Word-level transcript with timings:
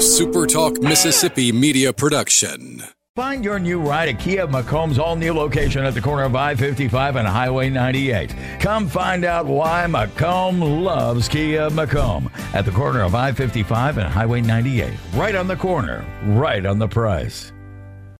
a 0.00 0.02
SuperTalk 0.02 0.82
Mississippi 0.82 1.52
media 1.52 1.92
production. 1.92 2.82
Find 3.14 3.44
your 3.44 3.58
new 3.58 3.78
ride 3.78 4.08
at 4.08 4.18
Kia 4.18 4.46
McComb's 4.46 4.98
all 4.98 5.14
new 5.14 5.34
location 5.34 5.84
at 5.84 5.92
the 5.92 6.00
corner 6.00 6.22
of 6.22 6.34
I 6.34 6.54
55 6.54 7.16
and 7.16 7.28
Highway 7.28 7.68
98. 7.68 8.34
Come 8.60 8.88
find 8.88 9.26
out 9.26 9.44
why 9.44 9.84
McComb 9.86 10.82
loves 10.82 11.28
Kia 11.28 11.68
McComb 11.68 12.32
at 12.54 12.64
the 12.64 12.70
corner 12.70 13.02
of 13.02 13.14
I 13.14 13.32
55 13.32 13.98
and 13.98 14.08
Highway 14.08 14.40
98. 14.40 14.90
Right 15.12 15.34
on 15.34 15.46
the 15.46 15.56
corner, 15.56 16.02
right 16.24 16.64
on 16.64 16.78
the 16.78 16.88
price. 16.88 17.52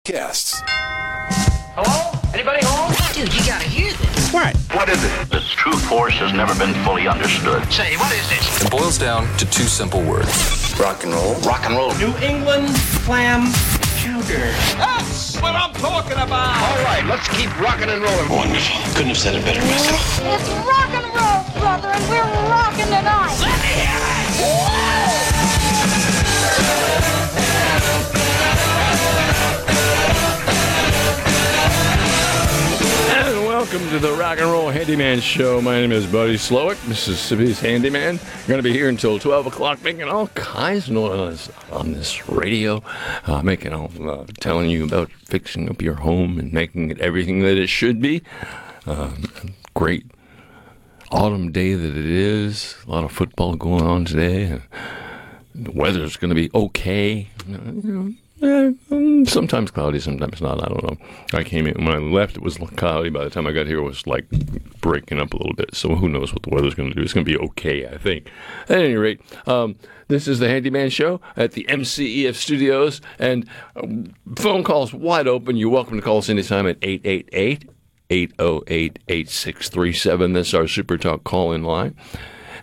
Guests. 0.04 0.60
Hello? 0.66 2.20
Anybody 2.34 2.60
home? 2.62 2.92
Dude, 3.14 3.32
you 3.32 3.40
gotta 3.46 3.64
hear 3.64 3.90
this. 3.94 4.30
What? 4.34 4.54
What 4.72 4.90
is 4.90 5.02
it? 5.02 5.32
Its 5.32 5.50
true 5.52 5.72
force 5.72 6.18
has 6.18 6.34
never 6.34 6.54
been 6.56 6.74
fully 6.84 7.08
understood. 7.08 7.64
Say, 7.72 7.96
what 7.96 8.12
is 8.12 8.28
this? 8.28 8.66
It 8.66 8.70
boils 8.70 8.98
down 8.98 9.34
to 9.38 9.46
two 9.46 9.64
simple 9.64 10.02
words. 10.02 10.59
Rock 10.80 11.04
and 11.04 11.12
roll. 11.12 11.34
Rock 11.40 11.66
and 11.66 11.76
roll. 11.76 11.94
New 11.98 12.16
England 12.24 12.74
clam 13.04 13.52
chowder. 14.00 14.50
That's 14.78 15.36
what 15.36 15.54
I'm 15.54 15.74
talking 15.74 16.16
about. 16.16 16.56
All 16.56 16.84
right, 16.84 17.04
let's 17.04 17.28
keep 17.36 17.50
rocking 17.60 17.90
and 17.90 18.02
rolling. 18.02 18.28
Wonderful. 18.30 18.94
Couldn't 18.94 19.08
have 19.08 19.18
said 19.18 19.34
it 19.34 19.44
better 19.44 19.60
myself. 19.60 20.20
It's 20.24 20.48
rock 20.64 20.90
and 20.96 21.04
roll, 21.12 21.60
brother, 21.60 21.88
and 21.88 22.08
we're 22.08 22.48
rocking 22.48 22.86
tonight. 22.86 23.36
Let 23.42 23.60
me 23.60 23.68
hear 23.76 24.76
it. 24.76 24.79
Welcome 33.60 33.90
to 33.90 33.98
the 33.98 34.10
Rock 34.12 34.38
and 34.38 34.50
Roll 34.50 34.70
Handyman 34.70 35.20
Show. 35.20 35.60
My 35.60 35.82
name 35.82 35.92
is 35.92 36.06
Buddy 36.06 36.36
Slowick, 36.36 36.82
Mississippi's 36.88 37.60
handyman. 37.60 38.18
Going 38.46 38.56
to 38.56 38.62
be 38.62 38.72
here 38.72 38.88
until 38.88 39.18
12 39.18 39.48
o'clock 39.48 39.84
making 39.84 40.04
all 40.04 40.28
kinds 40.28 40.88
of 40.88 40.94
noise 40.94 41.50
on 41.70 41.92
this 41.92 42.26
radio. 42.26 42.82
Uh, 43.26 43.42
making 43.42 43.74
all, 43.74 43.90
uh, 44.08 44.24
telling 44.38 44.70
you 44.70 44.84
about 44.84 45.12
fixing 45.26 45.68
up 45.68 45.82
your 45.82 45.96
home 45.96 46.38
and 46.38 46.54
making 46.54 46.90
it 46.90 46.98
everything 47.00 47.40
that 47.40 47.58
it 47.58 47.66
should 47.66 48.00
be. 48.00 48.22
Um, 48.86 49.24
great 49.74 50.06
autumn 51.10 51.52
day 51.52 51.74
that 51.74 51.96
it 51.98 52.06
is. 52.06 52.76
A 52.86 52.90
lot 52.90 53.04
of 53.04 53.12
football 53.12 53.56
going 53.56 53.84
on 53.84 54.06
today. 54.06 54.62
The 55.54 55.72
weather's 55.72 56.16
going 56.16 56.30
to 56.30 56.34
be 56.34 56.50
okay. 56.54 57.28
You 57.46 57.58
know, 57.58 58.14
eh, 58.42 59.24
sometimes 59.24 59.70
cloudy, 59.70 60.00
sometimes 60.00 60.40
not. 60.40 60.62
I 60.62 60.68
don't 60.68 60.82
know. 60.82 60.96
I 61.32 61.44
came 61.44 61.66
in 61.66 61.84
when 61.84 61.94
I 61.94 61.98
left; 61.98 62.36
it 62.36 62.42
was 62.42 62.58
cloudy. 62.76 63.10
By 63.10 63.24
the 63.24 63.30
time 63.30 63.46
I 63.46 63.52
got 63.52 63.66
here, 63.66 63.78
it 63.78 63.82
was 63.82 64.06
like 64.06 64.28
breaking 64.80 65.20
up 65.20 65.32
a 65.34 65.36
little 65.36 65.54
bit. 65.54 65.74
So 65.74 65.94
who 65.94 66.08
knows 66.08 66.32
what 66.32 66.42
the 66.42 66.50
weather's 66.50 66.74
going 66.74 66.90
to 66.90 66.94
do? 66.94 67.02
It's 67.02 67.12
going 67.12 67.26
to 67.26 67.30
be 67.30 67.38
okay, 67.38 67.86
I 67.86 67.98
think. 67.98 68.30
At 68.68 68.78
any 68.78 68.96
rate, 68.96 69.20
um, 69.46 69.76
this 70.08 70.26
is 70.26 70.38
the 70.38 70.48
Handyman 70.48 70.90
Show 70.90 71.20
at 71.36 71.52
the 71.52 71.64
MCEF 71.68 72.34
Studios, 72.34 73.00
and 73.18 73.48
um, 73.76 74.14
phone 74.36 74.64
calls 74.64 74.92
wide 74.92 75.28
open. 75.28 75.56
You're 75.56 75.70
welcome 75.70 75.96
to 75.96 76.02
call 76.02 76.18
us 76.18 76.28
anytime 76.28 76.66
at 76.66 76.78
888 76.82 77.70
808 78.10 78.98
8637. 79.08 80.32
That's 80.32 80.54
our 80.54 80.66
Super 80.66 80.98
Talk 80.98 81.24
call 81.24 81.52
in 81.52 81.62
line. 81.62 81.94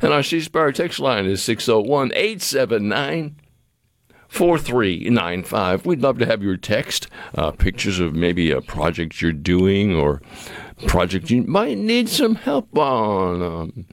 And 0.01 0.13
our 0.13 0.23
C 0.23 0.41
Spire 0.41 0.71
text 0.71 0.99
line 0.99 1.25
is 1.25 1.41
601 1.41 2.11
879 2.13 3.35
4395. 4.37 5.87
We'd 5.87 6.01
love 6.01 6.19
to 6.19 6.25
have 6.27 6.43
your 6.43 6.57
text, 6.57 7.07
uh, 7.33 7.49
pictures 7.49 7.99
of 7.99 8.13
maybe 8.13 8.51
a 8.51 8.61
project 8.61 9.19
you're 9.19 9.33
doing 9.33 9.95
or 9.95 10.21
project 10.85 11.31
you 11.31 11.41
might 11.41 11.79
need 11.79 12.07
some 12.07 12.35
help 12.35 12.77
on. 12.77 13.41
Um, 13.41 13.85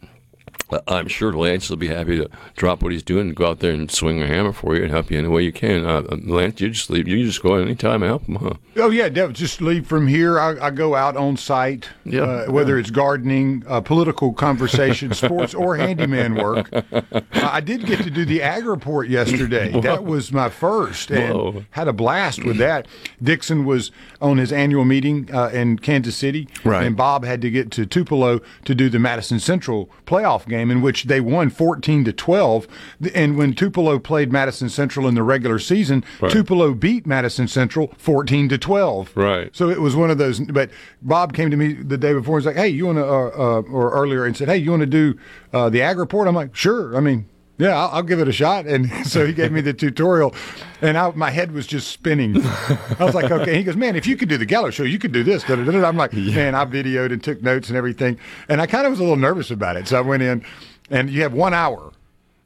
I'm 0.89 1.09
sure 1.09 1.33
Lance 1.33 1.69
will 1.71 1.77
be 1.77 1.89
happy 1.89 2.17
to 2.19 2.29
drop 2.57 2.83
what 2.83 2.93
he's 2.93 3.03
doing 3.03 3.29
and 3.29 3.37
go 3.37 3.47
out 3.47 3.61
there 3.61 3.73
and 3.73 3.91
swing 3.91 4.23
a 4.23 4.27
hammer 4.27 4.53
for 4.53 4.75
you 4.77 4.83
and 4.83 4.91
help 4.91 5.11
you 5.11 5.19
any 5.19 5.29
way 5.29 5.43
you 5.43 5.53
can. 5.53 5.85
Uh, 5.85 6.03
Lance, 6.25 6.61
you 6.61 6.71
just 6.71 6.91
leave. 6.91 7.07
You 7.09 7.25
just 7.25 7.43
go 7.43 7.55
out 7.57 7.63
anytime 7.63 8.03
and 8.03 8.11
help 8.11 8.27
him, 8.27 8.37
huh? 8.37 8.55
Oh 8.77 8.91
yeah, 8.91 9.09
just 9.09 9.61
leave 9.61 9.87
from 9.87 10.07
here. 10.09 10.39
I, 10.41 10.67
I 10.67 10.71
go 10.71 10.95
out 10.95 11.17
on 11.17 11.37
site, 11.37 11.89
Yeah. 12.05 12.23
uh, 12.23 12.47
whether 12.51 12.79
it's 12.79 12.91
gardening, 12.91 13.63
uh, 13.69 13.81
political 13.81 14.33
conversation, 14.33 15.13
sports, 15.15 15.55
or 15.55 15.77
handyman 15.77 16.35
work. 16.35 16.69
Uh, 16.73 17.01
I 17.33 17.61
did 17.61 17.87
get 17.87 18.01
to 18.03 18.11
do 18.11 18.25
the 18.25 18.43
ag 18.43 18.65
report 18.67 19.09
yesterday. 19.09 19.73
That 19.85 20.05
was 20.05 20.33
my 20.33 20.49
first, 20.49 21.11
and 21.11 21.35
Whoa. 21.35 21.65
had 21.73 21.89
a 21.89 21.93
blast 21.93 22.43
with 22.45 22.57
that. 22.57 22.87
Dixon 23.23 23.65
was 23.65 23.91
on 24.21 24.39
his 24.39 24.51
annual 24.53 24.85
meeting 24.85 25.29
uh, 25.33 25.51
in 25.53 25.79
Kansas 25.79 26.17
City, 26.17 26.49
Right. 26.65 26.87
and 26.87 26.97
Bob 26.97 27.25
had 27.25 27.43
to 27.43 27.51
get 27.51 27.71
to 27.73 27.85
Tupelo 27.87 28.41
to 28.65 28.75
do 28.75 28.89
the 28.89 28.99
Madison 28.99 29.39
Central 29.41 29.91
playoff 30.07 30.49
game, 30.49 30.64
in 30.71 30.81
which 30.83 31.05
they 31.05 31.21
won 31.21 31.51
fourteen 31.51 32.05
to 32.05 32.13
twelve. 32.13 32.67
And 33.15 33.37
when 33.37 33.55
Tupelo 33.55 33.99
played 33.99 34.33
Madison 34.33 34.69
Central 34.69 35.07
in 35.09 35.15
the 35.15 35.23
regular 35.23 35.59
season, 35.59 36.05
Right. 36.21 36.31
Tupelo 36.31 36.75
beat 36.75 37.07
Madison 37.07 37.49
Central 37.49 37.93
fourteen 37.99 38.49
to 38.49 38.59
twelve. 38.59 39.11
Right. 39.17 39.55
So 39.55 39.69
it 39.71 39.81
was 39.81 39.97
one 39.97 40.11
of 40.11 40.19
those. 40.19 40.41
But 40.41 40.71
Bob 41.03 41.33
came 41.35 41.51
to 41.51 41.57
me 41.57 41.73
the 41.75 41.99
day 41.99 42.13
before 42.13 42.37
and 42.39 42.45
was 42.45 42.47
like, 42.47 42.57
"Hey, 42.57 42.69
you 42.69 42.87
want 42.87 42.99
to?" 42.99 43.05
Uh, 43.05 43.31
uh, 43.37 43.61
or 43.71 43.91
earlier 43.93 44.25
and 44.25 44.37
said, 44.37 44.49
"Hey, 44.49 44.59
you 44.59 44.71
want 44.71 44.81
to 44.81 44.87
do 44.87 45.19
uh, 45.53 45.69
the 45.71 45.83
ag 45.83 45.99
report?" 45.99 46.29
I'm 46.29 46.35
like, 46.35 46.55
"Sure." 46.55 46.97
I 46.97 47.01
mean, 47.01 47.27
yeah, 47.59 47.79
I'll, 47.79 47.89
I'll 47.97 48.03
give 48.03 48.19
it 48.21 48.29
a 48.29 48.33
shot. 48.33 48.67
And 48.67 48.91
so 49.07 49.27
he 49.27 49.33
gave 49.33 49.53
me 49.53 49.61
the 49.61 49.73
tutorial, 49.73 50.35
and 50.83 50.97
I, 50.99 51.11
my 51.13 51.31
head 51.31 51.53
was 51.53 51.67
just 51.67 51.89
spinning. 51.89 52.37
I 52.45 52.97
was 53.05 53.15
like, 53.15 53.31
"Okay." 53.31 53.57
He 53.57 53.63
goes, 53.65 53.77
"Man, 53.77 53.97
if 53.97 54.07
you 54.07 54.17
could 54.17 54.29
do 54.29 54.39
the 54.39 54.47
Gallo 54.47 54.71
show, 54.71 54.83
you 54.83 54.99
could 54.99 55.13
do 55.13 55.23
this." 55.23 55.43
Da, 55.45 55.57
da, 55.57 55.65
da, 55.65 55.73
da. 55.73 55.87
I'm 55.89 55.97
like, 55.97 56.13
"Man, 56.13 56.55
I 56.55 56.65
videoed 56.65 57.13
and 57.13 57.23
took 57.23 57.43
notes 57.43 57.69
and 57.69 57.77
everything," 57.77 58.19
and 58.49 58.61
I 58.61 58.67
kind 58.67 58.87
of 58.87 58.91
was 58.91 58.99
a 59.01 59.03
little 59.03 59.17
nervous 59.17 59.51
about 59.51 59.77
it. 59.77 59.89
So 59.89 59.99
I 59.99 60.01
went 60.01 60.23
in, 60.23 60.45
and 60.91 61.09
you 61.11 61.23
have 61.23 61.33
one 61.33 61.55
hour 61.55 61.93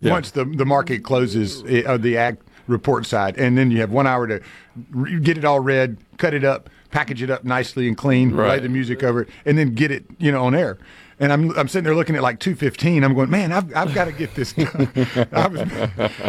Yeah. 0.00 0.12
once 0.12 0.30
the 0.30 0.44
the 0.44 0.66
market 0.66 1.02
closes 1.04 1.62
of 1.86 2.02
the 2.02 2.16
ag 2.16 2.36
report 2.66 3.06
side, 3.06 3.36
and 3.38 3.56
then 3.56 3.70
you 3.70 3.80
have 3.80 3.90
one 3.90 4.06
hour 4.06 4.26
to 4.26 4.40
re- 4.90 5.18
get 5.20 5.38
it 5.38 5.44
all 5.44 5.58
read, 5.60 5.96
cut 6.18 6.34
it 6.34 6.44
up, 6.44 6.68
package 6.90 7.22
it 7.22 7.30
up 7.30 7.42
nicely 7.44 7.88
and 7.88 7.96
clean, 7.96 8.30
Right. 8.30 8.46
play 8.48 8.58
the 8.60 8.68
music 8.68 9.02
over 9.02 9.22
it, 9.22 9.28
and 9.46 9.56
then 9.56 9.74
get 9.74 9.90
it 9.90 10.04
you 10.18 10.30
know 10.30 10.44
on 10.44 10.54
air. 10.54 10.76
And 11.20 11.32
I'm 11.32 11.50
I'm 11.58 11.66
sitting 11.66 11.84
there 11.84 11.96
looking 11.96 12.14
at 12.14 12.22
like 12.22 12.38
two 12.38 12.54
fifteen. 12.54 13.02
I'm 13.02 13.14
going, 13.14 13.28
man, 13.28 13.50
I've, 13.52 13.74
I've 13.74 13.92
got 13.92 14.04
to 14.04 14.12
get 14.12 14.34
this 14.34 14.52
done. 14.52 14.88
I 15.32 15.48
was, 15.48 15.60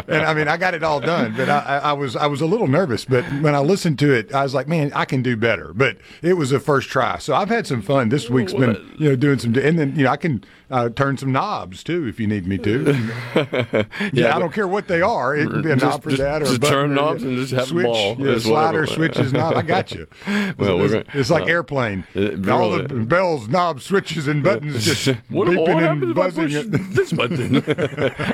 and 0.08 0.26
I 0.26 0.34
mean, 0.34 0.48
I 0.48 0.58
got 0.58 0.74
it 0.74 0.84
all 0.84 1.00
done, 1.00 1.36
but 1.38 1.48
I, 1.48 1.60
I, 1.60 1.78
I 1.78 1.94
was 1.94 2.16
I 2.16 2.26
was 2.26 2.42
a 2.42 2.48
little 2.48 2.68
nervous. 2.68 3.06
But 3.06 3.24
when 3.42 3.54
I 3.54 3.60
listened 3.60 4.00
to 4.00 4.12
it, 4.12 4.34
I 4.34 4.42
was 4.42 4.56
like, 4.56 4.68
man, 4.68 4.92
I 4.96 5.06
can 5.06 5.22
do 5.22 5.38
better. 5.38 5.74
But 5.74 5.98
it 6.22 6.34
was 6.34 6.52
a 6.52 6.60
first 6.60 6.90
try, 6.90 7.20
so 7.20 7.36
I've 7.36 7.50
had 7.50 7.68
some 7.68 7.82
fun. 7.82 8.10
This 8.10 8.30
week's 8.30 8.54
been 8.54 8.76
you 8.98 9.10
know 9.10 9.16
doing 9.16 9.38
some, 9.38 9.56
and 9.56 9.78
then 9.78 9.96
you 9.96 10.06
know 10.06 10.12
I 10.12 10.18
can 10.18 10.44
uh, 10.72 10.90
turn 10.90 11.18
some 11.18 11.32
knobs 11.32 11.84
too 11.84 12.08
if 12.08 12.20
you 12.20 12.28
need 12.28 12.46
me 12.48 12.58
to. 12.60 12.96
Yeah, 14.14 14.36
I 14.36 14.40
don't 14.40 14.54
care 14.54 14.68
what 14.68 14.88
they 14.88 15.02
are. 15.02 15.36
It 15.36 15.50
can 15.50 15.62
be 15.62 15.72
a 15.72 15.76
Just- 15.76 15.84
knob 15.86 16.04
for 16.04 16.10
just- 16.10 16.22
that 16.22 16.42
or 16.42 16.46
just 16.46 16.62
turn 16.64 16.94
knobs 16.96 17.24
and 17.24 17.38
just 17.38 17.52
have 17.52 17.68
them 17.68 17.78
switch, 17.78 17.86
all. 17.88 18.16
Yeah, 18.20 18.38
slider, 18.40 18.86
switches, 18.88 19.32
knob. 19.34 19.56
I 19.56 19.62
got 19.62 19.92
you. 19.92 20.08
Well, 20.58 20.82
it's, 20.84 20.94
gonna- 20.94 21.06
it's 21.14 21.30
like 21.30 21.44
uh, 21.44 21.48
airplane. 21.48 22.06
it 22.14 22.48
All 22.50 22.72
the 22.72 22.84
bells, 22.84 23.48
knobs, 23.48 23.84
switches, 23.86 24.28
and 24.28 24.44
buttons 24.44 24.84
just 25.06 25.08
What, 25.30 25.48
beeping 25.48 25.74
what 25.74 25.84
and 25.84 26.16
buzzing. 26.16 26.70
this 26.94 27.12
button? 27.14 27.64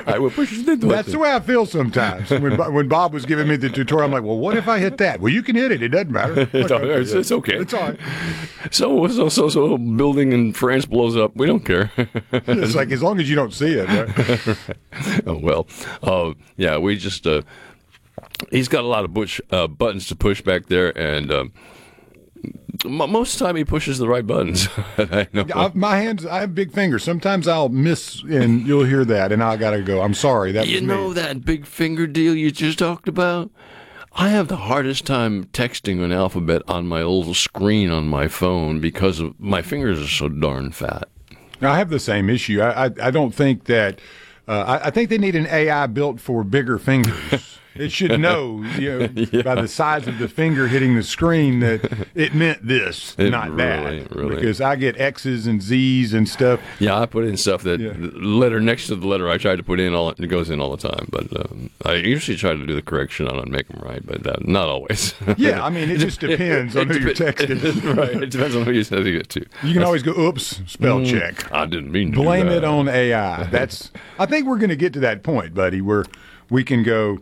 I 0.06 0.18
will 0.18 0.30
push 0.30 0.50
this 0.50 0.62
button. 0.64 0.88
That's 0.88 1.12
the 1.12 1.18
way 1.18 1.32
I 1.32 1.40
feel 1.40 1.66
sometimes. 1.66 2.30
When, 2.30 2.56
when 2.72 2.88
Bob 2.88 3.12
was 3.12 3.26
giving 3.26 3.48
me 3.48 3.56
the 3.56 3.68
tutorial, 3.70 4.06
I'm 4.06 4.12
like, 4.12 4.22
well, 4.22 4.38
what 4.38 4.56
if 4.56 4.68
I 4.68 4.78
hit 4.78 4.96
that? 4.98 5.20
Well, 5.20 5.32
you 5.32 5.42
can 5.42 5.56
hit 5.56 5.72
it. 5.72 5.82
It 5.82 5.88
doesn't 5.88 6.10
matter. 6.10 6.48
It's, 6.52 6.70
Like, 6.70 6.82
it's, 6.82 7.12
it's 7.12 7.32
okay. 7.32 7.56
It's 7.56 7.74
all 7.74 7.80
right. 7.90 7.98
So, 8.70 9.06
so, 9.08 9.28
so, 9.28 9.48
so, 9.48 9.78
building 9.78 10.32
in 10.32 10.52
France 10.52 10.86
blows 10.86 11.16
up. 11.16 11.36
We 11.36 11.46
don't 11.46 11.64
care. 11.64 11.90
It's 12.32 12.74
like 12.74 12.90
as 12.90 13.02
long 13.02 13.20
as 13.20 13.28
you 13.30 13.36
don't 13.36 13.52
see 13.52 13.74
it. 13.78 13.88
Right? 13.88 15.22
oh, 15.26 15.38
well, 15.38 15.66
uh, 16.02 16.34
yeah, 16.56 16.78
we 16.78 16.96
just, 16.96 17.26
uh, 17.26 17.42
he's 18.50 18.68
got 18.68 18.84
a 18.84 18.86
lot 18.88 19.04
of 19.04 19.14
bush, 19.14 19.40
uh, 19.50 19.66
buttons 19.66 20.06
to 20.08 20.16
push 20.16 20.40
back 20.42 20.66
there, 20.66 20.96
and 20.98 21.30
um, 21.32 21.52
m- 22.84 23.10
most 23.10 23.34
of 23.34 23.38
the 23.38 23.44
time 23.46 23.56
he 23.56 23.64
pushes 23.64 23.98
the 23.98 24.08
right 24.08 24.26
buttons. 24.26 24.68
I 24.98 25.28
know. 25.32 25.46
I, 25.54 25.70
my 25.74 25.96
hands, 25.98 26.26
I 26.26 26.40
have 26.40 26.54
big 26.54 26.72
fingers. 26.72 27.04
Sometimes 27.04 27.46
I'll 27.48 27.68
miss, 27.68 28.22
and 28.24 28.66
you'll 28.66 28.84
hear 28.84 29.04
that, 29.04 29.32
and 29.32 29.42
I 29.42 29.56
gotta 29.56 29.82
go. 29.82 30.02
I'm 30.02 30.14
sorry. 30.14 30.52
That 30.52 30.66
You 30.68 30.80
know 30.80 31.08
me. 31.08 31.14
that 31.14 31.44
big 31.44 31.66
finger 31.66 32.06
deal 32.06 32.34
you 32.34 32.50
just 32.50 32.78
talked 32.78 33.08
about? 33.08 33.50
I 34.18 34.30
have 34.30 34.48
the 34.48 34.56
hardest 34.56 35.04
time 35.04 35.44
texting 35.44 36.02
an 36.02 36.10
alphabet 36.10 36.62
on 36.66 36.86
my 36.86 37.02
little 37.02 37.34
screen 37.34 37.90
on 37.90 38.08
my 38.08 38.28
phone 38.28 38.80
because 38.80 39.20
of 39.20 39.38
my 39.38 39.60
fingers 39.60 40.00
are 40.00 40.08
so 40.08 40.30
darn 40.30 40.72
fat. 40.72 41.08
I 41.60 41.78
have 41.78 41.90
the 41.90 41.98
same 41.98 42.28
issue. 42.30 42.60
I 42.60 42.86
I, 42.86 42.90
I 43.02 43.10
don't 43.10 43.34
think 43.34 43.64
that. 43.64 44.00
Uh, 44.48 44.78
I, 44.80 44.86
I 44.86 44.90
think 44.90 45.10
they 45.10 45.18
need 45.18 45.34
an 45.34 45.46
AI 45.46 45.88
built 45.88 46.20
for 46.20 46.44
bigger 46.44 46.78
fingers. 46.78 47.55
It 47.78 47.92
should 47.92 48.18
know, 48.20 48.62
you 48.78 48.98
know, 48.98 49.42
by 49.42 49.54
the 49.60 49.68
size 49.68 50.06
of 50.06 50.18
the 50.18 50.28
finger 50.28 50.68
hitting 50.68 50.96
the 50.96 51.02
screen 51.02 51.60
that 51.60 52.08
it 52.14 52.34
meant 52.34 52.66
this, 52.66 53.14
It 53.18 53.30
not 53.30 53.50
really, 53.50 54.00
that. 54.00 54.14
really- 54.14 54.36
Because 54.36 54.60
I 54.60 54.76
get 54.76 54.98
X's 55.00 55.46
and 55.46 55.60
Z's 55.62 56.12
and 56.14 56.28
stuff. 56.28 56.60
Yeah, 56.78 57.00
I 57.00 57.06
put 57.06 57.24
in 57.24 57.36
stuff 57.36 57.62
that 57.64 57.80
Yeah. 57.80 57.92
letter 57.98 58.60
next 58.60 58.86
to 58.88 58.96
the 58.96 59.06
letter 59.06 59.28
I 59.28 59.38
try 59.38 59.56
to 59.56 59.62
put 59.62 59.80
in 59.80 59.94
all 59.94 60.10
it 60.10 60.26
goes 60.28 60.50
in 60.50 60.60
all 60.60 60.74
the 60.76 60.88
time, 60.88 61.08
but 61.10 61.26
um, 61.50 61.70
I 61.84 61.94
usually 61.94 62.36
try 62.36 62.52
to 62.54 62.66
do 62.66 62.74
the 62.74 62.82
correction 62.82 63.28
on 63.28 63.36
it 63.38 63.42
and 63.42 63.52
make 63.52 63.68
them 63.68 63.80
right, 63.84 64.04
but 64.04 64.26
uh, 64.26 64.36
not 64.42 64.68
always. 64.68 65.14
Yeah, 65.36 65.64
I 65.64 65.70
mean, 65.70 65.90
it 65.90 65.98
just 65.98 66.20
depends 66.20 66.76
on 66.76 66.88
who 66.88 66.98
you're 66.98 67.10
texting. 67.14 67.96
right, 67.96 68.22
it 68.22 68.30
depends 68.30 68.56
on 68.56 68.64
who 68.64 68.70
you're 68.72 68.84
sending 68.84 69.14
it 69.14 69.28
to. 69.30 69.44
You 69.62 69.72
can 69.74 69.82
always 69.82 70.02
go, 70.02 70.12
oops, 70.18 70.62
spell 70.66 71.04
check. 71.04 71.50
I 71.52 71.66
didn't 71.66 71.92
mean 71.92 72.12
to 72.12 72.16
Blame 72.18 72.46
that. 72.46 72.58
it 72.58 72.64
on 72.64 72.88
AI. 72.88 73.44
That's. 73.44 73.90
I 74.18 74.26
think 74.26 74.46
we're 74.46 74.58
going 74.58 74.70
to 74.70 74.76
get 74.76 74.92
to 74.94 75.00
that 75.00 75.22
point, 75.22 75.52
buddy, 75.54 75.80
where 75.80 76.04
we 76.48 76.64
can 76.64 76.82
go. 76.82 77.18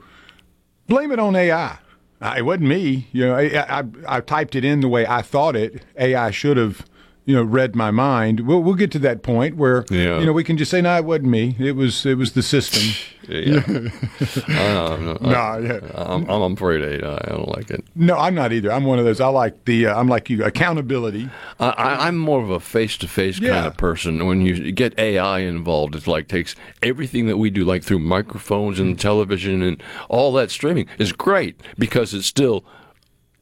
Blame 0.86 1.12
it 1.12 1.18
on 1.18 1.34
AI. 1.36 1.78
Uh, 2.20 2.34
it 2.36 2.42
wasn't 2.42 2.68
me. 2.68 3.08
You 3.12 3.26
know, 3.26 3.36
I, 3.36 3.80
I, 3.80 3.84
I 4.06 4.20
typed 4.20 4.54
it 4.54 4.64
in 4.64 4.80
the 4.80 4.88
way 4.88 5.06
I 5.06 5.22
thought 5.22 5.56
it. 5.56 5.84
AI 5.98 6.30
should 6.30 6.56
have, 6.56 6.84
you 7.26 7.34
know, 7.34 7.42
read 7.42 7.74
my 7.74 7.90
mind. 7.90 8.40
We'll 8.40 8.62
we'll 8.62 8.74
get 8.74 8.90
to 8.92 8.98
that 9.00 9.22
point 9.22 9.56
where 9.56 9.84
Yeah. 9.90 10.18
you 10.20 10.26
know 10.26 10.32
we 10.32 10.44
can 10.44 10.56
just 10.56 10.70
say, 10.70 10.80
no, 10.82 10.96
it 10.96 11.04
wasn't 11.04 11.28
me. 11.28 11.56
It 11.58 11.76
was 11.76 12.04
it 12.06 12.18
was 12.18 12.32
the 12.32 12.42
system. 12.42 12.82
Yeah. 13.26 13.62
I, 14.48 14.96
I'm, 14.98 15.04
No, 15.22 15.58
yeah. 15.58 15.80
I'm, 15.94 16.28
I'm 16.28 16.52
afraid 16.52 16.82
of 16.82 17.02
AI. 17.02 17.14
I 17.24 17.28
don't 17.30 17.48
like 17.56 17.70
it. 17.70 17.82
No, 17.94 18.18
I'm 18.18 18.34
not 18.34 18.52
either. 18.52 18.70
I'm 18.70 18.84
one 18.84 18.98
of 18.98 19.06
those. 19.06 19.18
I 19.18 19.28
like 19.28 19.64
the. 19.64 19.86
Uh, 19.86 19.98
I'm 19.98 20.08
like 20.08 20.28
you. 20.28 20.44
Accountability. 20.44 21.30
I, 21.58 21.68
I, 21.70 22.06
I'm 22.08 22.18
more 22.18 22.42
of 22.42 22.50
a 22.50 22.60
face-to-face 22.60 23.40
kind 23.40 23.66
of 23.66 23.78
person. 23.78 24.26
When 24.26 24.42
you 24.42 24.72
get 24.72 24.98
AI 24.98 25.38
involved, 25.38 25.94
it 25.94 26.06
like 26.06 26.28
takes 26.28 26.54
everything 26.82 27.26
that 27.28 27.38
we 27.38 27.48
do, 27.48 27.64
like 27.64 27.82
through 27.82 28.00
microphones 28.00 28.78
and 28.78 29.00
television 29.00 29.62
and 29.62 29.82
all 30.10 30.32
that 30.34 30.50
streaming, 30.50 30.86
is 30.98 31.12
great 31.12 31.58
because 31.78 32.12
it's 32.12 32.26
still 32.26 32.62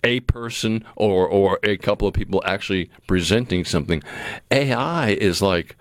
a 0.05 0.21
person 0.21 0.85
or 0.97 1.27
or 1.27 1.59
a 1.63 1.77
couple 1.77 2.09
of 2.09 2.15
people 2.15 2.43
actually 2.45 2.91
presenting 3.07 3.65
something. 3.65 4.03
AI 4.51 5.11
is 5.11 5.43
like. 5.43 5.77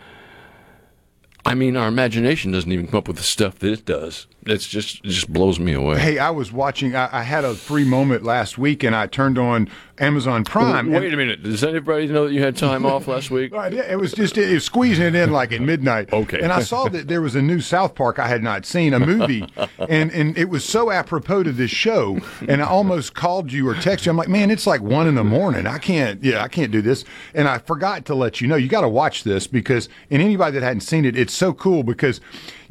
I 1.44 1.56
mean, 1.56 1.76
our 1.76 1.88
imagination 1.88 2.52
doesn't 2.52 2.72
even 2.72 2.86
come 2.86 3.00
up 3.00 3.08
with 3.08 3.18
the 3.18 3.24
stuff 3.24 3.58
that 3.60 3.72
it 3.74 3.84
does. 3.84 4.28
It's 4.46 4.68
just 4.68 4.98
it 5.06 5.10
just 5.10 5.32
blows 5.32 5.60
me 5.60 5.74
away. 5.74 6.00
Hey, 6.00 6.18
I 6.18 6.32
was 6.32 6.52
watching. 6.52 6.96
I, 6.96 7.20
I 7.20 7.22
had 7.24 7.46
a 7.46 7.54
free 7.54 7.86
moment 7.86 8.24
last 8.24 8.58
week, 8.58 8.84
and 8.84 8.96
I 8.96 9.06
turned 9.06 9.38
on 9.38 9.70
Amazon 10.00 10.44
Prime. 10.44 10.90
Wait 10.92 11.04
and- 11.04 11.14
a 11.14 11.18
minute. 11.18 11.44
Does 11.44 11.64
anybody 11.64 12.08
know 12.08 12.28
that 12.28 12.34
you 12.34 12.42
had 12.42 12.58
time 12.58 12.86
off 12.86 13.08
last 13.08 13.30
week? 13.30 13.52
Right, 13.62 13.74
yeah, 13.74 13.82
It 13.92 14.00
was 14.00 14.14
just 14.14 14.38
it 14.38 14.52
was 14.52 14.64
squeezing 14.66 15.06
it 15.08 15.16
in 15.16 15.32
like 15.32 15.52
at 15.52 15.62
midnight. 15.62 16.12
Okay. 16.12 16.40
And 16.42 16.52
I 16.52 16.62
saw 16.62 16.88
that 16.90 17.08
there 17.08 17.22
was 17.22 17.36
a 17.36 17.42
new 17.42 17.60
South 17.60 17.94
Park 17.96 18.18
I 18.18 18.28
had 18.28 18.42
not 18.42 18.66
seen, 18.66 18.94
a 18.94 19.00
movie, 19.00 19.46
and 19.90 20.10
and 20.12 20.36
it 20.38 20.46
was 20.50 20.64
so 20.66 20.90
apropos 20.90 21.44
to 21.44 21.52
this 21.52 21.70
show. 21.70 22.20
And 22.48 22.64
I 22.64 22.66
almost 22.66 23.14
called 23.14 23.52
you 23.52 23.68
or 23.70 23.76
texted 23.76 24.06
you. 24.06 24.10
I'm 24.12 24.18
like, 24.18 24.30
man, 24.30 24.50
it's 24.50 24.66
like 24.66 24.82
one 24.82 25.08
in 25.08 25.16
the 25.16 25.24
morning. 25.24 25.68
I 25.68 25.78
can't. 25.78 26.24
Yeah, 26.24 26.44
I 26.44 26.48
can't 26.48 26.72
do 26.72 26.82
this. 26.82 27.04
And 27.36 27.48
I 27.48 27.60
forgot 27.60 28.06
to 28.06 28.16
let 28.16 28.42
you 28.42 28.48
know. 28.48 28.56
You 28.56 28.68
got 28.70 28.82
to 28.82 28.90
watch 28.90 29.24
this 29.24 29.46
because, 29.46 29.88
and 30.10 30.22
anybody 30.22 30.58
that 30.58 30.64
hadn't 30.66 30.82
seen 30.82 31.06
it, 31.06 31.16
it's 31.16 31.34
so 31.34 31.54
cool 31.54 31.84
because 31.84 32.20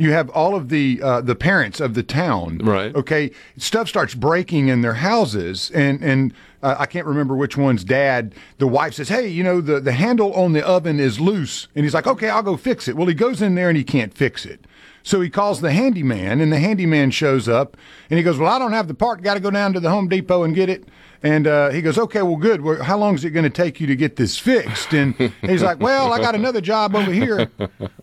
you 0.00 0.12
have 0.12 0.30
all 0.30 0.54
of 0.54 0.70
the 0.70 1.00
uh, 1.02 1.20
the 1.20 1.34
parents 1.34 1.78
of 1.78 1.92
the 1.92 2.02
town. 2.02 2.58
Right. 2.58 2.94
Okay. 2.94 3.30
Stuff 3.58 3.86
starts 3.86 4.14
breaking 4.14 4.68
in 4.68 4.80
their 4.80 4.94
houses, 4.94 5.70
and 5.74 6.02
and 6.02 6.32
uh, 6.62 6.76
I 6.78 6.86
can't 6.86 7.06
remember 7.06 7.36
which 7.36 7.58
one's 7.58 7.84
dad. 7.84 8.34
The 8.56 8.66
wife 8.66 8.94
says, 8.94 9.10
"Hey, 9.10 9.28
you 9.28 9.44
know 9.44 9.60
the 9.60 9.78
the 9.78 9.92
handle 9.92 10.32
on 10.32 10.54
the 10.54 10.66
oven 10.66 10.98
is 10.98 11.20
loose," 11.20 11.68
and 11.74 11.84
he's 11.84 11.92
like, 11.92 12.06
"Okay, 12.06 12.30
I'll 12.30 12.42
go 12.42 12.56
fix 12.56 12.88
it." 12.88 12.96
Well, 12.96 13.08
he 13.08 13.14
goes 13.14 13.42
in 13.42 13.56
there 13.56 13.68
and 13.68 13.76
he 13.76 13.84
can't 13.84 14.14
fix 14.14 14.46
it. 14.46 14.66
So 15.02 15.20
he 15.20 15.30
calls 15.30 15.60
the 15.60 15.72
handyman, 15.72 16.40
and 16.40 16.52
the 16.52 16.58
handyman 16.58 17.10
shows 17.10 17.48
up, 17.48 17.76
and 18.10 18.18
he 18.18 18.22
goes, 18.22 18.38
"Well, 18.38 18.52
I 18.52 18.58
don't 18.58 18.72
have 18.72 18.88
the 18.88 18.94
part. 18.94 19.22
Got 19.22 19.34
to 19.34 19.40
go 19.40 19.50
down 19.50 19.72
to 19.72 19.80
the 19.80 19.90
Home 19.90 20.08
Depot 20.08 20.42
and 20.42 20.54
get 20.54 20.68
it." 20.68 20.84
And 21.22 21.46
uh, 21.46 21.68
he 21.70 21.82
goes, 21.82 21.98
"Okay, 21.98 22.22
well, 22.22 22.36
good. 22.36 22.62
Well, 22.62 22.82
how 22.82 22.96
long 22.96 23.14
is 23.14 23.24
it 23.24 23.30
going 23.30 23.44
to 23.44 23.50
take 23.50 23.80
you 23.80 23.86
to 23.86 23.96
get 23.96 24.16
this 24.16 24.38
fixed?" 24.38 24.92
And 24.92 25.14
he's 25.42 25.62
like, 25.62 25.80
"Well, 25.80 26.12
I 26.12 26.18
got 26.18 26.34
another 26.34 26.60
job 26.60 26.94
over 26.94 27.12
here 27.12 27.50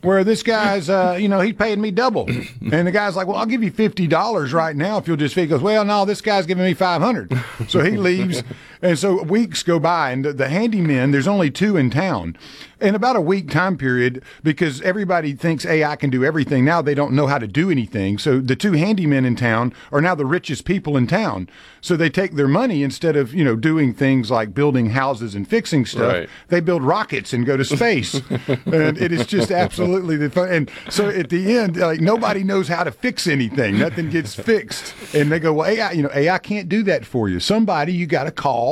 where 0.01 0.23
this 0.23 0.43
guy's, 0.43 0.89
uh, 0.89 1.17
you 1.19 1.27
know, 1.27 1.39
he 1.39 1.53
paid 1.53 1.79
me 1.79 1.91
double." 1.91 2.27
And 2.71 2.87
the 2.87 2.91
guy's 2.91 3.15
like, 3.15 3.27
"Well, 3.27 3.37
I'll 3.37 3.45
give 3.45 3.63
you 3.63 3.71
fifty 3.71 4.07
dollars 4.07 4.53
right 4.53 4.75
now 4.75 4.97
if 4.97 5.07
you'll 5.07 5.17
just 5.17 5.33
fix." 5.35 5.45
He 5.45 5.49
goes, 5.49 5.61
"Well, 5.61 5.85
no, 5.85 6.05
this 6.05 6.21
guy's 6.21 6.45
giving 6.45 6.63
me 6.65 6.73
five 6.73 7.01
hundred. 7.01 7.31
So 7.67 7.83
he 7.83 7.97
leaves, 7.97 8.43
and 8.81 8.97
so 8.97 9.23
weeks 9.23 9.63
go 9.63 9.79
by, 9.79 10.11
and 10.11 10.23
the, 10.23 10.33
the 10.33 10.45
handymen, 10.45 11.11
there's 11.11 11.27
only 11.27 11.49
two 11.49 11.77
in 11.77 11.89
town. 11.89 12.37
In 12.79 12.93
about 12.93 13.15
a 13.15 13.21
week 13.21 13.49
time 13.49 13.75
period, 13.75 14.21
because 14.43 14.81
everybody 14.81 15.33
thinks 15.33 15.65
AI 15.65 15.95
can 15.95 16.11
do 16.11 16.23
everything 16.23 16.63
now, 16.63 16.79
they 16.81 16.93
don't 16.93 17.13
know 17.13 17.25
how 17.25 17.39
to 17.39 17.47
do 17.47 17.71
anything. 17.71 18.19
So 18.19 18.39
the 18.39 18.55
two 18.55 18.73
handymen 18.73 19.25
in 19.25 19.35
town 19.35 19.73
are 19.91 19.99
now 19.99 20.13
the 20.13 20.27
richest 20.27 20.63
people 20.63 20.95
in 20.95 21.07
town. 21.07 21.49
So 21.81 21.97
they 21.97 22.09
take 22.09 22.33
their 22.33 22.47
money 22.47 22.83
instead 22.83 23.15
of 23.15 23.33
you 23.33 23.43
know 23.43 23.55
doing 23.55 23.95
things 23.95 24.29
like 24.29 24.53
building 24.53 24.91
houses 24.91 25.33
and 25.33 25.47
fixing 25.47 25.87
stuff. 25.87 26.13
Right. 26.13 26.29
They 26.49 26.59
build 26.59 26.83
rockets 26.83 27.33
and 27.33 27.47
go 27.47 27.57
to 27.57 27.65
space, 27.65 28.13
and 28.47 28.97
it 28.97 29.11
is 29.11 29.25
just 29.25 29.49
absolutely 29.49 30.17
the 30.17 30.29
fun. 30.29 30.49
And 30.49 30.71
so 30.89 31.09
at 31.09 31.29
the 31.29 31.57
end, 31.57 31.77
like 31.77 31.99
nobody 31.99 32.43
knows 32.43 32.67
how 32.67 32.83
to 32.83 32.91
fix 32.91 33.25
anything. 33.25 33.79
Nothing 33.79 34.11
gets 34.11 34.35
fixed, 34.35 34.93
and 35.15 35.31
they 35.31 35.39
go, 35.39 35.53
"Well, 35.53 35.67
AI, 35.67 35.93
you 35.93 36.03
know, 36.03 36.11
AI 36.13 36.37
can't 36.37 36.69
do 36.69 36.83
that 36.83 37.05
for 37.05 37.27
you. 37.27 37.39
Somebody 37.39 37.93
you 37.93 38.05
got 38.05 38.25
to 38.25 38.31
call 38.31 38.66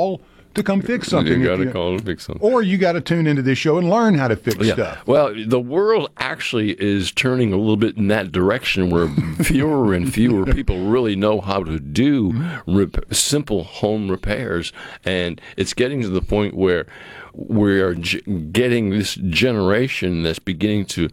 to 0.54 0.62
come 0.62 0.80
fix 0.80 1.08
something. 1.08 1.38
You 1.40 1.46
got 1.46 1.56
to 1.56 1.70
call 1.70 1.92
and 1.92 2.04
fix 2.04 2.24
something. 2.24 2.42
or 2.42 2.62
you 2.62 2.78
got 2.78 2.92
to 2.92 3.02
tune 3.02 3.26
into 3.26 3.42
this 3.42 3.58
show 3.58 3.76
and 3.76 3.90
learn 3.90 4.14
how 4.14 4.26
to 4.28 4.36
fix 4.36 4.56
Yeah. 4.64 4.72
stuff. 4.72 5.06
Well, 5.06 5.34
the 5.46 5.60
world 5.60 6.10
actually 6.16 6.70
is 6.80 7.12
turning 7.12 7.52
a 7.52 7.56
little 7.58 7.76
bit 7.76 7.96
in 7.98 8.08
that 8.08 8.32
direction 8.32 8.88
where 8.88 9.08
fewer 9.42 9.92
and 9.92 10.10
fewer 10.12 10.46
people 10.46 10.86
really 10.86 11.14
know 11.14 11.42
how 11.42 11.62
to 11.62 11.78
do 11.78 12.32
mm-hmm. 12.32 12.74
rep- 12.76 13.14
simple 13.14 13.64
home 13.64 14.10
repairs. 14.10 14.72
And 15.04 15.40
it's 15.58 15.74
getting 15.74 16.00
to 16.02 16.08
the 16.08 16.22
point 16.22 16.54
where 16.54 16.86
we 17.34 17.78
are 17.82 17.94
g- 17.94 18.22
getting 18.50 18.88
this 18.90 19.14
generation 19.16 20.22
that's 20.22 20.38
beginning 20.38 20.86
to 20.86 21.10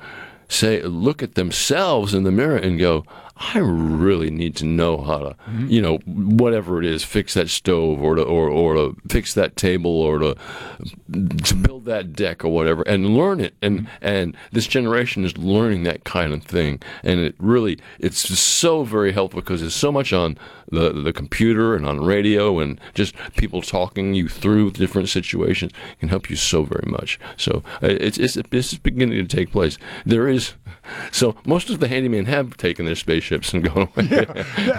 say, 0.47 0.81
look 0.83 1.21
at 1.21 1.36
themselves 1.36 2.13
in 2.13 2.24
the 2.24 2.31
mirror 2.31 2.56
and 2.57 2.79
go, 2.79 3.06
I 3.35 3.57
really 3.57 4.30
need 4.30 4.56
to 4.57 4.65
know 4.65 5.01
how 5.01 5.18
to, 5.18 5.35
you 5.65 5.81
know, 5.81 5.97
whatever 6.06 6.80
it 6.80 6.85
is, 6.85 7.03
fix 7.03 7.33
that 7.33 7.50
stove 7.50 8.01
or 8.01 8.15
to, 8.15 8.21
or, 8.21 8.47
or 8.47 8.74
to 8.75 8.95
fix 9.09 9.33
that 9.33 9.56
table 9.56 9.91
or 9.91 10.19
to, 10.19 10.35
to 11.44 11.56
build 11.56 11.85
that 11.85 12.13
deck 12.13 12.45
or 12.45 12.50
whatever 12.50 12.83
and 12.83 13.18
learn 13.18 13.39
it. 13.39 13.56
And, 13.62 13.88
and 14.01 14.38
this 14.51 14.68
generation 14.68 15.25
is 15.25 15.35
learning 15.38 15.83
that 15.83 16.03
kind 16.03 16.31
of 16.31 16.44
thing. 16.44 16.81
And 17.03 17.19
it 17.19 17.35
really, 17.39 17.80
it's 18.00 18.19
so 18.39 18.83
very 18.83 19.12
helpful 19.12 19.41
because 19.41 19.62
there's 19.62 19.75
so 19.75 19.91
much 19.91 20.13
on 20.13 20.38
the, 20.69 20.91
the 20.91 21.13
computer 21.13 21.75
and 21.75 21.86
on 21.86 22.03
radio 22.06 22.59
and 22.59 22.79
just 22.94 23.15
people 23.36 23.62
talking 23.62 24.13
you 24.13 24.27
through 24.29 24.71
different 24.71 25.09
situations 25.09 25.71
can 26.00 26.09
help 26.09 26.29
you 26.29 26.36
so 26.36 26.63
very 26.63 26.89
much. 26.89 27.19
So 27.38 27.63
uh, 27.81 27.88
it's, 27.88 28.18
it's, 28.18 28.38
this 28.51 28.74
is 28.74 28.79
beginning 28.79 29.27
to 29.27 29.36
take 29.36 29.51
place. 29.51 29.77
There 30.06 30.27
is, 30.27 30.53
so 31.12 31.36
most 31.45 31.69
of 31.69 31.79
the 31.79 31.88
handymen 31.88 32.27
have 32.27 32.57
taken 32.57 32.86
their 32.86 32.95
spaceships 33.24 33.54
and 33.54 33.64
gone 33.64 33.90
away. 33.96 34.25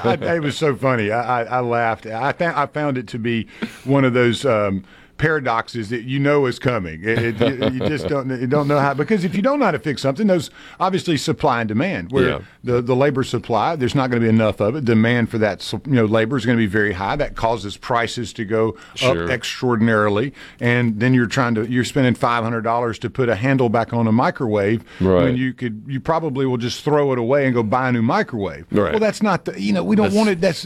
I, 0.04 0.36
it 0.36 0.42
was 0.42 0.56
so 0.56 0.74
funny. 0.76 1.10
I, 1.10 1.42
I, 1.42 1.44
I 1.44 1.60
laughed. 1.60 2.06
I 2.06 2.32
found 2.32 2.56
I 2.56 2.66
found 2.66 2.98
it 2.98 3.08
to 3.08 3.18
be 3.18 3.46
one 3.84 4.04
of 4.04 4.12
those 4.14 4.44
um, 4.44 4.84
paradoxes 5.16 5.90
that 5.90 6.02
you 6.04 6.18
know 6.18 6.46
is 6.46 6.58
coming. 6.58 7.00
It, 7.04 7.40
it, 7.40 7.72
you 7.72 7.80
just 7.80 8.08
don't 8.08 8.28
you 8.30 8.46
don't 8.46 8.68
know 8.68 8.78
how 8.78 8.94
because 8.94 9.24
if 9.24 9.34
you 9.34 9.42
don't 9.42 9.58
know 9.58 9.64
how 9.66 9.70
to 9.70 9.78
fix 9.78 10.02
something, 10.02 10.26
there's 10.26 10.50
obviously 10.80 11.16
supply 11.16 11.60
and 11.60 11.68
demand. 11.68 12.12
Where 12.12 12.28
Yeah. 12.28 12.38
the 12.62 12.82
the 12.82 12.96
labor 12.96 13.22
supply, 13.24 13.76
there's 13.76 13.94
not 13.94 14.10
going 14.10 14.20
to 14.22 14.24
be 14.26 14.28
enough 14.28 14.60
of 14.60 14.76
it. 14.76 14.84
Demand 14.84 15.30
for 15.30 15.38
that 15.38 15.72
you 15.86 15.94
know 15.94 16.04
labor 16.04 16.36
is 16.36 16.44
going 16.46 16.58
to 16.58 16.62
be 16.62 16.66
very 16.66 16.92
high. 16.92 17.16
That 17.16 17.36
causes 17.36 17.76
prices 17.76 18.32
to 18.34 18.44
go 18.44 18.76
Sure. 18.94 19.24
up 19.24 19.30
extraordinarily, 19.30 20.32
and 20.60 21.00
then 21.00 21.14
you're 21.14 21.26
trying 21.26 21.54
to 21.54 21.64
you're 21.70 21.84
spending 21.84 22.14
five 22.14 22.42
hundred 22.44 22.62
dollars 22.62 22.98
to 23.00 23.10
put 23.10 23.28
a 23.28 23.34
handle 23.36 23.68
back 23.68 23.92
on 23.92 24.06
a 24.06 24.12
microwave 24.12 24.84
Right. 25.00 25.24
when 25.24 25.36
you 25.36 25.52
could 25.52 25.82
you 25.86 26.00
probably 26.00 26.46
will 26.46 26.56
just 26.58 26.84
throw 26.84 27.12
it 27.12 27.18
away 27.18 27.44
and 27.46 27.54
go 27.54 27.62
buy 27.62 27.88
a 27.88 27.92
new 27.92 28.02
microwave. 28.02 28.66
Right. 28.70 28.90
Well, 28.92 29.00
that's 29.00 29.22
not 29.22 29.44
the 29.44 29.60
you 29.60 29.72
know 29.72 29.84
we 29.84 29.96
don't 29.96 30.04
That's- 30.12 30.16
want 30.16 30.30
it. 30.30 30.40
That's 30.40 30.64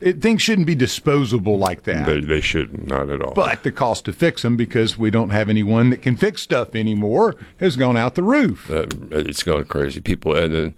it, 0.00 0.20
things 0.22 0.42
shouldn't 0.42 0.66
be 0.66 0.74
disposable 0.74 1.58
like 1.58 1.84
that. 1.84 2.06
They, 2.06 2.20
they 2.20 2.40
shouldn't 2.40 2.86
not 2.86 3.08
at 3.10 3.22
all. 3.22 3.32
but 3.34 3.62
the 3.62 3.72
cost 3.78 4.04
to 4.04 4.12
fix 4.12 4.42
them 4.42 4.56
because 4.56 4.98
we 4.98 5.08
don't 5.08 5.30
have 5.30 5.48
anyone 5.48 5.90
that 5.90 6.02
can 6.02 6.16
fix 6.16 6.42
stuff 6.42 6.74
anymore 6.74 7.36
has 7.58 7.76
gone 7.76 7.96
out 7.96 8.16
the 8.16 8.24
roof. 8.24 8.68
uh, 8.68 8.86
it's 9.12 9.44
going 9.44 9.64
crazy. 9.66 10.00
People, 10.00 10.34
and 10.34 10.52
then, 10.52 10.74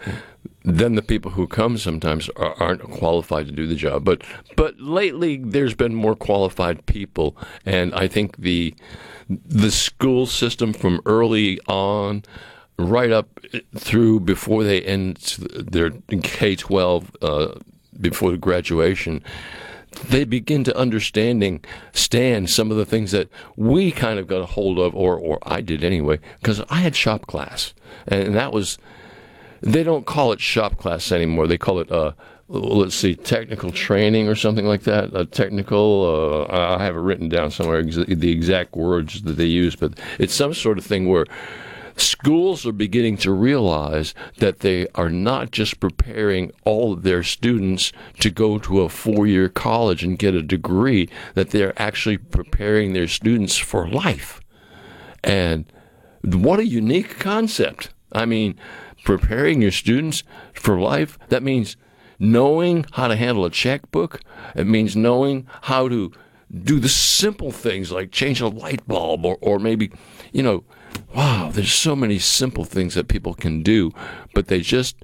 then 0.64 0.95
the 0.97 1.02
people 1.02 1.30
who 1.30 1.47
come 1.47 1.78
sometimes 1.78 2.28
are, 2.37 2.54
aren't 2.62 2.83
qualified 2.83 3.47
to 3.47 3.52
do 3.52 3.66
the 3.66 3.75
job. 3.75 4.04
But 4.04 4.23
but 4.54 4.78
lately, 4.78 5.38
there's 5.38 5.75
been 5.75 5.95
more 5.95 6.14
qualified 6.14 6.85
people, 6.85 7.35
and 7.64 7.95
I 7.95 8.07
think 8.07 8.37
the 8.37 8.75
the 9.28 9.71
school 9.71 10.26
system 10.26 10.73
from 10.73 11.00
early 11.07 11.59
on. 11.66 12.23
Right 12.78 13.11
up 13.11 13.28
through 13.76 14.21
before 14.21 14.64
they 14.64 14.80
end 14.80 15.16
their 15.75 15.90
K 16.23 16.57
twelve, 16.57 17.14
uh, 17.21 17.49
before 18.00 18.35
graduation, 18.38 19.23
they 20.09 20.25
begin 20.25 20.64
to 20.64 20.76
understanding 20.76 21.64
stand 21.92 22.50
some 22.50 22.70
of 22.70 22.76
the 22.76 22.87
things 22.87 23.11
that 23.12 23.28
we 23.56 23.90
kind 23.90 24.18
of 24.18 24.26
got 24.26 24.40
a 24.40 24.47
hold 24.47 24.78
of 24.78 24.94
or 24.94 25.16
or 25.16 25.38
I 25.42 25.61
did 25.61 25.82
anyway 25.82 26.20
because 26.40 26.61
I 26.70 26.76
had 26.76 26.94
shop 26.94 27.26
class. 27.26 27.75
And 28.06 28.35
that 28.35 28.52
was 28.52 28.78
they 29.61 29.82
don't 29.82 30.06
call 30.06 30.32
it 30.32 30.40
shop 30.40 30.78
class 30.78 31.12
anymore. 31.12 31.47
They 31.47 31.59
call 31.59 31.80
it 31.80 31.90
uh 31.90 32.12
let's 32.49 32.97
see 32.97 33.14
technical 33.14 33.70
training 33.70 34.28
or 34.28 34.35
something 34.35 34.66
like 34.66 34.82
that 34.82 35.14
a 35.14 35.25
technical 35.25 36.47
uh, 36.50 36.76
I 36.76 36.82
have 36.82 36.97
it 36.97 37.00
written 37.00 37.28
down 37.28 37.52
somewhere 37.52 37.80
the 37.85 38.32
exact 38.32 38.75
words 38.75 39.23
that 39.23 39.35
they 39.35 39.44
use 39.44 39.76
but 39.76 39.92
it's 40.18 40.35
some 40.35 40.52
sort 40.52 40.76
of 40.76 40.85
thing 40.85 41.09
where 41.09 41.26
schools 42.00 42.66
are 42.66 42.73
beginning 42.73 43.16
to 43.19 43.33
realize 43.33 44.14
that 44.38 44.61
they 44.61 44.87
are 44.95 45.11
not 45.11 45.50
just 45.50 45.80
preparing 45.80 46.52
all 46.64 46.92
of 46.92 47.02
their 47.02 47.23
students 47.23 47.92
to 48.21 48.30
go 48.30 48.59
to 48.59 48.80
a 48.83 48.88
four 48.88 49.26
year 49.26 49.49
college 49.49 50.02
and 50.02 50.19
get 50.19 50.35
a 50.35 50.42
degree, 50.42 51.09
that 51.35 51.50
they're 51.50 51.80
actually 51.80 52.19
preparing 52.19 52.92
their 52.92 53.09
students 53.09 53.57
for 53.57 53.88
life. 53.88 54.40
And 55.23 55.71
what 56.23 56.61
a 56.61 56.66
unique 56.66 57.19
concept. 57.19 57.92
I 58.12 58.26
mean, 58.26 58.59
preparing 59.04 59.62
your 59.62 59.71
students 59.71 60.23
for 60.52 60.80
life, 60.80 61.19
that 61.28 61.42
means 61.42 61.76
knowing 62.19 62.85
how 62.92 63.09
to 63.09 63.16
handle 63.16 63.45
a 63.45 63.50
checkbook. 63.50 64.21
It 64.54 64.66
means 64.66 64.97
knowing 64.97 65.47
how 65.62 65.88
to 65.88 66.12
do 66.52 66.80
the 66.80 66.88
simple 66.88 67.52
things 67.52 67.92
like 67.92 68.11
change 68.11 68.40
a 68.40 68.49
light 68.49 68.87
bulb 68.87 69.25
or, 69.25 69.38
or 69.40 69.59
maybe, 69.59 69.90
you 70.33 70.42
know, 70.42 70.64
wow, 71.14 71.50
there's 71.52 71.72
so 71.72 71.96
many 71.96 72.18
simple 72.18 72.64
things 72.64 72.94
that 72.94 73.08
people 73.08 73.34
can 73.34 73.62
do, 73.62 73.92
but 74.34 74.46
they 74.48 74.60
just 74.60 74.96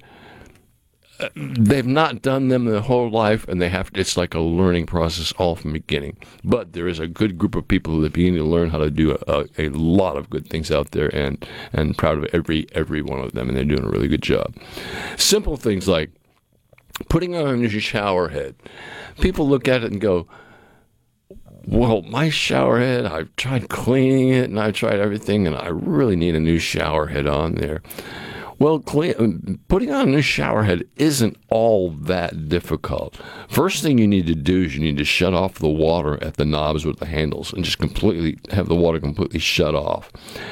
uh, 1.19 1.29
they've 1.35 1.87
not 1.87 2.21
done 2.21 2.49
them 2.49 2.65
their 2.65 2.79
whole 2.79 3.09
life 3.09 3.47
and 3.47 3.59
they 3.59 3.69
have 3.69 3.89
it's 3.95 4.17
like 4.17 4.35
a 4.35 4.39
learning 4.39 4.85
process 4.85 5.31
all 5.33 5.55
from 5.55 5.71
the 5.71 5.79
beginning. 5.79 6.15
But 6.43 6.73
there 6.73 6.87
is 6.87 6.99
a 6.99 7.07
good 7.07 7.37
group 7.37 7.55
of 7.55 7.67
people 7.67 7.99
that 7.99 8.07
are 8.07 8.09
beginning 8.11 8.39
to 8.39 8.45
learn 8.45 8.69
how 8.69 8.77
to 8.77 8.91
do 8.91 9.17
a, 9.27 9.45
a 9.57 9.69
lot 9.69 10.15
of 10.15 10.29
good 10.29 10.47
things 10.47 10.69
out 10.69 10.91
there 10.91 11.13
and 11.15 11.43
and 11.73 11.97
proud 11.97 12.19
of 12.19 12.25
every 12.33 12.67
every 12.73 13.01
one 13.01 13.19
of 13.19 13.33
them 13.33 13.47
and 13.47 13.57
they're 13.57 13.65
doing 13.65 13.83
a 13.83 13.89
really 13.89 14.07
good 14.07 14.21
job. 14.21 14.55
Simple 15.17 15.57
things 15.57 15.87
like 15.87 16.11
putting 17.09 17.35
on 17.35 17.47
a 17.47 17.57
new 17.57 17.67
shower 17.67 18.29
head. 18.29 18.55
People 19.19 19.47
look 19.47 19.67
at 19.67 19.83
it 19.83 19.91
and 19.91 19.99
go 19.99 20.27
well, 21.67 22.01
my 22.03 22.29
shower 22.29 22.79
head, 22.79 23.05
I've 23.05 23.35
tried 23.35 23.67
cleaning 23.69 24.29
it 24.29 24.49
and 24.49 24.59
I've 24.59 24.73
tried 24.73 24.99
everything, 24.99 25.45
and 25.45 25.55
I 25.55 25.67
really 25.67 26.15
need 26.15 26.33
a 26.33 26.39
new 26.39 26.59
shower 26.59 27.07
head 27.07 27.27
on 27.27 27.55
there. 27.55 27.81
Well, 28.59 28.79
clean, 28.79 29.59
putting 29.67 29.91
on 29.91 30.07
a 30.07 30.11
new 30.11 30.21
shower 30.21 30.63
head 30.63 30.83
isn't 30.95 31.37
all 31.49 31.91
that 31.91 32.49
difficult. 32.49 33.19
First 33.49 33.83
thing 33.83 33.99
you 33.99 34.07
need 34.07 34.25
to 34.27 34.33
do 34.33 34.63
is 34.63 34.75
you 34.75 34.81
need 34.81 34.97
to 34.97 35.03
shut 35.03 35.35
off 35.35 35.59
the 35.59 35.69
water 35.69 36.17
at 36.23 36.37
the 36.37 36.45
knobs 36.45 36.83
with 36.83 36.97
the 36.97 37.05
handles 37.05 37.53
and 37.53 37.63
just 37.63 37.77
completely 37.77 38.39
have 38.51 38.67
the 38.67 38.75
water 38.75 38.99
completely 38.99 39.39
shut 39.39 39.75
off. 39.75 40.11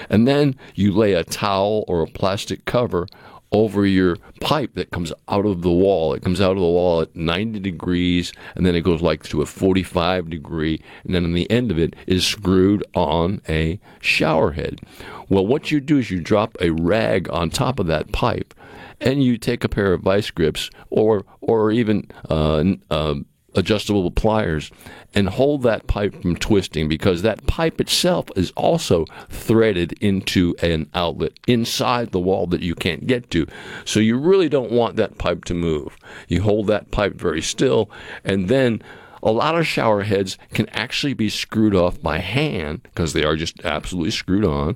And 0.10 0.28
then 0.28 0.56
you 0.76 0.92
lay 0.92 1.14
a 1.14 1.24
towel 1.24 1.84
or 1.88 2.04
a 2.04 2.08
plastic 2.08 2.66
cover 2.66 3.08
over 3.56 3.86
your 3.86 4.18
pipe 4.42 4.74
that 4.76 4.92
comes 4.92 5.14
out 5.30 5.46
of 5.46 5.62
the 5.62 5.72
wall. 5.72 6.14
It 6.14 6.22
comes 6.22 6.42
out 6.42 6.52
of 6.52 6.58
the 6.58 6.64
wall 6.64 7.02
at 7.02 7.16
90 7.16 7.60
degrees, 7.60 8.34
and 8.54 8.66
then 8.66 8.76
it 8.76 8.82
goes 8.82 9.02
like 9.02 9.24
to 9.24 9.42
a 9.42 9.46
45 9.46 10.30
degree, 10.30 10.82
and 11.06 11.16
then 11.16 11.24
on 11.24 11.34
the 11.34 11.50
end 11.50 11.72
of 11.72 11.80
it 11.80 11.96
is 12.06 12.28
screwed 12.28 12.84
on 12.94 13.42
a 13.48 13.80
shower 14.02 14.52
head. 14.52 14.82
Well, 15.30 15.48
what 15.48 15.72
you 15.72 15.80
do 15.80 15.98
is 15.98 16.12
you 16.12 16.20
drop 16.20 16.58
a 16.60 16.72
rag 16.72 17.30
on 17.30 17.50
top 17.50 17.80
of 17.80 17.88
that 17.88 18.12
pipe, 18.12 18.54
and 19.00 19.24
you 19.24 19.38
take 19.38 19.64
a 19.64 19.70
pair 19.70 19.94
of 19.94 20.02
vice 20.02 20.32
grips 20.32 20.70
or 20.90 21.26
or 21.42 21.72
even 21.72 22.10
uh, 22.30 22.64
uh, 22.90 23.16
adjustable 23.56 24.10
pliers 24.12 24.72
and 25.14 25.30
hold 25.30 25.64
that 25.64 25.88
pipe 25.88 26.22
from 26.22 26.36
twisting 26.36 26.88
because 26.88 27.22
that 27.22 27.46
pipe 27.48 27.80
itself 27.80 28.26
is 28.36 28.52
also 28.52 29.06
threaded 29.30 29.94
into 30.02 30.56
an 30.62 30.90
outlet 30.94 31.32
inside 31.48 32.12
the 32.12 32.20
wall 32.20 32.48
that 32.48 32.62
you 32.62 32.76
can't 32.76 33.08
get 33.08 33.30
to. 33.32 33.48
So 33.86 34.00
you 34.00 34.18
really 34.18 34.50
don't 34.50 34.72
want 34.72 34.98
that 34.98 35.18
pipe 35.18 35.46
to 35.46 35.54
move. 35.54 35.98
You 36.28 36.42
hold 36.42 36.68
that 36.68 36.92
pipe 36.92 37.16
very 37.16 37.42
still 37.42 37.90
and 38.24 38.50
then 38.50 38.82
a 39.26 39.32
lot 39.32 39.58
of 39.58 39.66
shower 39.66 40.04
heads 40.04 40.38
can 40.54 40.70
actually 40.70 41.16
be 41.16 41.30
screwed 41.30 41.76
off 41.76 42.00
by 42.00 42.20
hand 42.20 42.84
because 42.84 43.14
they 43.14 43.24
are 43.24 43.36
just 43.36 43.66
absolutely 43.66 44.12
screwed 44.12 44.46
on. 44.46 44.76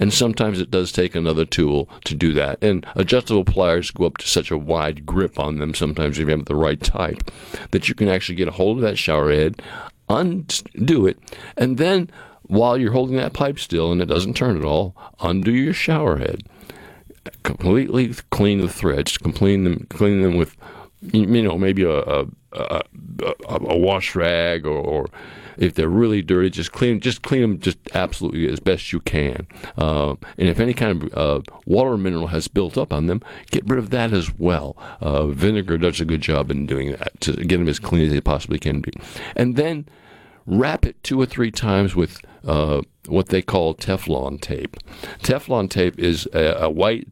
And 0.00 0.12
sometimes 0.12 0.60
it 0.60 0.70
does 0.70 0.90
take 0.90 1.14
another 1.14 1.44
tool 1.44 1.88
to 2.04 2.14
do 2.14 2.32
that. 2.32 2.62
And 2.62 2.84
adjustable 2.96 3.44
pliers 3.44 3.92
go 3.92 4.06
up 4.06 4.18
to 4.18 4.26
such 4.26 4.50
a 4.50 4.58
wide 4.58 5.06
grip 5.06 5.38
on 5.38 5.58
them, 5.58 5.74
sometimes 5.74 6.18
if 6.18 6.26
you 6.26 6.36
have 6.36 6.46
the 6.46 6.56
right 6.56 6.80
type, 6.80 7.30
that 7.70 7.88
you 7.88 7.94
can 7.94 8.08
actually 8.08 8.34
get 8.34 8.48
a 8.48 8.52
hold 8.52 8.78
of 8.78 8.82
that 8.82 8.98
shower 8.98 9.30
head, 9.30 9.62
undo 10.08 11.06
it, 11.06 11.18
and 11.56 11.78
then 11.78 12.10
while 12.42 12.76
you're 12.76 12.92
holding 12.92 13.16
that 13.16 13.32
pipe 13.32 13.58
still 13.58 13.90
and 13.90 14.02
it 14.02 14.06
doesn't 14.06 14.36
turn 14.36 14.58
at 14.58 14.64
all, 14.64 14.94
undo 15.20 15.52
your 15.52 15.72
shower 15.72 16.18
head. 16.18 16.42
Completely 17.42 18.12
clean 18.30 18.60
the 18.60 18.68
threads, 18.68 19.16
clean 19.16 19.64
them, 19.64 19.86
clean 19.88 20.20
them 20.20 20.36
with 20.36 20.56
you 21.12 21.42
know, 21.42 21.58
maybe 21.58 21.82
a 21.82 21.98
a, 21.98 22.26
a, 22.54 22.82
a 23.48 23.78
wash 23.78 24.14
rag 24.14 24.66
or, 24.66 24.78
or, 24.78 25.06
if 25.56 25.74
they're 25.74 25.88
really 25.88 26.22
dirty, 26.22 26.50
just 26.50 26.72
clean 26.72 27.00
just 27.00 27.22
clean 27.22 27.42
them 27.42 27.58
just 27.60 27.78
absolutely 27.94 28.48
as 28.48 28.60
best 28.60 28.92
you 28.92 29.00
can. 29.00 29.46
Uh, 29.76 30.16
and 30.36 30.48
if 30.48 30.58
any 30.58 30.74
kind 30.74 31.04
of 31.04 31.14
uh, 31.16 31.52
water 31.66 31.96
mineral 31.96 32.28
has 32.28 32.48
built 32.48 32.76
up 32.76 32.92
on 32.92 33.06
them, 33.06 33.22
get 33.50 33.64
rid 33.66 33.78
of 33.78 33.90
that 33.90 34.12
as 34.12 34.36
well. 34.38 34.76
Uh, 35.00 35.26
vinegar 35.26 35.78
does 35.78 36.00
a 36.00 36.04
good 36.04 36.20
job 36.20 36.50
in 36.50 36.66
doing 36.66 36.92
that 36.92 37.20
to 37.20 37.32
get 37.32 37.58
them 37.58 37.68
as 37.68 37.78
clean 37.78 38.04
as 38.04 38.12
they 38.12 38.20
possibly 38.20 38.58
can 38.58 38.80
be. 38.80 38.92
And 39.36 39.56
then 39.56 39.86
wrap 40.46 40.84
it 40.84 41.02
two 41.02 41.20
or 41.20 41.26
three 41.26 41.50
times 41.50 41.94
with 41.94 42.20
uh, 42.46 42.82
what 43.06 43.28
they 43.28 43.42
call 43.42 43.74
Teflon 43.74 44.40
tape. 44.40 44.76
Teflon 45.20 45.70
tape 45.70 45.98
is 45.98 46.28
a, 46.32 46.56
a 46.62 46.70
white 46.70 47.08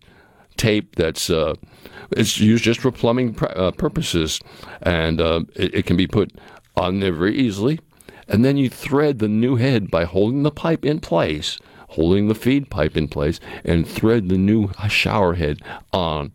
tape 0.57 0.97
that's 0.97 1.31
uh, 1.31 1.55
it's 2.17 2.39
used 2.39 2.65
just 2.65 2.81
for 2.81 2.91
plumbing 2.91 3.35
pr- 3.35 3.47
uh, 3.47 3.71
purposes, 3.73 4.41
and 4.83 5.21
uh, 5.21 5.43
it, 5.55 5.75
it, 5.75 5.87
can 5.87 5.97
be 5.97 6.07
put 6.07 6.33
on 6.77 7.01
there 7.01 7.13
very 7.13 7.37
easily. 7.37 7.81
And 8.29 8.45
then 8.45 8.57
you 8.57 8.69
thread 8.69 9.19
the 9.19 9.29
new 9.29 9.57
head 9.57 9.91
by 9.91 10.05
holding 10.05 10.43
the 10.43 10.51
pipe 10.51 10.85
in 10.85 11.01
place, 11.01 11.59
holding 11.89 12.29
the 12.29 12.35
feed 12.35 12.71
pipe 12.71 12.97
in 12.97 13.09
place, 13.09 13.41
and 13.65 13.87
thread 13.87 14.29
the 14.29 14.39
new 14.39 14.71
shower 14.89 15.35
head 15.35 15.61
on 15.93 16.33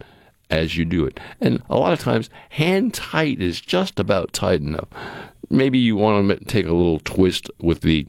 as 0.49 0.77
you 0.77 0.85
do 0.85 1.05
it. 1.05 1.19
And 1.41 1.61
a 1.69 1.77
lot 1.77 1.93
of 1.93 1.99
times, 1.99 2.29
hand 2.49 2.93
tight 2.93 3.41
is 3.41 3.59
just 3.59 3.99
about 3.99 4.33
tight 4.33 4.61
enough. 4.61 4.87
Maybe 5.49 5.77
you 5.77 5.95
want 5.95 6.27
to 6.29 6.45
take 6.45 6.65
a 6.65 6.73
little 6.73 6.99
twist 6.99 7.49
with 7.59 7.81
the 7.81 8.07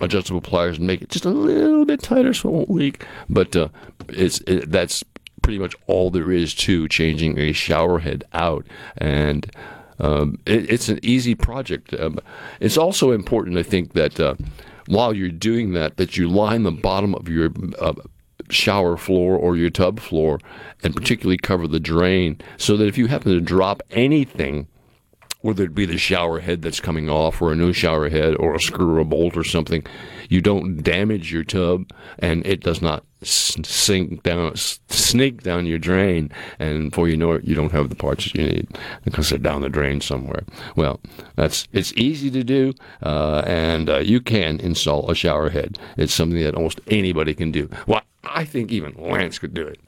adjustable 0.00 0.40
pliers 0.40 0.78
and 0.78 0.86
make 0.86 1.02
it 1.02 1.08
just 1.08 1.24
a 1.24 1.30
little 1.30 1.84
bit 1.84 2.02
tighter 2.02 2.34
so 2.34 2.48
it 2.48 2.52
won't 2.52 2.70
leak. 2.70 3.04
But 3.28 3.54
uh, 3.54 3.68
it's 4.08 4.40
it, 4.40 4.70
that's 4.70 5.04
pretty 5.42 5.58
much 5.58 5.74
all 5.86 6.10
there 6.10 6.30
is 6.30 6.54
to 6.54 6.88
changing 6.88 7.38
a 7.38 7.52
shower 7.52 7.98
head 7.98 8.24
out. 8.32 8.66
And 8.96 9.50
um, 9.98 10.38
it, 10.46 10.70
it's 10.70 10.88
an 10.88 10.98
easy 11.02 11.34
project. 11.34 11.94
Um, 11.94 12.18
it's 12.60 12.76
also 12.76 13.10
important, 13.12 13.58
I 13.58 13.62
think, 13.62 13.92
that 13.92 14.18
uh, 14.18 14.34
while 14.86 15.14
you're 15.14 15.28
doing 15.28 15.72
that, 15.72 15.96
that 15.98 16.16
you 16.16 16.28
line 16.28 16.62
the 16.62 16.72
bottom 16.72 17.14
of 17.14 17.28
your 17.28 17.50
uh, 17.78 17.94
shower 18.48 18.96
floor 18.96 19.36
or 19.36 19.56
your 19.56 19.70
tub 19.70 20.00
floor, 20.00 20.40
and 20.82 20.94
particularly 20.94 21.36
cover 21.36 21.68
the 21.68 21.80
drain, 21.80 22.40
so 22.56 22.76
that 22.76 22.88
if 22.88 22.98
you 22.98 23.06
happen 23.06 23.32
to 23.32 23.40
drop 23.40 23.82
anything 23.90 24.66
whether 25.42 25.64
it 25.64 25.74
be 25.74 25.86
the 25.86 25.98
shower 25.98 26.40
head 26.40 26.62
that's 26.62 26.80
coming 26.80 27.08
off 27.08 27.40
or 27.40 27.52
a 27.52 27.56
new 27.56 27.72
shower 27.72 28.08
head 28.08 28.34
or 28.36 28.54
a 28.54 28.60
screw 28.60 28.96
or 28.96 28.98
a 28.98 29.04
bolt 29.04 29.36
or 29.36 29.44
something, 29.44 29.84
you 30.28 30.40
don't 30.40 30.82
damage 30.82 31.32
your 31.32 31.44
tub 31.44 31.90
and 32.18 32.46
it 32.46 32.60
does 32.60 32.82
not 32.82 33.04
sink 33.22 34.22
down, 34.22 34.54
sneak 34.56 35.42
down 35.42 35.66
your 35.66 35.78
drain. 35.78 36.30
And 36.58 36.90
before 36.90 37.08
you 37.08 37.16
know 37.16 37.32
it, 37.32 37.44
you 37.44 37.54
don't 37.54 37.72
have 37.72 37.88
the 37.88 37.96
parts 37.96 38.34
you 38.34 38.44
need 38.44 38.68
because 39.04 39.30
they're 39.30 39.38
down 39.38 39.62
the 39.62 39.68
drain 39.68 40.00
somewhere. 40.00 40.44
Well, 40.76 41.00
that's 41.36 41.66
it's 41.72 41.92
easy 41.94 42.30
to 42.30 42.44
do, 42.44 42.72
uh, 43.02 43.42
and 43.46 43.90
uh, 43.90 43.98
you 43.98 44.20
can 44.20 44.60
install 44.60 45.10
a 45.10 45.14
shower 45.14 45.50
head. 45.50 45.78
It's 45.96 46.14
something 46.14 46.40
that 46.40 46.54
almost 46.54 46.80
anybody 46.88 47.34
can 47.34 47.50
do. 47.50 47.68
Well, 47.86 48.02
I 48.24 48.44
think 48.44 48.72
even 48.72 48.94
Lance 48.96 49.38
could 49.38 49.54
do 49.54 49.66
it. 49.66 49.80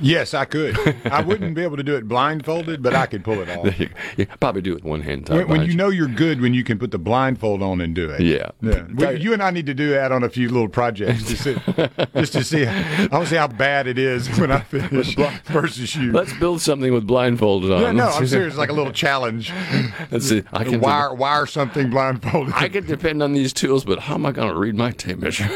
Yes, 0.00 0.34
I 0.34 0.44
could. 0.44 0.78
I 1.06 1.22
wouldn't 1.22 1.54
be 1.54 1.62
able 1.62 1.76
to 1.76 1.82
do 1.82 1.96
it 1.96 2.08
blindfolded, 2.08 2.82
but 2.82 2.94
I 2.94 3.06
could 3.06 3.24
pull 3.24 3.40
it 3.40 3.48
off. 3.56 3.78
You, 4.18 4.26
probably 4.40 4.62
do 4.62 4.76
it 4.76 4.84
one 4.84 5.00
hand. 5.00 5.28
When, 5.28 5.48
when 5.48 5.62
you 5.66 5.74
know 5.74 5.88
you're 5.88 6.08
good, 6.08 6.40
when 6.40 6.54
you 6.54 6.64
can 6.64 6.78
put 6.78 6.90
the 6.90 6.98
blindfold 6.98 7.62
on 7.62 7.80
and 7.80 7.94
do 7.94 8.10
it. 8.10 8.20
Yeah, 8.20 8.50
yeah. 8.60 8.86
We, 8.94 9.20
you 9.20 9.32
and 9.32 9.42
I 9.42 9.50
need 9.50 9.66
to 9.66 9.74
do 9.74 9.90
that 9.90 10.12
on 10.12 10.22
a 10.22 10.28
few 10.28 10.48
little 10.48 10.68
projects 10.68 11.24
to 11.24 11.36
see, 11.36 11.56
just 12.14 12.32
to 12.32 12.44
see. 12.44 12.66
I 12.66 13.06
want 13.10 13.24
to 13.24 13.26
see 13.26 13.36
how 13.36 13.48
bad 13.48 13.86
it 13.86 13.98
is 13.98 14.28
when 14.38 14.50
I 14.50 14.60
finish 14.60 15.14
versus 15.46 15.94
you. 15.94 16.12
Let's 16.12 16.32
build 16.34 16.60
something 16.60 16.92
with 16.92 17.06
blindfolded 17.06 17.70
on. 17.70 17.82
Yeah, 17.82 17.92
no, 17.92 18.08
I'm 18.08 18.26
serious. 18.34 18.56
Like 18.56 18.70
a 18.70 18.74
little 18.74 18.92
challenge. 18.92 19.52
Let's 20.10 20.28
see. 20.28 20.42
I 20.52 20.64
can 20.64 20.80
wire 20.80 21.10
de- 21.10 21.14
wire 21.14 21.46
something 21.46 21.90
blindfolded. 21.90 22.54
I 22.54 22.68
can 22.68 22.86
depend 22.86 23.22
on 23.22 23.32
these 23.32 23.52
tools, 23.52 23.84
but 23.84 24.00
how 24.00 24.14
am 24.14 24.26
I 24.26 24.32
going 24.32 24.48
to 24.48 24.58
read 24.58 24.74
my 24.74 24.90
tape 24.92 25.18
measure? 25.18 25.48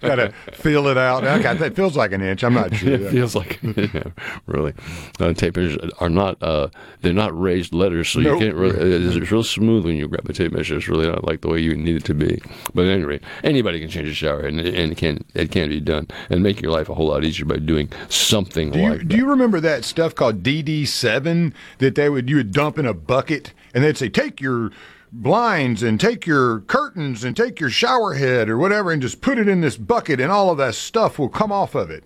Got 0.00 0.16
to 0.16 0.32
feel 0.52 0.86
it 0.88 0.98
out. 0.98 1.24
Okay, 1.24 1.66
it 1.66 1.76
feels 1.76 1.96
like 1.96 2.12
an 2.12 2.22
inch. 2.22 2.44
I'm 2.44 2.54
not 2.54 2.74
sure. 2.74 2.92
It 2.92 3.10
feels 3.10 3.34
like. 3.34 3.41
Yeah 3.62 4.12
really. 4.46 4.72
Uh, 5.20 5.32
tape 5.32 5.56
measures 5.56 5.78
are 5.98 6.08
not 6.08 6.42
uh, 6.42 6.68
they're 7.00 7.12
not 7.12 7.38
raised 7.38 7.72
letters, 7.72 8.08
so 8.10 8.20
nope. 8.20 8.40
you 8.40 8.46
can't 8.46 8.56
really. 8.56 8.92
It's 8.92 9.30
real 9.30 9.42
smooth 9.42 9.84
when 9.84 9.96
you 9.96 10.08
grab 10.08 10.28
a 10.28 10.32
tape 10.32 10.52
measure. 10.52 10.76
It's 10.76 10.88
really 10.88 11.06
not 11.06 11.24
like 11.24 11.40
the 11.40 11.48
way 11.48 11.58
you 11.58 11.74
need 11.74 11.96
it 11.96 12.04
to 12.06 12.14
be. 12.14 12.40
But 12.74 12.86
anyway, 12.86 13.20
anybody 13.42 13.80
can 13.80 13.88
change 13.88 14.08
a 14.08 14.14
shower, 14.14 14.40
and, 14.40 14.60
and 14.60 14.92
it 14.92 14.98
can 14.98 15.24
it 15.34 15.50
can 15.50 15.68
be 15.68 15.80
done, 15.80 16.08
and 16.30 16.42
make 16.42 16.60
your 16.60 16.72
life 16.72 16.88
a 16.88 16.94
whole 16.94 17.08
lot 17.08 17.24
easier 17.24 17.46
by 17.46 17.56
doing 17.56 17.90
something 18.08 18.70
do 18.70 18.80
you, 18.80 18.90
like. 18.90 19.08
Do 19.08 19.16
you 19.16 19.28
remember 19.28 19.60
that 19.60 19.84
stuff 19.84 20.14
called 20.14 20.42
DD 20.42 20.86
seven 20.86 21.54
that 21.78 21.94
they 21.94 22.08
would 22.08 22.28
you 22.28 22.36
would 22.36 22.52
dump 22.52 22.78
in 22.78 22.86
a 22.86 22.94
bucket, 22.94 23.52
and 23.74 23.84
they'd 23.84 23.96
say 23.96 24.08
take 24.08 24.40
your 24.40 24.70
blinds 25.14 25.82
and 25.82 26.00
take 26.00 26.26
your 26.26 26.60
curtains 26.60 27.22
and 27.22 27.36
take 27.36 27.60
your 27.60 27.68
shower 27.68 28.14
head 28.14 28.48
or 28.48 28.56
whatever 28.56 28.90
and 28.90 29.02
just 29.02 29.20
put 29.20 29.36
it 29.36 29.46
in 29.46 29.60
this 29.60 29.76
bucket 29.76 30.18
and 30.18 30.32
all 30.32 30.48
of 30.48 30.56
that 30.56 30.74
stuff 30.74 31.18
will 31.18 31.28
come 31.28 31.52
off 31.52 31.74
of 31.74 31.90
it. 31.90 32.02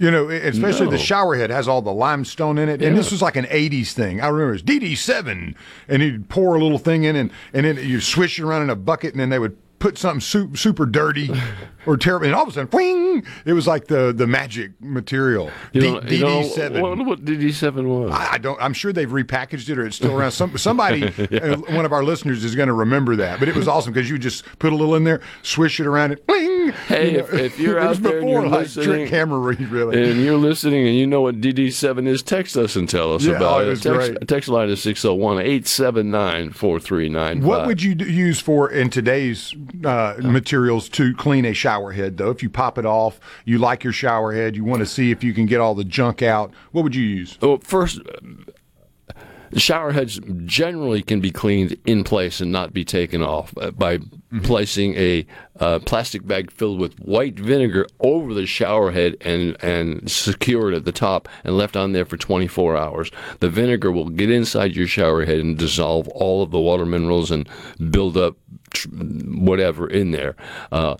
You 0.00 0.10
know, 0.10 0.30
especially 0.30 0.86
no. 0.86 0.92
the 0.92 0.98
shower 0.98 1.36
head 1.36 1.50
has 1.50 1.68
all 1.68 1.82
the 1.82 1.92
limestone 1.92 2.56
in 2.56 2.70
it. 2.70 2.80
Yeah. 2.80 2.88
And 2.88 2.96
this 2.96 3.12
was 3.12 3.20
like 3.20 3.36
an 3.36 3.44
80s 3.44 3.92
thing. 3.92 4.22
I 4.22 4.28
remember 4.28 4.48
it 4.48 4.52
was 4.52 4.62
DD7. 4.62 5.54
And 5.88 6.02
you'd 6.02 6.30
pour 6.30 6.54
a 6.54 6.62
little 6.62 6.78
thing 6.78 7.04
in 7.04 7.16
and, 7.16 7.30
and 7.52 7.66
then 7.66 7.76
you 7.76 8.00
swish 8.00 8.38
it 8.38 8.44
around 8.44 8.62
in 8.62 8.70
a 8.70 8.76
bucket 8.76 9.12
and 9.12 9.20
then 9.20 9.28
they 9.28 9.38
would 9.38 9.58
put 9.78 9.98
something 9.98 10.20
super, 10.20 10.56
super 10.56 10.86
dirty 10.86 11.28
or 11.86 11.96
terrible. 11.96 12.26
And 12.26 12.34
all 12.34 12.42
of 12.42 12.48
a 12.48 12.52
sudden, 12.52 12.68
wing! 12.72 13.24
It 13.44 13.52
was 13.52 13.66
like 13.66 13.86
the 13.86 14.12
the 14.12 14.26
magic 14.26 14.72
material. 14.80 15.50
You 15.72 15.80
D- 15.80 15.86
don't, 15.90 16.10
you 16.10 16.20
know 16.20 16.40
DD7. 16.42 16.80
what, 16.80 17.06
what 17.06 17.24
DD7 17.24 17.86
was. 17.86 18.12
I 18.12 18.34
I 18.34 18.38
don't. 18.38 18.60
I'm 18.60 18.72
sure 18.72 18.92
they've 18.92 19.08
repackaged 19.08 19.68
it, 19.70 19.78
or 19.78 19.86
it's 19.86 19.96
still 19.96 20.16
around. 20.16 20.32
Some 20.32 20.56
somebody, 20.58 21.04
uh, 21.40 21.56
one 21.56 21.84
of 21.84 21.92
our 21.92 22.02
listeners, 22.04 22.44
is 22.44 22.54
going 22.54 22.68
to 22.68 22.72
remember 22.74 23.16
that. 23.16 23.38
But 23.40 23.48
it 23.48 23.54
was 23.56 23.68
awesome 23.68 23.92
because 23.92 24.08
you 24.10 24.18
just 24.18 24.44
put 24.58 24.72
a 24.72 24.76
little 24.76 24.94
in 24.94 25.04
there, 25.04 25.20
swish 25.42 25.80
it 25.80 25.86
around, 25.86 26.12
and 26.12 26.26
bling. 26.26 26.70
Hey, 26.86 27.12
you 27.12 27.18
know. 27.18 27.24
if, 27.24 27.34
if 27.34 27.58
you're 27.58 27.78
out 27.80 27.96
there 27.96 28.18
and 28.18 28.20
before 28.20 28.42
you're 28.42 28.48
like 28.48 28.60
listening, 28.60 29.08
camera 29.08 29.38
really. 29.70 30.10
and 30.10 30.20
you're 30.22 30.36
listening 30.36 30.86
and 30.86 30.96
you 30.96 31.06
know 31.06 31.20
what 31.22 31.40
DD7 31.40 32.06
is, 32.06 32.22
text 32.22 32.56
us 32.56 32.76
and 32.76 32.88
tell 32.88 33.14
us 33.14 33.24
Yeah, 33.24 33.36
about 33.36 33.62
oh, 33.62 33.70
it 33.70 33.72
it. 33.72 33.82
Text, 33.82 33.84
great. 34.14 34.28
text 34.28 34.48
line 34.48 34.68
is 34.68 34.80
601 34.82 35.38
879 35.38 36.50
4395. 36.52 37.44
What 37.48 37.66
would 37.66 37.82
you 37.82 37.94
d- 37.94 38.10
use 38.12 38.40
for 38.40 38.70
in 38.70 38.90
today's 38.90 39.54
uh, 39.84 40.14
materials 40.20 40.88
to 40.90 41.14
clean 41.14 41.44
a 41.44 41.52
shower 41.70 41.92
head, 41.92 42.16
though? 42.16 42.30
If 42.30 42.42
you 42.42 42.50
pop 42.50 42.78
it 42.78 42.86
off, 42.86 43.20
you 43.44 43.58
like 43.58 43.84
your 43.84 43.92
shower 43.92 44.32
head, 44.32 44.56
you 44.56 44.64
want 44.64 44.80
to 44.80 44.86
see 44.86 45.10
if 45.10 45.22
you 45.22 45.32
can 45.32 45.46
get 45.46 45.60
all 45.60 45.74
the 45.74 45.84
junk 45.84 46.22
out. 46.22 46.52
What 46.72 46.82
would 46.82 46.94
you 46.94 47.04
use? 47.04 47.38
Well, 47.40 47.58
first, 47.62 48.00
uh, 48.00 49.20
shower 49.56 49.92
heads 49.92 50.20
generally 50.44 51.02
can 51.02 51.20
be 51.20 51.30
cleaned 51.30 51.76
in 51.86 52.02
place 52.02 52.40
and 52.40 52.50
not 52.50 52.72
be 52.72 52.84
taken 52.84 53.22
off 53.22 53.54
uh, 53.60 53.70
by 53.70 53.98
placing 54.42 54.94
a 54.96 55.24
uh, 55.60 55.78
plastic 55.80 56.26
bag 56.26 56.50
filled 56.50 56.80
with 56.80 56.98
white 56.98 57.38
vinegar 57.38 57.86
over 58.00 58.34
the 58.34 58.46
shower 58.46 58.90
head 58.90 59.16
and 59.20 59.56
and 59.62 60.10
secure 60.10 60.72
it 60.72 60.76
at 60.76 60.84
the 60.84 60.92
top 60.92 61.28
and 61.44 61.56
left 61.56 61.76
on 61.76 61.92
there 61.92 62.04
for 62.04 62.16
24 62.16 62.76
hours. 62.76 63.10
The 63.38 63.48
vinegar 63.48 63.92
will 63.92 64.08
get 64.08 64.30
inside 64.30 64.74
your 64.74 64.86
shower 64.88 65.24
head 65.24 65.38
and 65.38 65.56
dissolve 65.56 66.08
all 66.08 66.42
of 66.42 66.50
the 66.50 66.60
water 66.60 66.86
minerals 66.86 67.30
and 67.30 67.48
build 67.90 68.16
up 68.16 68.36
tr- 68.72 68.88
whatever 68.88 69.88
in 69.88 70.10
there. 70.10 70.36
Uh, 70.72 70.96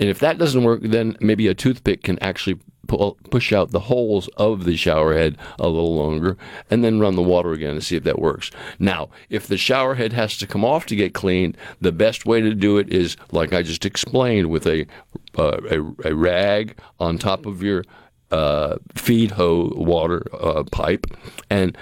and 0.00 0.08
if 0.08 0.18
that 0.20 0.38
doesn't 0.38 0.64
work, 0.64 0.80
then 0.82 1.16
maybe 1.20 1.46
a 1.46 1.54
toothpick 1.54 2.02
can 2.02 2.18
actually 2.20 2.58
pull, 2.88 3.18
push 3.30 3.52
out 3.52 3.70
the 3.70 3.80
holes 3.80 4.28
of 4.38 4.64
the 4.64 4.76
shower 4.76 5.14
head 5.14 5.36
a 5.58 5.68
little 5.68 5.94
longer 5.94 6.38
and 6.70 6.82
then 6.82 6.98
run 6.98 7.16
the 7.16 7.22
water 7.22 7.52
again 7.52 7.74
to 7.74 7.82
see 7.82 7.96
if 7.96 8.04
that 8.04 8.18
works. 8.18 8.50
Now, 8.78 9.10
if 9.28 9.46
the 9.46 9.58
shower 9.58 9.94
head 9.94 10.14
has 10.14 10.38
to 10.38 10.46
come 10.46 10.64
off 10.64 10.86
to 10.86 10.96
get 10.96 11.12
cleaned, 11.12 11.56
the 11.82 11.92
best 11.92 12.24
way 12.24 12.40
to 12.40 12.54
do 12.54 12.78
it 12.78 12.88
is, 12.88 13.18
like 13.30 13.52
I 13.52 13.62
just 13.62 13.84
explained, 13.84 14.50
with 14.50 14.66
a, 14.66 14.86
uh, 15.38 15.60
a, 15.70 16.08
a 16.08 16.14
rag 16.14 16.78
on 16.98 17.18
top 17.18 17.44
of 17.44 17.62
your 17.62 17.84
uh, 18.30 18.78
feed 18.94 19.32
hose 19.32 19.74
water 19.76 20.24
uh, 20.32 20.64
pipe 20.72 21.06
and 21.50 21.76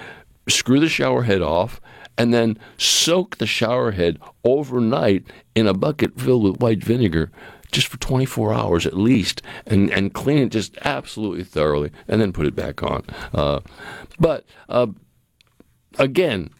screw 0.48 0.80
the 0.80 0.88
shower 0.88 1.22
head 1.22 1.42
off 1.42 1.80
and 2.16 2.34
then 2.34 2.58
soak 2.78 3.37
the 3.37 3.46
shower 3.46 3.92
head 3.92 4.18
overnight 4.42 5.25
in 5.54 5.68
a 5.68 5.75
bucket 5.75 6.18
filled 6.20 6.42
with 6.42 6.60
white 6.60 6.82
vinegar 6.82 7.30
just 7.72 7.87
for 7.87 7.96
24 7.98 8.52
hours 8.52 8.87
at 8.87 8.96
least 8.96 9.42
and, 9.66 9.90
and 9.90 10.14
clean 10.14 10.38
it 10.38 10.50
just 10.50 10.76
absolutely 10.84 11.44
thoroughly 11.44 11.90
and 12.06 12.20
then 12.20 12.32
put 12.32 12.46
it 12.46 12.54
back 12.54 12.82
on. 12.82 13.04
Uh, 13.34 13.60
but 14.18 14.44
uh, 14.68 14.87
again, 15.98 16.50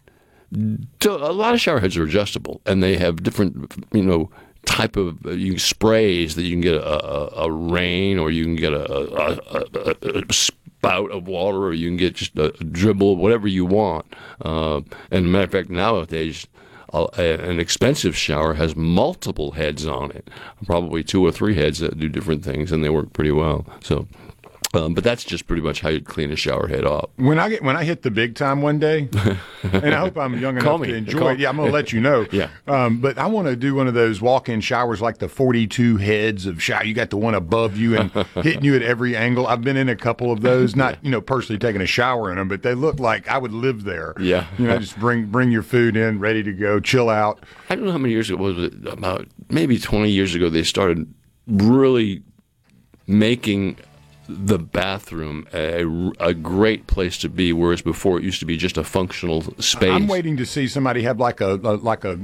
a 0.51 1.09
lot 1.09 1.53
of 1.53 1.61
shower 1.61 1.79
heads 1.79 1.97
are 1.97 2.03
adjustable 2.03 2.61
and 2.65 2.81
they 2.81 2.97
have 2.97 3.23
different, 3.23 3.73
you 3.91 4.03
know, 4.03 4.29
type 4.65 4.97
of 4.97 5.25
uh, 5.25 5.31
you 5.31 5.57
sprays 5.57 6.35
that 6.35 6.43
you 6.43 6.51
can 6.51 6.61
get 6.61 6.75
a, 6.75 7.05
a, 7.05 7.45
a 7.45 7.51
rain 7.51 8.19
or 8.19 8.29
you 8.29 8.43
can 8.43 8.55
get 8.55 8.73
a, 8.73 10.25
a 10.29 10.33
spout 10.33 11.11
of 11.11 11.27
water 11.27 11.57
or 11.57 11.73
you 11.73 11.87
can 11.89 11.97
get 11.97 12.15
just 12.15 12.37
a 12.37 12.51
dribble, 12.51 13.15
whatever 13.17 13.47
you 13.47 13.65
want. 13.65 14.05
Uh, 14.41 14.81
and 15.11 15.31
matter 15.31 15.45
of 15.45 15.51
fact, 15.51 15.69
nowadays, 15.69 16.47
uh, 16.93 17.07
an 17.17 17.59
expensive 17.59 18.15
shower 18.15 18.53
has 18.55 18.75
multiple 18.75 19.51
heads 19.51 19.85
on 19.85 20.11
it, 20.11 20.29
probably 20.65 21.03
two 21.03 21.25
or 21.25 21.31
three 21.31 21.55
heads 21.55 21.79
that 21.79 21.99
do 21.99 22.09
different 22.09 22.43
things, 22.43 22.71
and 22.71 22.83
they 22.83 22.89
work 22.89 23.13
pretty 23.13 23.31
well. 23.31 23.65
So, 23.81 24.07
um, 24.73 24.93
but 24.93 25.03
that's 25.03 25.23
just 25.23 25.47
pretty 25.47 25.63
much 25.63 25.81
how 25.81 25.89
you 25.89 25.99
clean 25.99 26.31
a 26.31 26.35
shower 26.35 26.67
head 26.67 26.85
off. 26.85 27.09
When 27.15 27.39
I 27.39 27.49
get 27.49 27.63
when 27.63 27.75
I 27.75 27.83
hit 27.83 28.03
the 28.03 28.11
big 28.11 28.35
time 28.35 28.61
one 28.61 28.77
day, 28.77 29.09
and 29.63 29.95
I 29.95 29.99
hope 29.99 30.17
I'm 30.17 30.37
young 30.39 30.57
enough 30.57 30.81
to 30.83 30.93
enjoy 30.93 31.19
Call- 31.19 31.27
it. 31.29 31.39
Yeah, 31.39 31.49
I'm 31.49 31.55
going 31.57 31.69
to 31.69 31.73
let 31.73 31.91
you 31.91 31.99
know. 31.99 32.25
Yeah. 32.39 32.49
Um, 32.67 32.99
but 33.01 33.17
I 33.17 33.25
want 33.25 33.47
to 33.47 33.55
do 33.55 33.73
one 33.73 33.87
of 33.87 33.93
those 33.95 34.21
walk-in 34.21 34.61
showers, 34.61 35.01
like 35.01 35.17
the 35.17 35.27
42 35.27 35.97
heads 35.97 36.45
of 36.45 36.61
shower. 36.61 36.83
You 36.85 36.93
got 36.93 37.09
the 37.09 37.17
one 37.17 37.33
above 37.33 37.75
you 37.75 37.97
and 37.97 38.11
hitting 38.35 38.63
you 38.63 38.75
at 38.75 38.81
every 38.83 39.15
angle. 39.15 39.47
I've 39.47 39.61
been 39.61 39.75
in 39.77 39.89
a 39.89 39.95
couple 39.95 40.31
of 40.31 40.41
those. 40.41 40.75
Not 40.75 41.03
you 41.03 41.09
know 41.09 41.21
personally 41.21 41.57
taking 41.57 41.81
a 41.81 41.87
shower 41.87 42.29
in 42.29 42.37
them, 42.37 42.47
but 42.47 42.61
they 42.61 42.75
look 42.75 42.99
like 42.99 43.27
I 43.27 43.37
would 43.39 43.51
live 43.51 43.83
there. 43.83 44.13
Yeah. 44.19 44.45
You 44.59 44.67
know, 44.67 44.77
just 44.77 44.99
bring 44.99 45.25
bring 45.25 45.51
your 45.51 45.63
food 45.63 45.97
in, 45.97 46.19
ready 46.19 46.43
to 46.43 46.53
go, 46.53 46.79
chill 46.79 47.09
out. 47.09 47.43
I 47.69 47.75
don't 47.75 47.85
know 47.85 47.91
how 47.91 47.97
many 47.97 48.13
years 48.13 48.29
ago 48.29 48.41
was 48.41 48.57
it 48.59 48.73
about 48.87 49.27
maybe 49.49 49.79
20 49.79 50.09
years 50.11 50.35
ago 50.35 50.49
they 50.49 50.63
started 50.63 51.11
really 51.47 52.21
making 53.07 53.77
the 54.31 54.59
bathroom 54.59 55.47
a, 55.53 55.83
a 56.19 56.33
great 56.35 56.85
place 56.85 57.17
to 57.17 57.27
be 57.27 57.51
whereas 57.51 57.81
before 57.81 58.19
it 58.19 58.23
used 58.23 58.39
to 58.39 58.45
be 58.45 58.55
just 58.55 58.77
a 58.77 58.83
functional 58.83 59.41
space 59.59 59.89
I'm 59.91 60.07
waiting 60.07 60.37
to 60.37 60.45
see 60.45 60.67
somebody 60.67 61.01
have 61.01 61.19
like 61.19 61.41
a, 61.41 61.55
a 61.55 61.73
like 61.77 62.05
a 62.05 62.19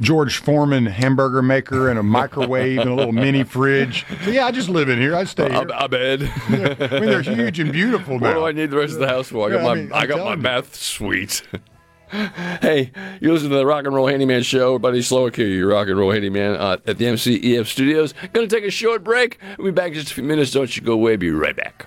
George 0.00 0.36
Foreman 0.36 0.86
hamburger 0.86 1.40
maker 1.42 1.88
and 1.88 1.98
a 1.98 2.02
microwave 2.02 2.78
and 2.78 2.90
a 2.90 2.94
little 2.94 3.12
mini 3.12 3.42
fridge. 3.44 4.04
So 4.24 4.30
yeah, 4.30 4.46
I 4.46 4.52
just 4.52 4.68
live 4.68 4.88
in 4.88 5.00
here. 5.00 5.16
I 5.16 5.24
stay 5.24 5.48
here. 5.50 5.66
I, 5.72 5.84
I 5.84 5.86
bet. 5.88 6.20
I 6.48 6.50
mean, 7.00 7.00
they're 7.06 7.22
huge 7.22 7.58
and 7.58 7.72
beautiful 7.72 8.18
what 8.18 8.34
do. 8.34 8.46
I 8.46 8.52
need 8.52 8.70
the 8.70 8.76
rest 8.76 8.92
of 8.94 9.00
the 9.00 9.08
house 9.08 9.28
for? 9.28 9.48
I 9.48 9.52
got 9.52 9.58
Yeah, 9.58 9.64
my 9.64 9.70
I 9.70 9.74
mean, 9.74 9.92
I, 9.92 10.06
got 10.06 10.18
my 10.24 10.34
you. 10.34 10.42
bath 10.42 10.74
suite. 10.76 11.42
hey, 12.10 12.90
you 13.20 13.32
listen 13.32 13.50
to 13.50 13.56
the 13.56 13.66
Rock 13.66 13.84
and 13.84 13.94
Roll 13.94 14.06
Handyman 14.06 14.42
Show. 14.42 14.78
Buddy 14.78 15.00
Slowick 15.00 15.36
here, 15.36 15.48
your 15.48 15.68
Rock 15.68 15.88
and 15.88 15.98
Roll 15.98 16.12
Handyman 16.12 16.56
uh, 16.56 16.78
at 16.86 16.98
the 16.98 17.04
MCEF 17.04 17.66
Studios. 17.66 18.14
Going 18.32 18.48
to 18.48 18.54
take 18.54 18.64
a 18.64 18.70
short 18.70 19.04
break. 19.04 19.38
We'll 19.58 19.66
be 19.66 19.70
back 19.72 19.88
in 19.88 19.94
just 19.94 20.10
a 20.10 20.14
few 20.14 20.24
minutes. 20.24 20.50
Don't 20.50 20.74
you 20.76 20.82
go 20.82 20.92
away. 20.92 21.16
Be 21.16 21.30
right 21.30 21.56
back. 21.56 21.86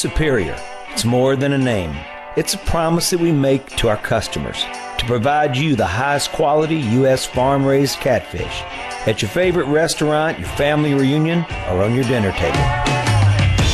Superior. 0.00 0.56
It's 0.92 1.04
more 1.04 1.36
than 1.36 1.52
a 1.52 1.58
name. 1.58 1.94
It's 2.34 2.54
a 2.54 2.58
promise 2.58 3.10
that 3.10 3.20
we 3.20 3.32
make 3.32 3.66
to 3.76 3.90
our 3.90 3.98
customers 3.98 4.64
to 4.96 5.04
provide 5.04 5.54
you 5.54 5.76
the 5.76 5.86
highest 5.86 6.32
quality 6.32 6.76
U.S. 6.76 7.26
farm 7.26 7.66
raised 7.66 7.98
catfish 7.98 8.62
at 9.06 9.20
your 9.20 9.30
favorite 9.30 9.66
restaurant, 9.66 10.38
your 10.38 10.48
family 10.48 10.94
reunion, 10.94 11.40
or 11.68 11.82
on 11.82 11.94
your 11.94 12.04
dinner 12.04 12.32
table. 12.32 12.56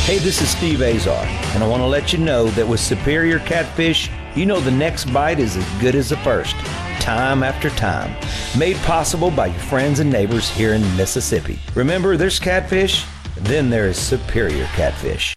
Hey, 0.03 0.17
this 0.17 0.41
is 0.41 0.49
Steve 0.49 0.81
Azar, 0.81 1.23
and 1.53 1.63
I 1.63 1.67
want 1.67 1.81
to 1.81 1.87
let 1.87 2.11
you 2.11 2.19
know 2.19 2.47
that 2.47 2.67
with 2.67 2.81
Superior 2.81 3.39
Catfish, 3.39 4.11
you 4.35 4.45
know 4.45 4.59
the 4.59 4.69
next 4.69 5.05
bite 5.13 5.39
is 5.39 5.55
as 5.55 5.81
good 5.81 5.95
as 5.95 6.09
the 6.09 6.17
first, 6.17 6.57
time 6.99 7.41
after 7.41 7.69
time. 7.69 8.13
Made 8.59 8.75
possible 8.79 9.31
by 9.31 9.47
your 9.47 9.59
friends 9.59 10.01
and 10.01 10.11
neighbors 10.11 10.49
here 10.49 10.73
in 10.73 10.81
Mississippi. 10.97 11.57
Remember, 11.73 12.17
there's 12.17 12.37
catfish, 12.37 13.05
then 13.37 13.69
there 13.69 13.87
is 13.87 13.97
Superior 13.97 14.65
Catfish. 14.73 15.36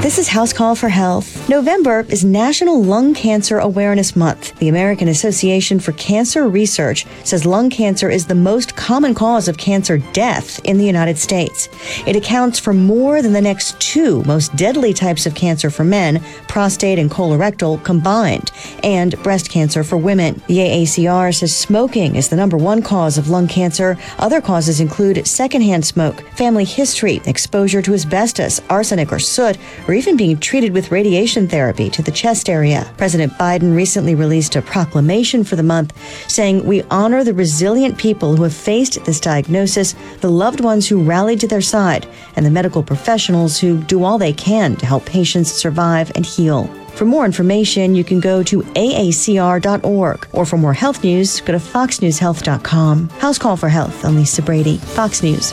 This 0.00 0.16
is 0.16 0.28
House 0.28 0.54
Call 0.54 0.74
for 0.76 0.88
Health. 0.88 1.46
November 1.50 2.06
is 2.08 2.24
National 2.24 2.82
Lung 2.82 3.12
Cancer 3.12 3.58
Awareness 3.58 4.16
Month. 4.16 4.58
The 4.58 4.68
American 4.68 5.08
Association 5.08 5.78
for 5.78 5.92
Cancer 5.92 6.48
Research 6.48 7.04
says 7.22 7.44
lung 7.44 7.68
cancer 7.68 8.08
is 8.08 8.26
the 8.26 8.34
most 8.34 8.76
common 8.76 9.14
cause 9.14 9.46
of 9.46 9.58
cancer 9.58 9.98
death 9.98 10.58
in 10.64 10.78
the 10.78 10.86
United 10.86 11.18
States. 11.18 11.68
It 12.06 12.16
accounts 12.16 12.58
for 12.58 12.72
more 12.72 13.20
than 13.20 13.34
the 13.34 13.42
next 13.42 13.78
two 13.78 14.24
most 14.24 14.56
deadly 14.56 14.94
types 14.94 15.26
of 15.26 15.34
cancer 15.34 15.68
for 15.68 15.84
men, 15.84 16.24
prostate 16.48 16.98
and 16.98 17.10
colorectal 17.10 17.84
combined, 17.84 18.52
and 18.82 19.22
breast 19.22 19.50
cancer 19.50 19.84
for 19.84 19.98
women. 19.98 20.40
The 20.46 20.60
AACR 20.60 21.34
says 21.34 21.54
smoking 21.54 22.16
is 22.16 22.30
the 22.30 22.36
number 22.36 22.56
one 22.56 22.80
cause 22.80 23.18
of 23.18 23.28
lung 23.28 23.48
cancer. 23.48 23.98
Other 24.18 24.40
causes 24.40 24.80
include 24.80 25.26
secondhand 25.26 25.84
smoke, 25.84 26.22
family 26.30 26.64
history, 26.64 27.20
exposure 27.26 27.82
to 27.82 27.92
asbestos, 27.92 28.62
arsenic, 28.70 29.12
or 29.12 29.18
soot, 29.18 29.58
or 29.90 29.94
even 29.94 30.16
being 30.16 30.38
treated 30.38 30.72
with 30.72 30.92
radiation 30.92 31.48
therapy 31.48 31.90
to 31.90 32.00
the 32.00 32.12
chest 32.12 32.48
area. 32.48 32.88
President 32.96 33.32
Biden 33.32 33.74
recently 33.74 34.14
released 34.14 34.54
a 34.54 34.62
proclamation 34.62 35.42
for 35.42 35.56
the 35.56 35.64
month 35.64 35.92
saying, 36.30 36.64
We 36.64 36.84
honor 36.84 37.24
the 37.24 37.34
resilient 37.34 37.98
people 37.98 38.36
who 38.36 38.44
have 38.44 38.54
faced 38.54 39.04
this 39.04 39.18
diagnosis, 39.18 39.96
the 40.20 40.30
loved 40.30 40.60
ones 40.60 40.86
who 40.86 41.02
rallied 41.02 41.40
to 41.40 41.48
their 41.48 41.60
side, 41.60 42.06
and 42.36 42.46
the 42.46 42.50
medical 42.50 42.84
professionals 42.84 43.58
who 43.58 43.82
do 43.82 44.04
all 44.04 44.16
they 44.16 44.32
can 44.32 44.76
to 44.76 44.86
help 44.86 45.04
patients 45.06 45.50
survive 45.50 46.12
and 46.14 46.24
heal. 46.24 46.68
For 46.94 47.04
more 47.04 47.24
information, 47.24 47.96
you 47.96 48.04
can 48.04 48.20
go 48.20 48.44
to 48.44 48.62
aacr.org, 48.62 50.28
or 50.32 50.46
for 50.46 50.56
more 50.56 50.74
health 50.74 51.02
news, 51.02 51.40
go 51.40 51.52
to 51.52 51.58
foxnewshealth.com. 51.58 53.08
House 53.08 53.38
Call 53.38 53.56
for 53.56 53.68
Health, 53.68 54.04
I'm 54.04 54.14
Lisa 54.14 54.42
Brady, 54.42 54.76
Fox 54.76 55.22
News. 55.24 55.52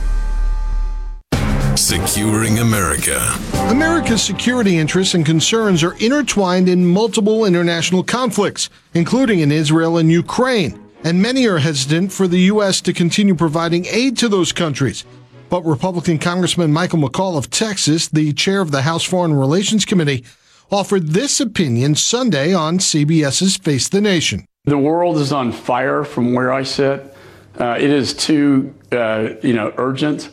Securing 1.91 2.59
America. 2.59 3.19
America's 3.67 4.23
security 4.23 4.77
interests 4.77 5.13
and 5.13 5.25
concerns 5.25 5.83
are 5.83 5.97
intertwined 5.99 6.69
in 6.69 6.85
multiple 6.85 7.43
international 7.43 8.01
conflicts, 8.01 8.69
including 8.93 9.41
in 9.41 9.51
Israel 9.51 9.97
and 9.97 10.09
Ukraine. 10.09 10.81
And 11.03 11.21
many 11.21 11.45
are 11.47 11.57
hesitant 11.57 12.13
for 12.13 12.29
the 12.29 12.39
U.S. 12.53 12.79
to 12.83 12.93
continue 12.93 13.35
providing 13.35 13.87
aid 13.87 14.15
to 14.19 14.29
those 14.29 14.53
countries. 14.53 15.03
But 15.49 15.65
Republican 15.65 16.17
Congressman 16.17 16.71
Michael 16.71 16.99
McCaul 16.99 17.37
of 17.37 17.49
Texas, 17.49 18.07
the 18.07 18.31
chair 18.31 18.61
of 18.61 18.71
the 18.71 18.83
House 18.83 19.03
Foreign 19.03 19.33
Relations 19.33 19.83
Committee, 19.83 20.23
offered 20.71 21.09
this 21.09 21.41
opinion 21.41 21.95
Sunday 21.95 22.53
on 22.53 22.77
CBS's 22.77 23.57
Face 23.57 23.89
the 23.89 23.99
Nation. 23.99 24.45
The 24.63 24.77
world 24.77 25.17
is 25.17 25.33
on 25.33 25.51
fire 25.51 26.05
from 26.05 26.31
where 26.31 26.53
I 26.53 26.63
sit. 26.63 27.17
Uh, 27.59 27.75
it 27.77 27.89
is 27.89 28.13
too, 28.13 28.73
uh, 28.93 29.31
you 29.43 29.51
know, 29.51 29.73
urgent. 29.75 30.29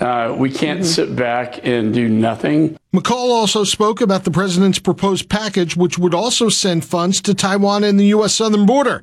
Uh, 0.00 0.34
we 0.38 0.50
can't 0.50 0.80
mm-hmm. 0.80 0.88
sit 0.88 1.16
back 1.16 1.64
and 1.66 1.92
do 1.92 2.08
nothing. 2.08 2.78
McCaul 2.94 3.30
also 3.30 3.64
spoke 3.64 4.00
about 4.00 4.24
the 4.24 4.30
president's 4.30 4.78
proposed 4.78 5.28
package, 5.28 5.76
which 5.76 5.98
would 5.98 6.14
also 6.14 6.48
send 6.48 6.84
funds 6.84 7.20
to 7.22 7.34
Taiwan 7.34 7.84
and 7.84 7.98
the 7.98 8.06
U.S. 8.06 8.34
southern 8.34 8.64
border, 8.64 9.02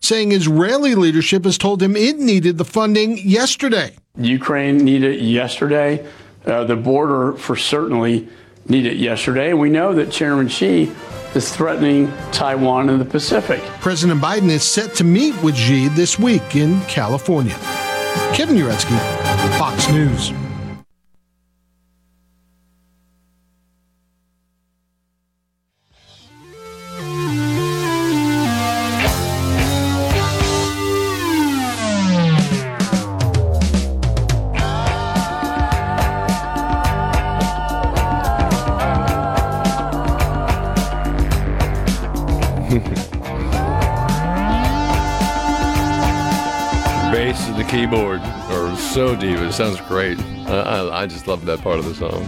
saying 0.00 0.32
Israeli 0.32 0.94
leadership 0.94 1.44
has 1.44 1.56
told 1.56 1.82
him 1.82 1.96
it 1.96 2.18
needed 2.18 2.58
the 2.58 2.64
funding 2.64 3.18
yesterday. 3.18 3.96
Ukraine 4.18 4.78
needed 4.78 5.14
it 5.16 5.20
yesterday. 5.22 6.06
Uh, 6.46 6.64
the 6.64 6.76
border, 6.76 7.32
for 7.32 7.56
certainly, 7.56 8.28
needed 8.68 8.92
it 8.92 8.98
yesterday. 8.98 9.54
We 9.54 9.70
know 9.70 9.94
that 9.94 10.10
Chairman 10.10 10.48
Xi 10.48 10.92
is 11.34 11.54
threatening 11.54 12.12
Taiwan 12.32 12.90
and 12.90 13.00
the 13.00 13.04
Pacific. 13.04 13.62
President 13.80 14.20
Biden 14.20 14.50
is 14.50 14.62
set 14.62 14.94
to 14.96 15.04
meet 15.04 15.40
with 15.42 15.56
Xi 15.56 15.88
this 15.88 16.18
week 16.18 16.54
in 16.54 16.80
California. 16.82 17.56
Kevin 18.32 18.56
Uretsky, 18.56 18.96
Fox 19.58 19.88
News. 19.88 20.43
Keyboard 47.74 48.20
are 48.20 48.76
so 48.76 49.16
deep. 49.16 49.36
It 49.36 49.52
sounds 49.52 49.80
great. 49.80 50.16
I, 50.46 50.60
I, 50.60 51.02
I 51.02 51.06
just 51.08 51.26
love 51.26 51.44
that 51.46 51.58
part 51.60 51.80
of 51.80 51.84
the 51.84 51.92
song. 51.92 52.22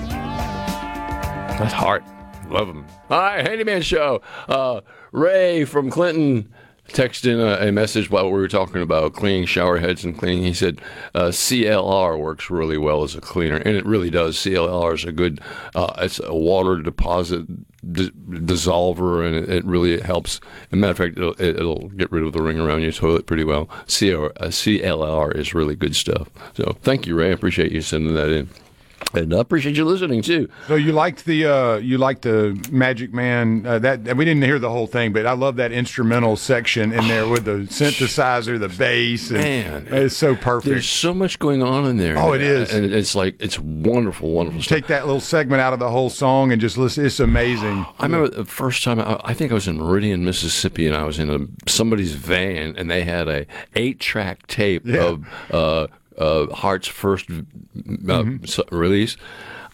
That's 1.56 1.72
heart. 1.72 2.02
Love 2.48 2.66
them. 2.66 2.84
All 3.10 3.20
right, 3.20 3.46
Handyman 3.46 3.82
Show. 3.82 4.22
Uh, 4.48 4.80
Ray 5.12 5.64
from 5.64 5.88
Clinton 5.88 6.52
texted 6.88 7.32
in 7.32 7.38
a, 7.38 7.68
a, 7.68 7.70
message 7.70 8.10
while 8.10 8.24
we 8.24 8.32
were 8.32 8.48
talking 8.48 8.82
about 8.82 9.12
cleaning 9.12 9.46
shower 9.46 9.78
heads 9.78 10.04
and 10.04 10.18
cleaning. 10.18 10.42
He 10.42 10.52
said 10.52 10.80
uh, 11.14 11.28
CLR 11.28 12.18
works 12.18 12.50
really 12.50 12.76
well 12.76 13.04
as 13.04 13.14
a 13.14 13.20
cleaner, 13.20 13.58
and 13.58 13.76
it 13.76 13.86
really 13.86 14.10
does. 14.10 14.36
CLR 14.38 14.94
is 14.94 15.04
a 15.04 15.12
good, 15.12 15.40
uh, 15.76 15.94
it's 15.98 16.18
a 16.18 16.34
water 16.34 16.82
deposit 16.82 17.46
d- 17.92 18.10
dissolver, 18.28 19.26
and 19.26 19.36
it, 19.36 19.48
it, 19.48 19.64
really 19.64 20.00
helps. 20.00 20.40
As 20.66 20.72
a 20.72 20.76
matter 20.76 20.90
of 20.92 20.98
fact, 20.98 21.18
it'll, 21.18 21.40
it, 21.40 21.58
will 21.58 21.88
get 21.90 22.10
rid 22.10 22.24
of 22.24 22.32
the 22.32 22.42
ring 22.42 22.58
around 22.58 22.82
your 22.82 22.92
toilet 22.92 23.26
pretty 23.26 23.44
well. 23.44 23.66
CLR, 23.86 24.32
uh, 24.40 24.46
CLR 24.46 25.34
is 25.36 25.54
really 25.54 25.76
good 25.76 25.96
stuff. 25.96 26.28
So 26.54 26.76
thank 26.82 27.06
you, 27.06 27.14
Ray. 27.14 27.28
I 27.28 27.32
appreciate 27.32 27.72
you 27.72 27.80
sending 27.80 28.14
that 28.14 28.30
in. 28.30 28.48
And 29.16 29.34
I 29.34 29.40
appreciate 29.40 29.76
you 29.76 29.84
listening 29.84 30.22
too. 30.22 30.48
So 30.68 30.74
you 30.74 30.92
liked 30.92 31.24
the 31.24 31.46
uh, 31.46 31.76
you 31.76 31.98
liked 31.98 32.22
the 32.22 32.62
Magic 32.70 33.12
Man 33.12 33.66
uh, 33.66 33.78
that 33.80 34.16
we 34.16 34.24
didn't 34.24 34.42
hear 34.42 34.58
the 34.58 34.70
whole 34.70 34.86
thing, 34.86 35.12
but 35.12 35.26
I 35.26 35.32
love 35.32 35.56
that 35.56 35.72
instrumental 35.72 36.36
section 36.36 36.92
in 36.92 37.08
there 37.08 37.28
with 37.28 37.44
the 37.44 37.66
synthesizer, 37.68 38.58
the 38.58 38.68
bass, 38.68 39.30
and 39.30 39.38
Man, 39.38 39.86
it's 39.90 40.16
so 40.16 40.34
perfect. 40.36 40.70
There's 40.70 40.88
so 40.88 41.14
much 41.14 41.38
going 41.38 41.62
on 41.62 41.86
in 41.86 41.96
there. 41.96 42.18
Oh, 42.18 42.32
it 42.32 42.42
is, 42.42 42.72
and 42.72 42.92
it's 42.92 43.14
like 43.14 43.40
it's 43.40 43.58
wonderful, 43.58 44.30
wonderful. 44.30 44.62
Stuff. 44.62 44.76
Take 44.76 44.86
that 44.88 45.06
little 45.06 45.20
segment 45.20 45.60
out 45.60 45.72
of 45.72 45.78
the 45.78 45.90
whole 45.90 46.10
song 46.10 46.52
and 46.52 46.60
just 46.60 46.76
listen. 46.76 47.04
It's 47.04 47.20
amazing. 47.20 47.86
I 47.98 48.02
remember 48.04 48.28
the 48.28 48.44
first 48.44 48.84
time 48.84 49.00
I, 49.00 49.20
I 49.24 49.34
think 49.34 49.50
I 49.50 49.54
was 49.54 49.68
in 49.68 49.78
Meridian, 49.78 50.24
Mississippi, 50.24 50.86
and 50.86 50.96
I 50.96 51.04
was 51.04 51.18
in 51.18 51.30
a, 51.30 51.70
somebody's 51.70 52.14
van, 52.14 52.74
and 52.76 52.90
they 52.90 53.02
had 53.02 53.28
a 53.28 53.46
eight 53.74 54.00
track 54.00 54.46
tape 54.46 54.82
yeah. 54.84 55.04
of. 55.04 55.26
Uh, 55.50 55.86
uh, 56.18 56.46
Heart's 56.54 56.88
first 56.88 57.30
uh, 57.30 57.42
mm-hmm. 57.74 58.76
release. 58.76 59.16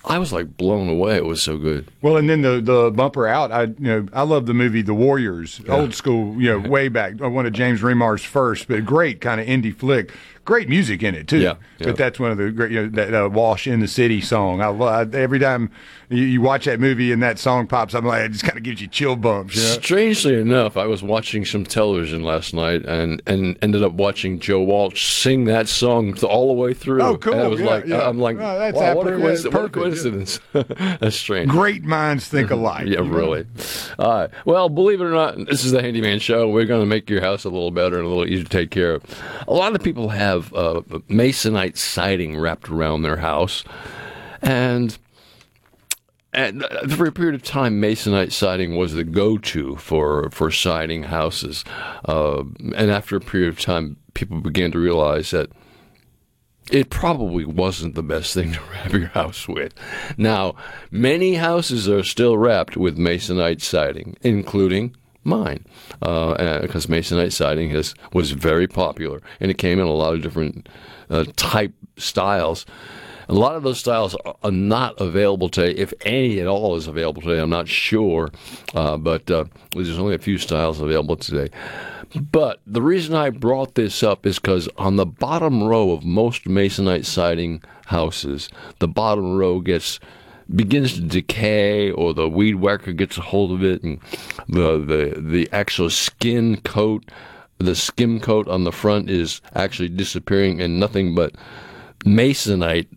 I 0.04 0.18
was 0.18 0.32
like 0.32 0.56
blown 0.56 0.88
away. 0.88 1.16
It 1.16 1.24
was 1.24 1.40
so 1.40 1.56
good. 1.56 1.88
Well, 2.00 2.16
and 2.16 2.28
then 2.28 2.42
the 2.42 2.60
the 2.60 2.90
bumper 2.90 3.28
out. 3.28 3.52
I 3.52 3.62
you 3.62 3.74
know 3.78 4.06
I 4.12 4.22
love 4.22 4.46
the 4.46 4.54
movie 4.54 4.82
The 4.82 4.94
Warriors, 4.94 5.60
yeah. 5.64 5.76
old 5.76 5.94
school. 5.94 6.40
You 6.40 6.50
know, 6.50 6.68
way 6.68 6.88
back 6.88 7.20
one 7.20 7.46
of 7.46 7.52
James 7.52 7.82
Remar's 7.82 8.24
first, 8.24 8.66
but 8.66 8.84
great 8.84 9.20
kind 9.20 9.40
of 9.40 9.46
indie 9.46 9.74
flick 9.74 10.12
great 10.44 10.68
music 10.68 11.02
in 11.02 11.14
it 11.14 11.28
too. 11.28 11.38
Yeah, 11.38 11.54
yeah. 11.78 11.86
But 11.86 11.96
that's 11.96 12.18
one 12.18 12.30
of 12.30 12.38
the 12.38 12.50
great, 12.50 12.72
you 12.72 12.82
know, 12.82 12.88
that 12.90 13.14
uh, 13.14 13.28
"Wash 13.28 13.66
in 13.66 13.80
the 13.80 13.88
City" 13.88 14.20
song. 14.20 14.60
I 14.60 14.66
love 14.68 15.14
every 15.14 15.38
time 15.38 15.70
you, 16.12 16.24
you, 16.24 16.40
watch 16.40 16.64
that 16.64 16.80
movie 16.80 17.12
and 17.12 17.22
that 17.22 17.38
song 17.38 17.66
pops. 17.66 17.94
I'm 17.94 18.04
like, 18.04 18.22
it 18.22 18.32
just 18.32 18.44
kind 18.44 18.56
of 18.56 18.62
gives 18.62 18.80
you 18.80 18.88
chill 18.88 19.16
bumps. 19.16 19.56
You 19.56 19.62
know? 19.62 19.80
Strangely 19.80 20.40
enough, 20.40 20.76
I 20.76 20.86
was 20.86 21.02
watching 21.02 21.44
some 21.44 21.64
television 21.64 22.22
last 22.22 22.54
night 22.54 22.84
and 22.84 23.22
and 23.26 23.56
ended 23.62 23.82
up 23.82 23.92
watching 23.92 24.38
Joe 24.38 24.62
Walsh 24.62 25.12
sing 25.12 25.44
that 25.44 25.68
song 25.68 26.16
all 26.22 26.48
the 26.48 26.60
way 26.60 26.74
through. 26.74 27.02
Oh, 27.02 27.16
cool! 27.16 27.34
And 27.34 27.42
I 27.42 27.48
was 27.48 27.60
yeah, 27.60 27.66
like, 27.66 27.86
yeah. 27.86 28.08
I'm 28.08 28.18
like, 28.18 28.36
oh, 28.36 28.58
that's 28.58 28.76
wow, 28.76 28.96
what, 28.96 29.06
a 29.06 29.16
coincidence, 29.16 29.54
what 29.54 29.64
a 29.64 29.68
coincidence! 29.68 30.40
that's 31.00 31.16
strange. 31.16 31.50
Great 31.50 31.84
minds 31.84 32.28
think 32.28 32.50
alike. 32.50 32.86
yeah, 32.86 33.00
really. 33.00 33.46
All 33.98 34.20
right. 34.20 34.30
Well, 34.44 34.68
believe 34.68 35.00
it 35.00 35.04
or 35.04 35.10
not, 35.10 35.36
this 35.46 35.64
is 35.64 35.72
the 35.72 35.82
Handyman 35.82 36.18
Show. 36.18 36.48
We're 36.48 36.66
going 36.66 36.82
to 36.82 36.86
make 36.86 37.08
your 37.10 37.20
house 37.20 37.44
a 37.44 37.48
little 37.48 37.70
better 37.70 37.96
and 37.96 38.06
a 38.06 38.08
little 38.08 38.26
easier 38.26 38.44
to 38.44 38.48
take 38.48 38.70
care 38.70 38.94
of. 38.94 39.04
A 39.46 39.52
lot 39.52 39.74
of 39.74 39.82
people 39.82 40.08
have. 40.10 40.52
Uh, 40.52 40.82
masonite 41.08 41.76
siding 41.76 42.38
wrapped 42.38 42.68
around 42.68 43.02
their 43.02 43.18
house. 43.18 43.64
And 44.40 44.96
and 46.32 46.64
for 46.90 47.06
a 47.06 47.12
period 47.12 47.34
of 47.34 47.42
time, 47.42 47.80
masonite 47.80 48.32
siding 48.32 48.76
was 48.76 48.94
the 48.94 49.04
go-to 49.04 49.76
for 49.76 50.30
for 50.30 50.50
siding 50.50 51.04
houses. 51.04 51.64
Uh, 52.04 52.44
and 52.74 52.90
after 52.90 53.16
a 53.16 53.20
period 53.20 53.48
of 53.48 53.60
time, 53.60 53.96
people 54.14 54.40
began 54.40 54.70
to 54.72 54.78
realize 54.78 55.30
that 55.30 55.50
it 56.70 56.90
probably 56.90 57.44
wasn't 57.44 57.94
the 57.94 58.02
best 58.02 58.34
thing 58.34 58.52
to 58.54 58.60
wrap 58.70 58.92
your 58.92 59.08
house 59.08 59.48
with. 59.48 59.74
Now, 60.16 60.54
many 60.90 61.34
houses 61.34 61.88
are 61.88 62.04
still 62.04 62.38
wrapped 62.38 62.76
with 62.76 62.96
masonite 62.96 63.60
siding, 63.60 64.16
including 64.22 64.96
mine, 65.24 65.64
because 66.00 66.86
uh, 66.86 66.88
masonite 66.88 67.32
siding 67.32 67.70
has, 67.70 67.94
was 68.12 68.32
very 68.32 68.66
popular, 68.66 69.20
and 69.40 69.50
it 69.50 69.58
came 69.58 69.78
in 69.78 69.86
a 69.86 69.92
lot 69.92 70.14
of 70.14 70.22
different 70.22 70.68
uh, 71.10 71.24
type 71.36 71.72
styles. 71.96 72.64
A 73.32 73.40
lot 73.42 73.56
of 73.56 73.62
those 73.62 73.78
styles 73.78 74.14
are 74.42 74.50
not 74.50 75.00
available 75.00 75.48
today, 75.48 75.72
if 75.80 75.94
any 76.02 76.38
at 76.38 76.46
all 76.46 76.76
is 76.76 76.86
available 76.86 77.22
today. 77.22 77.40
I'm 77.40 77.48
not 77.48 77.66
sure, 77.66 78.28
uh, 78.74 78.98
but 78.98 79.30
uh, 79.30 79.46
there's 79.70 79.98
only 79.98 80.14
a 80.14 80.18
few 80.18 80.36
styles 80.36 80.82
available 80.82 81.16
today. 81.16 81.48
But 82.14 82.60
the 82.66 82.82
reason 82.82 83.14
I 83.14 83.30
brought 83.30 83.74
this 83.74 84.02
up 84.02 84.26
is 84.26 84.38
because 84.38 84.68
on 84.76 84.96
the 84.96 85.06
bottom 85.06 85.62
row 85.62 85.92
of 85.92 86.04
most 86.04 86.44
masonite 86.44 87.06
siding 87.06 87.62
houses, 87.86 88.50
the 88.80 88.88
bottom 88.88 89.38
row 89.38 89.60
gets 89.60 89.98
begins 90.54 90.92
to 90.92 91.00
decay 91.00 91.90
or 91.90 92.12
the 92.12 92.28
weed 92.28 92.56
whacker 92.56 92.92
gets 92.92 93.16
a 93.16 93.22
hold 93.22 93.50
of 93.50 93.64
it 93.64 93.82
and 93.82 93.98
the, 94.46 94.76
the, 94.76 95.18
the 95.18 95.48
actual 95.52 95.88
skin 95.88 96.60
coat 96.60 97.10
the 97.56 97.74
skim 97.74 98.20
coat 98.20 98.46
on 98.48 98.64
the 98.64 98.72
front 98.72 99.08
is 99.08 99.40
actually 99.54 99.88
disappearing 99.88 100.60
and 100.60 100.78
nothing 100.78 101.14
but 101.14 101.34
masonite 102.04 102.88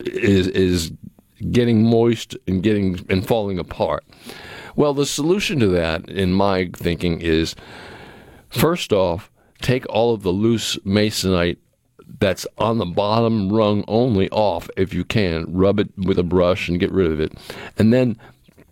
is 0.00 0.46
is 0.48 0.92
getting 1.50 1.82
moist 1.82 2.36
and 2.46 2.62
getting 2.62 3.04
and 3.08 3.26
falling 3.26 3.58
apart. 3.58 4.04
Well, 4.76 4.94
the 4.94 5.06
solution 5.06 5.58
to 5.60 5.66
that, 5.68 6.08
in 6.08 6.32
my 6.32 6.70
thinking, 6.72 7.20
is 7.20 7.56
first 8.48 8.92
off, 8.92 9.30
take 9.60 9.84
all 9.88 10.14
of 10.14 10.22
the 10.22 10.30
loose 10.30 10.76
masonite 10.78 11.58
that's 12.20 12.46
on 12.58 12.78
the 12.78 12.86
bottom 12.86 13.52
rung 13.52 13.84
only 13.86 14.28
off 14.30 14.70
if 14.76 14.94
you 14.94 15.04
can. 15.04 15.44
Rub 15.52 15.78
it 15.78 15.88
with 15.96 16.18
a 16.18 16.22
brush 16.22 16.68
and 16.68 16.80
get 16.80 16.92
rid 16.92 17.10
of 17.10 17.20
it. 17.20 17.32
And 17.76 17.92
then 17.92 18.16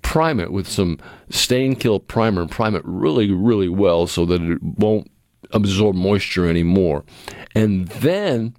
prime 0.03 0.41
it 0.41 0.53
with 0.53 0.69
some 0.69 0.99
stain 1.29 1.75
kill 1.75 2.01
primer 2.01 2.43
and 2.43 2.51
prime 2.51 2.75
it 2.75 2.83
really, 2.85 3.33
really 3.33 3.69
well 3.69 4.07
so 4.07 4.25
that 4.27 4.41
it 4.41 4.63
won't 4.63 5.11
absorb 5.51 5.97
moisture 5.97 6.49
anymore. 6.49 7.05
And 7.55 7.89
then 7.89 8.55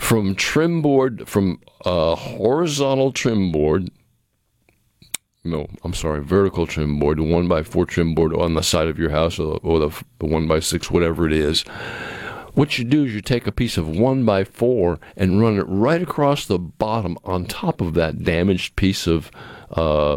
from 0.00 0.34
trim 0.34 0.80
board, 0.80 1.28
from 1.28 1.60
a 1.84 2.16
horizontal 2.16 3.12
trim 3.12 3.52
board, 3.52 3.90
no, 5.44 5.68
I'm 5.84 5.92
sorry, 5.92 6.24
vertical 6.24 6.66
trim 6.66 6.98
board, 6.98 7.18
the 7.18 7.22
one 7.22 7.48
by 7.48 7.62
four 7.62 7.84
trim 7.84 8.14
board 8.14 8.34
on 8.34 8.54
the 8.54 8.62
side 8.62 8.88
of 8.88 8.98
your 8.98 9.10
house, 9.10 9.38
or, 9.38 9.60
the, 9.60 10.04
the 10.18 10.26
one 10.26 10.48
by 10.48 10.58
six, 10.58 10.90
whatever 10.90 11.26
it 11.26 11.34
is. 11.34 11.62
What 12.54 12.78
you 12.78 12.84
do 12.84 13.04
is 13.04 13.14
you 13.14 13.20
take 13.20 13.46
a 13.46 13.52
piece 13.52 13.76
of 13.76 13.88
one 13.88 14.24
by 14.24 14.42
four 14.42 14.98
and 15.16 15.40
run 15.40 15.58
it 15.58 15.66
right 15.68 16.02
across 16.02 16.46
the 16.46 16.58
bottom 16.58 17.18
on 17.22 17.44
top 17.44 17.82
of 17.82 17.92
that 17.94 18.24
damaged 18.24 18.76
piece 18.76 19.06
of 19.06 19.30
uh, 19.70 20.16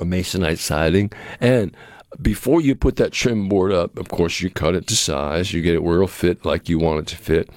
masonite 0.00 0.58
siding, 0.58 1.12
and 1.40 1.74
before 2.20 2.60
you 2.60 2.74
put 2.74 2.96
that 2.96 3.12
trim 3.12 3.48
board 3.48 3.72
up, 3.72 3.96
of 3.96 4.08
course, 4.08 4.40
you 4.40 4.50
cut 4.50 4.74
it 4.74 4.88
to 4.88 4.96
size, 4.96 5.54
you 5.54 5.62
get 5.62 5.76
it 5.76 5.84
where 5.84 5.96
it'll 5.96 6.08
fit 6.08 6.44
like 6.44 6.68
you 6.68 6.80
want 6.80 6.98
it 6.98 7.06
to 7.06 7.16
fit. 7.16 7.48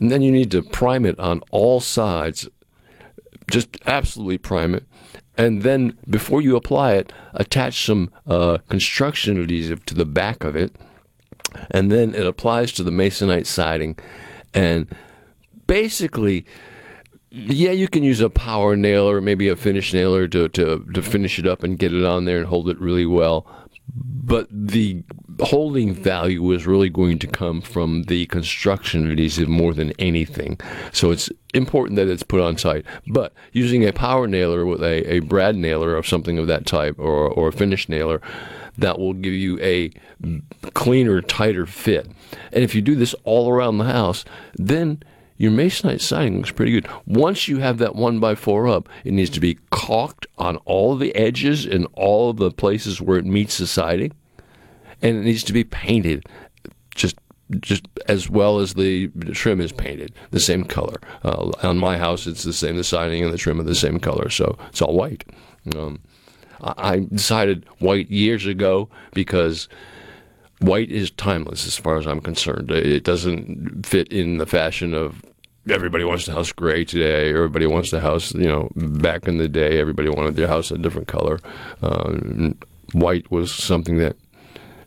And 0.00 0.10
then 0.10 0.22
you 0.22 0.30
need 0.30 0.50
to 0.52 0.62
prime 0.62 1.04
it 1.04 1.18
on 1.18 1.42
all 1.50 1.80
sides. 1.80 2.48
Just 3.50 3.76
absolutely 3.86 4.38
prime 4.38 4.74
it. 4.74 4.84
And 5.36 5.62
then 5.62 5.96
before 6.08 6.42
you 6.42 6.56
apply 6.56 6.94
it, 6.94 7.12
attach 7.32 7.84
some 7.86 8.10
uh, 8.26 8.58
construction 8.68 9.40
adhesive 9.40 9.84
to 9.86 9.94
the 9.94 10.04
back 10.04 10.44
of 10.44 10.56
it. 10.56 10.74
And 11.70 11.90
then 11.90 12.14
it 12.14 12.26
applies 12.26 12.72
to 12.72 12.82
the 12.82 12.90
masonite 12.90 13.46
siding. 13.46 13.96
And 14.52 14.88
basically, 15.66 16.44
yeah, 17.30 17.70
you 17.70 17.88
can 17.88 18.02
use 18.02 18.20
a 18.20 18.30
power 18.30 18.76
nailer, 18.76 19.20
maybe 19.20 19.48
a 19.48 19.56
finish 19.56 19.92
nailer 19.94 20.28
to, 20.28 20.48
to, 20.48 20.84
to 20.92 21.02
finish 21.02 21.38
it 21.38 21.46
up 21.46 21.62
and 21.62 21.78
get 21.78 21.94
it 21.94 22.04
on 22.04 22.24
there 22.24 22.38
and 22.38 22.46
hold 22.46 22.68
it 22.68 22.80
really 22.80 23.06
well 23.06 23.46
but 23.94 24.46
the 24.50 25.02
holding 25.40 25.94
value 25.94 26.50
is 26.52 26.66
really 26.66 26.88
going 26.88 27.18
to 27.20 27.26
come 27.26 27.60
from 27.60 28.04
the 28.04 28.26
construction 28.26 29.06
of 29.06 29.12
adhesive 29.12 29.48
more 29.48 29.74
than 29.74 29.92
anything. 29.98 30.58
So 30.92 31.10
it's 31.10 31.30
important 31.54 31.96
that 31.96 32.08
it's 32.08 32.22
put 32.22 32.40
on 32.40 32.58
site. 32.58 32.84
But 33.06 33.32
using 33.52 33.86
a 33.86 33.92
power 33.92 34.26
nailer 34.26 34.66
with 34.66 34.82
a, 34.82 35.12
a 35.12 35.20
brad 35.20 35.56
nailer 35.56 35.96
or 35.96 36.02
something 36.02 36.38
of 36.38 36.46
that 36.48 36.66
type 36.66 36.98
or, 36.98 37.28
or 37.28 37.48
a 37.48 37.52
finish 37.52 37.88
nailer, 37.88 38.20
that 38.78 38.98
will 38.98 39.12
give 39.12 39.32
you 39.32 39.58
a 39.60 39.90
cleaner, 40.74 41.20
tighter 41.20 41.66
fit. 41.66 42.06
And 42.52 42.62
if 42.62 42.74
you 42.74 42.80
do 42.80 42.94
this 42.94 43.14
all 43.24 43.50
around 43.50 43.78
the 43.78 43.84
house, 43.84 44.24
then 44.54 45.02
your 45.36 45.52
masonite 45.52 46.00
siding 46.00 46.38
looks 46.38 46.50
pretty 46.50 46.72
good. 46.72 46.88
Once 47.06 47.48
you 47.48 47.58
have 47.58 47.78
that 47.78 47.94
one 47.94 48.18
by 48.18 48.34
four 48.34 48.68
up, 48.68 48.88
it 49.04 49.12
needs 49.12 49.30
to 49.30 49.40
be 49.40 49.58
caulked 49.70 50.26
on 50.36 50.56
all 50.58 50.96
the 50.96 51.14
edges 51.14 51.64
and 51.64 51.86
all 51.94 52.32
the 52.32 52.50
places 52.50 53.00
where 53.00 53.18
it 53.18 53.24
meets 53.24 53.58
the 53.58 53.66
siding, 53.66 54.12
and 55.02 55.16
it 55.16 55.24
needs 55.24 55.44
to 55.44 55.52
be 55.52 55.64
painted 55.64 56.26
just 56.94 57.16
just 57.60 57.88
as 58.08 58.28
well 58.28 58.58
as 58.58 58.74
the 58.74 59.08
trim 59.32 59.60
is 59.60 59.72
painted, 59.72 60.12
the 60.32 60.40
same 60.40 60.64
color. 60.64 61.00
Uh, 61.24 61.50
on 61.62 61.78
my 61.78 61.96
house, 61.96 62.26
it's 62.26 62.42
the 62.42 62.52
same. 62.52 62.76
The 62.76 62.84
siding 62.84 63.24
and 63.24 63.32
the 63.32 63.38
trim 63.38 63.58
are 63.58 63.64
the 63.64 63.74
same 63.74 63.98
color, 63.98 64.28
so 64.28 64.58
it's 64.68 64.82
all 64.82 64.94
white. 64.94 65.24
Um, 65.74 66.00
I 66.60 67.06
decided 67.10 67.64
white 67.78 68.10
years 68.10 68.44
ago 68.46 68.90
because 69.14 69.68
white 70.60 70.90
is 70.90 71.10
timeless 71.12 71.66
as 71.66 71.76
far 71.76 71.96
as 71.98 72.06
I'm 72.06 72.20
concerned. 72.20 72.70
It 72.70 73.04
doesn't 73.04 73.86
fit 73.86 74.08
in 74.12 74.38
the 74.38 74.46
fashion 74.46 74.92
of 74.92 75.24
everybody 75.70 76.04
wants 76.04 76.26
the 76.26 76.32
house 76.32 76.52
gray 76.52 76.84
today. 76.84 77.30
Everybody 77.30 77.66
wants 77.66 77.90
the 77.90 78.00
house, 78.00 78.34
you 78.34 78.46
know, 78.46 78.70
back 78.74 79.28
in 79.28 79.38
the 79.38 79.48
day, 79.48 79.78
everybody 79.78 80.08
wanted 80.08 80.36
their 80.36 80.48
house 80.48 80.70
a 80.70 80.78
different 80.78 81.08
color. 81.08 81.38
Uh, 81.82 82.50
white 82.92 83.30
was 83.30 83.52
something 83.52 83.98
that 83.98 84.16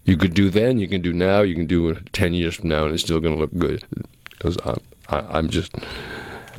you 0.03 0.17
could 0.17 0.33
do 0.33 0.49
then, 0.49 0.79
you 0.79 0.87
can 0.87 1.01
do 1.01 1.13
now, 1.13 1.41
you 1.41 1.55
can 1.55 1.65
do 1.65 1.95
10 2.13 2.33
years 2.33 2.55
from 2.55 2.69
now, 2.69 2.85
and 2.85 2.93
it's 2.93 3.03
still 3.03 3.19
going 3.19 3.35
to 3.35 3.41
look 3.41 3.55
good. 3.57 3.83
Because 4.31 4.57
I'm, 4.65 4.81
I, 5.09 5.37
I'm 5.37 5.49
just. 5.49 5.75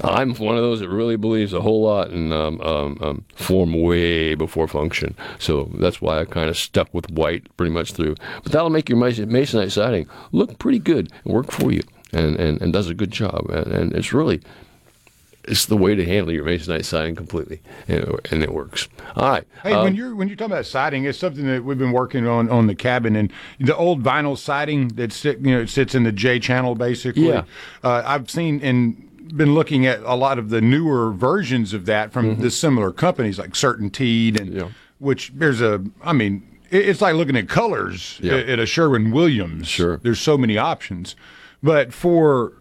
I'm 0.05 0.35
one 0.37 0.57
of 0.57 0.63
those 0.63 0.81
that 0.81 0.89
really 0.89 1.17
believes 1.17 1.53
a 1.53 1.61
whole 1.61 1.83
lot 1.83 2.11
in 2.11 2.33
um, 2.33 2.61
um, 2.63 2.99
um, 3.03 3.25
form 3.35 3.75
way 3.75 4.35
before 4.35 4.67
function. 4.67 5.15
So 5.39 5.71
that's 5.75 6.01
why 6.01 6.21
I 6.21 6.25
kind 6.25 6.49
of 6.49 6.57
stuck 6.57 6.93
with 6.95 7.11
white 7.11 7.55
pretty 7.57 7.73
much 7.73 7.93
through. 7.93 8.17
But 8.43 8.53
that'll 8.53 8.71
make 8.71 8.89
your 8.89 8.99
masonite 8.99 9.71
siding 9.71 10.09
look 10.33 10.59
pretty 10.59 10.79
good 10.79 11.13
and 11.25 11.35
work 11.35 11.53
for 11.53 11.71
you 11.71 11.83
and, 12.13 12.37
and, 12.37 12.61
and 12.63 12.73
does 12.73 12.89
a 12.89 12.95
good 12.95 13.11
job. 13.11 13.49
And, 13.51 13.67
and 13.67 13.93
it's 13.93 14.13
really 14.15 14.41
it's 15.45 15.67
the 15.67 15.77
way 15.77 15.95
to 15.95 16.05
handle 16.05 16.33
your 16.33 16.45
masonite 16.45 16.85
siding 16.85 17.17
completely, 17.17 17.61
and, 17.89 18.21
and 18.31 18.43
it 18.43 18.53
works. 18.53 18.89
All 19.17 19.29
right. 19.29 19.45
Hey, 19.63 19.73
um, 19.73 19.85
when 19.85 19.95
you're 19.95 20.15
when 20.15 20.29
you're 20.29 20.37
talking 20.37 20.53
about 20.53 20.67
siding, 20.67 21.05
it's 21.05 21.19
something 21.19 21.47
that 21.47 21.65
we've 21.65 21.79
been 21.79 21.93
working 21.93 22.27
on 22.27 22.49
on 22.51 22.67
the 22.67 22.75
cabin, 22.75 23.17
and 23.17 23.33
the 23.59 23.77
old 23.77 24.03
vinyl 24.03 24.39
siding 24.39 24.89
that 24.89 25.13
sit, 25.13 25.39
you 25.41 25.53
know 25.53 25.61
it 25.61 25.69
sits 25.71 25.95
in 25.95 26.05
the 26.05 26.13
J 26.13 26.39
channel 26.39 26.75
basically. 26.75 27.29
Yeah. 27.29 27.45
Uh, 27.83 28.03
I've 28.05 28.31
seen 28.31 28.61
and 28.63 29.09
been 29.37 29.55
looking 29.55 29.87
at 29.87 30.01
a 30.01 30.15
lot 30.15 30.39
of 30.39 30.51
the 30.51 30.61
newer 30.61 31.13
versions 31.13 31.73
of 31.73 31.87
that 31.87 32.13
from 32.13 32.33
mm-hmm. 32.33 32.43
the 32.43 32.51
similar 32.51 32.93
companies 32.93 33.39
like 33.39 33.53
CertainTeed, 33.53 34.41
and 34.41 34.53
yeah. 34.53 34.69
which 34.99 35.33
there's 35.35 35.61
a, 35.61 35.83
I 36.03 36.13
mean, 36.13 36.47
it's 36.71 37.01
like 37.01 37.15
looking 37.15 37.37
at 37.37 37.49
colors 37.49 38.19
yeah. 38.23 38.35
at 38.35 38.59
a 38.59 38.67
Sherwin 38.67 39.11
Williams. 39.11 39.69
Sure. 39.69 39.99
There's 39.99 40.21
so 40.21 40.37
many 40.37 40.59
options. 40.59 41.17
But 41.63 41.93
for, 41.93 42.53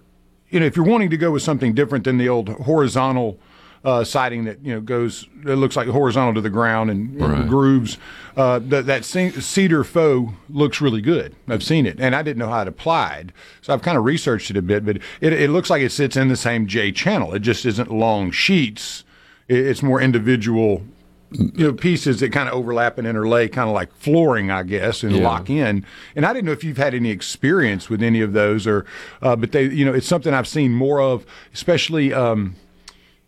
you 0.52 0.60
know, 0.60 0.66
if 0.66 0.76
you're 0.76 0.86
wanting 0.86 1.10
to 1.10 1.18
go 1.18 1.32
with 1.32 1.42
something 1.42 1.74
different 1.74 2.04
than 2.04 2.18
the 2.18 2.30
old 2.30 2.50
horizontal 2.50 3.40
uh, 3.84 4.04
siding 4.04 4.44
that, 4.44 4.64
you 4.64 4.74
know, 4.74 4.82
goes, 4.82 5.28
it 5.44 5.56
looks 5.56 5.76
like 5.76 5.88
horizontal 5.88 6.36
to 6.36 6.42
the 6.42 6.50
ground 6.50 6.92
and, 6.92 7.20
right. 7.20 7.40
and 7.40 7.50
grooves, 7.50 7.98
uh, 8.38 8.60
that, 8.60 8.86
that 8.86 9.04
cedar 9.04 9.84
faux 9.84 10.32
looks 10.50 10.82
really 10.82 11.02
good. 11.02 11.36
I've 11.48 11.64
seen 11.64 11.88
it 11.88 12.00
and 12.00 12.16
I 12.16 12.22
didn't 12.22 12.38
know 12.38 12.50
how 12.50 12.62
it 12.62 12.68
applied. 12.68 13.34
So 13.62 13.74
I've 13.74 13.82
kind 13.82 13.98
of 13.98 14.04
researched 14.04 14.52
it 14.52 14.58
a 14.58 14.62
bit, 14.62 14.86
but 14.86 14.98
it, 15.20 15.34
it 15.34 15.50
looks 15.50 15.70
like 15.70 15.82
it 15.82 15.92
sits 15.92 16.16
in 16.16 16.28
the 16.28 16.36
same 16.36 16.68
J 16.68 16.92
channel. 16.92 17.34
It 17.34 17.40
just 17.40 17.66
isn't 17.66 17.90
long 17.92 18.30
sheets. 18.30 19.04
It's 19.48 19.82
more 19.82 20.00
individual 20.00 20.84
you 21.32 21.66
know 21.68 21.74
pieces 21.74 22.20
that 22.20 22.32
kind 22.32 22.50
of 22.50 22.56
overlap 22.56 22.98
and 22.98 23.08
interlay, 23.08 23.48
kind 23.48 23.70
of 23.70 23.74
like 23.74 23.94
flooring, 23.94 24.52
I 24.52 24.64
guess, 24.64 25.04
and 25.04 25.16
yeah. 25.16 25.24
lock 25.24 25.50
in. 25.50 25.86
And 26.16 26.26
I 26.26 26.34
didn't 26.34 26.46
know 26.46 26.52
if 26.52 26.64
you've 26.64 26.78
had 26.78 26.94
any 26.94 27.10
experience 27.10 27.90
with 27.90 28.04
any 28.04 28.22
of 28.22 28.34
those, 28.34 28.68
or 28.68 28.86
uh, 29.22 29.36
but 29.36 29.52
they, 29.52 29.66
you 29.66 29.86
know, 29.86 29.94
it's 29.94 30.08
something 30.08 30.34
I've 30.34 30.48
seen 30.48 30.74
more 30.74 31.02
of, 31.02 31.26
especially. 31.54 32.14
Um, 32.14 32.56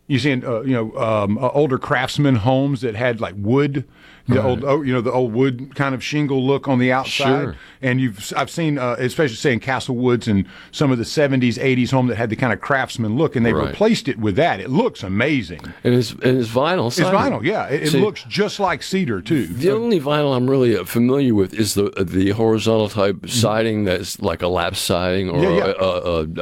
you 0.08 0.20
see, 0.20 0.34
uh, 0.34 0.62
you 0.62 0.74
know, 0.74 0.96
um, 0.98 1.38
uh, 1.38 1.50
older 1.50 1.78
craftsman 1.78 2.36
homes 2.36 2.82
that 2.82 2.94
had 2.94 3.22
like 3.22 3.36
wood 3.38 3.86
the 4.28 4.36
Right. 4.36 4.46
old, 4.46 4.64
oh, 4.64 4.82
you 4.82 4.94
know, 4.94 5.02
the 5.02 5.12
old 5.12 5.34
wood 5.34 5.76
kind 5.76 5.94
of 5.94 6.04
shingle 6.04 6.46
look 6.46 6.68
on 6.68 6.80
the 6.80 6.92
outside. 6.94 7.44
Sure. 7.44 7.56
And 7.82 8.00
you've, 8.00 8.32
I've 8.38 8.50
seen, 8.50 8.78
uh, 8.78 8.96
especially 8.98 9.36
say 9.36 9.52
in 9.52 9.60
Castle 9.60 9.96
Woods 9.98 10.28
and 10.30 10.46
some 10.72 10.92
of 10.92 10.98
the 10.98 11.04
'70s, 11.04 11.58
'80s 11.58 11.92
home 11.92 12.08
that 12.08 12.16
had 12.16 12.30
the 12.30 12.38
kind 12.38 12.54
of 12.54 12.62
craftsman 12.62 13.18
look, 13.18 13.36
and 13.36 13.46
they 13.46 13.52
Right. 13.54 13.68
replaced 13.68 14.08
it 14.08 14.18
with 14.18 14.36
that. 14.38 14.62
It 14.62 14.70
looks 14.70 15.04
amazing. 15.04 15.60
And 15.84 15.94
it's 15.94 16.12
and 16.12 16.38
it's 16.40 16.50
vinyl. 16.50 16.88
It's 16.88 16.96
siding. 16.96 17.40
vinyl, 17.40 17.44
yeah. 17.44 17.68
It, 17.68 17.84
it 17.84 17.90
See, 17.90 18.00
looks 18.00 18.24
just 18.30 18.60
like 18.62 18.82
cedar 18.82 19.22
too. 19.22 19.46
The 19.48 19.72
only 19.72 20.00
vinyl 20.00 20.36
I'm 20.36 20.50
really 20.50 20.78
uh, 20.78 20.86
familiar 20.86 21.36
with 21.36 21.54
is 21.54 21.74
the 21.74 21.92
the 22.02 22.30
horizontal 22.32 22.88
type 22.90 23.28
siding 23.30 23.84
that's 23.84 24.22
like 24.22 24.42
a 24.42 24.48
lap 24.48 24.76
siding 24.78 25.30
or 25.30 25.34
Mm-hmm. 25.44 25.58
Yeah, 25.58 25.66
yeah. 25.68 25.74
A, 25.80 25.86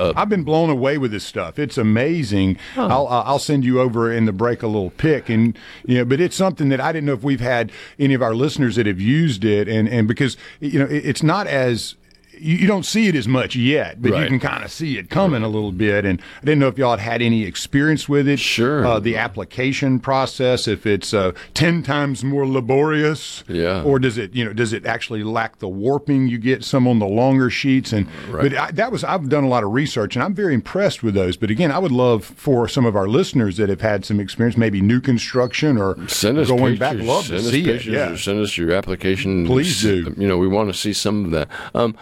a, 0.08 0.12
a, 0.12 0.14
I've 0.16 0.30
been 0.30 0.44
blown 0.44 0.70
away 0.70 1.00
with 1.00 1.12
this 1.12 1.24
stuff. 1.24 1.58
It's 1.58 1.78
amazing. 1.80 2.58
I'll 2.78 3.08
uh, 3.08 3.24
I'll 3.26 3.40
send 3.40 3.66
you 3.66 3.80
over 3.82 4.12
in 4.12 4.26
the 4.26 4.32
break 4.34 4.62
a 4.62 4.68
little 4.68 4.92
pic, 4.92 5.30
and 5.30 5.58
you 5.88 5.98
know, 5.98 6.06
but 6.06 6.20
it's 6.22 6.36
something 6.36 6.70
that 6.70 6.80
I 6.80 6.92
didn't 6.92 7.06
know 7.08 7.14
if 7.14 7.24
we've 7.24 7.40
had 7.40 7.71
any 8.00 8.14
of 8.14 8.22
our 8.22 8.36
listeners 8.36 8.76
that 8.76 8.86
have 8.86 9.00
used 9.00 9.44
it, 9.44 9.68
and 9.68 9.88
and 9.88 10.08
because 10.08 10.38
you 10.60 10.80
know, 10.80 10.86
it, 10.86 11.06
it's 11.06 11.24
not 11.24 11.48
as 11.48 11.96
you, 12.42 12.58
you 12.58 12.68
don't 12.68 12.86
see 12.86 13.08
it 13.08 13.16
as 13.16 13.28
much 13.28 13.56
yet, 13.56 14.02
but 14.02 14.10
you 14.20 14.28
can 14.28 14.40
kind 14.40 14.64
of 14.64 14.72
see 14.72 14.98
it 14.98 15.10
coming 15.10 15.44
a 15.44 15.48
little 15.48 15.72
bit. 15.72 16.06
And 16.06 16.22
I 16.42 16.46
didn't 16.46 16.60
know 16.60 16.68
if 16.68 16.78
y'all 16.78 16.92
had 16.98 17.00
had 17.00 17.22
any 17.22 17.44
experience 17.44 18.10
with 18.10 18.28
it. 18.28 18.40
Sure. 18.40 18.86
Uh, 18.86 19.00
the 19.00 19.18
application 19.18 20.00
process, 20.00 20.68
if 20.68 20.86
it's 20.86 21.14
uh, 21.14 21.32
ten 21.54 21.84
times 21.84 22.24
more 22.24 22.48
laborious, 22.48 23.44
Yeah. 23.48 23.84
or 23.84 24.00
does 24.00 24.18
it, 24.18 24.34
you 24.34 24.44
know, 24.46 24.54
does 24.54 24.74
it 24.74 24.86
actually 24.86 25.24
lack 25.24 25.60
the 25.60 25.68
warping 25.70 26.28
you 26.28 26.38
get 26.38 26.64
some 26.64 26.88
on 26.88 27.00
the 27.00 27.06
longer 27.08 27.50
sheets? 27.50 27.94
And 27.94 28.08
Right. 28.30 28.44
but 28.52 28.58
I, 28.58 28.72
that 28.72 28.92
was 28.92 29.04
I've 29.04 29.30
done 29.30 29.44
a 29.44 29.48
lot 29.50 29.64
of 29.64 29.72
research, 29.72 30.16
and 30.16 30.24
I'm 30.24 30.34
very 30.34 30.54
impressed 30.54 31.04
with 31.04 31.14
those. 31.14 31.38
But 31.38 31.50
again, 31.52 31.72
I 31.72 31.80
would 31.80 31.92
love 31.92 32.24
for 32.26 32.68
some 32.68 32.86
of 32.86 32.96
our 32.96 33.08
listeners 33.08 33.58
that 33.58 33.70
have 33.70 33.82
had 33.82 34.06
some 34.06 34.20
experience, 34.20 34.58
maybe 34.58 34.82
new 34.82 35.00
construction 35.02 35.78
or 35.78 35.98
Send 36.08 36.38
us 36.38 36.48
going 36.48 36.78
pictures. 36.78 36.80
back, 36.80 36.98
love 37.08 37.26
send 37.26 37.40
to 37.42 37.46
us 37.46 37.52
see 37.52 37.64
pictures 37.64 37.88
it. 37.94 37.98
Yeah. 37.98 38.12
or 38.12 38.18
send 38.18 38.40
us 38.42 38.58
your 38.58 38.72
application. 38.72 39.46
Please 39.46 39.82
do. 39.82 40.14
You 40.18 40.28
know, 40.28 40.38
we 40.38 40.48
want 40.48 40.70
to 40.70 40.74
see 40.78 40.94
some 40.94 41.26
of 41.26 41.32
that. 41.32 41.48
Um, 41.76 41.96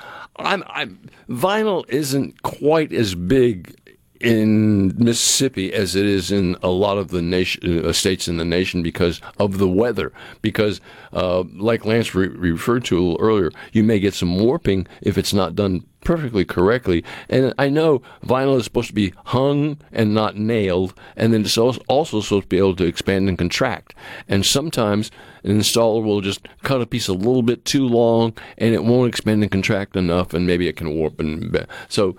I'm, 0.46 0.64
I'm 0.68 1.10
vinyl 1.30 1.88
isn't 1.90 2.42
quite 2.44 2.94
as 2.94 3.16
big 3.16 3.76
in 4.20 4.94
Mississippi 5.02 5.74
as 5.74 5.96
it 5.96 6.06
is 6.06 6.32
in 6.32 6.58
a 6.62 6.68
lot 6.68 6.98
of 6.98 7.10
the 7.10 7.22
nation 7.22 7.86
uh, 7.86 7.94
states 7.94 8.28
in 8.28 8.38
the 8.38 8.46
nation 8.46 8.84
because 8.84 9.22
of 9.38 9.58
the 9.58 9.68
weather. 9.68 10.12
Because, 10.42 10.82
uh, 11.14 11.44
like 11.56 11.86
Lance 11.86 12.14
re- 12.14 12.28
referred 12.28 12.84
to 12.86 12.98
a 12.98 13.02
little 13.02 13.18
earlier, 13.20 13.52
you 13.72 13.84
may 13.84 14.00
get 14.00 14.14
some 14.14 14.38
warping 14.38 14.88
if 15.02 15.18
it's 15.18 15.34
not 15.34 15.56
done 15.56 15.86
perfectly 16.02 16.46
correctly. 16.46 17.04
And 17.30 17.54
I 17.58 17.70
know 17.70 18.02
vinyl 18.26 18.58
is 18.58 18.66
supposed 18.66 18.90
to 18.90 18.94
be 18.94 19.14
hung 19.28 19.78
and 19.92 20.14
not 20.14 20.36
nailed, 20.36 20.94
and 21.16 21.34
then 21.34 21.42
it's 21.42 21.58
also 21.58 22.22
supposed 22.22 22.44
to 22.44 22.48
be 22.48 22.58
able 22.58 22.76
to 22.76 22.86
expand 22.86 23.30
and 23.30 23.38
contract. 23.38 23.96
And 24.28 24.46
sometimes 24.46 25.12
an 25.44 25.60
installer 25.60 26.04
will 26.04 26.22
just 26.22 26.48
cut 26.64 26.82
a 26.82 26.86
piece 26.86 27.08
a 27.08 27.14
little 27.14 27.44
bit 27.44 27.66
too 27.66 27.88
long, 27.88 28.34
and 28.58 28.74
it 28.74 28.84
won't 28.84 29.10
expand 29.10 29.42
and 29.42 29.52
contract 29.52 29.96
enough, 29.96 30.34
and 30.34 30.46
maybe 30.46 30.68
it 30.68 30.76
can 30.76 30.94
warp 30.96 31.20
and 31.20 31.66
so. 31.88 32.16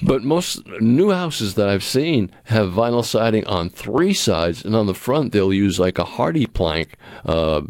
But 0.00 0.22
most 0.22 0.66
new 0.80 1.10
houses 1.10 1.54
that 1.54 1.68
I've 1.68 1.82
seen 1.82 2.30
have 2.44 2.70
vinyl 2.70 3.04
siding 3.04 3.44
on 3.46 3.68
three 3.68 4.14
sides, 4.14 4.64
and 4.64 4.74
on 4.74 4.86
the 4.86 4.94
front 4.94 5.32
they'll 5.32 5.52
use 5.52 5.78
like 5.78 5.98
a 5.98 6.04
Hardie 6.04 6.52
plank 6.52 6.94
uh, 7.24 7.62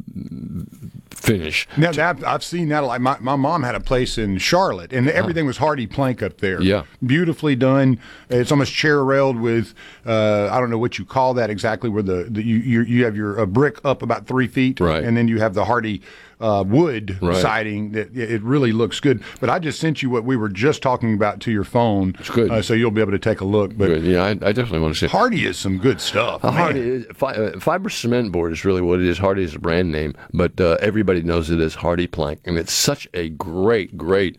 finish. 1.22 1.68
Now 1.76 1.92
that 1.92 2.24
I've 2.26 2.42
seen 2.44 2.68
that. 2.70 2.80
Like 2.80 3.00
my, 3.00 3.16
my 3.20 3.36
mom 3.36 3.62
had 3.62 3.74
a 3.74 3.80
place 3.80 4.18
in 4.18 4.38
Charlotte, 4.38 4.92
and 4.92 5.08
everything 5.08 5.46
was 5.46 5.58
Hardie 5.58 5.88
plank 5.90 6.22
up 6.22 6.38
there. 6.38 6.60
Yeah. 6.60 6.82
beautifully 7.04 7.54
done. 7.56 7.98
It's 8.28 8.50
almost 8.50 8.72
chair 8.72 9.04
railed 9.04 9.40
with 9.40 9.74
uh, 10.04 10.48
I 10.50 10.58
don't 10.60 10.70
know 10.70 10.78
what 10.78 10.98
you 10.98 11.04
call 11.04 11.34
that 11.34 11.48
exactly. 11.50 11.88
Where 11.88 12.02
the, 12.02 12.26
the 12.28 12.42
you, 12.42 12.82
you 12.82 13.04
have 13.04 13.16
your 13.16 13.38
uh, 13.40 13.46
brick 13.46 13.78
up 13.84 14.02
about 14.02 14.26
three 14.26 14.48
feet, 14.48 14.80
Right. 14.80 15.02
and 15.04 15.16
then 15.16 15.28
you 15.28 15.38
have 15.38 15.54
the 15.54 15.64
Hardie 15.64 16.02
uh, 16.42 16.64
wood 16.66 17.18
Right. 17.22 17.36
siding. 17.40 17.92
That 17.92 18.14
it 18.16 18.42
really 18.42 18.72
looks 18.72 19.00
good. 19.00 19.22
But 19.40 19.48
I 19.50 19.58
just 19.58 19.78
sent 19.80 20.02
you 20.02 20.10
what 20.10 20.24
we 20.24 20.36
were 20.36 20.48
just 20.48 20.82
talking 20.82 21.14
about 21.14 21.40
to 21.40 21.52
your 21.52 21.64
phone. 21.64 22.14
It's 22.18 22.30
good. 22.30 22.50
uh, 22.50 22.60
so 22.62 22.74
you'll 22.74 22.90
be 22.90 23.00
able 23.00 23.12
to 23.12 23.18
take 23.18 23.40
a 23.40 23.44
look. 23.44 23.76
But 23.78 23.86
Good. 23.86 24.02
Yeah, 24.04 24.24
I, 24.24 24.30
I 24.30 24.34
definitely 24.52 24.80
want 24.80 24.94
to 24.96 25.00
see. 25.00 25.06
Hardie 25.06 25.44
is 25.46 25.56
some 25.58 25.78
good 25.78 26.00
stuff. 26.00 26.44
Uh. 26.44 26.50
Hardie, 26.52 26.76
is- 26.76 27.06
fi- 27.14 27.52
fiber 27.60 27.88
cement 27.88 28.32
board 28.32 28.52
is 28.52 28.64
really 28.64 28.82
what 28.82 29.00
it 29.00 29.06
is. 29.06 29.18
Hardie 29.18 29.42
is 29.44 29.54
a 29.54 29.58
brand 29.58 29.92
name, 29.92 30.14
but 30.34 30.60
uh, 30.60 30.76
everybody 30.80 31.22
knows 31.22 31.50
it 31.50 31.60
as 31.60 31.76
Hardie 31.76 32.10
Plank, 32.10 32.40
and 32.44 32.58
it's 32.58 32.72
such 32.72 33.06
a 33.14 33.28
great, 33.30 33.96
great, 33.96 34.38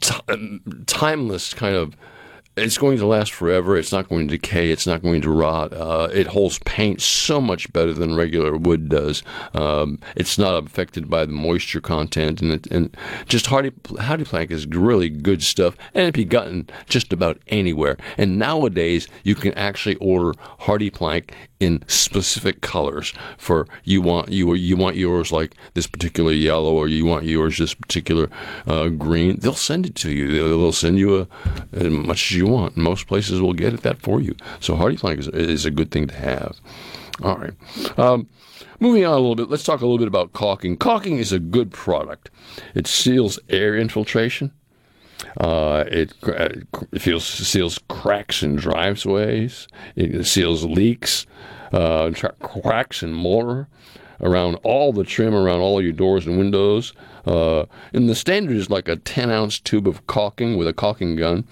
ti 0.00 0.60
timeless 0.86 1.54
kind 1.54 1.76
of. 1.76 1.96
It's 2.58 2.78
going 2.78 2.98
to 2.98 3.06
last 3.06 3.32
forever. 3.32 3.76
It's 3.76 3.92
not 3.92 4.08
going 4.08 4.28
to 4.28 4.36
decay. 4.36 4.70
It's 4.70 4.86
not 4.86 5.02
going 5.02 5.22
to 5.22 5.30
rot. 5.30 5.72
Uh, 5.72 6.08
it 6.12 6.26
holds 6.26 6.58
paint 6.60 7.00
so 7.00 7.40
much 7.40 7.72
better 7.72 7.92
than 7.92 8.14
regular 8.14 8.56
wood 8.56 8.88
does. 8.88 9.22
Um, 9.54 9.98
it's 10.16 10.38
not 10.38 10.62
affected 10.62 11.08
by 11.08 11.24
the 11.24 11.32
moisture 11.32 11.80
content, 11.80 12.42
and 12.42 12.52
it, 12.52 12.66
and 12.68 12.96
just 13.26 13.46
Hardie 13.46 13.72
Hardie 13.82 14.26
plank 14.26 14.50
is 14.50 14.66
really 14.66 15.08
good 15.08 15.42
stuff, 15.42 15.76
and 15.94 16.06
it 16.06 16.14
can 16.14 16.22
be 16.22 16.24
gotten 16.24 16.68
just 16.88 17.12
about 17.12 17.40
anywhere. 17.48 17.96
And 18.16 18.38
nowadays, 18.38 19.08
you 19.22 19.34
can 19.34 19.54
actually 19.54 19.96
order 19.96 20.32
Hardie 20.60 20.92
plank 20.92 21.34
in 21.60 21.82
specific 21.88 22.60
colors 22.60 23.12
for 23.36 23.66
you 23.84 24.00
want 24.00 24.30
you 24.30 24.54
you 24.54 24.76
want 24.76 24.96
yours 24.96 25.32
like 25.32 25.54
this 25.74 25.86
particular 25.86 26.32
yellow 26.32 26.72
or 26.72 26.86
you 26.86 27.04
want 27.04 27.24
yours 27.24 27.58
this 27.58 27.74
particular 27.74 28.30
uh, 28.66 28.88
green 28.88 29.38
they'll 29.40 29.54
send 29.54 29.86
it 29.86 29.94
to 29.96 30.10
you. 30.10 30.32
They'll, 30.32 30.72
send 30.72 30.98
you 30.98 31.20
a, 31.20 31.28
as 31.72 31.90
much 31.90 32.30
as 32.30 32.36
you 32.36 32.46
want. 32.46 32.76
Most 32.76 33.06
places 33.06 33.40
will 33.40 33.54
get 33.54 33.74
it 33.74 33.82
that 33.82 34.00
for 34.00 34.20
you. 34.20 34.36
So 34.60 34.74
Hardie 34.74 34.98
plank 34.98 35.20
is, 35.20 35.28
is 35.28 35.64
a 35.64 35.70
good 35.70 35.90
thing 35.90 36.06
to 36.08 36.14
have. 36.14 36.60
All 37.22 37.36
right. 37.36 37.98
Um, 37.98 38.28
moving 38.80 39.04
on 39.04 39.12
a 39.12 39.16
little 39.16 39.34
bit 39.34 39.50
let's 39.50 39.64
talk 39.64 39.80
a 39.80 39.86
little 39.86 39.98
bit 39.98 40.08
about 40.08 40.32
caulking. 40.32 40.76
Caulking 40.76 41.18
is 41.18 41.32
a 41.32 41.38
good 41.38 41.70
product. 41.70 42.30
It 42.74 42.86
seals 42.86 43.38
air 43.48 43.76
infiltration 43.76 44.52
uh, 45.36 45.84
it, 45.86 46.12
uh, 46.24 46.48
it 46.92 47.02
feels, 47.02 47.24
seals 47.24 47.78
cracks 47.88 48.42
in 48.42 48.56
driveways. 48.56 49.68
It 49.94 50.24
seals 50.24 50.64
leaks, 50.64 51.26
uh, 51.72 52.10
cracks 52.40 53.02
in 53.02 53.12
mortar 53.12 53.68
around 54.20 54.56
all 54.56 54.92
the 54.92 55.04
trim 55.04 55.34
around 55.34 55.60
all 55.60 55.80
your 55.80 55.92
doors 55.92 56.26
and 56.26 56.38
windows. 56.38 56.92
Uh, 57.26 57.66
and 57.92 58.08
the 58.08 58.14
standard 58.14 58.56
is 58.56 58.70
like 58.70 58.88
a 58.88 58.96
10 58.96 59.30
ounce 59.30 59.58
tube 59.60 59.86
of 59.86 60.06
caulking 60.06 60.56
with 60.56 60.66
a 60.66 60.72
caulking 60.72 61.16
gun. 61.16 61.46